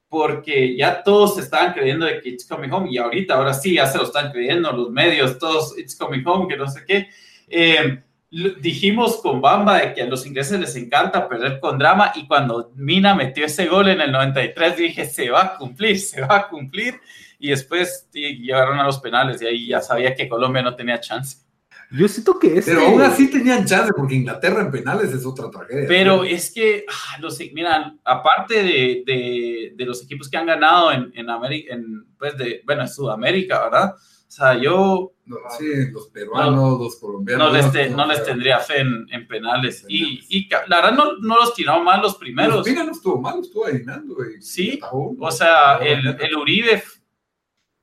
porque 0.08 0.74
ya 0.76 1.02
todos 1.02 1.38
estaban 1.38 1.74
creyendo 1.74 2.06
de 2.06 2.20
que 2.20 2.30
It's 2.30 2.46
Coming 2.46 2.70
Home 2.70 2.90
y 2.90 2.96
ahorita, 2.96 3.34
ahora 3.34 3.52
sí, 3.52 3.74
ya 3.74 3.86
se 3.86 3.98
lo 3.98 4.04
están 4.04 4.32
creyendo 4.32 4.72
los 4.72 4.90
medios, 4.90 5.38
todos 5.38 5.78
It's 5.78 5.94
Coming 5.96 6.22
Home, 6.26 6.48
que 6.48 6.56
no 6.56 6.66
sé 6.66 6.84
qué. 6.86 7.08
Eh, 7.46 8.02
dijimos 8.30 9.18
con 9.22 9.40
Bamba 9.40 9.78
de 9.78 9.94
que 9.94 10.02
a 10.02 10.06
los 10.06 10.26
ingleses 10.26 10.60
les 10.60 10.76
encanta 10.76 11.28
perder 11.28 11.60
con 11.60 11.78
drama 11.78 12.12
y 12.14 12.26
cuando 12.26 12.72
Mina 12.74 13.14
metió 13.14 13.44
ese 13.44 13.66
gol 13.66 13.88
en 13.88 14.00
el 14.00 14.12
93 14.12 14.76
dije, 14.76 15.04
se 15.06 15.30
va 15.30 15.42
a 15.42 15.56
cumplir, 15.56 15.98
se 15.98 16.20
va 16.20 16.36
a 16.36 16.48
cumplir 16.48 17.00
y 17.38 17.50
después 17.50 18.08
llegaron 18.12 18.78
a 18.78 18.84
los 18.84 18.98
penales 18.98 19.40
y 19.40 19.46
ahí 19.46 19.66
ya 19.68 19.80
sabía 19.80 20.14
que 20.14 20.28
Colombia 20.28 20.62
no 20.62 20.74
tenía 20.74 21.00
chance. 21.00 21.47
Yo 21.90 22.06
siento 22.06 22.38
que 22.38 22.62
Pero 22.64 22.82
aún 22.82 23.00
así 23.00 23.30
tenían 23.30 23.64
chance, 23.64 23.92
porque 23.96 24.14
Inglaterra 24.14 24.60
en 24.60 24.70
penales 24.70 25.12
es 25.12 25.24
otra 25.24 25.50
tragedia. 25.50 25.88
Pero 25.88 26.22
es 26.22 26.50
que, 26.50 26.84
ah, 26.86 27.18
los, 27.20 27.38
mira, 27.52 27.94
aparte 28.04 28.62
de, 28.62 29.02
de, 29.06 29.72
de, 29.74 29.84
los 29.86 30.02
equipos 30.02 30.28
que 30.28 30.36
han 30.36 30.46
ganado 30.46 30.92
en, 30.92 31.10
en 31.14 31.30
América, 31.30 31.74
en, 31.74 32.06
pues 32.18 32.36
de, 32.36 32.60
bueno, 32.66 32.82
en 32.82 32.88
Sudamérica, 32.88 33.64
¿verdad? 33.64 33.94
O 33.94 34.30
sea, 34.30 34.54
yo... 34.60 35.12
No, 35.24 35.36
sí, 35.58 35.64
los 35.90 36.08
peruanos, 36.08 36.54
no, 36.54 36.84
los 36.84 36.96
colombianos. 36.96 37.52
No 37.52 37.72
les, 37.72 37.90
no, 37.90 38.06
les 38.06 38.22
tendría 38.22 38.58
fe 38.58 38.80
en, 38.80 39.06
en 39.10 39.26
penales. 39.26 39.86
Y, 39.88 40.26
y, 40.28 40.48
la 40.66 40.82
verdad 40.82 40.92
no, 40.92 41.16
no 41.20 41.36
los 41.36 41.54
tiró 41.54 41.82
mal 41.82 42.02
los 42.02 42.16
primeros. 42.16 42.66
Los 42.66 42.84
no 42.84 42.92
estuvo 42.92 43.20
mal, 43.20 43.40
estuvo 43.40 43.64
adivinando. 43.64 44.14
Sí, 44.40 44.78
o 44.90 45.30
sea, 45.30 45.78
el, 45.78 46.06
el 46.20 46.36
Uribe 46.36 46.82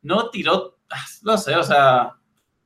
no 0.03 0.29
tiró, 0.29 0.77
ah, 0.91 1.05
no 1.23 1.37
sé, 1.37 1.55
o 1.55 1.63
sea 1.63 2.15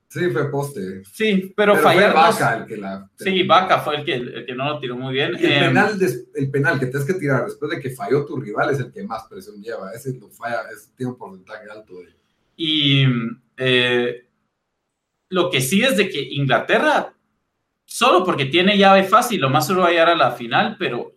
Sí, 0.10 0.32
fue 0.32 0.50
poste. 0.50 1.04
Sí, 1.14 1.54
pero, 1.56 1.74
pero 1.74 1.84
fallaron. 1.84 2.12
Fue 2.14 2.22
Vaca 2.22 2.58
el 2.58 2.66
que 2.66 2.78
la. 2.78 3.10
Sí, 3.16 3.44
Vaca 3.44 3.80
fue 3.80 3.98
el 3.98 4.06
que, 4.06 4.16
el 4.16 4.46
que 4.46 4.56
no 4.56 4.66
lo 4.66 4.80
tiró 4.80 4.98
muy 4.98 5.14
bien. 5.14 5.36
el, 5.36 5.46
eh, 5.46 5.60
penal 5.60 6.00
el 6.34 6.50
penal 6.50 6.80
que 6.80 6.88
tienes 6.88 7.06
que 7.06 7.14
tirar 7.14 7.46
después 7.46 7.70
de 7.70 7.80
que 7.80 7.92
falló 7.92 8.26
tu 8.26 8.40
rival 8.40 8.72
es 8.72 8.80
el 8.80 8.92
que 8.92 9.04
más 9.04 9.28
presión 9.30 9.62
lleva. 9.62 9.92
Ese 9.92 10.18
lo 10.20 10.30
falla, 10.30 10.64
ese 10.76 10.90
tiene 10.98 11.12
un 11.12 11.18
porcentaje 11.18 11.70
alto 11.70 12.00
de. 12.00 12.16
Y 12.58 13.06
eh, 13.56 14.26
lo 15.30 15.52
que 15.52 15.62
sí 15.62 15.84
es 15.84 15.96
de 15.96 16.10
que 16.10 16.20
Inglaterra, 16.20 17.14
solo 17.86 18.26
porque 18.26 18.46
tiene 18.46 18.80
llave 18.80 19.04
fácil, 19.04 19.40
lo 19.40 19.52
más 19.52 19.68
seguro 19.68 19.84
va 19.84 19.90
a 19.90 19.92
llegar 19.92 20.10
a 20.10 20.16
la 20.16 20.32
final, 20.32 20.76
pero 20.80 21.14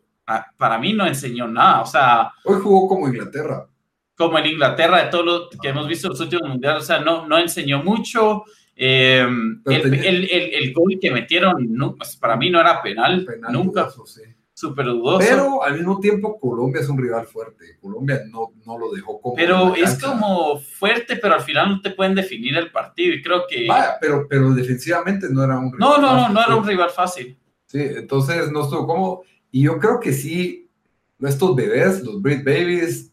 para 0.59 0.78
mí 0.78 0.93
no 0.93 1.07
enseñó 1.07 1.49
nada. 1.49 1.80
O 1.80 1.86
sea. 1.86 2.30
Hoy 2.45 2.61
jugó 2.61 2.88
como 2.88 3.09
Inglaterra. 3.09 3.66
Como 4.14 4.38
en 4.38 4.47
Inglaterra, 4.47 5.05
de 5.05 5.11
todo 5.11 5.22
lo 5.22 5.49
que 5.49 5.68
hemos 5.70 5.88
visto 5.88 6.09
en 6.09 6.11
los 6.11 6.20
últimos 6.20 6.47
mundiales, 6.47 6.82
o 6.82 6.86
sea, 6.86 7.01
no, 7.01 7.26
no 7.26 7.38
enseñó 7.38 7.82
mucho. 7.82 8.45
Eh, 8.75 9.27
el, 9.66 9.95
el, 9.95 10.31
el, 10.31 10.73
gol 10.73 10.99
que 11.01 11.11
metieron 11.11 11.73
no, 11.73 11.95
pues, 11.95 12.16
para 12.16 12.37
mí 12.37 12.51
no 12.51 12.61
era 12.61 12.83
penal, 12.83 13.25
penal 13.25 13.53
nunca. 13.53 13.83
Dudoso, 13.83 14.07
sí. 14.07 14.23
Dudoso. 14.70 15.18
Pero 15.18 15.62
al 15.62 15.75
mismo 15.75 15.99
tiempo 15.99 16.39
Colombia 16.39 16.81
es 16.81 16.89
un 16.89 16.99
rival 16.99 17.27
fuerte. 17.27 17.79
Colombia 17.81 18.20
no, 18.31 18.53
no 18.64 18.79
lo 18.79 18.93
dejó 18.93 19.20
como. 19.20 19.35
Pero 19.35 19.75
es 19.75 20.01
como 20.01 20.59
fuerte, 20.59 21.16
pero 21.16 21.35
al 21.35 21.43
final 21.43 21.68
no 21.70 21.81
te 21.81 21.91
pueden 21.91 22.14
definir 22.14 22.57
el 22.57 22.70
partido. 22.70 23.14
Y 23.14 23.23
creo 23.23 23.43
que. 23.49 23.66
Vaya, 23.66 23.97
pero, 24.01 24.27
pero 24.29 24.51
defensivamente 24.55 25.29
no 25.31 25.43
era 25.43 25.59
un 25.59 25.73
rival 25.73 25.79
No, 25.79 25.99
no, 25.99 26.09
fácil, 26.09 26.35
no, 26.35 26.41
no 26.41 26.47
era 26.47 26.57
un 26.57 26.66
rival 26.66 26.91
fácil. 26.91 27.39
Sí, 27.66 27.81
entonces 27.81 28.53
no 28.53 28.62
estuvo 28.62 28.87
como. 28.87 29.23
Y 29.51 29.62
yo 29.64 29.79
creo 29.79 29.99
que 29.99 30.12
sí, 30.12 30.70
estos 31.20 31.57
bebés, 31.57 32.03
los 32.03 32.23
Brit 32.23 32.45
Babies, 32.45 33.12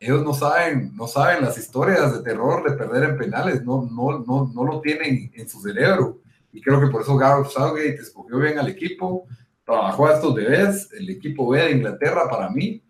ellos 0.00 0.22
no 0.22 0.32
saben, 0.32 0.94
no 0.94 1.08
saben 1.08 1.44
las 1.44 1.58
historias 1.58 2.12
de 2.12 2.22
terror 2.22 2.68
de 2.68 2.76
perder 2.76 3.10
en 3.10 3.18
penales, 3.18 3.64
no, 3.64 3.88
no, 3.90 4.20
no, 4.20 4.50
no 4.54 4.64
lo 4.64 4.80
tienen 4.80 5.30
en 5.34 5.48
su 5.48 5.60
cerebro. 5.60 6.20
Y 6.52 6.60
creo 6.62 6.80
que 6.80 6.86
por 6.86 7.02
eso 7.02 7.16
Gareth 7.16 7.50
Southgate 7.50 7.96
escogió 7.96 8.38
bien 8.38 8.58
al 8.58 8.68
equipo, 8.68 9.26
trabajó 9.64 10.06
a 10.06 10.14
estos 10.14 10.34
bebés, 10.34 10.88
el 10.92 11.10
equipo 11.10 11.48
B 11.48 11.62
de 11.62 11.72
Inglaterra 11.72 12.28
para 12.30 12.48
mí, 12.48 12.82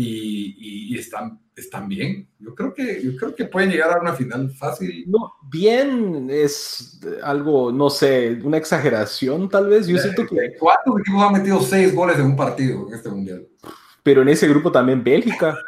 y, 0.00 0.92
y, 0.94 0.98
están, 0.98 1.40
están 1.56 1.88
bien. 1.88 2.28
Yo 2.38 2.54
creo, 2.54 2.72
que, 2.72 3.02
yo 3.02 3.16
creo 3.16 3.34
que 3.34 3.46
pueden 3.46 3.70
llegar 3.70 3.98
a 3.98 4.00
una 4.00 4.12
final 4.12 4.48
fácil. 4.52 5.04
No, 5.08 5.32
bien 5.50 6.28
es 6.30 7.00
algo, 7.22 7.72
no 7.72 7.90
sé, 7.90 8.38
una 8.44 8.58
exageración 8.58 9.48
tal 9.48 9.68
vez. 9.68 9.88
Yo 9.88 9.98
siento 9.98 10.24
que... 10.24 10.54
¿Cuántos 10.56 11.00
equipos 11.00 11.20
han 11.20 11.32
metido 11.32 11.60
seis 11.60 11.92
goles 11.92 12.16
en 12.16 12.26
un 12.26 12.36
partido 12.36 12.86
en 12.86 12.94
este 12.94 13.08
mundial? 13.08 13.48
Pero 14.04 14.22
en 14.22 14.28
ese 14.28 14.46
grupo 14.46 14.70
también 14.70 15.02
Bélgica 15.02 15.58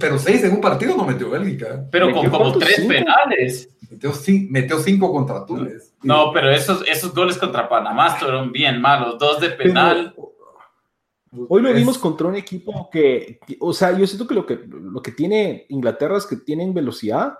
pero 0.00 0.18
seis 0.18 0.44
en 0.44 0.52
un 0.52 0.60
partido 0.60 0.96
no 0.96 1.04
metió 1.04 1.30
Bélgica. 1.30 1.84
Pero 1.90 2.12
con 2.12 2.28
como 2.30 2.58
tres 2.58 2.80
penales. 2.86 3.68
Metió, 4.50 4.78
cinco 4.78 5.12
contra 5.12 5.46
Túnez. 5.46 5.94
No, 6.02 6.32
pero 6.32 6.50
esos, 6.50 6.86
esos 6.86 7.14
goles 7.14 7.38
contra 7.38 7.68
Panamá 7.68 8.08
estuvieron 8.08 8.50
bien 8.50 8.80
malos. 8.80 9.18
Dos 9.18 9.40
de 9.40 9.50
penal. 9.50 10.14
hoy 11.48 11.62
lo 11.62 11.72
vimos 11.72 11.98
contra 11.98 12.26
un 12.26 12.36
equipo 12.36 12.88
que, 12.90 13.40
o 13.60 13.72
sea, 13.72 13.96
yo 13.96 14.06
siento 14.06 14.26
que 14.26 14.34
lo 14.34 14.46
que, 14.46 14.60
lo 14.66 15.00
que 15.02 15.12
tiene 15.12 15.66
Inglaterra 15.68 16.18
es 16.18 16.26
que 16.26 16.36
tienen 16.36 16.74
velocidad 16.74 17.38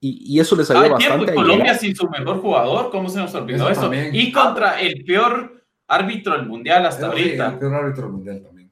y, 0.00 0.36
y 0.36 0.40
eso 0.40 0.54
les 0.56 0.70
ayuda 0.70 0.90
bastante. 0.90 1.34
Colombia 1.34 1.74
sin 1.74 1.94
su 1.94 2.08
mejor 2.08 2.40
jugador, 2.40 2.90
¿cómo 2.90 3.08
se 3.08 3.18
nos 3.18 3.34
olvidó 3.34 3.68
eso? 3.68 3.90
Y 4.12 4.30
contra 4.30 4.80
el 4.80 5.04
peor 5.04 5.64
árbitro 5.88 6.34
del 6.34 6.46
mundial 6.46 6.86
hasta 6.86 7.06
ahorita. 7.06 7.48
el 7.48 7.58
peor 7.58 7.74
árbitro 7.74 8.02
del 8.04 8.12
mundial 8.12 8.42
también. 8.42 8.70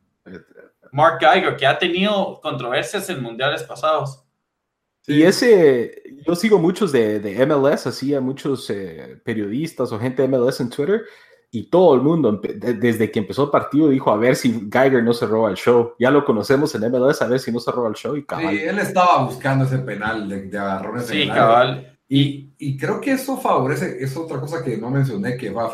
Mark 0.97 1.19
Geiger, 1.21 1.57
que 1.57 1.67
ha 1.67 1.79
tenido 1.79 2.41
controversias 2.41 3.11
en 3.11 3.23
mundiales 3.23 3.63
pasados. 3.63 4.25
Y 5.07 5.23
ese, 5.23 6.03
yo 6.27 6.35
sigo 6.35 6.59
muchos 6.59 6.91
de, 6.91 7.21
de 7.21 7.47
MLS, 7.47 7.87
así 7.87 8.15
a 8.15 8.21
muchos 8.23 8.69
eh, 8.71 9.21
periodistas 9.23 9.93
o 9.93 10.01
gente 10.01 10.23
de 10.23 10.29
MLS 10.29 10.61
en 10.61 10.71
Twitter, 10.71 11.03
y 11.51 11.69
todo 11.69 11.95
el 11.95 12.01
mundo, 12.01 12.41
desde 12.43 13.11
que 13.11 13.19
empezó 13.19 13.45
el 13.45 13.51
partido, 13.51 13.91
dijo 13.91 14.11
a 14.11 14.17
ver 14.17 14.37
si 14.37 14.69
Geiger 14.73 15.05
no 15.05 15.13
se 15.13 15.27
roba 15.27 15.51
el 15.51 15.57
show. 15.57 15.93
Ya 15.99 16.11
lo 16.11 16.25
conocemos 16.25 16.75
en 16.75 16.91
MLS, 16.91 17.21
a 17.21 17.29
ver 17.29 17.41
si 17.41 17.53
no 17.53 17.61
se 17.61 17.71
roba 17.71 17.91
el 17.91 17.95
show. 17.95 18.17
Y 18.17 18.25
cabal. 18.25 18.57
Sí, 18.57 18.63
él 18.63 18.79
estaba 18.79 19.25
buscando 19.25 19.67
ese 19.67 19.79
penal 19.79 20.27
de, 20.29 20.43
de 20.49 20.59
agarrones. 20.59 21.07
Sí, 21.07 21.29
cabal. 21.29 21.99
Y, 22.09 22.55
y, 22.59 22.77
creo 22.77 23.01
que 23.01 23.13
eso 23.13 23.37
favorece, 23.37 24.03
es 24.03 24.17
otra 24.17 24.41
cosa 24.41 24.65
que 24.65 24.79
no 24.79 24.91
mencioné, 24.91 25.37
que 25.37 25.51
va 25.51 25.67
a 25.67 25.71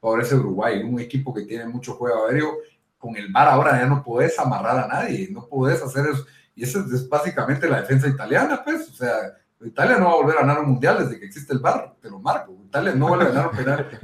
favorecer 0.00 0.38
Uruguay, 0.38 0.82
un 0.82 1.00
equipo 1.00 1.32
que 1.32 1.42
tiene 1.42 1.66
mucho 1.66 1.94
juego 1.94 2.26
aéreo 2.26 2.58
con 3.00 3.16
el 3.16 3.32
VAR 3.32 3.48
ahora 3.48 3.80
ya 3.80 3.86
no 3.86 4.04
puedes 4.04 4.38
amarrar 4.38 4.78
a 4.78 4.86
nadie, 4.86 5.28
no 5.32 5.48
puedes 5.48 5.82
hacer 5.82 6.06
eso. 6.06 6.26
Y 6.54 6.64
esa 6.64 6.80
es 6.80 7.08
básicamente 7.08 7.68
la 7.68 7.80
defensa 7.80 8.06
italiana, 8.06 8.60
pues, 8.62 8.88
o 8.90 8.92
sea, 8.92 9.16
Italia 9.62 9.98
no 9.98 10.06
va 10.06 10.12
a 10.12 10.16
volver 10.16 10.36
a 10.36 10.40
ganar 10.40 10.60
un 10.60 10.72
mundial 10.72 10.98
desde 10.98 11.18
que 11.18 11.26
existe 11.26 11.52
el 11.52 11.58
VAR, 11.58 11.96
te 12.00 12.10
lo 12.10 12.18
marco. 12.18 12.56
Italia 12.64 12.94
no 12.94 13.10
va 13.10 13.22
a 13.22 13.28
ganar 13.28 13.50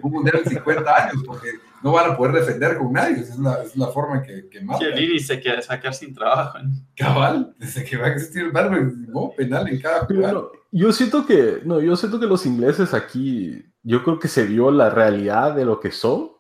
un, 0.03 0.13
mundial 0.13 0.41
en 0.45 0.51
50 0.51 1.05
años 1.05 1.23
porque 1.25 1.49
no 1.83 1.93
van 1.93 2.11
a 2.11 2.17
poder 2.17 2.35
defender 2.35 2.77
con 2.79 2.93
nadie. 2.93 3.21
Esa 3.21 3.35
es 3.35 3.39
la, 3.39 3.63
es 3.63 3.77
la 3.77 3.87
forma 3.89 4.17
en 4.17 4.23
que, 4.23 4.49
que 4.49 4.61
mata. 4.61 4.81
Chiellini 4.81 5.21
se 5.21 5.41
quiere 5.41 5.63
sacar 5.63 5.95
sin 5.95 6.13
trabajo. 6.13 6.59
Cabal, 6.97 7.55
desde 7.59 7.85
que 7.85 7.97
va 7.97 8.07
a 8.07 8.11
existir 8.11 8.45
el 8.45 8.51
VAR, 8.51 8.71
no, 8.71 9.31
penal 9.37 9.69
en 9.69 9.81
cada 9.81 10.07
jugada. 10.07 10.43
yo 10.73 10.93
siento 10.93 11.27
que, 11.27 11.61
no, 11.65 11.81
yo 11.81 11.97
siento 11.97 12.19
que 12.19 12.27
los 12.27 12.45
ingleses 12.45 12.93
aquí, 12.93 13.65
yo 13.83 14.03
creo 14.03 14.19
que 14.19 14.29
se 14.29 14.45
vio 14.45 14.71
la 14.71 14.91
realidad 14.91 15.55
de 15.55 15.65
lo 15.65 15.81
que 15.81 15.91
son 15.91 16.36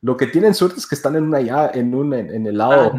lo 0.00 0.16
que 0.16 0.26
tienen 0.26 0.54
suerte 0.54 0.78
es 0.78 0.86
que 0.86 0.94
están 0.94 1.16
en 1.16 1.24
una 1.24 1.40
ya, 1.40 1.70
en 1.74 1.94
un 1.94 2.14
en, 2.14 2.46
el 2.46 2.56
lado 2.56 2.92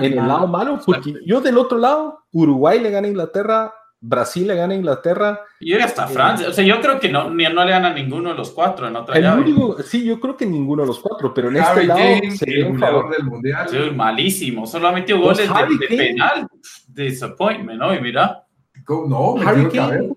en 0.00 0.04
el 0.04 0.16
lado 0.16 0.46
malo, 0.46 0.80
porque 0.84 1.14
yo 1.26 1.40
del 1.40 1.58
otro 1.58 1.78
lado, 1.78 2.24
Uruguay 2.32 2.80
le 2.80 2.90
gana 2.90 3.06
a 3.06 3.10
Inglaterra, 3.10 3.74
Brasil 4.00 4.48
le 4.48 4.56
gana 4.56 4.72
a 4.72 4.76
Inglaterra. 4.76 5.40
Y 5.60 5.74
hasta 5.74 6.06
eh, 6.06 6.08
Francia, 6.08 6.48
o 6.48 6.52
sea, 6.52 6.64
yo 6.64 6.80
creo 6.80 6.98
que 6.98 7.10
no, 7.10 7.28
no 7.28 7.64
le 7.64 7.70
gana 7.70 7.88
a 7.88 7.92
ninguno 7.92 8.30
de 8.30 8.36
los 8.36 8.50
cuatro 8.50 8.88
en 8.88 8.96
otra 8.96 9.20
llave. 9.20 9.44
sí, 9.84 10.04
yo 10.04 10.18
creo 10.18 10.36
que 10.36 10.46
ninguno 10.46 10.82
de 10.82 10.88
los 10.88 11.00
cuatro, 11.00 11.34
pero 11.34 11.50
en 11.50 11.56
este 11.58 11.84
lado 11.84 12.00
sería 12.34 12.66
un 12.66 12.78
favor 12.78 13.14
del 13.14 13.24
mundial. 13.24 13.68
Sí, 13.68 13.76
malísimo, 13.94 14.66
solo 14.66 14.88
ha 14.88 14.92
metido 14.92 15.20
goles 15.20 15.48
de, 15.48 15.86
de, 15.86 15.96
penal, 15.96 16.48
disappointment, 16.88 17.78
¿no? 17.78 17.94
Y 17.94 18.00
mira. 18.00 18.44
No, 18.88 19.36
Harry 19.46 19.68
Kane, 19.68 20.10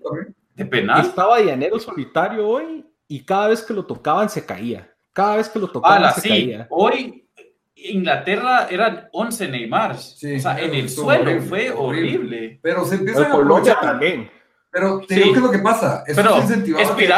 de 0.54 0.64
penal. 0.64 1.02
Estaba 1.02 1.38
llanero 1.40 1.78
solitario 1.78 2.48
hoy 2.48 2.84
y 3.06 3.24
cada 3.24 3.48
vez 3.48 3.62
que 3.62 3.74
lo 3.74 3.84
tocaban 3.84 4.30
se 4.30 4.44
caía. 4.44 4.90
Cada 5.16 5.36
vez 5.36 5.48
que 5.48 5.58
lo 5.58 5.68
tocaba 5.68 6.12
se 6.12 6.28
caía. 6.28 6.66
Hoy 6.68 7.26
Inglaterra 7.74 8.66
eran 8.68 9.08
11 9.12 9.48
Neymar. 9.48 9.92
o 9.92 9.96
sea, 9.96 10.60
en 10.60 10.74
el 10.74 10.90
suelo 10.90 11.40
fue 11.40 11.70
horrible. 11.70 12.60
Pero 12.62 12.84
se 12.84 12.96
empieza 12.96 13.22
a 13.22 13.30
Colombia 13.30 13.78
también. 13.80 14.30
Pero 14.70 15.00
te 15.00 15.14
digo 15.14 15.32
qué 15.32 15.38
es 15.38 15.42
lo 15.42 15.50
que 15.50 15.60
pasa. 15.60 16.04
Eso 16.06 16.20
pero 16.20 16.36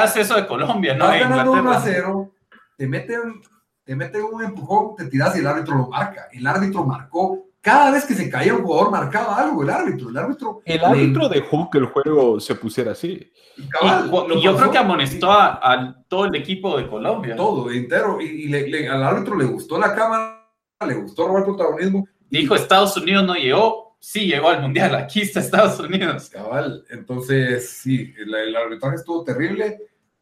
es 0.04 0.16
eso 0.16 0.36
de 0.36 0.46
Colombia, 0.46 0.94
¿no? 0.94 1.12
Estás 1.12 1.28
ganando 1.28 1.50
1 1.50 1.72
a 1.72 1.80
0, 1.80 2.32
te 2.76 2.86
meten, 2.86 3.42
te 3.82 3.96
meten 3.96 4.22
un 4.22 4.44
empujón, 4.44 4.94
te 4.94 5.06
tiras 5.06 5.34
y 5.34 5.40
el 5.40 5.48
árbitro 5.48 5.74
lo 5.74 5.88
marca. 5.88 6.28
El 6.30 6.46
árbitro 6.46 6.84
marcó 6.84 7.47
cada 7.60 7.90
vez 7.90 8.04
que 8.04 8.14
se 8.14 8.30
caía 8.30 8.54
un 8.54 8.62
jugador 8.62 8.90
marcaba 8.90 9.36
algo 9.36 9.62
el 9.62 9.70
árbitro. 9.70 10.10
El 10.10 10.16
árbitro, 10.16 10.62
el 10.64 10.84
árbitro 10.84 11.28
dejó 11.28 11.68
que 11.70 11.78
el 11.78 11.86
juego 11.86 12.40
se 12.40 12.54
pusiera 12.54 12.92
así. 12.92 13.32
Y, 13.56 14.40
yo 14.40 14.56
creo 14.56 14.70
que 14.70 14.78
amonestó 14.78 15.32
a, 15.32 15.96
todo 16.08 16.26
el 16.26 16.36
equipo 16.36 16.76
de 16.78 16.88
Colombia. 16.88 17.36
Todo, 17.36 17.70
entero. 17.70 18.20
Y, 18.20 18.52
al 18.86 19.02
árbitro 19.02 19.36
le 19.36 19.44
gustó 19.44 19.78
la 19.78 19.94
cámara, 19.94 20.48
le 20.86 20.94
gustó 20.94 21.26
robar 21.26 21.44
protagonismo. 21.44 22.06
Dijo 22.30 22.54
Estados 22.54 22.96
Unidos 22.96 23.24
no 23.24 23.34
llegó, 23.34 23.96
sí 23.98 24.26
llegó 24.26 24.50
al 24.50 24.62
Mundial, 24.62 24.94
aquí 24.94 25.22
está 25.22 25.40
Estados 25.40 25.80
Unidos. 25.80 26.28
Cabal, 26.30 26.84
entonces 26.90 27.70
sí, 27.70 28.14
el, 28.18 28.34
el 28.34 28.54
arbitraje 28.54 28.96
estuvo 28.96 29.24
terrible 29.24 29.78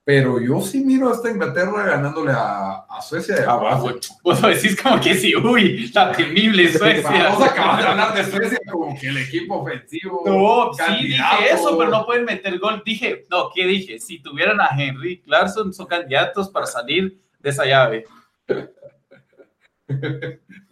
Pero 0.07 0.41
yo 0.41 0.61
sí 0.61 0.85
miro 0.85 1.11
hasta 1.11 1.33
Inglaterra 1.33 1.85
ganándole 1.85 2.31
a, 2.31 2.85
a 2.89 3.03
Suecia. 3.03 3.45
Ah, 3.45 3.57
vos, 3.75 4.17
vos 4.23 4.41
decís 4.41 4.81
como 4.81 5.01
que 5.01 5.17
sí, 5.17 5.35
uy, 5.35 5.91
la 5.93 6.13
temible 6.13 6.73
Suecia. 6.73 7.11
Vamos 7.25 7.43
a 7.43 7.47
acabar 7.47 7.83
de 7.83 7.89
hablar 7.89 8.15
de 8.15 8.23
Suecia 8.25 8.59
como 8.71 8.97
que 8.97 9.09
el 9.09 9.17
equipo 9.17 9.57
ofensivo. 9.57 10.23
No, 10.25 10.73
sí 10.73 11.09
dije 11.09 11.25
eso, 11.51 11.77
pero 11.77 11.91
no 11.91 12.07
pueden 12.07 12.25
meter 12.25 12.57
gol. 12.61 12.85
Dije, 12.87 13.27
no, 13.29 13.51
¿qué 13.53 13.67
dije? 13.67 13.99
Si 13.99 14.23
tuvieran 14.23 14.61
a 14.61 14.69
Henry 14.79 15.23
Clarkson, 15.23 15.75
son 15.75 15.87
candidatos 15.87 16.51
para 16.51 16.67
salir 16.67 17.21
de 17.41 17.51
esa 17.51 17.65
llave. 17.65 18.05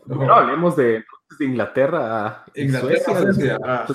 No, 0.06 0.34
hablemos 0.34 0.76
de, 0.76 1.02
de 1.38 1.44
Inglaterra. 1.44 2.44
Inglaterra, 2.54 3.22
Suecia. 3.22 3.58
Ah, 3.64 3.86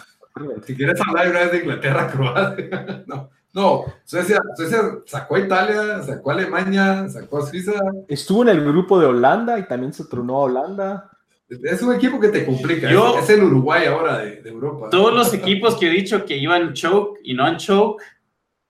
si 0.66 0.76
quieres 0.76 1.00
hablar 1.02 1.30
una 1.30 1.40
vez 1.42 1.52
de 1.52 1.58
Inglaterra, 1.60 2.08
Croacia. 2.12 3.04
no. 3.06 3.30
No, 3.52 3.86
Suecia, 4.06 4.39
Suecia 4.56 4.80
sacó 5.06 5.36
a 5.36 5.39
Italia, 5.39 6.04
sacó 6.04 6.30
a 6.30 6.34
Alemania, 6.34 7.10
sacó 7.10 7.39
a 7.39 7.47
Suiza. 7.47 7.74
Estuvo 8.08 8.43
en 8.43 8.50
el 8.50 8.64
grupo 8.64 9.00
de 9.00 9.08
Holanda 9.08 9.58
y 9.58 9.68
también 9.68 9.91
se 9.91 10.06
tronó 10.06 10.38
a 10.38 10.41
Holanda. 10.41 11.10
Es 11.50 11.82
un 11.82 11.95
equipo 11.95 12.20
que 12.20 12.30
te 12.30 12.45
complica. 12.45 12.89
es, 12.89 13.30
el 13.30 13.43
Uruguay 13.43 13.88
ahora 13.88 14.20
de, 14.20 14.47
Europa. 14.47 14.89
Todos 14.91 15.14
los 15.14 15.34
equipos 15.34 15.76
que 15.78 15.88
he 15.88 15.89
dicho 15.89 16.24
que 16.26 16.38
iban 16.38 16.74
choke 16.74 17.20
y 17.24 17.34
no 17.34 17.43
han 17.43 17.58
choke. 17.58 18.04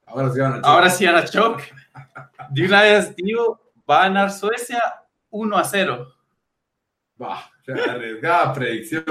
Ahora 0.06 0.32
sí 0.32 0.40
van 0.40 0.54
a 0.54 0.56
choke. 0.56 0.66
Ahora 0.66 0.90
sí 0.90 1.06
van 1.06 1.16
a 1.16 1.26
choke. 1.26 1.64
De 2.52 2.66
una 2.66 2.82
vez 2.84 3.14
digo, 3.18 3.60
va 3.90 4.00
a 4.00 4.04
ganar 4.08 4.32
Suecia 4.32 4.82
1 5.30 5.58
a 5.58 5.64
0. 5.66 6.08
Va, 7.22 7.52
arriesgada 7.74 8.54
predicción. 8.54 9.04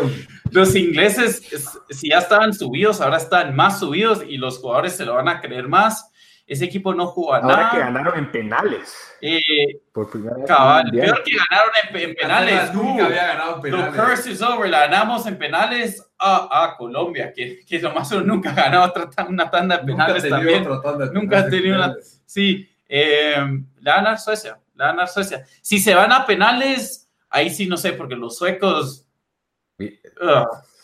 Los 0.51 0.75
ingleses, 0.75 1.43
si 1.91 2.11
ya 2.11 2.19
estaban 2.19 2.53
subidos, 2.53 3.01
ahora 3.01 3.19
están 3.19 3.55
más 3.55 3.81
subidos 3.81 4.23
y 4.27 4.37
los 4.37 4.59
jugadores 4.59 4.97
se 4.97 5.05
lo 5.05 5.15
van 5.15 5.29
a 5.29 5.41
creer 5.41 5.69
más. 5.69 6.11
Ese 6.47 6.65
equipo 6.65 6.95
no 6.95 7.09
jugó 7.09 7.35
a 7.35 7.39
ahora 7.41 7.71
que 7.71 7.79
ganaron 7.79 8.19
en 8.19 8.33
penales. 8.33 8.97
Eh, 9.21 9.83
Por 9.93 10.11
primera 10.11 10.35
vez. 10.35 10.47
Cabal, 10.47 10.91
peor 10.91 11.23
que 11.23 11.33
ganaron 11.37 11.73
en, 11.93 12.15
penales. 12.15 12.73
Nunca 12.73 13.05
había 13.05 13.27
ganado 13.27 13.57
en 13.57 13.61
penales. 13.61 13.93
The 13.93 14.01
curse 14.01 14.31
is 14.31 14.41
over. 14.41 14.71
La 14.71 14.81
ganamos 14.87 15.27
en 15.27 15.37
penales 15.37 16.03
a, 16.19 16.65
a 16.65 16.77
Colombia, 16.79 17.35
que, 17.35 17.61
que 17.67 17.79
lo 17.81 17.93
más 17.93 18.11
o 18.13 18.23
nunca 18.23 18.51
ha 18.51 18.55
ganado 18.55 18.95
una 19.29 19.51
tanda 19.51 19.77
de 19.77 19.85
penales 19.85 20.25
nunca 20.25 20.37
también. 20.37 20.69
nunca 21.13 21.39
ha 21.41 21.51
tenido 21.51 21.77
una. 21.77 21.95
Sí, 22.25 22.67
eh, 22.89 23.37
la 23.81 23.97
ganar 23.97 24.19
Suecia. 24.19 24.59
La 24.75 24.87
ganar 24.87 25.09
Suecia. 25.09 25.45
Si 25.61 25.79
se 25.79 25.95
van 25.95 26.13
a 26.13 26.25
penales 26.25 27.08
ahí 27.31 27.51
sí 27.51 27.67
no 27.67 27.77
sé, 27.77 27.93
porque 27.93 28.17
los 28.17 28.37
suecos, 28.37 29.07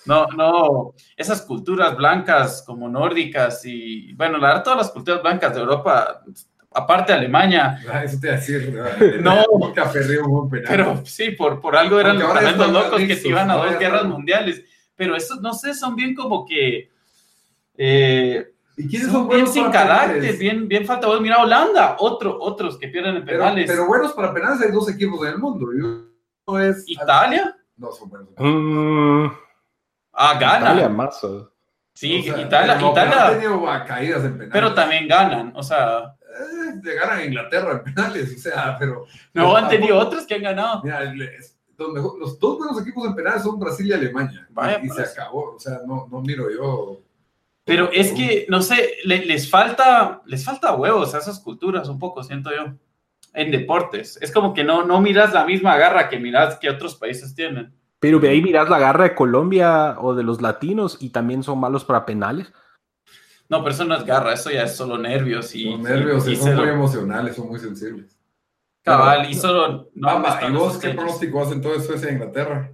no, 0.07 0.27
no, 0.37 0.95
esas 1.17 1.43
culturas 1.43 1.97
blancas 1.97 2.63
como 2.67 2.89
nórdicas 2.89 3.65
y, 3.65 4.13
bueno, 4.15 4.39
la 4.39 4.49
verdad, 4.49 4.65
todas 4.65 4.79
las 4.79 4.91
culturas 4.91 5.23
blancas 5.23 5.55
de 5.55 5.61
Europa, 5.61 6.23
aparte 6.71 7.13
de 7.13 7.19
Alemania. 7.19 7.81
Ah, 7.91 8.05
eso 8.05 8.19
te 8.21 8.27
iba 8.27 8.37
a 8.37 8.39
decir, 8.39 9.23
no, 9.23 9.45
pero 10.51 11.03
sí, 11.05 11.31
por, 11.31 11.61
por 11.61 11.77
algo 11.77 11.99
eran 12.01 12.19
los 12.19 12.71
locos 12.71 13.01
que 13.03 13.17
se 13.17 13.29
iban 13.29 13.51
a 13.51 13.57
dos 13.57 13.79
guerras 13.79 14.05
mundiales, 14.05 14.63
pero 14.95 15.17
eso, 15.17 15.37
no 15.41 15.55
sé, 15.55 15.75
son 15.75 15.97
bien 15.97 16.15
como 16.15 16.45
que... 16.45 16.91
Eh, 17.77 18.51
¿Y 18.77 18.89
quiénes 18.89 19.11
son, 19.11 19.29
bien 19.29 19.47
sin 19.47 19.71
carácter, 19.71 20.37
bien, 20.37 20.67
bien 20.67 20.85
falta. 20.85 21.09
Mira, 21.21 21.41
Holanda, 21.41 21.97
otro, 22.01 22.37
otros 22.41 22.77
que 22.77 22.89
pierden 22.89 23.17
en 23.17 23.25
penales. 23.25 23.71
Pero, 23.71 23.87
buenos 23.87 24.13
para 24.13 24.35
penales 24.35 24.61
hay 24.63 24.73
dos 24.73 24.91
equipos 24.91 25.25
en 25.27 25.35
el 25.35 25.39
mundo. 25.39 25.69
Yo, 25.73 26.14
es. 26.61 26.85
¿Italia? 26.87 27.57
No, 27.77 27.93
son 27.93 28.09
buenos. 28.09 28.29
Mm. 28.39 29.27
ah, 30.13 30.39
gana. 30.39 30.67
Italia 30.67 30.89
más. 30.89 31.21
Sí, 31.95 32.17
Italia. 32.17 32.77
Italia 32.79 33.31
tenido 33.31 33.65
caídas 33.87 34.25
en 34.25 34.33
penales. 34.33 34.53
Pero 34.53 34.75
también 34.75 35.09
ganan, 35.09 35.53
o 35.55 35.63
sea. 35.63 36.15
Eh, 36.21 36.95
ganan 37.01 37.19
a 37.19 37.25
Inglaterra 37.25 37.73
en 37.73 37.95
penales, 37.95 38.35
o 38.37 38.39
sea, 38.39 38.77
pero. 38.79 39.07
No, 39.33 39.57
han 39.57 39.69
tenido 39.69 39.99
otros 39.99 40.27
que 40.27 40.35
han 40.35 40.43
ganado. 40.43 40.83
Mira, 40.83 41.13
los 41.77 42.39
dos 42.39 42.59
buenos 42.59 42.81
equipos 42.81 43.07
en 43.07 43.15
penales 43.15 43.43
son 43.43 43.59
Brasil 43.59 43.87
y 43.87 43.93
Alemania. 43.93 44.49
y, 44.83 44.89
se 44.89 44.95
pues. 44.95 45.13
acabó, 45.13 45.55
o 45.55 45.59
sea, 45.59 45.81
no, 45.87 46.09
no 46.11 46.21
miro 46.21 46.51
yo. 46.51 47.01
Pero 47.65 47.91
es 47.93 48.13
que, 48.13 48.47
no 48.51 48.61
sé, 48.61 48.97
les, 49.05 49.49
falta, 49.49 50.21
les 50.27 50.45
falta 50.45 50.75
huevos 50.75 51.15
a 51.15 51.19
esas 51.19 51.41
culturas 51.41 51.89
un 51.89 51.99
poco, 51.99 52.23
siento 52.23 52.51
yo 52.55 52.75
en 53.35 53.51
deportes. 53.51 54.19
Es 54.23 54.33
como 54.33 54.55
que 54.55 54.65
no, 54.65 54.85
no 54.85 55.01
miras 55.01 55.33
la 55.33 55.45
misma 55.45 55.77
garra 55.77 56.09
que 56.09 56.19
miras 56.19 56.59
que 56.59 56.71
otros 56.71 56.95
países 56.95 57.35
tienen. 57.35 57.75
Pero 57.99 58.19
de 58.19 58.29
ahí 58.29 58.43
miras 58.43 58.69
la 58.69 58.79
garra 58.79 59.05
de 59.05 59.15
Colombia 59.15 59.97
o 59.99 60.15
de 60.15 60.23
los 60.23 60.41
latinos 60.41 60.97
y 61.01 61.11
también 61.11 61.43
son 61.43 61.59
malos 61.59 61.85
para 61.85 62.07
penales. 62.07 62.53
No, 63.49 63.63
pero 63.63 63.75
eso 63.75 63.85
no 63.85 63.97
es 63.97 64.05
garra, 64.05 64.33
eso 64.33 64.51
ya 64.51 64.65
es 64.65 64.77
solo 64.77 64.97
nervios 64.97 65.55
y. 65.55 65.71
Son 65.71 65.83
nervios, 65.83 66.27
y, 66.29 66.37
son 66.37 66.57
muy 66.57 66.69
emocionales, 66.69 67.37
son 67.37 67.49
muy 67.49 67.59
sensibles. 67.59 68.19
Cabal, 68.83 69.31
y 69.31 69.35
solo. 69.35 69.91
No, 69.95 70.23
¿y 70.49 70.53
vos 70.53 70.79
qué 70.79 70.91
pronóstico 70.91 71.43
hacen 71.43 71.61
todo 71.61 71.75
eso 71.75 71.95
en 71.95 72.15
Inglaterra? 72.15 72.73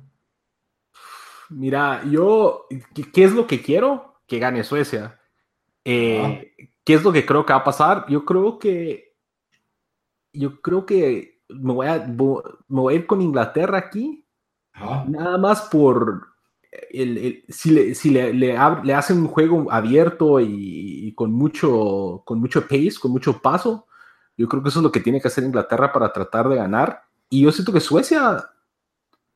Mira, 1.51 2.03
yo, 2.09 2.67
¿qué 3.13 3.25
es 3.25 3.33
lo 3.33 3.47
que 3.47 3.61
quiero? 3.63 4.21
Que 4.27 4.39
gane 4.39 4.63
Suecia. 4.63 5.21
Eh, 5.85 6.53
¿Qué 6.85 6.95
es 6.95 7.03
lo 7.03 7.13
que 7.13 7.27
creo 7.27 7.45
que 7.45 7.53
va 7.53 7.61
a 7.61 7.65
pasar? 7.65 8.07
Yo 8.09 8.25
creo 8.25 8.59
que 8.59 9.10
yo 10.33 10.61
creo 10.61 10.87
que 10.87 11.41
me 11.49 11.73
voy 11.73 11.87
a, 11.87 12.07
voy 12.69 12.95
a 12.95 12.97
ir 12.97 13.07
con 13.07 13.21
Inglaterra 13.21 13.79
aquí, 13.79 14.25
nada 15.07 15.37
más 15.39 15.63
por 15.63 16.31
el, 16.91 17.45
si, 17.49 17.71
le, 17.71 17.95
si 17.95 18.11
le, 18.11 18.33
le, 18.33 18.57
hacen 18.95 19.19
un 19.19 19.29
juego 19.29 19.71
abierto 19.71 20.41
y, 20.41 21.13
con, 21.17 21.33
mucho, 21.33 22.23
con 22.25 22.41
mucho 22.41 22.63
pace, 22.63 22.95
con 23.01 23.11
mucho 23.11 23.41
paso, 23.41 23.87
yo 24.37 24.49
creo 24.49 24.63
que 24.63 24.69
eso 24.69 24.79
es 24.79 24.85
lo 24.85 24.93
que 24.93 25.01
tiene 25.01 25.21
que 25.21 25.29
hacer 25.29 25.45
Inglaterra 25.45 25.93
para 25.93 26.13
tratar 26.13 26.49
de 26.49 26.57
ganar. 26.57 27.03
Y 27.29 27.43
yo 27.43 27.53
siento 27.53 27.73
que 27.73 27.81
Suecia 27.81 28.51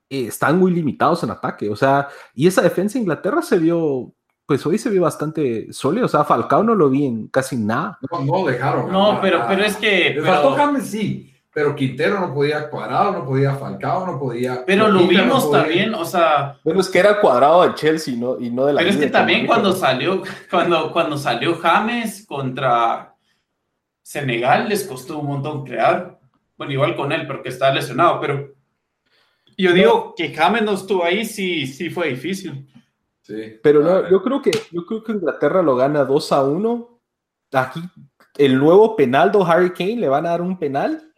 eh, 0.08 0.26
están 0.26 0.58
muy 0.58 0.72
limitados 0.72 1.22
en 1.22 1.30
ataque, 1.30 1.68
o 1.68 1.76
sea, 1.76 2.08
y 2.34 2.46
esa 2.46 2.62
defensa 2.62 2.94
de 2.94 3.00
Inglaterra 3.00 3.42
se 3.42 3.58
vio 3.58 4.14
pues 4.46 4.64
hoy 4.66 4.78
se 4.78 4.90
vio 4.90 5.02
bastante 5.02 5.72
sólido. 5.72 6.06
O 6.06 6.08
sea, 6.08 6.24
Falcao 6.24 6.62
no 6.62 6.74
lo 6.74 6.90
vi 6.90 7.06
en 7.06 7.28
casi 7.28 7.56
nada. 7.56 7.98
No, 8.10 8.20
no 8.20 8.46
dejaron. 8.46 8.92
No, 8.92 9.18
pero, 9.20 9.44
pero 9.48 9.64
es 9.64 9.76
que. 9.76 10.20
faltó 10.24 10.52
James 10.52 10.86
sí. 10.86 11.30
Pero 11.52 11.76
Quintero 11.76 12.18
no 12.18 12.34
podía 12.34 12.68
cuadrado, 12.68 13.12
no 13.12 13.24
podía 13.24 13.54
Falcao, 13.54 14.04
no 14.04 14.18
podía. 14.18 14.64
Pero 14.66 14.88
lo 14.88 15.06
vimos 15.06 15.50
también, 15.52 15.94
o 15.94 16.04
sea. 16.04 16.58
Bueno, 16.64 16.80
es 16.80 16.88
que 16.88 16.98
era 16.98 17.20
cuadrado 17.20 17.62
de 17.62 17.74
Chelsea 17.74 18.16
no, 18.16 18.40
y 18.40 18.50
no 18.50 18.66
de 18.66 18.72
la. 18.72 18.80
Pero 18.80 18.90
es 18.90 18.96
que 18.96 19.06
también 19.06 19.46
cuando 19.46 19.72
salió, 19.72 20.22
cuando, 20.50 20.92
cuando 20.92 21.16
salió 21.16 21.56
James 21.56 22.26
contra 22.26 23.14
Senegal, 24.02 24.68
les 24.68 24.84
costó 24.84 25.18
un 25.20 25.28
montón 25.28 25.64
crear. 25.64 26.18
Bueno, 26.56 26.72
igual 26.72 26.96
con 26.96 27.12
él, 27.12 27.26
porque 27.26 27.48
está 27.50 27.72
lesionado, 27.72 28.20
pero 28.20 28.52
yo 29.56 29.72
digo 29.72 30.14
que 30.16 30.34
James 30.34 30.62
no 30.62 30.72
estuvo 30.72 31.04
ahí, 31.04 31.24
sí, 31.24 31.66
sí 31.66 31.88
fue 31.88 32.08
difícil. 32.08 32.68
Pero 33.62 33.80
no, 33.80 34.08
yo 34.10 34.22
creo 34.22 34.42
que 34.42 34.50
yo 34.70 34.84
creo 34.84 35.02
que 35.02 35.12
Inglaterra 35.12 35.62
lo 35.62 35.76
gana 35.76 36.04
2 36.04 36.32
a 36.32 36.44
1. 36.44 37.00
Aquí 37.52 37.82
el 38.36 38.58
nuevo 38.58 38.96
penaldo 38.96 39.44
Harry 39.46 39.70
Kane 39.70 39.96
le 39.96 40.08
van 40.08 40.26
a 40.26 40.30
dar 40.30 40.42
un 40.42 40.58
penal. 40.58 41.12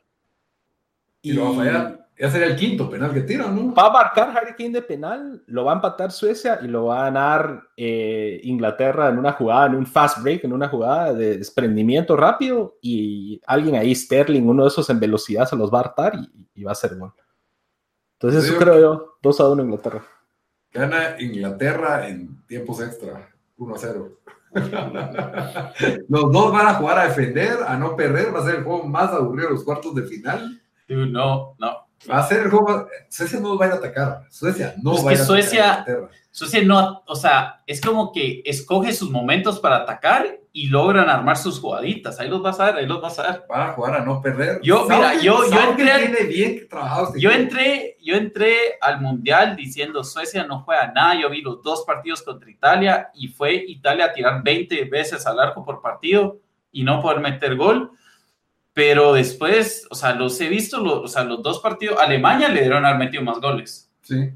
Y, 1.23 1.33
lo 1.33 1.45
va 1.45 1.51
a 1.51 1.55
fallar. 1.55 2.09
Ya 2.19 2.31
sería 2.31 2.47
el 2.47 2.57
quinto 2.57 2.89
penal 2.89 3.13
que 3.13 3.21
tira, 3.23 3.49
¿no? 3.49 3.75
Va 3.75 3.89
a 3.89 3.91
marcar 3.91 4.35
Harry 4.35 4.55
Kane 4.55 4.71
de 4.71 4.83
penal, 4.83 5.43
lo 5.47 5.65
va 5.65 5.73
a 5.73 5.75
empatar 5.75 6.11
Suecia 6.11 6.61
y 6.63 6.67
lo 6.67 6.87
va 6.87 7.01
a 7.01 7.05
ganar 7.05 7.65
eh, 7.77 8.41
Inglaterra 8.45 9.11
en 9.11 9.19
una 9.19 9.33
jugada, 9.33 9.67
en 9.67 9.75
un 9.75 9.87
fast 9.87 10.23
break, 10.23 10.45
en 10.45 10.55
una 10.55 10.69
jugada 10.69 11.13
de 11.13 11.37
desprendimiento 11.37 12.17
rápido 12.17 12.79
y 12.81 13.39
alguien 13.47 13.75
ahí, 13.75 13.95
Sterling, 13.95 14.45
uno 14.45 14.63
de 14.63 14.69
esos 14.69 14.89
en 14.89 14.99
velocidad, 14.99 15.47
se 15.47 15.57
los 15.57 15.71
va 15.71 15.79
a 15.79 15.81
hartar 15.83 16.15
y, 16.55 16.65
va 16.65 16.73
a 16.73 16.77
ser 16.77 16.97
gol. 16.97 17.13
Entonces, 18.19 18.45
eso 18.45 18.59
creo 18.59 18.81
yo, 18.81 19.19
2 19.21 19.41
a 19.41 19.49
1 19.51 19.63
Inglaterra. 19.63 20.03
Gana 20.77 21.17
Inglaterra 21.19 22.07
en 22.07 22.45
tiempos 22.47 22.83
extra, 22.83 23.31
1 23.57 23.75
a 23.75 23.79
0. 23.79 24.19
los 26.09 26.33
dos 26.33 26.53
van 26.53 26.67
a 26.67 26.75
jugar 26.75 26.99
a 26.99 27.09
defender, 27.09 27.59
a 27.67 27.77
no 27.77 27.97
perder. 27.97 28.35
Va 28.35 28.41
a 28.41 28.45
ser 28.45 28.57
el 28.57 28.65
juego 28.65 28.85
más 28.85 29.11
aburrido 29.11 29.49
de 29.49 29.55
los 29.55 29.65
cuartos 29.65 29.95
de 29.95 30.03
final. 30.03 30.61
No, 30.89 31.55
no. 31.59 31.86
Va 32.11 32.18
a 32.18 32.29
ser 32.29 32.43
el 32.43 32.51
juego. 32.51 32.89
Suecia 33.09 33.41
no 33.41 33.59
va 33.59 33.64
a 33.64 33.68
ir 33.68 33.75
a 33.75 33.77
atacar. 33.77 34.23
Suecia 34.31 34.75
no 34.83 35.03
va 35.03 35.11
a 35.11 35.14
ir 35.14 35.21
a 35.21 35.25
Suecia, 35.25 35.73
atacar. 35.73 36.11
Suecia 36.31 36.63
no, 36.63 37.03
o 37.07 37.17
sea, 37.17 37.63
es 37.67 37.81
como 37.81 38.13
que 38.13 38.43
escoge 38.45 38.93
sus 38.93 39.11
momentos 39.11 39.59
para 39.59 39.77
atacar 39.79 40.39
y 40.53 40.68
logran 40.68 41.09
armar 41.09 41.37
sus 41.37 41.61
jugaditas. 41.61 42.18
Ahí 42.21 42.29
los 42.29 42.43
vas 42.43 42.61
a 42.61 42.67
ver, 42.67 42.77
ahí 42.77 42.87
los 42.87 43.01
vas 43.01 43.18
a 43.18 43.23
ver. 43.31 43.45
Van 43.49 43.71
a 43.71 43.73
jugar 43.73 43.95
a 43.95 44.05
no 44.05 44.21
perder. 44.23 44.61
Yo, 44.63 44.87
mira, 44.89 45.14
yo, 45.21 45.51
yo 45.51 45.61
entré. 45.61 46.25
Bien 46.25 46.67
trabajado 46.68 47.09
este 47.09 47.21
yo 47.21 47.31
entré, 47.31 47.97
yo 48.03 48.17
entré 48.17 48.55
al 48.81 49.01
mundial 49.01 49.57
diciendo 49.57 50.05
Suecia 50.05 50.47
no 50.47 50.61
juega 50.61 50.93
nada. 50.93 51.21
Yo 51.21 51.29
vi 51.31 51.43
los 51.43 51.63
dos 51.63 51.85
partidos 51.87 52.23
contra 52.23 52.51
Italia 52.51 53.11
y 53.14 53.29
fue 53.29 53.55
Italia 53.55 54.07
a 54.07 54.13
tirar 54.13 54.43
20 54.43 54.85
veces 54.85 55.27
al 55.27 55.41
arco 55.41 55.64
por 55.64 55.83
partido 55.83 56.39
y 56.73 56.85
no 56.85 57.03
poder 57.03 57.21
meter 57.21 57.57
gol. 57.57 57.93
Pero 58.77 59.15
después, 59.15 59.87
o 59.91 59.95
sea, 59.95 60.15
los 60.15 60.39
he 60.39 60.51
visto, 60.51 60.83
los, 60.83 60.93
o 60.99 61.09
sea, 61.09 61.25
los 61.25 61.43
dos 61.43 61.61
partidos. 61.61 61.99
Alemania 61.99 62.51
le 62.51 62.61
dieron 62.61 62.85
haber 62.85 62.99
metido 62.99 63.23
más 63.23 63.41
goles. 63.41 63.91
Sí. 64.03 64.31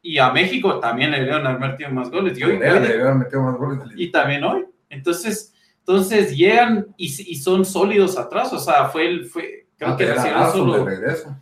Y 0.00 0.16
a 0.16 0.30
México 0.32 0.80
también 0.80 1.10
le 1.10 1.20
dieron 1.22 1.46
haber 1.46 1.60
metido 1.72 1.90
más 1.90 2.10
goles. 2.10 2.38
Y, 2.38 2.42
hoy, 2.42 2.58
le 2.58 2.78
dieron 2.80 3.18
metido 3.18 3.42
más 3.42 3.56
goles. 3.58 3.84
y 3.94 4.10
también 4.10 4.44
hoy. 4.44 4.64
Entonces, 4.88 5.52
Entonces 5.80 6.34
llegan 6.34 6.86
y, 6.96 7.04
y 7.32 7.36
son 7.36 7.66
sólidos 7.66 8.16
atrás, 8.16 8.50
o 8.54 8.58
sea, 8.58 8.86
fue 8.86 9.06
el, 9.08 9.26
fue, 9.26 9.66
creo 9.76 9.90
Ah, 9.92 9.96
que 9.98 10.04
era 10.04 10.14
recibieron 10.14 10.42
Arson 10.42 10.66
de 10.66 10.72
solo, 10.72 10.84
regreso. 10.86 11.36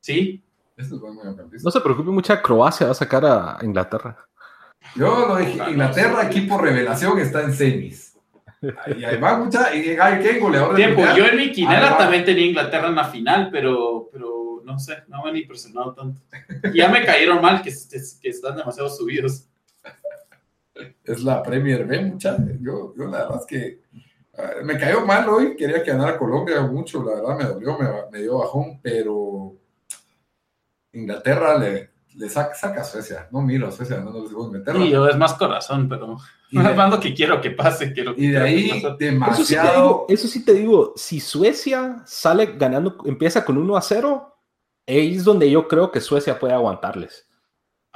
sí, 0.00 0.44
Este 0.76 0.94
es. 1.54 1.64
No 1.64 1.70
se 1.70 1.80
preocupe, 1.80 2.10
mucha 2.10 2.42
Croacia 2.42 2.84
va 2.86 2.92
a 2.92 2.94
sacar 2.94 3.24
a 3.24 3.56
Inglaterra. 3.62 4.14
Yo 4.94 5.26
lo 5.28 5.36
dije, 5.36 5.58
Ah, 5.62 5.70
Inglaterra, 5.70 6.26
equipo 6.26 6.58
revelación, 6.58 7.18
está 7.18 7.42
en 7.44 7.54
semis. 7.54 8.05
Y 8.96 9.16
va 9.16 9.38
mucha, 9.38 9.74
y 9.74 9.96
Harry 9.96 10.38
goleador 10.38 10.68
del 10.68 10.76
tiempo, 10.76 11.00
Mundial. 11.02 11.16
yo 11.16 11.26
en 11.26 11.36
mi 11.36 11.52
quinela 11.52 11.86
Ahí 11.86 11.92
va. 11.92 11.98
también 11.98 12.24
tenía 12.24 12.46
Inglaterra 12.46 12.88
en 12.88 12.94
la 12.94 13.04
final, 13.04 13.48
pero, 13.50 14.08
pero 14.12 14.62
no 14.64 14.78
sé, 14.78 14.98
no 15.08 15.22
me 15.22 15.30
han 15.30 15.36
impresionado 15.36 15.94
tanto. 15.94 16.20
Y 16.72 16.78
ya 16.78 16.88
me 16.88 17.04
cayeron 17.04 17.40
mal, 17.40 17.62
que, 17.62 17.70
que, 17.70 18.00
que 18.20 18.28
están 18.28 18.56
demasiado 18.56 18.88
subidos. 18.88 19.48
Es 21.04 21.22
la 21.22 21.42
Premier 21.42 21.86
B, 21.86 22.00
mucha. 22.02 22.36
Yo, 22.60 22.94
yo 22.96 23.04
la 23.06 23.18
verdad 23.18 23.40
es 23.40 23.46
que 23.46 23.80
me 24.64 24.76
cayó 24.78 25.06
mal 25.06 25.26
hoy, 25.28 25.56
quería 25.56 25.82
que 25.82 25.90
ganara 25.90 26.18
Colombia 26.18 26.60
mucho, 26.62 27.02
la 27.02 27.14
verdad 27.14 27.38
me 27.38 27.44
dolió, 27.44 27.78
me, 27.78 27.88
me 28.12 28.22
dio 28.22 28.38
bajón, 28.38 28.80
pero 28.82 29.54
Inglaterra 30.92 31.56
le, 31.58 31.90
le 32.16 32.28
saca, 32.30 32.54
saca 32.54 32.80
a 32.80 32.84
Suecia. 32.84 33.28
No 33.30 33.42
miro 33.42 33.68
a 33.68 33.70
Suecia, 33.72 33.98
no, 34.00 34.10
no 34.10 34.20
les 34.20 34.30
digo 34.30 34.46
Inglaterra. 34.46 34.78
Y 34.78 34.90
yo 34.90 35.06
es 35.08 35.16
más 35.16 35.34
corazón, 35.34 35.88
pero 35.88 36.16
Y 36.50 36.58
de, 36.58 36.62
más 36.74 36.90
lo 36.90 36.98
que 37.00 37.14
quiero 37.14 37.40
que 37.40 37.50
pase. 37.50 37.92
Quiero, 37.92 38.14
y 38.16 38.28
de 38.28 38.38
ahí, 38.38 38.68
pase. 38.68 38.78
Eso 38.78 38.90
sí, 38.90 38.96
te 38.98 39.04
demasiado. 39.06 39.74
digo, 39.74 40.06
eso 40.08 40.28
sí 40.28 40.44
te 40.44 40.54
digo, 40.54 40.92
si 40.96 41.20
Suecia 41.20 42.02
sale 42.06 42.54
ganando, 42.56 42.96
empieza 43.04 43.44
con 43.44 43.58
1 43.58 43.76
a 43.76 43.82
0, 43.82 44.36
ahí 44.86 45.16
es 45.16 45.24
donde 45.24 45.50
yo 45.50 45.68
creo 45.68 45.90
que 45.92 46.00
Suecia 46.00 46.38
puede 46.38 46.54
aguantarles. 46.54 47.24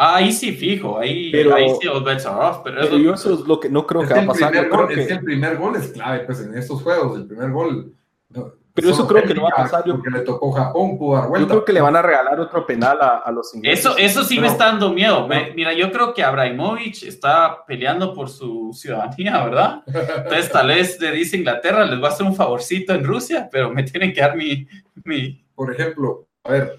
Ah, 0.02 0.16
ahí 0.16 0.32
sí, 0.32 0.52
fijo, 0.52 0.98
ahí, 0.98 1.30
Pero- 1.30 1.54
ahí 1.54 1.66
sí 1.80 1.86
all 1.86 2.02
bets 2.02 2.24
are 2.24 2.34
off, 2.42 2.60
pero, 2.64 2.80
es 2.80 2.86
Pero 2.86 2.98
yo 2.98 3.10
que- 3.12 3.14
eso 3.16 3.34
es 3.34 3.40
lo 3.40 3.60
que 3.60 3.68
no 3.68 3.86
creo 3.86 4.00
Es 4.02 4.08
que 4.08 4.14
va 4.14 4.20
a 4.20 4.22
el 4.22 4.28
pasar. 4.28 4.50
primer 4.50 4.64
Yo 4.64 4.70
creo 4.70 4.80
gol, 4.86 4.94
que- 4.94 5.00
es 5.02 5.06
que 5.08 5.12
el 5.12 5.24
primer 5.24 5.56
gol 5.58 5.76
es 5.76 5.88
clave, 5.88 6.20
pues 6.20 6.40
en 6.40 6.54
estos 6.56 6.82
juegos, 6.82 7.18
el 7.18 7.26
primer 7.26 7.50
gol. 7.50 7.94
no, 8.30 8.52
Pero 8.74 8.90
eso 8.90 9.06
creo 9.06 9.22
que 9.24 9.34
no 9.34 9.42
va 9.42 9.48
a 9.50 9.62
pasar, 9.62 9.84
yo- 9.84 9.94
Porque 9.94 10.10
le 10.10 10.20
tocó 10.20 10.52
Japón, 10.52 10.96
pudo 10.96 11.14
dar 11.16 11.24
yo 11.24 11.30
vuelta. 11.30 11.48
creo 11.48 11.64
que 11.64 11.72
le 11.72 11.80
van 11.80 11.96
a 11.96 12.02
regalar 12.02 12.38
otro 12.40 12.64
penal 12.66 12.98
a, 13.00 13.18
a 13.18 13.30
los 13.32 13.54
ingleses. 13.54 13.84
Eso, 13.84 13.96
eso 13.98 14.22
sí 14.24 14.36
me 14.36 14.42
Pero- 14.42 14.52
está 14.52 14.66
dando 14.66 14.92
miedo. 14.92 15.26
Me- 15.26 15.52
mira, 15.54 15.72
yo 15.72 15.90
creo 15.90 16.14
que 16.14 16.22
Abramovich 16.22 17.02
está 17.02 17.64
peleando 17.66 18.14
por 18.14 18.28
su 18.28 18.70
ciudadanía, 18.72 19.42
¿verdad? 19.44 19.82
Entonces 19.86 20.50
tal 20.52 20.68
vez 20.68 21.00
le 21.00 21.10
dice 21.12 21.36
Inglaterra, 21.36 21.84
les 21.84 21.98
voy 21.98 22.06
a 22.08 22.12
hacer 22.12 22.26
un 22.26 22.34
favorcito 22.36 22.92
en 22.94 23.04
Rusia, 23.04 23.48
pero 23.50 23.70
me 23.70 23.82
tienen 23.82 24.12
que 24.12 24.20
dar 24.20 24.36
mi... 24.36 24.66
mi... 25.04 25.44
Por 25.54 25.72
ejemplo, 25.72 26.26
a 26.44 26.52
ver, 26.52 26.78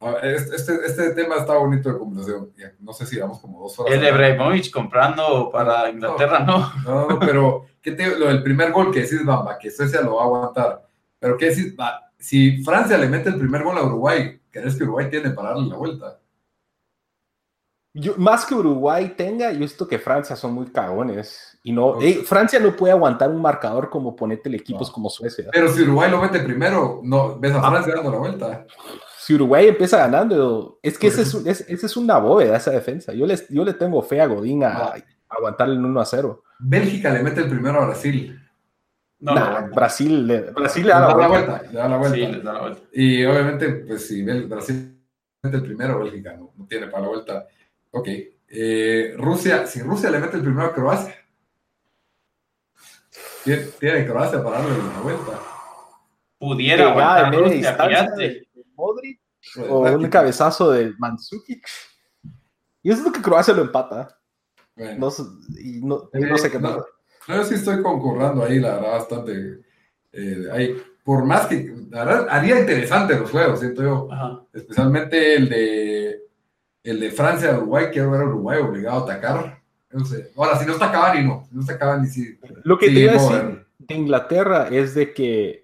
a 0.00 0.10
ver, 0.10 0.24
este, 0.26 0.54
este, 0.56 0.74
este 0.86 1.10
tema 1.14 1.36
está 1.36 1.54
bonito 1.54 1.92
de 1.92 1.98
conversación. 1.98 2.50
No 2.80 2.92
sé 2.92 3.06
si 3.06 3.18
vamos 3.18 3.40
como 3.40 3.60
dos 3.60 3.78
horas. 3.78 3.94
El 3.94 4.00
de 4.00 4.08
Abramovich 4.10 4.70
comprando 4.70 5.50
para 5.52 5.88
Inglaterra, 5.90 6.40
no. 6.40 6.72
No, 6.84 7.08
no, 7.08 7.18
pero 7.18 7.64
¿qué 7.80 7.92
te, 7.92 8.16
lo 8.18 8.26
del 8.26 8.42
primer 8.42 8.70
gol 8.70 8.92
que 8.92 9.00
decís, 9.00 9.24
Bamba, 9.24 9.58
que 9.58 9.70
Suecia 9.70 10.00
lo 10.02 10.16
va 10.16 10.22
a 10.22 10.24
aguantar. 10.26 10.82
Pero 11.22 11.36
¿qué 11.38 11.50
decís? 11.50 11.76
Va, 11.78 12.10
si 12.18 12.62
Francia 12.64 12.98
le 12.98 13.08
mete 13.08 13.28
el 13.28 13.38
primer 13.38 13.62
gol 13.62 13.78
a 13.78 13.84
Uruguay, 13.84 14.40
¿crees 14.50 14.74
que 14.76 14.82
Uruguay 14.82 15.08
tiene 15.08 15.30
para 15.30 15.50
darle 15.50 15.68
la 15.68 15.76
vuelta? 15.76 16.18
Yo- 17.94 18.14
más 18.16 18.44
que 18.46 18.54
Uruguay 18.54 19.14
tenga, 19.16 19.52
yo 19.52 19.66
siento 19.68 19.86
que 19.86 19.98
Francia 19.98 20.34
son 20.34 20.54
muy 20.54 20.66
cagones. 20.66 21.58
Y 21.62 21.72
no. 21.72 22.00
Ey, 22.00 22.14
Francia 22.24 22.58
no 22.58 22.74
puede 22.74 22.92
aguantar 22.92 23.30
un 23.30 23.40
marcador 23.40 23.88
como 23.88 24.16
ponete 24.16 24.48
equipos 24.56 24.88
No. 24.88 24.94
como 24.94 25.10
Suecia. 25.10 25.44
Pero 25.52 25.68
si 25.68 25.82
Uruguay 25.82 26.10
lo 26.10 26.20
mete 26.20 26.40
primero, 26.40 27.00
no 27.04 27.38
ves 27.38 27.52
a 27.52 27.58
Ah. 27.60 27.70
Francia 27.70 27.94
dando 27.94 28.10
la 28.10 28.18
vuelta. 28.18 28.66
Si 29.18 29.34
Uruguay 29.34 29.68
empieza 29.68 29.98
ganando, 29.98 30.80
es 30.82 30.98
que 30.98 31.06
ese 31.06 31.22
es, 31.22 31.34
es- 31.34 31.60
ese 31.68 31.86
es 31.86 31.96
una 31.96 32.18
bóveda, 32.18 32.56
esa 32.56 32.72
defensa. 32.72 33.12
Yo, 33.12 33.26
les, 33.26 33.46
yo 33.48 33.62
le 33.64 33.74
tengo 33.74 34.02
fe 34.02 34.20
a 34.20 34.26
Godín 34.26 34.64
a, 34.64 34.68
Ah. 34.76 34.94
a 35.28 35.34
aguantarle 35.36 35.74
el 35.76 35.84
1 35.84 36.00
a 36.00 36.04
0. 36.04 36.42
Bélgica 36.58 37.10
le 37.12 37.22
mete 37.22 37.42
el 37.42 37.48
primero 37.48 37.80
a 37.80 37.86
Brasil. 37.86 38.38
No, 39.24 39.34
Nah, 39.36 39.60
no, 39.68 39.74
Brasil, 39.74 40.26
le, 40.26 40.40
Brasil 40.50 40.82
le 40.82 40.88
Le 40.88 40.94
da 40.94 41.00
da 41.00 41.08
la 41.08 41.16
la 41.16 41.28
vuelta. 41.28 41.50
vuelta, 41.52 41.72
le 41.72 41.78
da 41.78 41.88
la 41.88 41.96
vuelta. 41.96 42.16
Sí, 42.16 42.40
da 42.42 42.52
la 42.52 42.60
vuelta. 42.60 42.80
Y 42.92 43.24
obviamente, 43.24 43.68
pues 43.86 44.06
si 44.08 44.22
Brasil 44.24 45.00
mete 45.42 45.56
el 45.58 45.62
primero, 45.62 45.98
Bélgica 46.00 46.32
no, 46.36 46.52
no 46.56 46.66
tiene 46.66 46.88
para 46.88 47.02
la 47.04 47.08
vuelta. 47.08 47.46
Ok. 47.92 48.08
Eh, 48.54 49.14
Rusia, 49.16 49.64
si 49.66 49.80
Rusia 49.80 50.10
le 50.10 50.18
mete 50.18 50.36
el 50.36 50.42
primero 50.42 50.66
a 50.66 50.74
Croacia, 50.74 51.14
tiene, 53.44 53.62
tiene 53.78 54.06
Croacia 54.06 54.42
para 54.42 54.58
darle 54.58 54.76
la 54.78 55.00
vuelta. 55.00 55.40
Pudiera 56.38 56.92
Pegada 56.92 57.26
aguantar 57.28 57.30
de 57.30 57.30
media 57.30 57.44
Rusia, 57.54 57.70
distancia 57.70 57.98
fíjate. 58.04 58.22
de 58.22 58.48
Modric 58.74 59.20
Pues, 59.54 59.66
o 59.70 59.78
un 59.80 60.08
cabezazo 60.08 60.70
de 60.72 60.92
Mandzukic. 60.98 61.64
Y 62.82 62.90
eso 62.90 62.98
es 63.00 63.06
lo 63.06 63.12
que 63.12 63.22
Croacia 63.22 63.54
lo 63.54 63.62
empata. 63.62 64.18
Bueno, 64.74 64.98
No, 64.98 65.10
sé- 65.10 65.22
y 65.62 65.80
no, 65.80 66.08
no 66.12 66.38
sé 66.38 66.50
qué 66.50 66.56
Eh, 66.56 66.60
no. 66.60 66.76
pasa. 66.76 66.84
No, 67.28 67.36
yo 67.36 67.44
sí 67.44 67.54
estoy 67.54 67.82
concurrando 67.82 68.44
ahí, 68.44 68.58
la 68.58 68.74
verdad, 68.74 68.90
bastante. 68.92 69.60
eh, 70.12 70.46
ahí, 70.52 70.76
por 71.04 71.24
más 71.24 71.46
que, 71.46 71.74
la 71.90 72.04
verdad, 72.04 72.26
haría 72.30 72.60
interesante 72.60 73.18
los 73.18 73.30
juegos, 73.30 73.60
siento 73.60 73.82
yo. 73.82 74.08
Ajá. 74.12 74.40
Especialmente 74.52 75.34
el 75.34 75.48
de, 75.48 76.22
el 76.84 77.00
de 77.00 77.10
Francia 77.10 77.56
Uruguay, 77.56 77.86
quiero 77.92 78.10
ver 78.12 78.20
a 78.22 78.26
Uruguay 78.26 78.60
obligado 78.60 79.00
a 79.00 79.02
atacar. 79.12 79.62
No 79.90 80.04
sé. 80.04 80.30
Ahora, 80.36 80.58
si 80.58 80.64
no 80.66 80.72
está 80.72 80.90
Cavani, 80.90 81.26
no. 81.26 81.44
Si 81.48 81.54
no 81.54 81.60
está 81.60 81.78
Cavani, 81.78 82.06
sí. 82.08 82.38
Lo 82.62 82.78
que 82.78 82.86
sí, 82.88 82.94
te 82.94 83.00
iba 83.00 83.10
a 83.12 83.14
decir 83.14 83.32
ver. 83.32 83.66
de 83.78 83.94
Inglaterra 83.94 84.68
es 84.70 84.94
de 84.94 85.12
que 85.12 85.62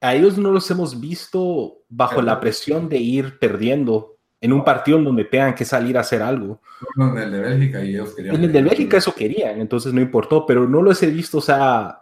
a 0.00 0.14
ellos 0.14 0.38
no 0.38 0.52
los 0.52 0.70
hemos 0.70 1.00
visto 1.00 1.78
bajo 1.88 2.22
la 2.22 2.40
presión 2.40 2.88
de 2.88 2.98
ir 2.98 3.38
perdiendo 3.38 4.16
en 4.40 4.52
un 4.52 4.64
partido 4.64 4.98
en 4.98 5.04
donde 5.04 5.24
tengan 5.24 5.54
que 5.54 5.64
salir 5.64 5.96
a 5.96 6.00
hacer 6.00 6.22
algo. 6.22 6.60
En 6.96 7.18
el 7.18 7.30
de 7.30 7.40
Bélgica 7.40 7.84
y 7.84 7.90
ellos 7.90 8.14
querían. 8.14 8.34
En 8.36 8.44
el 8.44 8.52
de 8.52 8.62
Bélgica 8.62 8.96
eso 8.96 9.14
querían, 9.14 9.60
entonces 9.60 9.92
no 9.92 10.00
importó, 10.00 10.46
pero 10.46 10.66
no 10.68 10.82
los 10.82 11.02
he 11.02 11.06
visto, 11.08 11.38
o 11.38 11.42
sea, 11.42 12.00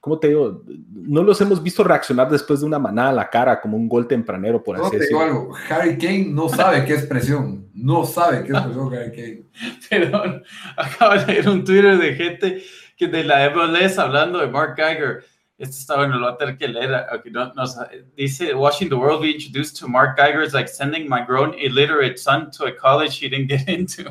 ¿cómo 0.00 0.18
te 0.18 0.28
digo? 0.28 0.62
No 0.92 1.22
los 1.22 1.40
hemos 1.40 1.62
visto 1.62 1.82
reaccionar 1.82 2.28
después 2.30 2.60
de 2.60 2.66
una 2.66 2.78
manada 2.78 3.08
a 3.08 3.14
la 3.14 3.30
cara 3.30 3.60
como 3.60 3.76
un 3.76 3.88
gol 3.88 4.06
tempranero, 4.06 4.62
por 4.62 4.78
No, 4.78 4.84
así 4.86 4.96
decirlo. 4.96 5.20
algo. 5.20 5.54
Harry 5.70 5.96
Kane 5.96 6.26
no 6.28 6.48
sabe 6.48 6.84
qué 6.84 6.94
es 6.94 7.06
presión. 7.06 7.68
No 7.74 8.04
sabe 8.04 8.44
qué 8.44 8.52
es 8.52 8.60
presión, 8.60 8.94
Harry 8.94 9.10
Kane. 9.12 9.42
Perdón, 9.90 10.42
acabo 10.76 11.14
de 11.14 11.26
leer 11.26 11.48
un 11.48 11.64
Twitter 11.64 11.96
de 11.98 12.14
gente 12.14 12.62
que 12.96 13.06
de 13.08 13.24
la 13.24 13.48
MLS 13.50 13.98
hablando 13.98 14.38
de 14.40 14.48
Mark 14.48 14.74
Geiger. 14.76 15.24
Esto 15.58 15.76
está 15.76 15.96
bueno, 15.96 16.14
lo 16.18 16.26
voy 16.26 16.34
a 16.34 16.36
tener 16.36 16.56
que 16.56 16.68
leer. 16.68 16.90
ok, 17.12 17.26
no- 17.32 17.52
no 17.54 17.66
sé. 17.66 18.04
dice, 18.16 18.54
watching 18.54 18.88
the 18.88 18.94
world 18.94 19.20
be 19.22 19.30
introduced 19.32 19.76
to 19.80 19.88
Mark 19.88 20.16
Geiger 20.16 20.42
is 20.42 20.54
like 20.54 20.68
sending 20.68 21.08
my 21.08 21.24
grown 21.26 21.52
illiterate 21.58 22.16
son 22.18 22.50
to 22.52 22.66
a 22.66 22.72
college 22.76 23.18
he 23.20 23.28
didn't 23.28 23.48
get 23.48 23.68
into. 23.68 24.04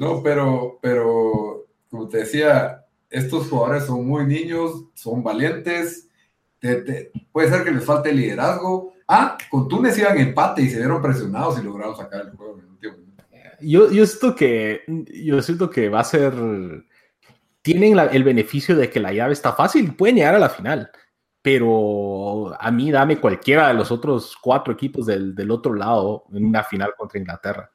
No, 0.00 0.22
pero, 0.22 0.78
pero, 0.82 1.66
como 1.90 2.08
te 2.08 2.18
decía, 2.18 2.84
estos 3.10 3.48
jugadores 3.48 3.84
son 3.84 4.06
muy 4.06 4.24
niños, 4.26 4.84
son 4.94 5.22
valientes. 5.22 6.08
te- 6.60 6.82
te- 6.82 7.12
puede 7.30 7.48
ser 7.50 7.62
que 7.62 7.70
les 7.70 7.84
falte 7.84 8.12
liderazgo. 8.12 8.92
Ah, 9.06 9.38
con 9.50 9.68
Túnez 9.68 9.96
iban 9.98 10.18
empate 10.18 10.62
y 10.62 10.68
se 10.68 10.78
vieron 10.78 11.00
presionados 11.00 11.58
y 11.58 11.62
lograron 11.62 11.96
sacar 11.96 12.22
el 12.22 12.30
juego 12.32 12.54
en 12.54 12.60
el 12.64 12.66
último 12.70 12.96
minuto. 12.96 13.24
Yo, 13.60 13.90
yo 13.92 14.06
siento 14.06 14.34
que 14.34 14.82
yo 15.24 15.40
siento 15.42 15.70
que 15.70 15.88
va 15.88 16.00
a 16.00 16.04
ser 16.04 16.32
tienen 17.72 17.96
la- 17.96 18.06
el 18.06 18.24
beneficio 18.24 18.74
de 18.76 18.88
que 18.88 18.98
la 19.00 19.12
llave 19.12 19.32
está 19.32 19.52
fácil, 19.52 19.94
pueden 19.94 20.16
llegar 20.16 20.34
a 20.34 20.38
la 20.38 20.48
final, 20.48 20.90
pero 21.42 22.56
a 22.58 22.70
mí 22.70 22.90
dame 22.90 23.18
cualquiera 23.18 23.68
de 23.68 23.74
los 23.74 23.90
otros 23.90 24.36
cuatro 24.40 24.72
equipos 24.72 25.04
del, 25.06 25.34
del 25.34 25.50
otro 25.50 25.74
lado 25.74 26.24
en 26.32 26.46
una 26.46 26.64
final 26.64 26.92
contra 26.96 27.18
Inglaterra. 27.20 27.70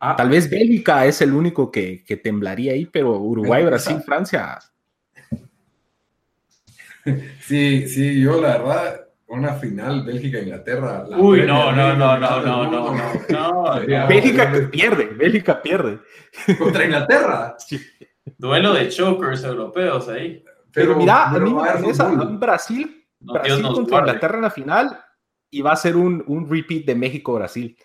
Ah, 0.00 0.16
Tal 0.16 0.30
vez 0.30 0.48
Bélgica 0.50 1.04
es 1.06 1.20
el 1.20 1.32
único 1.32 1.70
que, 1.70 2.02
que 2.04 2.16
temblaría 2.16 2.72
ahí, 2.72 2.86
pero 2.86 3.18
Uruguay. 3.18 3.64
Brasil, 3.64 4.02
Francia. 4.04 4.58
Sí, 7.40 7.88
sí, 7.88 8.20
yo 8.20 8.40
la 8.42 8.58
verdad, 8.58 9.00
una 9.28 9.54
final 9.54 10.04
Bélgica-Inglaterra. 10.04 11.06
la 11.08 11.16
Uy, 11.18 11.46
no, 11.46 11.72
no, 11.72 11.94
no, 11.96 12.18
no, 12.18 12.40
no, 12.42 12.70
no, 12.70 12.94
no, 12.94 13.12
no. 13.30 14.06
Bélgica 14.06 14.52
que 14.52 14.60
pierde, 14.62 15.06
Bélgica 15.06 15.62
pierde. 15.62 15.98
Contra 16.58 16.84
Inglaterra. 16.84 17.56
Duelo 18.38 18.72
de 18.74 18.88
chokers 18.88 19.44
europeos 19.44 20.08
ahí. 20.08 20.44
Pero, 20.72 20.96
mira, 20.96 21.28
a 21.28 21.32
pero 21.32 21.44
mí 21.46 21.54
me 21.54 21.68
a 21.68 21.76
interesa 21.76 22.04
Brasil, 22.38 23.06
No, 23.20 23.32
Brasil 23.34 23.62
contra 23.74 23.98
guarde. 23.98 24.08
Inglaterra 24.10 24.36
en 24.36 24.42
la 24.42 24.50
final 24.50 25.00
y 25.50 25.62
va 25.62 25.72
a 25.72 25.76
ser 25.76 25.96
un, 25.96 26.22
un 26.26 26.48
repeat 26.48 26.84
de 26.84 26.94
México-Brasil. 26.94 27.76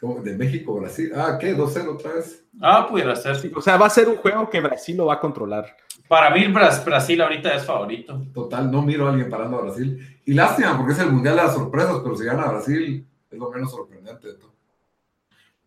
¿Cómo? 0.00 0.20
De 0.20 0.36
México, 0.36 0.74
Brasil. 0.74 1.10
Ah, 1.14 1.38
¿qué? 1.40 1.54
2-0 1.56 1.88
otra 1.94 2.12
vez. 2.14 2.44
Ah, 2.60 2.86
pudiera 2.88 3.16
ser. 3.16 3.36
O 3.54 3.60
sea, 3.62 3.76
va 3.78 3.86
a 3.86 3.90
ser 3.90 4.08
un 4.08 4.16
juego 4.16 4.50
que 4.50 4.60
Brasil 4.60 4.96
lo 4.96 5.06
va 5.06 5.14
a 5.14 5.20
controlar. 5.20 5.74
Para 6.08 6.30
mí, 6.30 6.44
Bras- 6.48 6.84
Brasil 6.84 7.20
ahorita 7.22 7.54
es 7.54 7.64
favorito. 7.64 8.20
Total, 8.34 8.70
no 8.70 8.82
miro 8.82 9.06
a 9.06 9.10
alguien 9.10 9.30
parando 9.30 9.58
a 9.58 9.62
Brasil. 9.62 10.20
Y 10.24 10.34
lástima, 10.34 10.76
porque 10.76 10.92
es 10.92 10.98
el 10.98 11.10
mundial 11.12 11.36
de 11.36 11.42
las 11.44 11.54
sorpresas, 11.54 12.00
pero 12.02 12.14
si 12.16 12.24
gana 12.24 12.46
Brasil, 12.50 13.06
es 13.30 13.38
lo 13.38 13.50
menos 13.50 13.70
sorprendente 13.70 14.28
de 14.28 14.34
todo. 14.34 14.52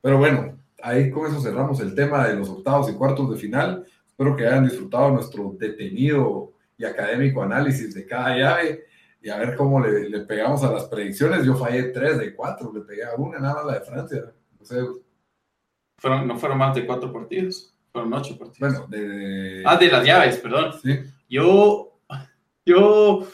Pero 0.01 0.17
bueno, 0.17 0.57
ahí 0.81 1.11
con 1.11 1.27
eso 1.27 1.41
cerramos 1.41 1.79
el 1.79 1.95
tema 1.95 2.27
de 2.27 2.35
los 2.35 2.49
octavos 2.49 2.89
y 2.89 2.95
cuartos 2.95 3.31
de 3.31 3.37
final. 3.37 3.85
Espero 4.07 4.35
que 4.35 4.45
hayan 4.45 4.65
disfrutado 4.65 5.11
nuestro 5.11 5.55
detenido 5.57 6.53
y 6.77 6.85
académico 6.85 7.41
análisis 7.41 7.93
de 7.93 8.05
cada 8.05 8.35
llave 8.35 8.85
y 9.21 9.29
a 9.29 9.37
ver 9.37 9.55
cómo 9.55 9.79
le, 9.79 10.09
le 10.09 10.19
pegamos 10.21 10.63
a 10.63 10.71
las 10.71 10.85
predicciones. 10.85 11.45
Yo 11.45 11.55
fallé 11.55 11.83
tres 11.83 12.17
de 12.17 12.35
cuatro, 12.35 12.71
le 12.73 12.81
pegué 12.81 13.03
a 13.03 13.15
una, 13.15 13.39
nada 13.39 13.55
más 13.55 13.65
la 13.65 13.73
de 13.79 13.85
Francia. 13.85 14.33
O 14.59 14.65
sea, 14.65 14.83
Fueron, 15.99 16.27
no 16.27 16.37
fueron 16.37 16.57
más 16.57 16.73
de 16.75 16.85
cuatro 16.85 17.11
partidos. 17.11 17.75
Fueron 17.91 18.13
ocho 18.13 18.37
partidos. 18.37 18.73
Bueno, 18.73 18.87
de... 18.87 19.63
Ah, 19.65 19.75
de 19.75 19.87
las 19.87 20.05
llaves, 20.05 20.37
perdón. 20.37 20.73
Sí. 20.81 20.97
Yo, 21.29 21.99
yo, 22.65 23.19
yo 23.19 23.27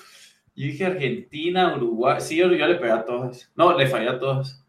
dije 0.56 0.86
Argentina, 0.86 1.76
Uruguay. 1.76 2.20
Sí, 2.20 2.38
yo, 2.38 2.52
yo 2.52 2.68
le 2.68 2.76
pegué 2.76 2.92
a 2.92 3.06
todas. 3.06 3.52
No, 3.56 3.78
le 3.78 3.88
fallé 3.88 4.10
a 4.10 4.20
todas. 4.20 4.65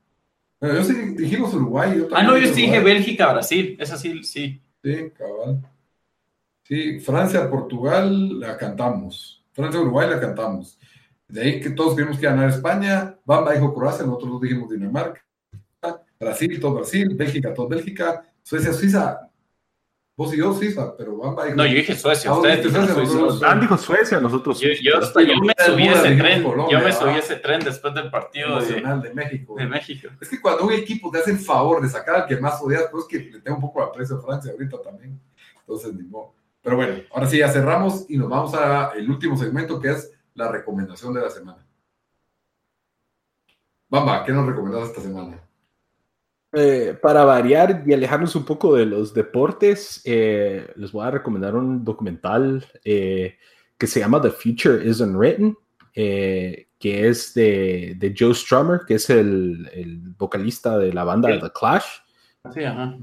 Bueno, 0.60 0.76
yo 0.76 0.84
sí 0.84 0.94
dijimos 1.16 1.52
Uruguay. 1.54 1.98
yo 1.98 2.08
Ah, 2.12 2.22
no, 2.22 2.36
yo 2.38 2.46
sí 2.48 2.62
dije. 2.62 2.80
Bélgica, 2.80 3.32
Brasil. 3.32 3.76
Esa 3.78 3.96
sí, 3.96 4.22
sí. 4.24 4.62
Sí, 4.82 5.10
cabal. 5.16 5.60
Sí, 6.62 7.00
Francia, 7.00 7.48
Portugal, 7.48 8.40
la 8.40 8.56
cantamos. 8.56 9.44
Francia, 9.52 9.80
Uruguay, 9.80 10.08
la 10.08 10.20
cantamos. 10.20 10.78
De 11.28 11.42
ahí 11.42 11.60
que 11.60 11.70
todos 11.70 11.94
creímos 11.94 12.18
que 12.18 12.26
ganar 12.26 12.48
España. 12.48 13.16
Bamba 13.24 13.52
dijo 13.52 13.74
Croacia, 13.74 14.06
nosotros 14.06 14.40
dijimos 14.40 14.70
Dinamarca. 14.70 15.22
Brasil, 16.18 16.58
todo 16.60 16.74
Brasil. 16.74 17.14
Bélgica, 17.14 17.52
todo 17.52 17.68
Bélgica. 17.68 18.24
Suecia, 18.42 18.72
Suiza. 18.72 19.30
Vos 20.18 20.32
y 20.32 20.38
yo, 20.38 20.54
Suiza, 20.54 20.96
pero 20.96 21.14
Bamba 21.18 21.44
dijo. 21.44 21.56
No, 21.56 21.66
yo 21.66 21.74
dije 21.74 21.94
Suecia. 21.94 22.32
Ustedes 22.32 22.64
dijeron 22.64 22.86
Suecia, 22.86 23.04
Suiza. 23.04 23.20
nosotros- 23.26 23.60
dijo 23.60 23.76
Suecia, 23.78 24.20
nosotros. 24.20 24.60
Yo, 24.60 24.68
yo, 24.80 24.96
Hasta 24.98 25.20
yo 25.20 25.34
me 25.42 25.54
subí 25.58 25.88
Buda 25.88 26.00
ese 26.08 26.16
tren. 26.16 26.42
Colombia, 26.42 26.78
Yo 26.78 26.84
me 26.86 26.92
subí 26.92 27.14
ese 27.18 27.36
tren 27.36 27.60
después 27.60 27.92
del 27.94 28.10
partido 28.10 28.48
de, 28.48 28.54
Nacional 28.60 29.02
de 29.02 29.12
México. 29.12 29.54
de 29.58 29.66
México. 29.66 30.08
Es 30.18 30.28
que 30.30 30.40
cuando 30.40 30.64
un 30.64 30.72
equipo 30.72 31.10
te 31.10 31.18
hace 31.18 31.32
el 31.32 31.38
favor 31.38 31.82
de 31.82 31.90
sacar 31.90 32.14
al 32.22 32.26
que 32.26 32.38
más 32.38 32.62
odias, 32.62 32.86
pues 32.90 33.04
que 33.04 33.18
le 33.18 33.40
tengo 33.42 33.58
un 33.58 33.62
poco 33.62 33.80
de 33.80 33.86
aprecio 33.88 34.16
a 34.16 34.22
Francia 34.22 34.52
ahorita 34.52 34.80
también. 34.80 35.20
Entonces, 35.60 35.92
ni 35.92 36.02
modo. 36.04 36.32
Pero 36.62 36.76
bueno, 36.76 36.94
ahora 37.12 37.26
sí 37.28 37.36
ya 37.38 37.48
cerramos 37.52 38.06
y 38.08 38.16
nos 38.16 38.30
vamos 38.30 38.54
al 38.54 39.08
último 39.10 39.36
segmento 39.36 39.78
que 39.78 39.90
es 39.90 40.12
la 40.34 40.48
recomendación 40.50 41.12
de 41.12 41.20
la 41.20 41.28
semana. 41.30 41.58
Bamba, 43.88 44.24
¿qué 44.24 44.32
nos 44.32 44.46
recomendás 44.46 44.88
esta 44.88 45.00
semana? 45.02 45.38
Eh, 46.52 46.96
para 47.02 47.24
variar 47.24 47.82
y 47.86 47.92
alejarnos 47.92 48.34
un 48.36 48.44
poco 48.44 48.74
de 48.74 48.86
los 48.86 49.12
deportes, 49.12 50.00
eh, 50.04 50.66
les 50.76 50.92
voy 50.92 51.06
a 51.06 51.10
recomendar 51.10 51.54
un 51.54 51.84
documental 51.84 52.64
eh, 52.84 53.36
que 53.76 53.86
se 53.86 54.00
llama 54.00 54.22
The 54.22 54.30
Future 54.30 54.88
Isn't 54.88 55.16
Written, 55.16 55.56
que 55.92 57.08
es 57.08 57.34
de, 57.34 57.94
de 57.98 58.14
Joe 58.18 58.34
Strummer, 58.34 58.80
que 58.86 58.94
es 58.94 59.10
el, 59.10 59.68
el 59.74 59.98
vocalista 60.16 60.78
de 60.78 60.92
la 60.92 61.04
banda 61.04 61.30
Sí. 61.32 61.40
The 61.40 61.50
Clash. 61.50 61.84
Sí, 62.54 62.64
ajá. 62.64 62.96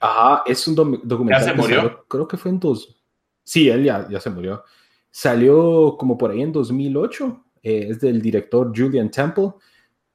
Ajá, 0.00 0.42
es 0.46 0.68
un 0.68 0.74
doc- 0.76 1.00
documental. 1.02 1.40
¿Ya 1.42 1.48
se 1.48 1.54
que 1.54 1.60
murió? 1.60 1.76
salió- 1.80 2.04
creo 2.08 2.28
que 2.28 2.36
fue 2.36 2.50
en 2.52 2.60
dos. 2.60 2.94
Sí, 3.42 3.68
él 3.68 3.84
ya, 3.84 4.06
ya 4.08 4.20
se 4.20 4.30
murió. 4.30 4.62
Salió 5.10 5.96
como 5.98 6.16
por 6.18 6.30
ahí 6.30 6.42
en 6.42 6.52
2008. 6.52 7.44
eh, 7.62 7.88
es 7.90 8.00
del 8.00 8.22
director 8.22 8.72
Julian 8.76 9.10
Temple. 9.10 9.50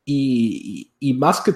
Y, 0.05 0.91
y- 0.99 1.09
y 1.09 1.13
más 1.13 1.41
que. 1.41 1.51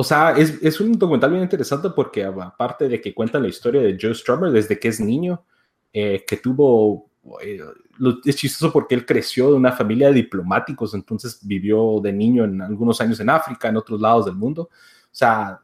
O 0.00 0.04
sea, 0.04 0.30
es, 0.32 0.58
es 0.62 0.80
un 0.80 0.98
documental 0.98 1.30
bien 1.30 1.42
interesante 1.42 1.90
porque, 1.90 2.24
aparte 2.24 2.88
de 2.88 3.00
que 3.02 3.12
cuentan 3.12 3.42
la 3.42 3.48
historia 3.48 3.82
de 3.82 3.98
Joe 4.00 4.14
Strummer 4.14 4.50
desde 4.50 4.78
que 4.78 4.88
es 4.88 4.98
niño, 4.98 5.44
eh, 5.92 6.24
que 6.26 6.38
tuvo. 6.38 7.10
eh, 7.42 7.60
lo- 7.98 8.16
es 8.24 8.34
chistoso 8.34 8.72
porque 8.72 8.94
él 8.94 9.04
creció 9.04 9.50
de 9.50 9.56
una 9.56 9.72
familia 9.72 10.08
de 10.08 10.14
diplomáticos, 10.14 10.94
entonces 10.94 11.38
vivió 11.42 12.00
de 12.02 12.14
niño 12.14 12.44
en 12.44 12.62
algunos 12.62 12.98
años 13.02 13.20
en 13.20 13.28
África, 13.28 13.68
en 13.68 13.76
otros 13.76 14.00
lados 14.00 14.24
del 14.24 14.36
mundo. 14.36 14.62
O 14.62 15.08
sea, 15.10 15.60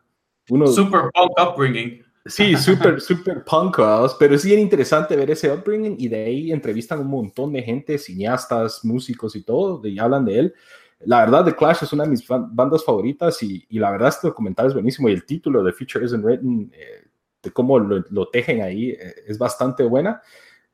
uno. 0.51 0.67
Super 0.67 1.03
punk 1.15 1.33
upbringing. 1.41 2.03
Sí, 2.27 2.57
súper, 2.57 3.01
súper 3.01 3.43
punk, 3.51 3.79
pero 4.19 4.35
es 4.35 4.45
bien 4.45 4.61
interesante 4.61 5.17
ver 5.17 5.31
ese 5.31 5.51
upbringing 5.51 5.97
y 5.99 6.09
de 6.09 6.25
ahí 6.25 6.53
entrevistan 6.53 6.99
un 7.01 7.07
montón 7.09 7.53
de 7.55 7.63
gente, 7.63 7.97
cineastas, 7.97 8.85
músicos 8.85 9.35
y 9.35 9.43
todo, 9.43 9.81
y 9.87 9.99
hablan 9.99 10.27
de 10.27 10.39
él. 10.41 10.55
La 11.01 11.21
verdad, 11.21 11.45
The 11.45 11.55
Clash 11.55 11.83
es 11.83 11.93
una 11.93 12.05
de 12.05 12.11
mis 12.11 12.27
bandas 12.27 12.85
favoritas 12.85 13.43
y, 13.43 13.67
la 13.71 13.91
verdad 13.91 14.09
este 14.09 14.29
documental 14.29 14.67
es 14.67 14.73
buenísimo 14.73 15.09
y 15.09 15.13
el 15.13 15.27
título 15.27 15.63
de 15.63 15.73
Future 15.73 16.05
Isn't 16.05 16.25
Written, 16.25 16.73
eh, 16.75 17.07
de 17.43 17.51
cómo 17.53 17.79
lo, 17.79 18.29
tejen 18.29 18.63
ahí, 18.63 18.91
eh, 18.91 19.15
es 19.27 19.39
bastante 19.39 19.83
buena. 19.85 20.23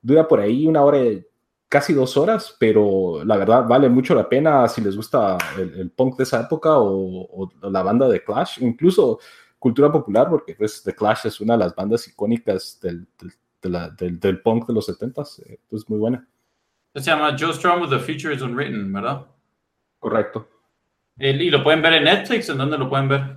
Dura 0.00 0.26
por 0.26 0.40
ahí 0.40 0.66
una 0.66 0.82
hora, 0.82 0.98
casi 1.68 1.92
dos 1.92 2.16
horas, 2.16 2.54
pero 2.58 3.24
la 3.24 3.36
verdad 3.36 3.66
vale 3.66 3.88
mucho 3.88 4.14
la 4.14 4.28
pena 4.28 4.68
si 4.68 4.80
les 4.80 4.94
gusta 4.94 5.38
el, 5.56 5.90
punk 5.90 6.18
de 6.18 6.24
esa 6.24 6.42
época 6.42 6.70
o, 6.74 7.50
la 7.62 7.82
banda 7.82 8.08
de 8.08 8.22
Clash, 8.22 8.62
incluso 8.62 9.18
cultura 9.58 9.90
popular, 9.90 10.28
porque 10.28 10.54
pues 10.54 10.82
The 10.82 10.94
Clash 10.94 11.26
es 11.26 11.40
una 11.40 11.54
de 11.54 11.60
las 11.60 11.74
bandas 11.74 12.06
icónicas 12.06 12.78
del, 12.80 13.06
punk 14.42 14.66
de 14.66 14.74
los 14.74 14.88
70s, 14.88 15.42
eh, 15.46 15.58
pues 15.68 15.88
muy 15.88 15.98
buena. 15.98 16.28
Se 16.94 17.00
llama 17.00 17.34
Joe 17.38 17.54
Strummer, 17.54 17.88
The 17.88 17.98
Future 17.98 18.34
is 18.34 18.42
Unwritten, 18.42 18.92
¿verdad? 18.92 19.26
Correcto. 20.02 20.48
Y 21.16 21.48
lo 21.50 21.62
pueden 21.62 21.80
ver 21.80 21.92
en 21.92 22.04
Netflix, 22.04 22.48
¿en 22.48 22.58
dónde 22.58 22.76
lo 22.76 22.88
pueden 22.90 23.08
ver? 23.08 23.36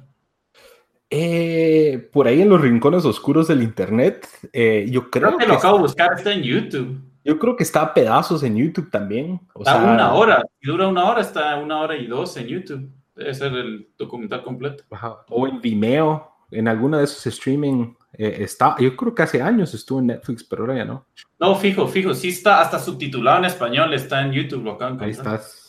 Eh, 1.12 2.10
por 2.12 2.28
ahí 2.28 2.42
en 2.42 2.50
los 2.50 2.60
rincones 2.60 3.06
oscuros 3.06 3.48
del 3.48 3.62
internet, 3.62 4.28
eh, 4.52 4.88
yo 4.90 5.12
creo, 5.12 5.28
Creo 5.28 5.38
que 5.38 5.46
que 5.46 5.52
lo 5.52 5.58
acabo 5.58 5.78
de 5.78 5.82
buscar, 5.84 6.14
está 6.18 6.34
en 6.34 6.42
YouTube. 6.42 7.00
yo 7.24 7.38
creo 7.38 7.56
que 7.56 7.62
está 7.64 7.82
a 7.82 7.94
pedazos 7.94 8.42
en 8.42 8.56
YouTube 8.58 8.90
también. 8.90 9.40
O 9.54 9.60
Está 9.60 9.80
sea, 9.80 9.94
una 9.94 10.14
hora. 10.16 10.44
Si 10.60 10.68
dura 10.68 10.88
una 10.88 11.06
hora, 11.06 11.22
está 11.22 11.56
una 11.58 11.80
hora 11.82 11.96
y 11.96 12.08
dos 12.08 12.36
en 12.38 12.48
YouTube. 12.48 12.90
Debe 13.16 13.34
ser 13.36 13.54
el 13.54 13.88
documental 13.98 14.44
completo. 14.44 14.84
ajá, 14.90 15.18
O 15.30 15.48
en 15.48 15.62
Vimeo, 15.62 16.32
en 16.50 16.68
alguna 16.68 16.98
de 16.98 17.04
esos 17.04 17.26
streaming 17.28 17.94
eh, 18.14 18.38
está. 18.40 18.76
Yo 18.80 18.96
creo 18.96 19.14
que 19.14 19.22
hace 19.24 19.42
años 19.44 19.74
estuvo 19.76 20.00
en 20.00 20.08
Netflix, 20.08 20.44
pero 20.44 20.64
ahora 20.64 20.78
ya 20.78 20.86
no. 20.86 21.06
No, 21.40 21.56
fijo, 21.56 21.88
fijo. 21.88 22.16
Sí 22.16 22.30
está 22.30 22.62
hasta 22.62 22.80
subtitulado 22.80 23.38
en 23.40 23.46
español, 23.46 23.94
está 23.94 24.22
en 24.26 24.32
YouTube. 24.32 24.64
Lo 24.64 24.72
acaban 24.72 25.00
Ahí 25.02 25.12
estás. 25.12 25.62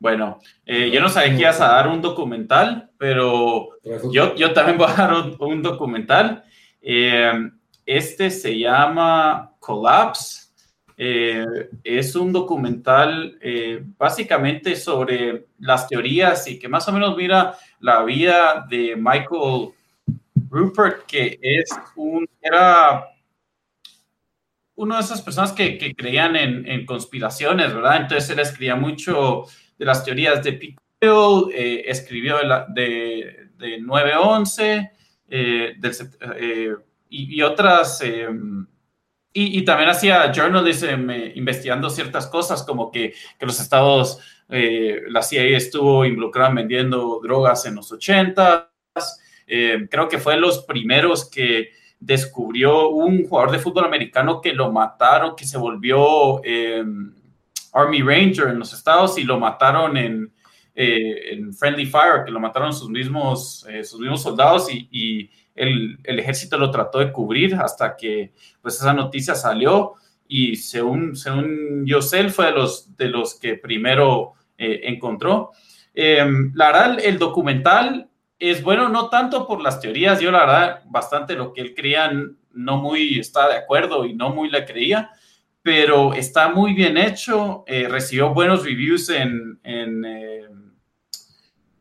Bueno, 0.00 0.40
eh, 0.64 0.90
yo 0.90 0.98
no 1.02 1.10
sabía 1.10 1.36
que 1.36 1.42
ibas 1.42 1.60
a 1.60 1.68
dar 1.68 1.88
un 1.88 2.00
documental, 2.00 2.90
pero 2.96 3.68
yo, 4.10 4.34
yo 4.34 4.54
también 4.54 4.78
voy 4.78 4.88
a 4.88 4.94
dar 4.94 5.12
un, 5.12 5.36
un 5.38 5.62
documental. 5.62 6.42
Eh, 6.80 7.30
este 7.84 8.30
se 8.30 8.58
llama 8.58 9.52
Collapse. 9.60 10.48
Eh, 10.96 11.44
es 11.84 12.16
un 12.16 12.32
documental 12.32 13.38
básicamente 13.98 14.74
sobre 14.74 15.46
las 15.58 15.86
teorías 15.86 16.48
y 16.48 16.58
que 16.58 16.68
más 16.68 16.88
o 16.88 16.92
menos 16.92 17.14
mira 17.14 17.54
la 17.80 18.02
vida 18.02 18.66
de 18.70 18.96
Michael 18.96 19.68
Rupert, 20.48 21.04
que 21.04 21.38
es 21.42 21.68
un, 21.96 22.26
era 22.40 23.06
uno 24.76 24.94
de 24.94 25.02
esas 25.02 25.20
personas 25.20 25.52
que, 25.52 25.76
que 25.76 25.94
creían 25.94 26.36
en, 26.36 26.66
en 26.66 26.86
conspiraciones, 26.86 27.74
¿verdad? 27.74 27.96
Entonces 27.98 28.30
él 28.30 28.38
escribía 28.38 28.76
mucho 28.76 29.44
de 29.80 29.86
las 29.86 30.04
teorías 30.04 30.44
de 30.44 30.52
Pico, 30.52 31.50
eh, 31.50 31.84
escribió 31.86 32.36
de, 32.36 32.44
la, 32.44 32.66
de, 32.68 33.48
de 33.56 33.80
9-11 33.80 34.90
eh, 35.30 35.76
eh, 36.36 36.74
y, 37.08 37.42
otras, 37.42 38.04
y, 39.32 39.62
también 39.62 39.88
hacía 39.88 40.30
journalism 40.32 41.10
investigando 41.34 41.88
ciertas 41.88 42.26
cosas 42.26 42.62
como 42.62 42.90
que, 42.92 43.14
que 43.38 43.46
los 43.46 43.58
estados, 43.58 44.18
la 44.48 45.22
CIA 45.22 45.56
estuvo 45.56 46.04
involucrada 46.04 46.50
en 46.50 46.56
vendiendo 46.56 47.20
drogas 47.22 47.64
en 47.64 47.76
los 47.76 47.90
80 47.90 48.70
eh, 49.46 49.88
creo 49.90 50.08
que 50.08 50.18
fue 50.18 50.36
los 50.36 50.62
primeros 50.62 51.28
que 51.28 51.70
descubrió 51.98 52.90
un 52.90 53.26
jugador 53.26 53.50
de 53.50 53.58
fútbol 53.58 53.84
americano 53.84 54.40
que 54.40 54.52
lo 54.52 54.70
mataron, 54.70 55.34
que 55.34 55.44
se 55.44 55.58
volvió 55.58 56.40
Army 57.72 58.02
Ranger 58.02 58.48
en 58.48 58.58
los 58.58 58.72
estados 58.72 59.18
y 59.18 59.24
lo 59.24 59.38
mataron 59.38 59.96
en, 59.96 60.32
eh, 60.74 61.32
en 61.32 61.52
Friendly 61.54 61.86
Fire, 61.86 62.24
que 62.24 62.30
lo 62.30 62.40
mataron 62.40 62.72
sus 62.72 62.88
mismos, 62.88 63.66
eh, 63.68 63.84
sus 63.84 64.00
mismos 64.00 64.22
soldados 64.22 64.68
y, 64.70 65.30
el, 65.54 65.98
el, 66.04 66.18
ejército 66.18 66.56
lo 66.56 66.70
trató 66.70 67.00
de 67.00 67.12
cubrir 67.12 67.54
hasta 67.56 67.94
que 67.94 68.32
pues 68.62 68.76
esa 68.76 68.94
noticia 68.94 69.34
salió 69.34 69.94
y 70.26 70.56
según, 70.56 71.16
según 71.16 71.84
yo 71.84 72.00
sé, 72.00 72.20
él 72.20 72.30
fue 72.30 72.46
de 72.46 72.52
los, 72.52 72.96
de 72.96 73.08
los 73.08 73.34
que 73.38 73.56
primero 73.56 74.34
eh, 74.56 74.82
encontró. 74.84 75.50
La 75.92 76.96
el 77.02 77.18
documental 77.18 78.08
es 78.38 78.62
bueno 78.62 78.88
no 78.88 79.10
tanto 79.10 79.46
por 79.46 79.60
las 79.60 79.80
teorías, 79.80 80.20
yo 80.20 80.30
la 80.30 80.40
verdad 80.40 80.82
bastante 80.86 81.34
lo 81.34 81.52
que 81.52 81.60
él 81.60 81.74
creía 81.74 82.10
no 82.52 82.76
muy 82.78 83.18
está 83.18 83.48
de 83.48 83.56
acuerdo 83.56 84.06
y 84.06 84.14
no 84.14 84.30
muy 84.30 84.48
le 84.48 84.64
creía, 84.64 85.10
pero 85.62 86.14
está 86.14 86.48
muy 86.48 86.74
bien 86.74 86.96
hecho, 86.96 87.64
eh, 87.66 87.86
recibió 87.88 88.32
buenos 88.32 88.64
reviews 88.64 89.10
en, 89.10 89.60
en, 89.62 90.04
eh, 90.04 90.48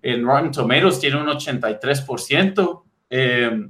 en 0.01 0.25
Rotten 0.25 0.51
Tomatoes, 0.51 0.99
tiene 0.99 1.21
un 1.21 1.27
83%, 1.27 2.83
eh, 3.09 3.67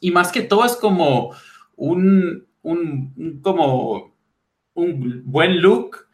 y 0.00 0.10
más 0.10 0.30
que 0.32 0.42
todo 0.42 0.64
es 0.64 0.76
como 0.76 1.34
un, 1.76 2.46
un, 2.62 3.14
un 3.16 3.40
como 3.40 4.14
un 4.74 5.22
buen 5.24 5.60
look 5.60 6.10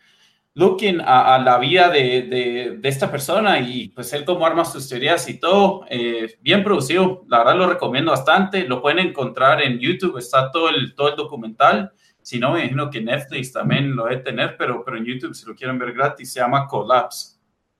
looking 0.56 1.02
a, 1.02 1.34
a 1.34 1.38
la 1.38 1.58
vida 1.58 1.90
de, 1.90 2.22
de, 2.22 2.78
de, 2.78 2.88
esta 2.88 3.10
persona 3.10 3.60
y 3.60 3.88
pues 3.88 4.10
él 4.14 4.24
cómo 4.24 4.46
arma 4.46 4.64
sus 4.64 4.88
teorías 4.88 5.28
y 5.28 5.38
todo, 5.38 5.84
eh, 5.90 6.38
bien 6.40 6.64
producido, 6.64 7.24
la 7.28 7.38
verdad 7.38 7.56
lo 7.56 7.68
recomiendo 7.68 8.10
bastante, 8.10 8.66
lo 8.66 8.80
pueden 8.80 9.00
encontrar 9.00 9.60
en 9.60 9.78
YouTube, 9.78 10.16
está 10.16 10.50
todo 10.50 10.70
el, 10.70 10.94
todo 10.94 11.10
el 11.10 11.16
documental, 11.16 11.92
si 12.26 12.40
no 12.40 12.52
me 12.54 12.58
imagino 12.58 12.90
que 12.90 13.00
Netflix 13.00 13.52
también 13.52 13.94
lo 13.94 14.06
debe 14.06 14.20
tener, 14.20 14.56
pero, 14.58 14.84
pero 14.84 14.96
en 14.96 15.04
YouTube 15.04 15.32
si 15.32 15.46
lo 15.46 15.54
quieren 15.54 15.78
ver 15.78 15.92
gratis 15.92 16.32
se 16.32 16.40
llama 16.40 16.66
Collapse. 16.66 17.36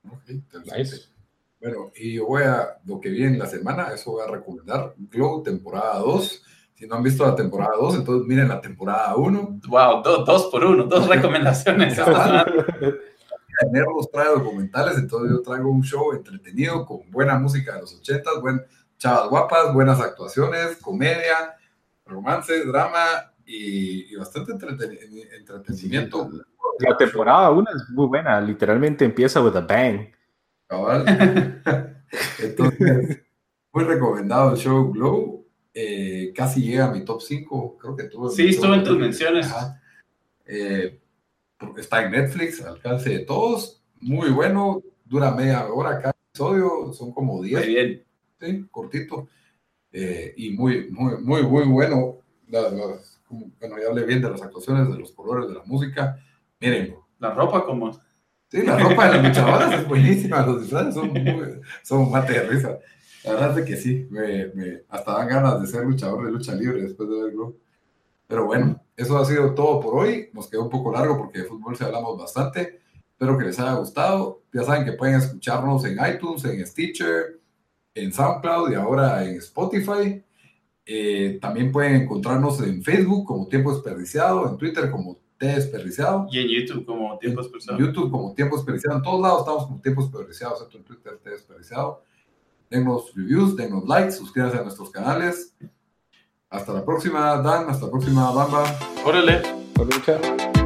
Okay, 0.09 0.41
nice. 0.73 1.09
Bueno, 1.59 1.91
y 1.93 2.13
yo 2.13 2.27
voy 2.27 2.43
a, 2.43 2.77
lo 2.85 2.97
que 3.01 3.09
viene 3.09 3.33
en 3.33 3.39
la 3.39 3.45
semana, 3.45 3.89
eso 3.93 4.11
voy 4.11 4.23
a 4.25 4.31
recomendar, 4.31 4.93
Glow, 4.95 5.43
temporada 5.43 5.99
2, 5.99 6.43
Si 6.75 6.87
no 6.87 6.95
han 6.95 7.03
visto 7.03 7.25
la 7.25 7.35
temporada 7.35 7.71
2, 7.77 7.95
entonces 7.95 8.25
miren 8.25 8.47
la 8.47 8.61
temporada 8.61 9.17
1. 9.17 9.59
Wow, 9.67 10.01
dos 10.01 10.45
por 10.49 10.63
uno, 10.63 10.85
dos 10.85 11.05
recomendaciones. 11.09 11.97
Nervos 13.69 14.09
trae 14.09 14.29
documentales, 14.29 14.97
entonces 14.97 15.29
yo 15.29 15.41
traigo 15.41 15.69
un 15.69 15.83
show 15.83 16.13
entretenido 16.13 16.85
con 16.85 17.01
buena 17.11 17.37
música 17.37 17.75
de 17.75 17.81
los 17.81 17.95
80, 17.95 18.39
buen, 18.39 18.65
chavas 18.97 19.27
guapas, 19.29 19.73
buenas 19.73 19.99
actuaciones, 19.99 20.77
comedia, 20.77 21.57
romance, 22.05 22.63
drama 22.63 23.33
y, 23.47 24.15
bastante 24.15 24.51
entretenimiento. 24.51 26.29
La 26.79 26.97
temporada 26.97 27.49
1 27.49 27.69
es 27.75 27.89
muy 27.89 28.07
buena, 28.07 28.41
literalmente 28.41 29.05
empieza 29.05 29.41
with 29.41 29.55
a 29.55 29.61
bang. 29.61 30.11
Entonces, 32.39 33.23
muy 33.71 33.83
recomendado 33.85 34.51
el 34.51 34.57
show 34.57 34.91
Glow. 34.91 35.45
Eh, 35.73 36.33
casi 36.35 36.61
llega 36.61 36.85
a 36.85 36.91
mi 36.91 37.05
top 37.05 37.21
5, 37.21 37.77
creo 37.77 37.95
que 37.95 38.03
tuvo. 38.05 38.29
Sí, 38.29 38.47
estuvo 38.49 38.73
en 38.73 38.83
tus 38.83 38.97
menciones. 38.97 39.47
Eh, 40.45 40.99
está 41.77 42.03
en 42.03 42.11
Netflix, 42.11 42.61
alcance 42.65 43.09
de 43.09 43.19
todos. 43.19 43.81
Muy 44.01 44.29
bueno, 44.29 44.81
dura 45.05 45.31
media 45.31 45.67
hora 45.67 45.99
cada 46.01 46.15
episodio, 46.29 46.91
son 46.93 47.13
como 47.13 47.41
10. 47.41 47.59
Muy 47.59 47.73
bien. 47.73 48.03
Sí, 48.39 48.67
cortito. 48.69 49.27
Eh, 49.91 50.33
y 50.35 50.51
muy, 50.51 50.89
muy, 50.91 51.17
muy, 51.21 51.43
muy 51.43 51.63
bueno. 51.63 52.17
Bueno, 53.29 53.77
ya 53.81 53.89
hablé 53.89 54.05
bien 54.05 54.21
de 54.21 54.29
las 54.29 54.41
actuaciones, 54.41 54.89
de 54.89 54.99
los 54.99 55.11
colores, 55.11 55.47
de 55.49 55.55
la 55.55 55.63
música. 55.65 56.17
Miren. 56.59 56.95
La 57.19 57.33
ropa, 57.33 57.65
como. 57.65 57.91
Sí, 58.49 58.61
la 58.63 58.77
ropa 58.77 59.07
de 59.07 59.17
las 59.17 59.27
luchadoras 59.27 59.73
es 59.73 59.87
buenísima, 59.87 60.45
los 60.45 60.61
disfraces 60.61 60.93
son, 60.93 61.11
muy, 61.11 61.61
son 61.83 62.09
mate 62.09 62.33
de 62.33 62.43
risa. 62.43 62.79
La 63.25 63.33
verdad 63.33 63.59
es 63.59 63.65
que 63.65 63.75
sí, 63.75 64.07
me, 64.09 64.47
me, 64.53 64.83
hasta 64.87 65.13
dan 65.13 65.27
ganas 65.27 65.61
de 65.61 65.67
ser 65.67 65.83
luchador 65.83 66.25
de 66.25 66.31
lucha 66.31 66.53
libre 66.53 66.81
después 66.81 67.09
de 67.09 67.23
verlo. 67.23 67.57
Pero 68.27 68.45
bueno, 68.45 68.81
eso 68.95 69.17
ha 69.17 69.25
sido 69.25 69.53
todo 69.53 69.79
por 69.79 69.95
hoy. 69.95 70.29
Nos 70.33 70.49
quedó 70.49 70.63
un 70.63 70.69
poco 70.69 70.91
largo 70.91 71.17
porque 71.17 71.39
de 71.39 71.45
fútbol 71.45 71.75
se 71.75 71.85
hablamos 71.85 72.17
bastante. 72.17 72.81
Espero 73.09 73.37
que 73.37 73.45
les 73.45 73.59
haya 73.59 73.73
gustado. 73.73 74.43
Ya 74.53 74.63
saben 74.63 74.85
que 74.85 74.93
pueden 74.93 75.15
escucharnos 75.15 75.83
en 75.85 75.97
iTunes, 76.13 76.45
en 76.45 76.65
Stitcher, 76.65 77.39
en 77.95 78.13
SoundCloud 78.13 78.71
y 78.71 78.75
ahora 78.75 79.25
en 79.25 79.37
Spotify. 79.37 80.23
Eh, 80.89 81.37
también 81.41 81.71
pueden 81.71 82.03
encontrarnos 82.03 82.61
en 82.61 82.81
Facebook 82.81 83.25
como 83.25 83.47
Tiempo 83.47 83.73
Desperdiciado, 83.73 84.49
en 84.49 84.57
Twitter 84.57 84.89
como 84.89 85.17
T 85.37 85.45
Desperdiciado. 85.45 86.27
Y 86.31 86.39
en 86.39 86.47
YouTube 86.47 86.85
como 86.85 87.17
Tiempo 87.17 87.41
Desperdiciado. 87.41 87.77
En 87.77 87.85
YouTube 87.85 88.09
como 88.09 88.33
Tiempo 88.33 88.55
Desperdiciado. 88.55 88.97
En 88.97 89.03
todos 89.03 89.21
lados 89.21 89.39
estamos 89.41 89.65
como 89.65 89.81
Tiempo 89.81 90.01
Desperdiciado, 90.01 90.53
excepto 90.53 90.77
en 90.77 90.83
Twitter 90.85 91.19
T 91.21 91.29
Desperdiciado. 91.29 92.03
Denos 92.69 93.13
reviews, 93.15 93.55
denos 93.55 93.85
likes, 93.85 94.13
suscríbanse 94.13 94.57
a 94.57 94.63
nuestros 94.63 94.89
canales. 94.89 95.53
Hasta 96.49 96.73
la 96.73 96.85
próxima, 96.85 97.41
Dan. 97.41 97.69
Hasta 97.69 97.85
la 97.85 97.91
próxima, 97.91 98.31
Bamba. 98.31 98.63
Órale. 99.05 99.41
Órale, 99.77 100.56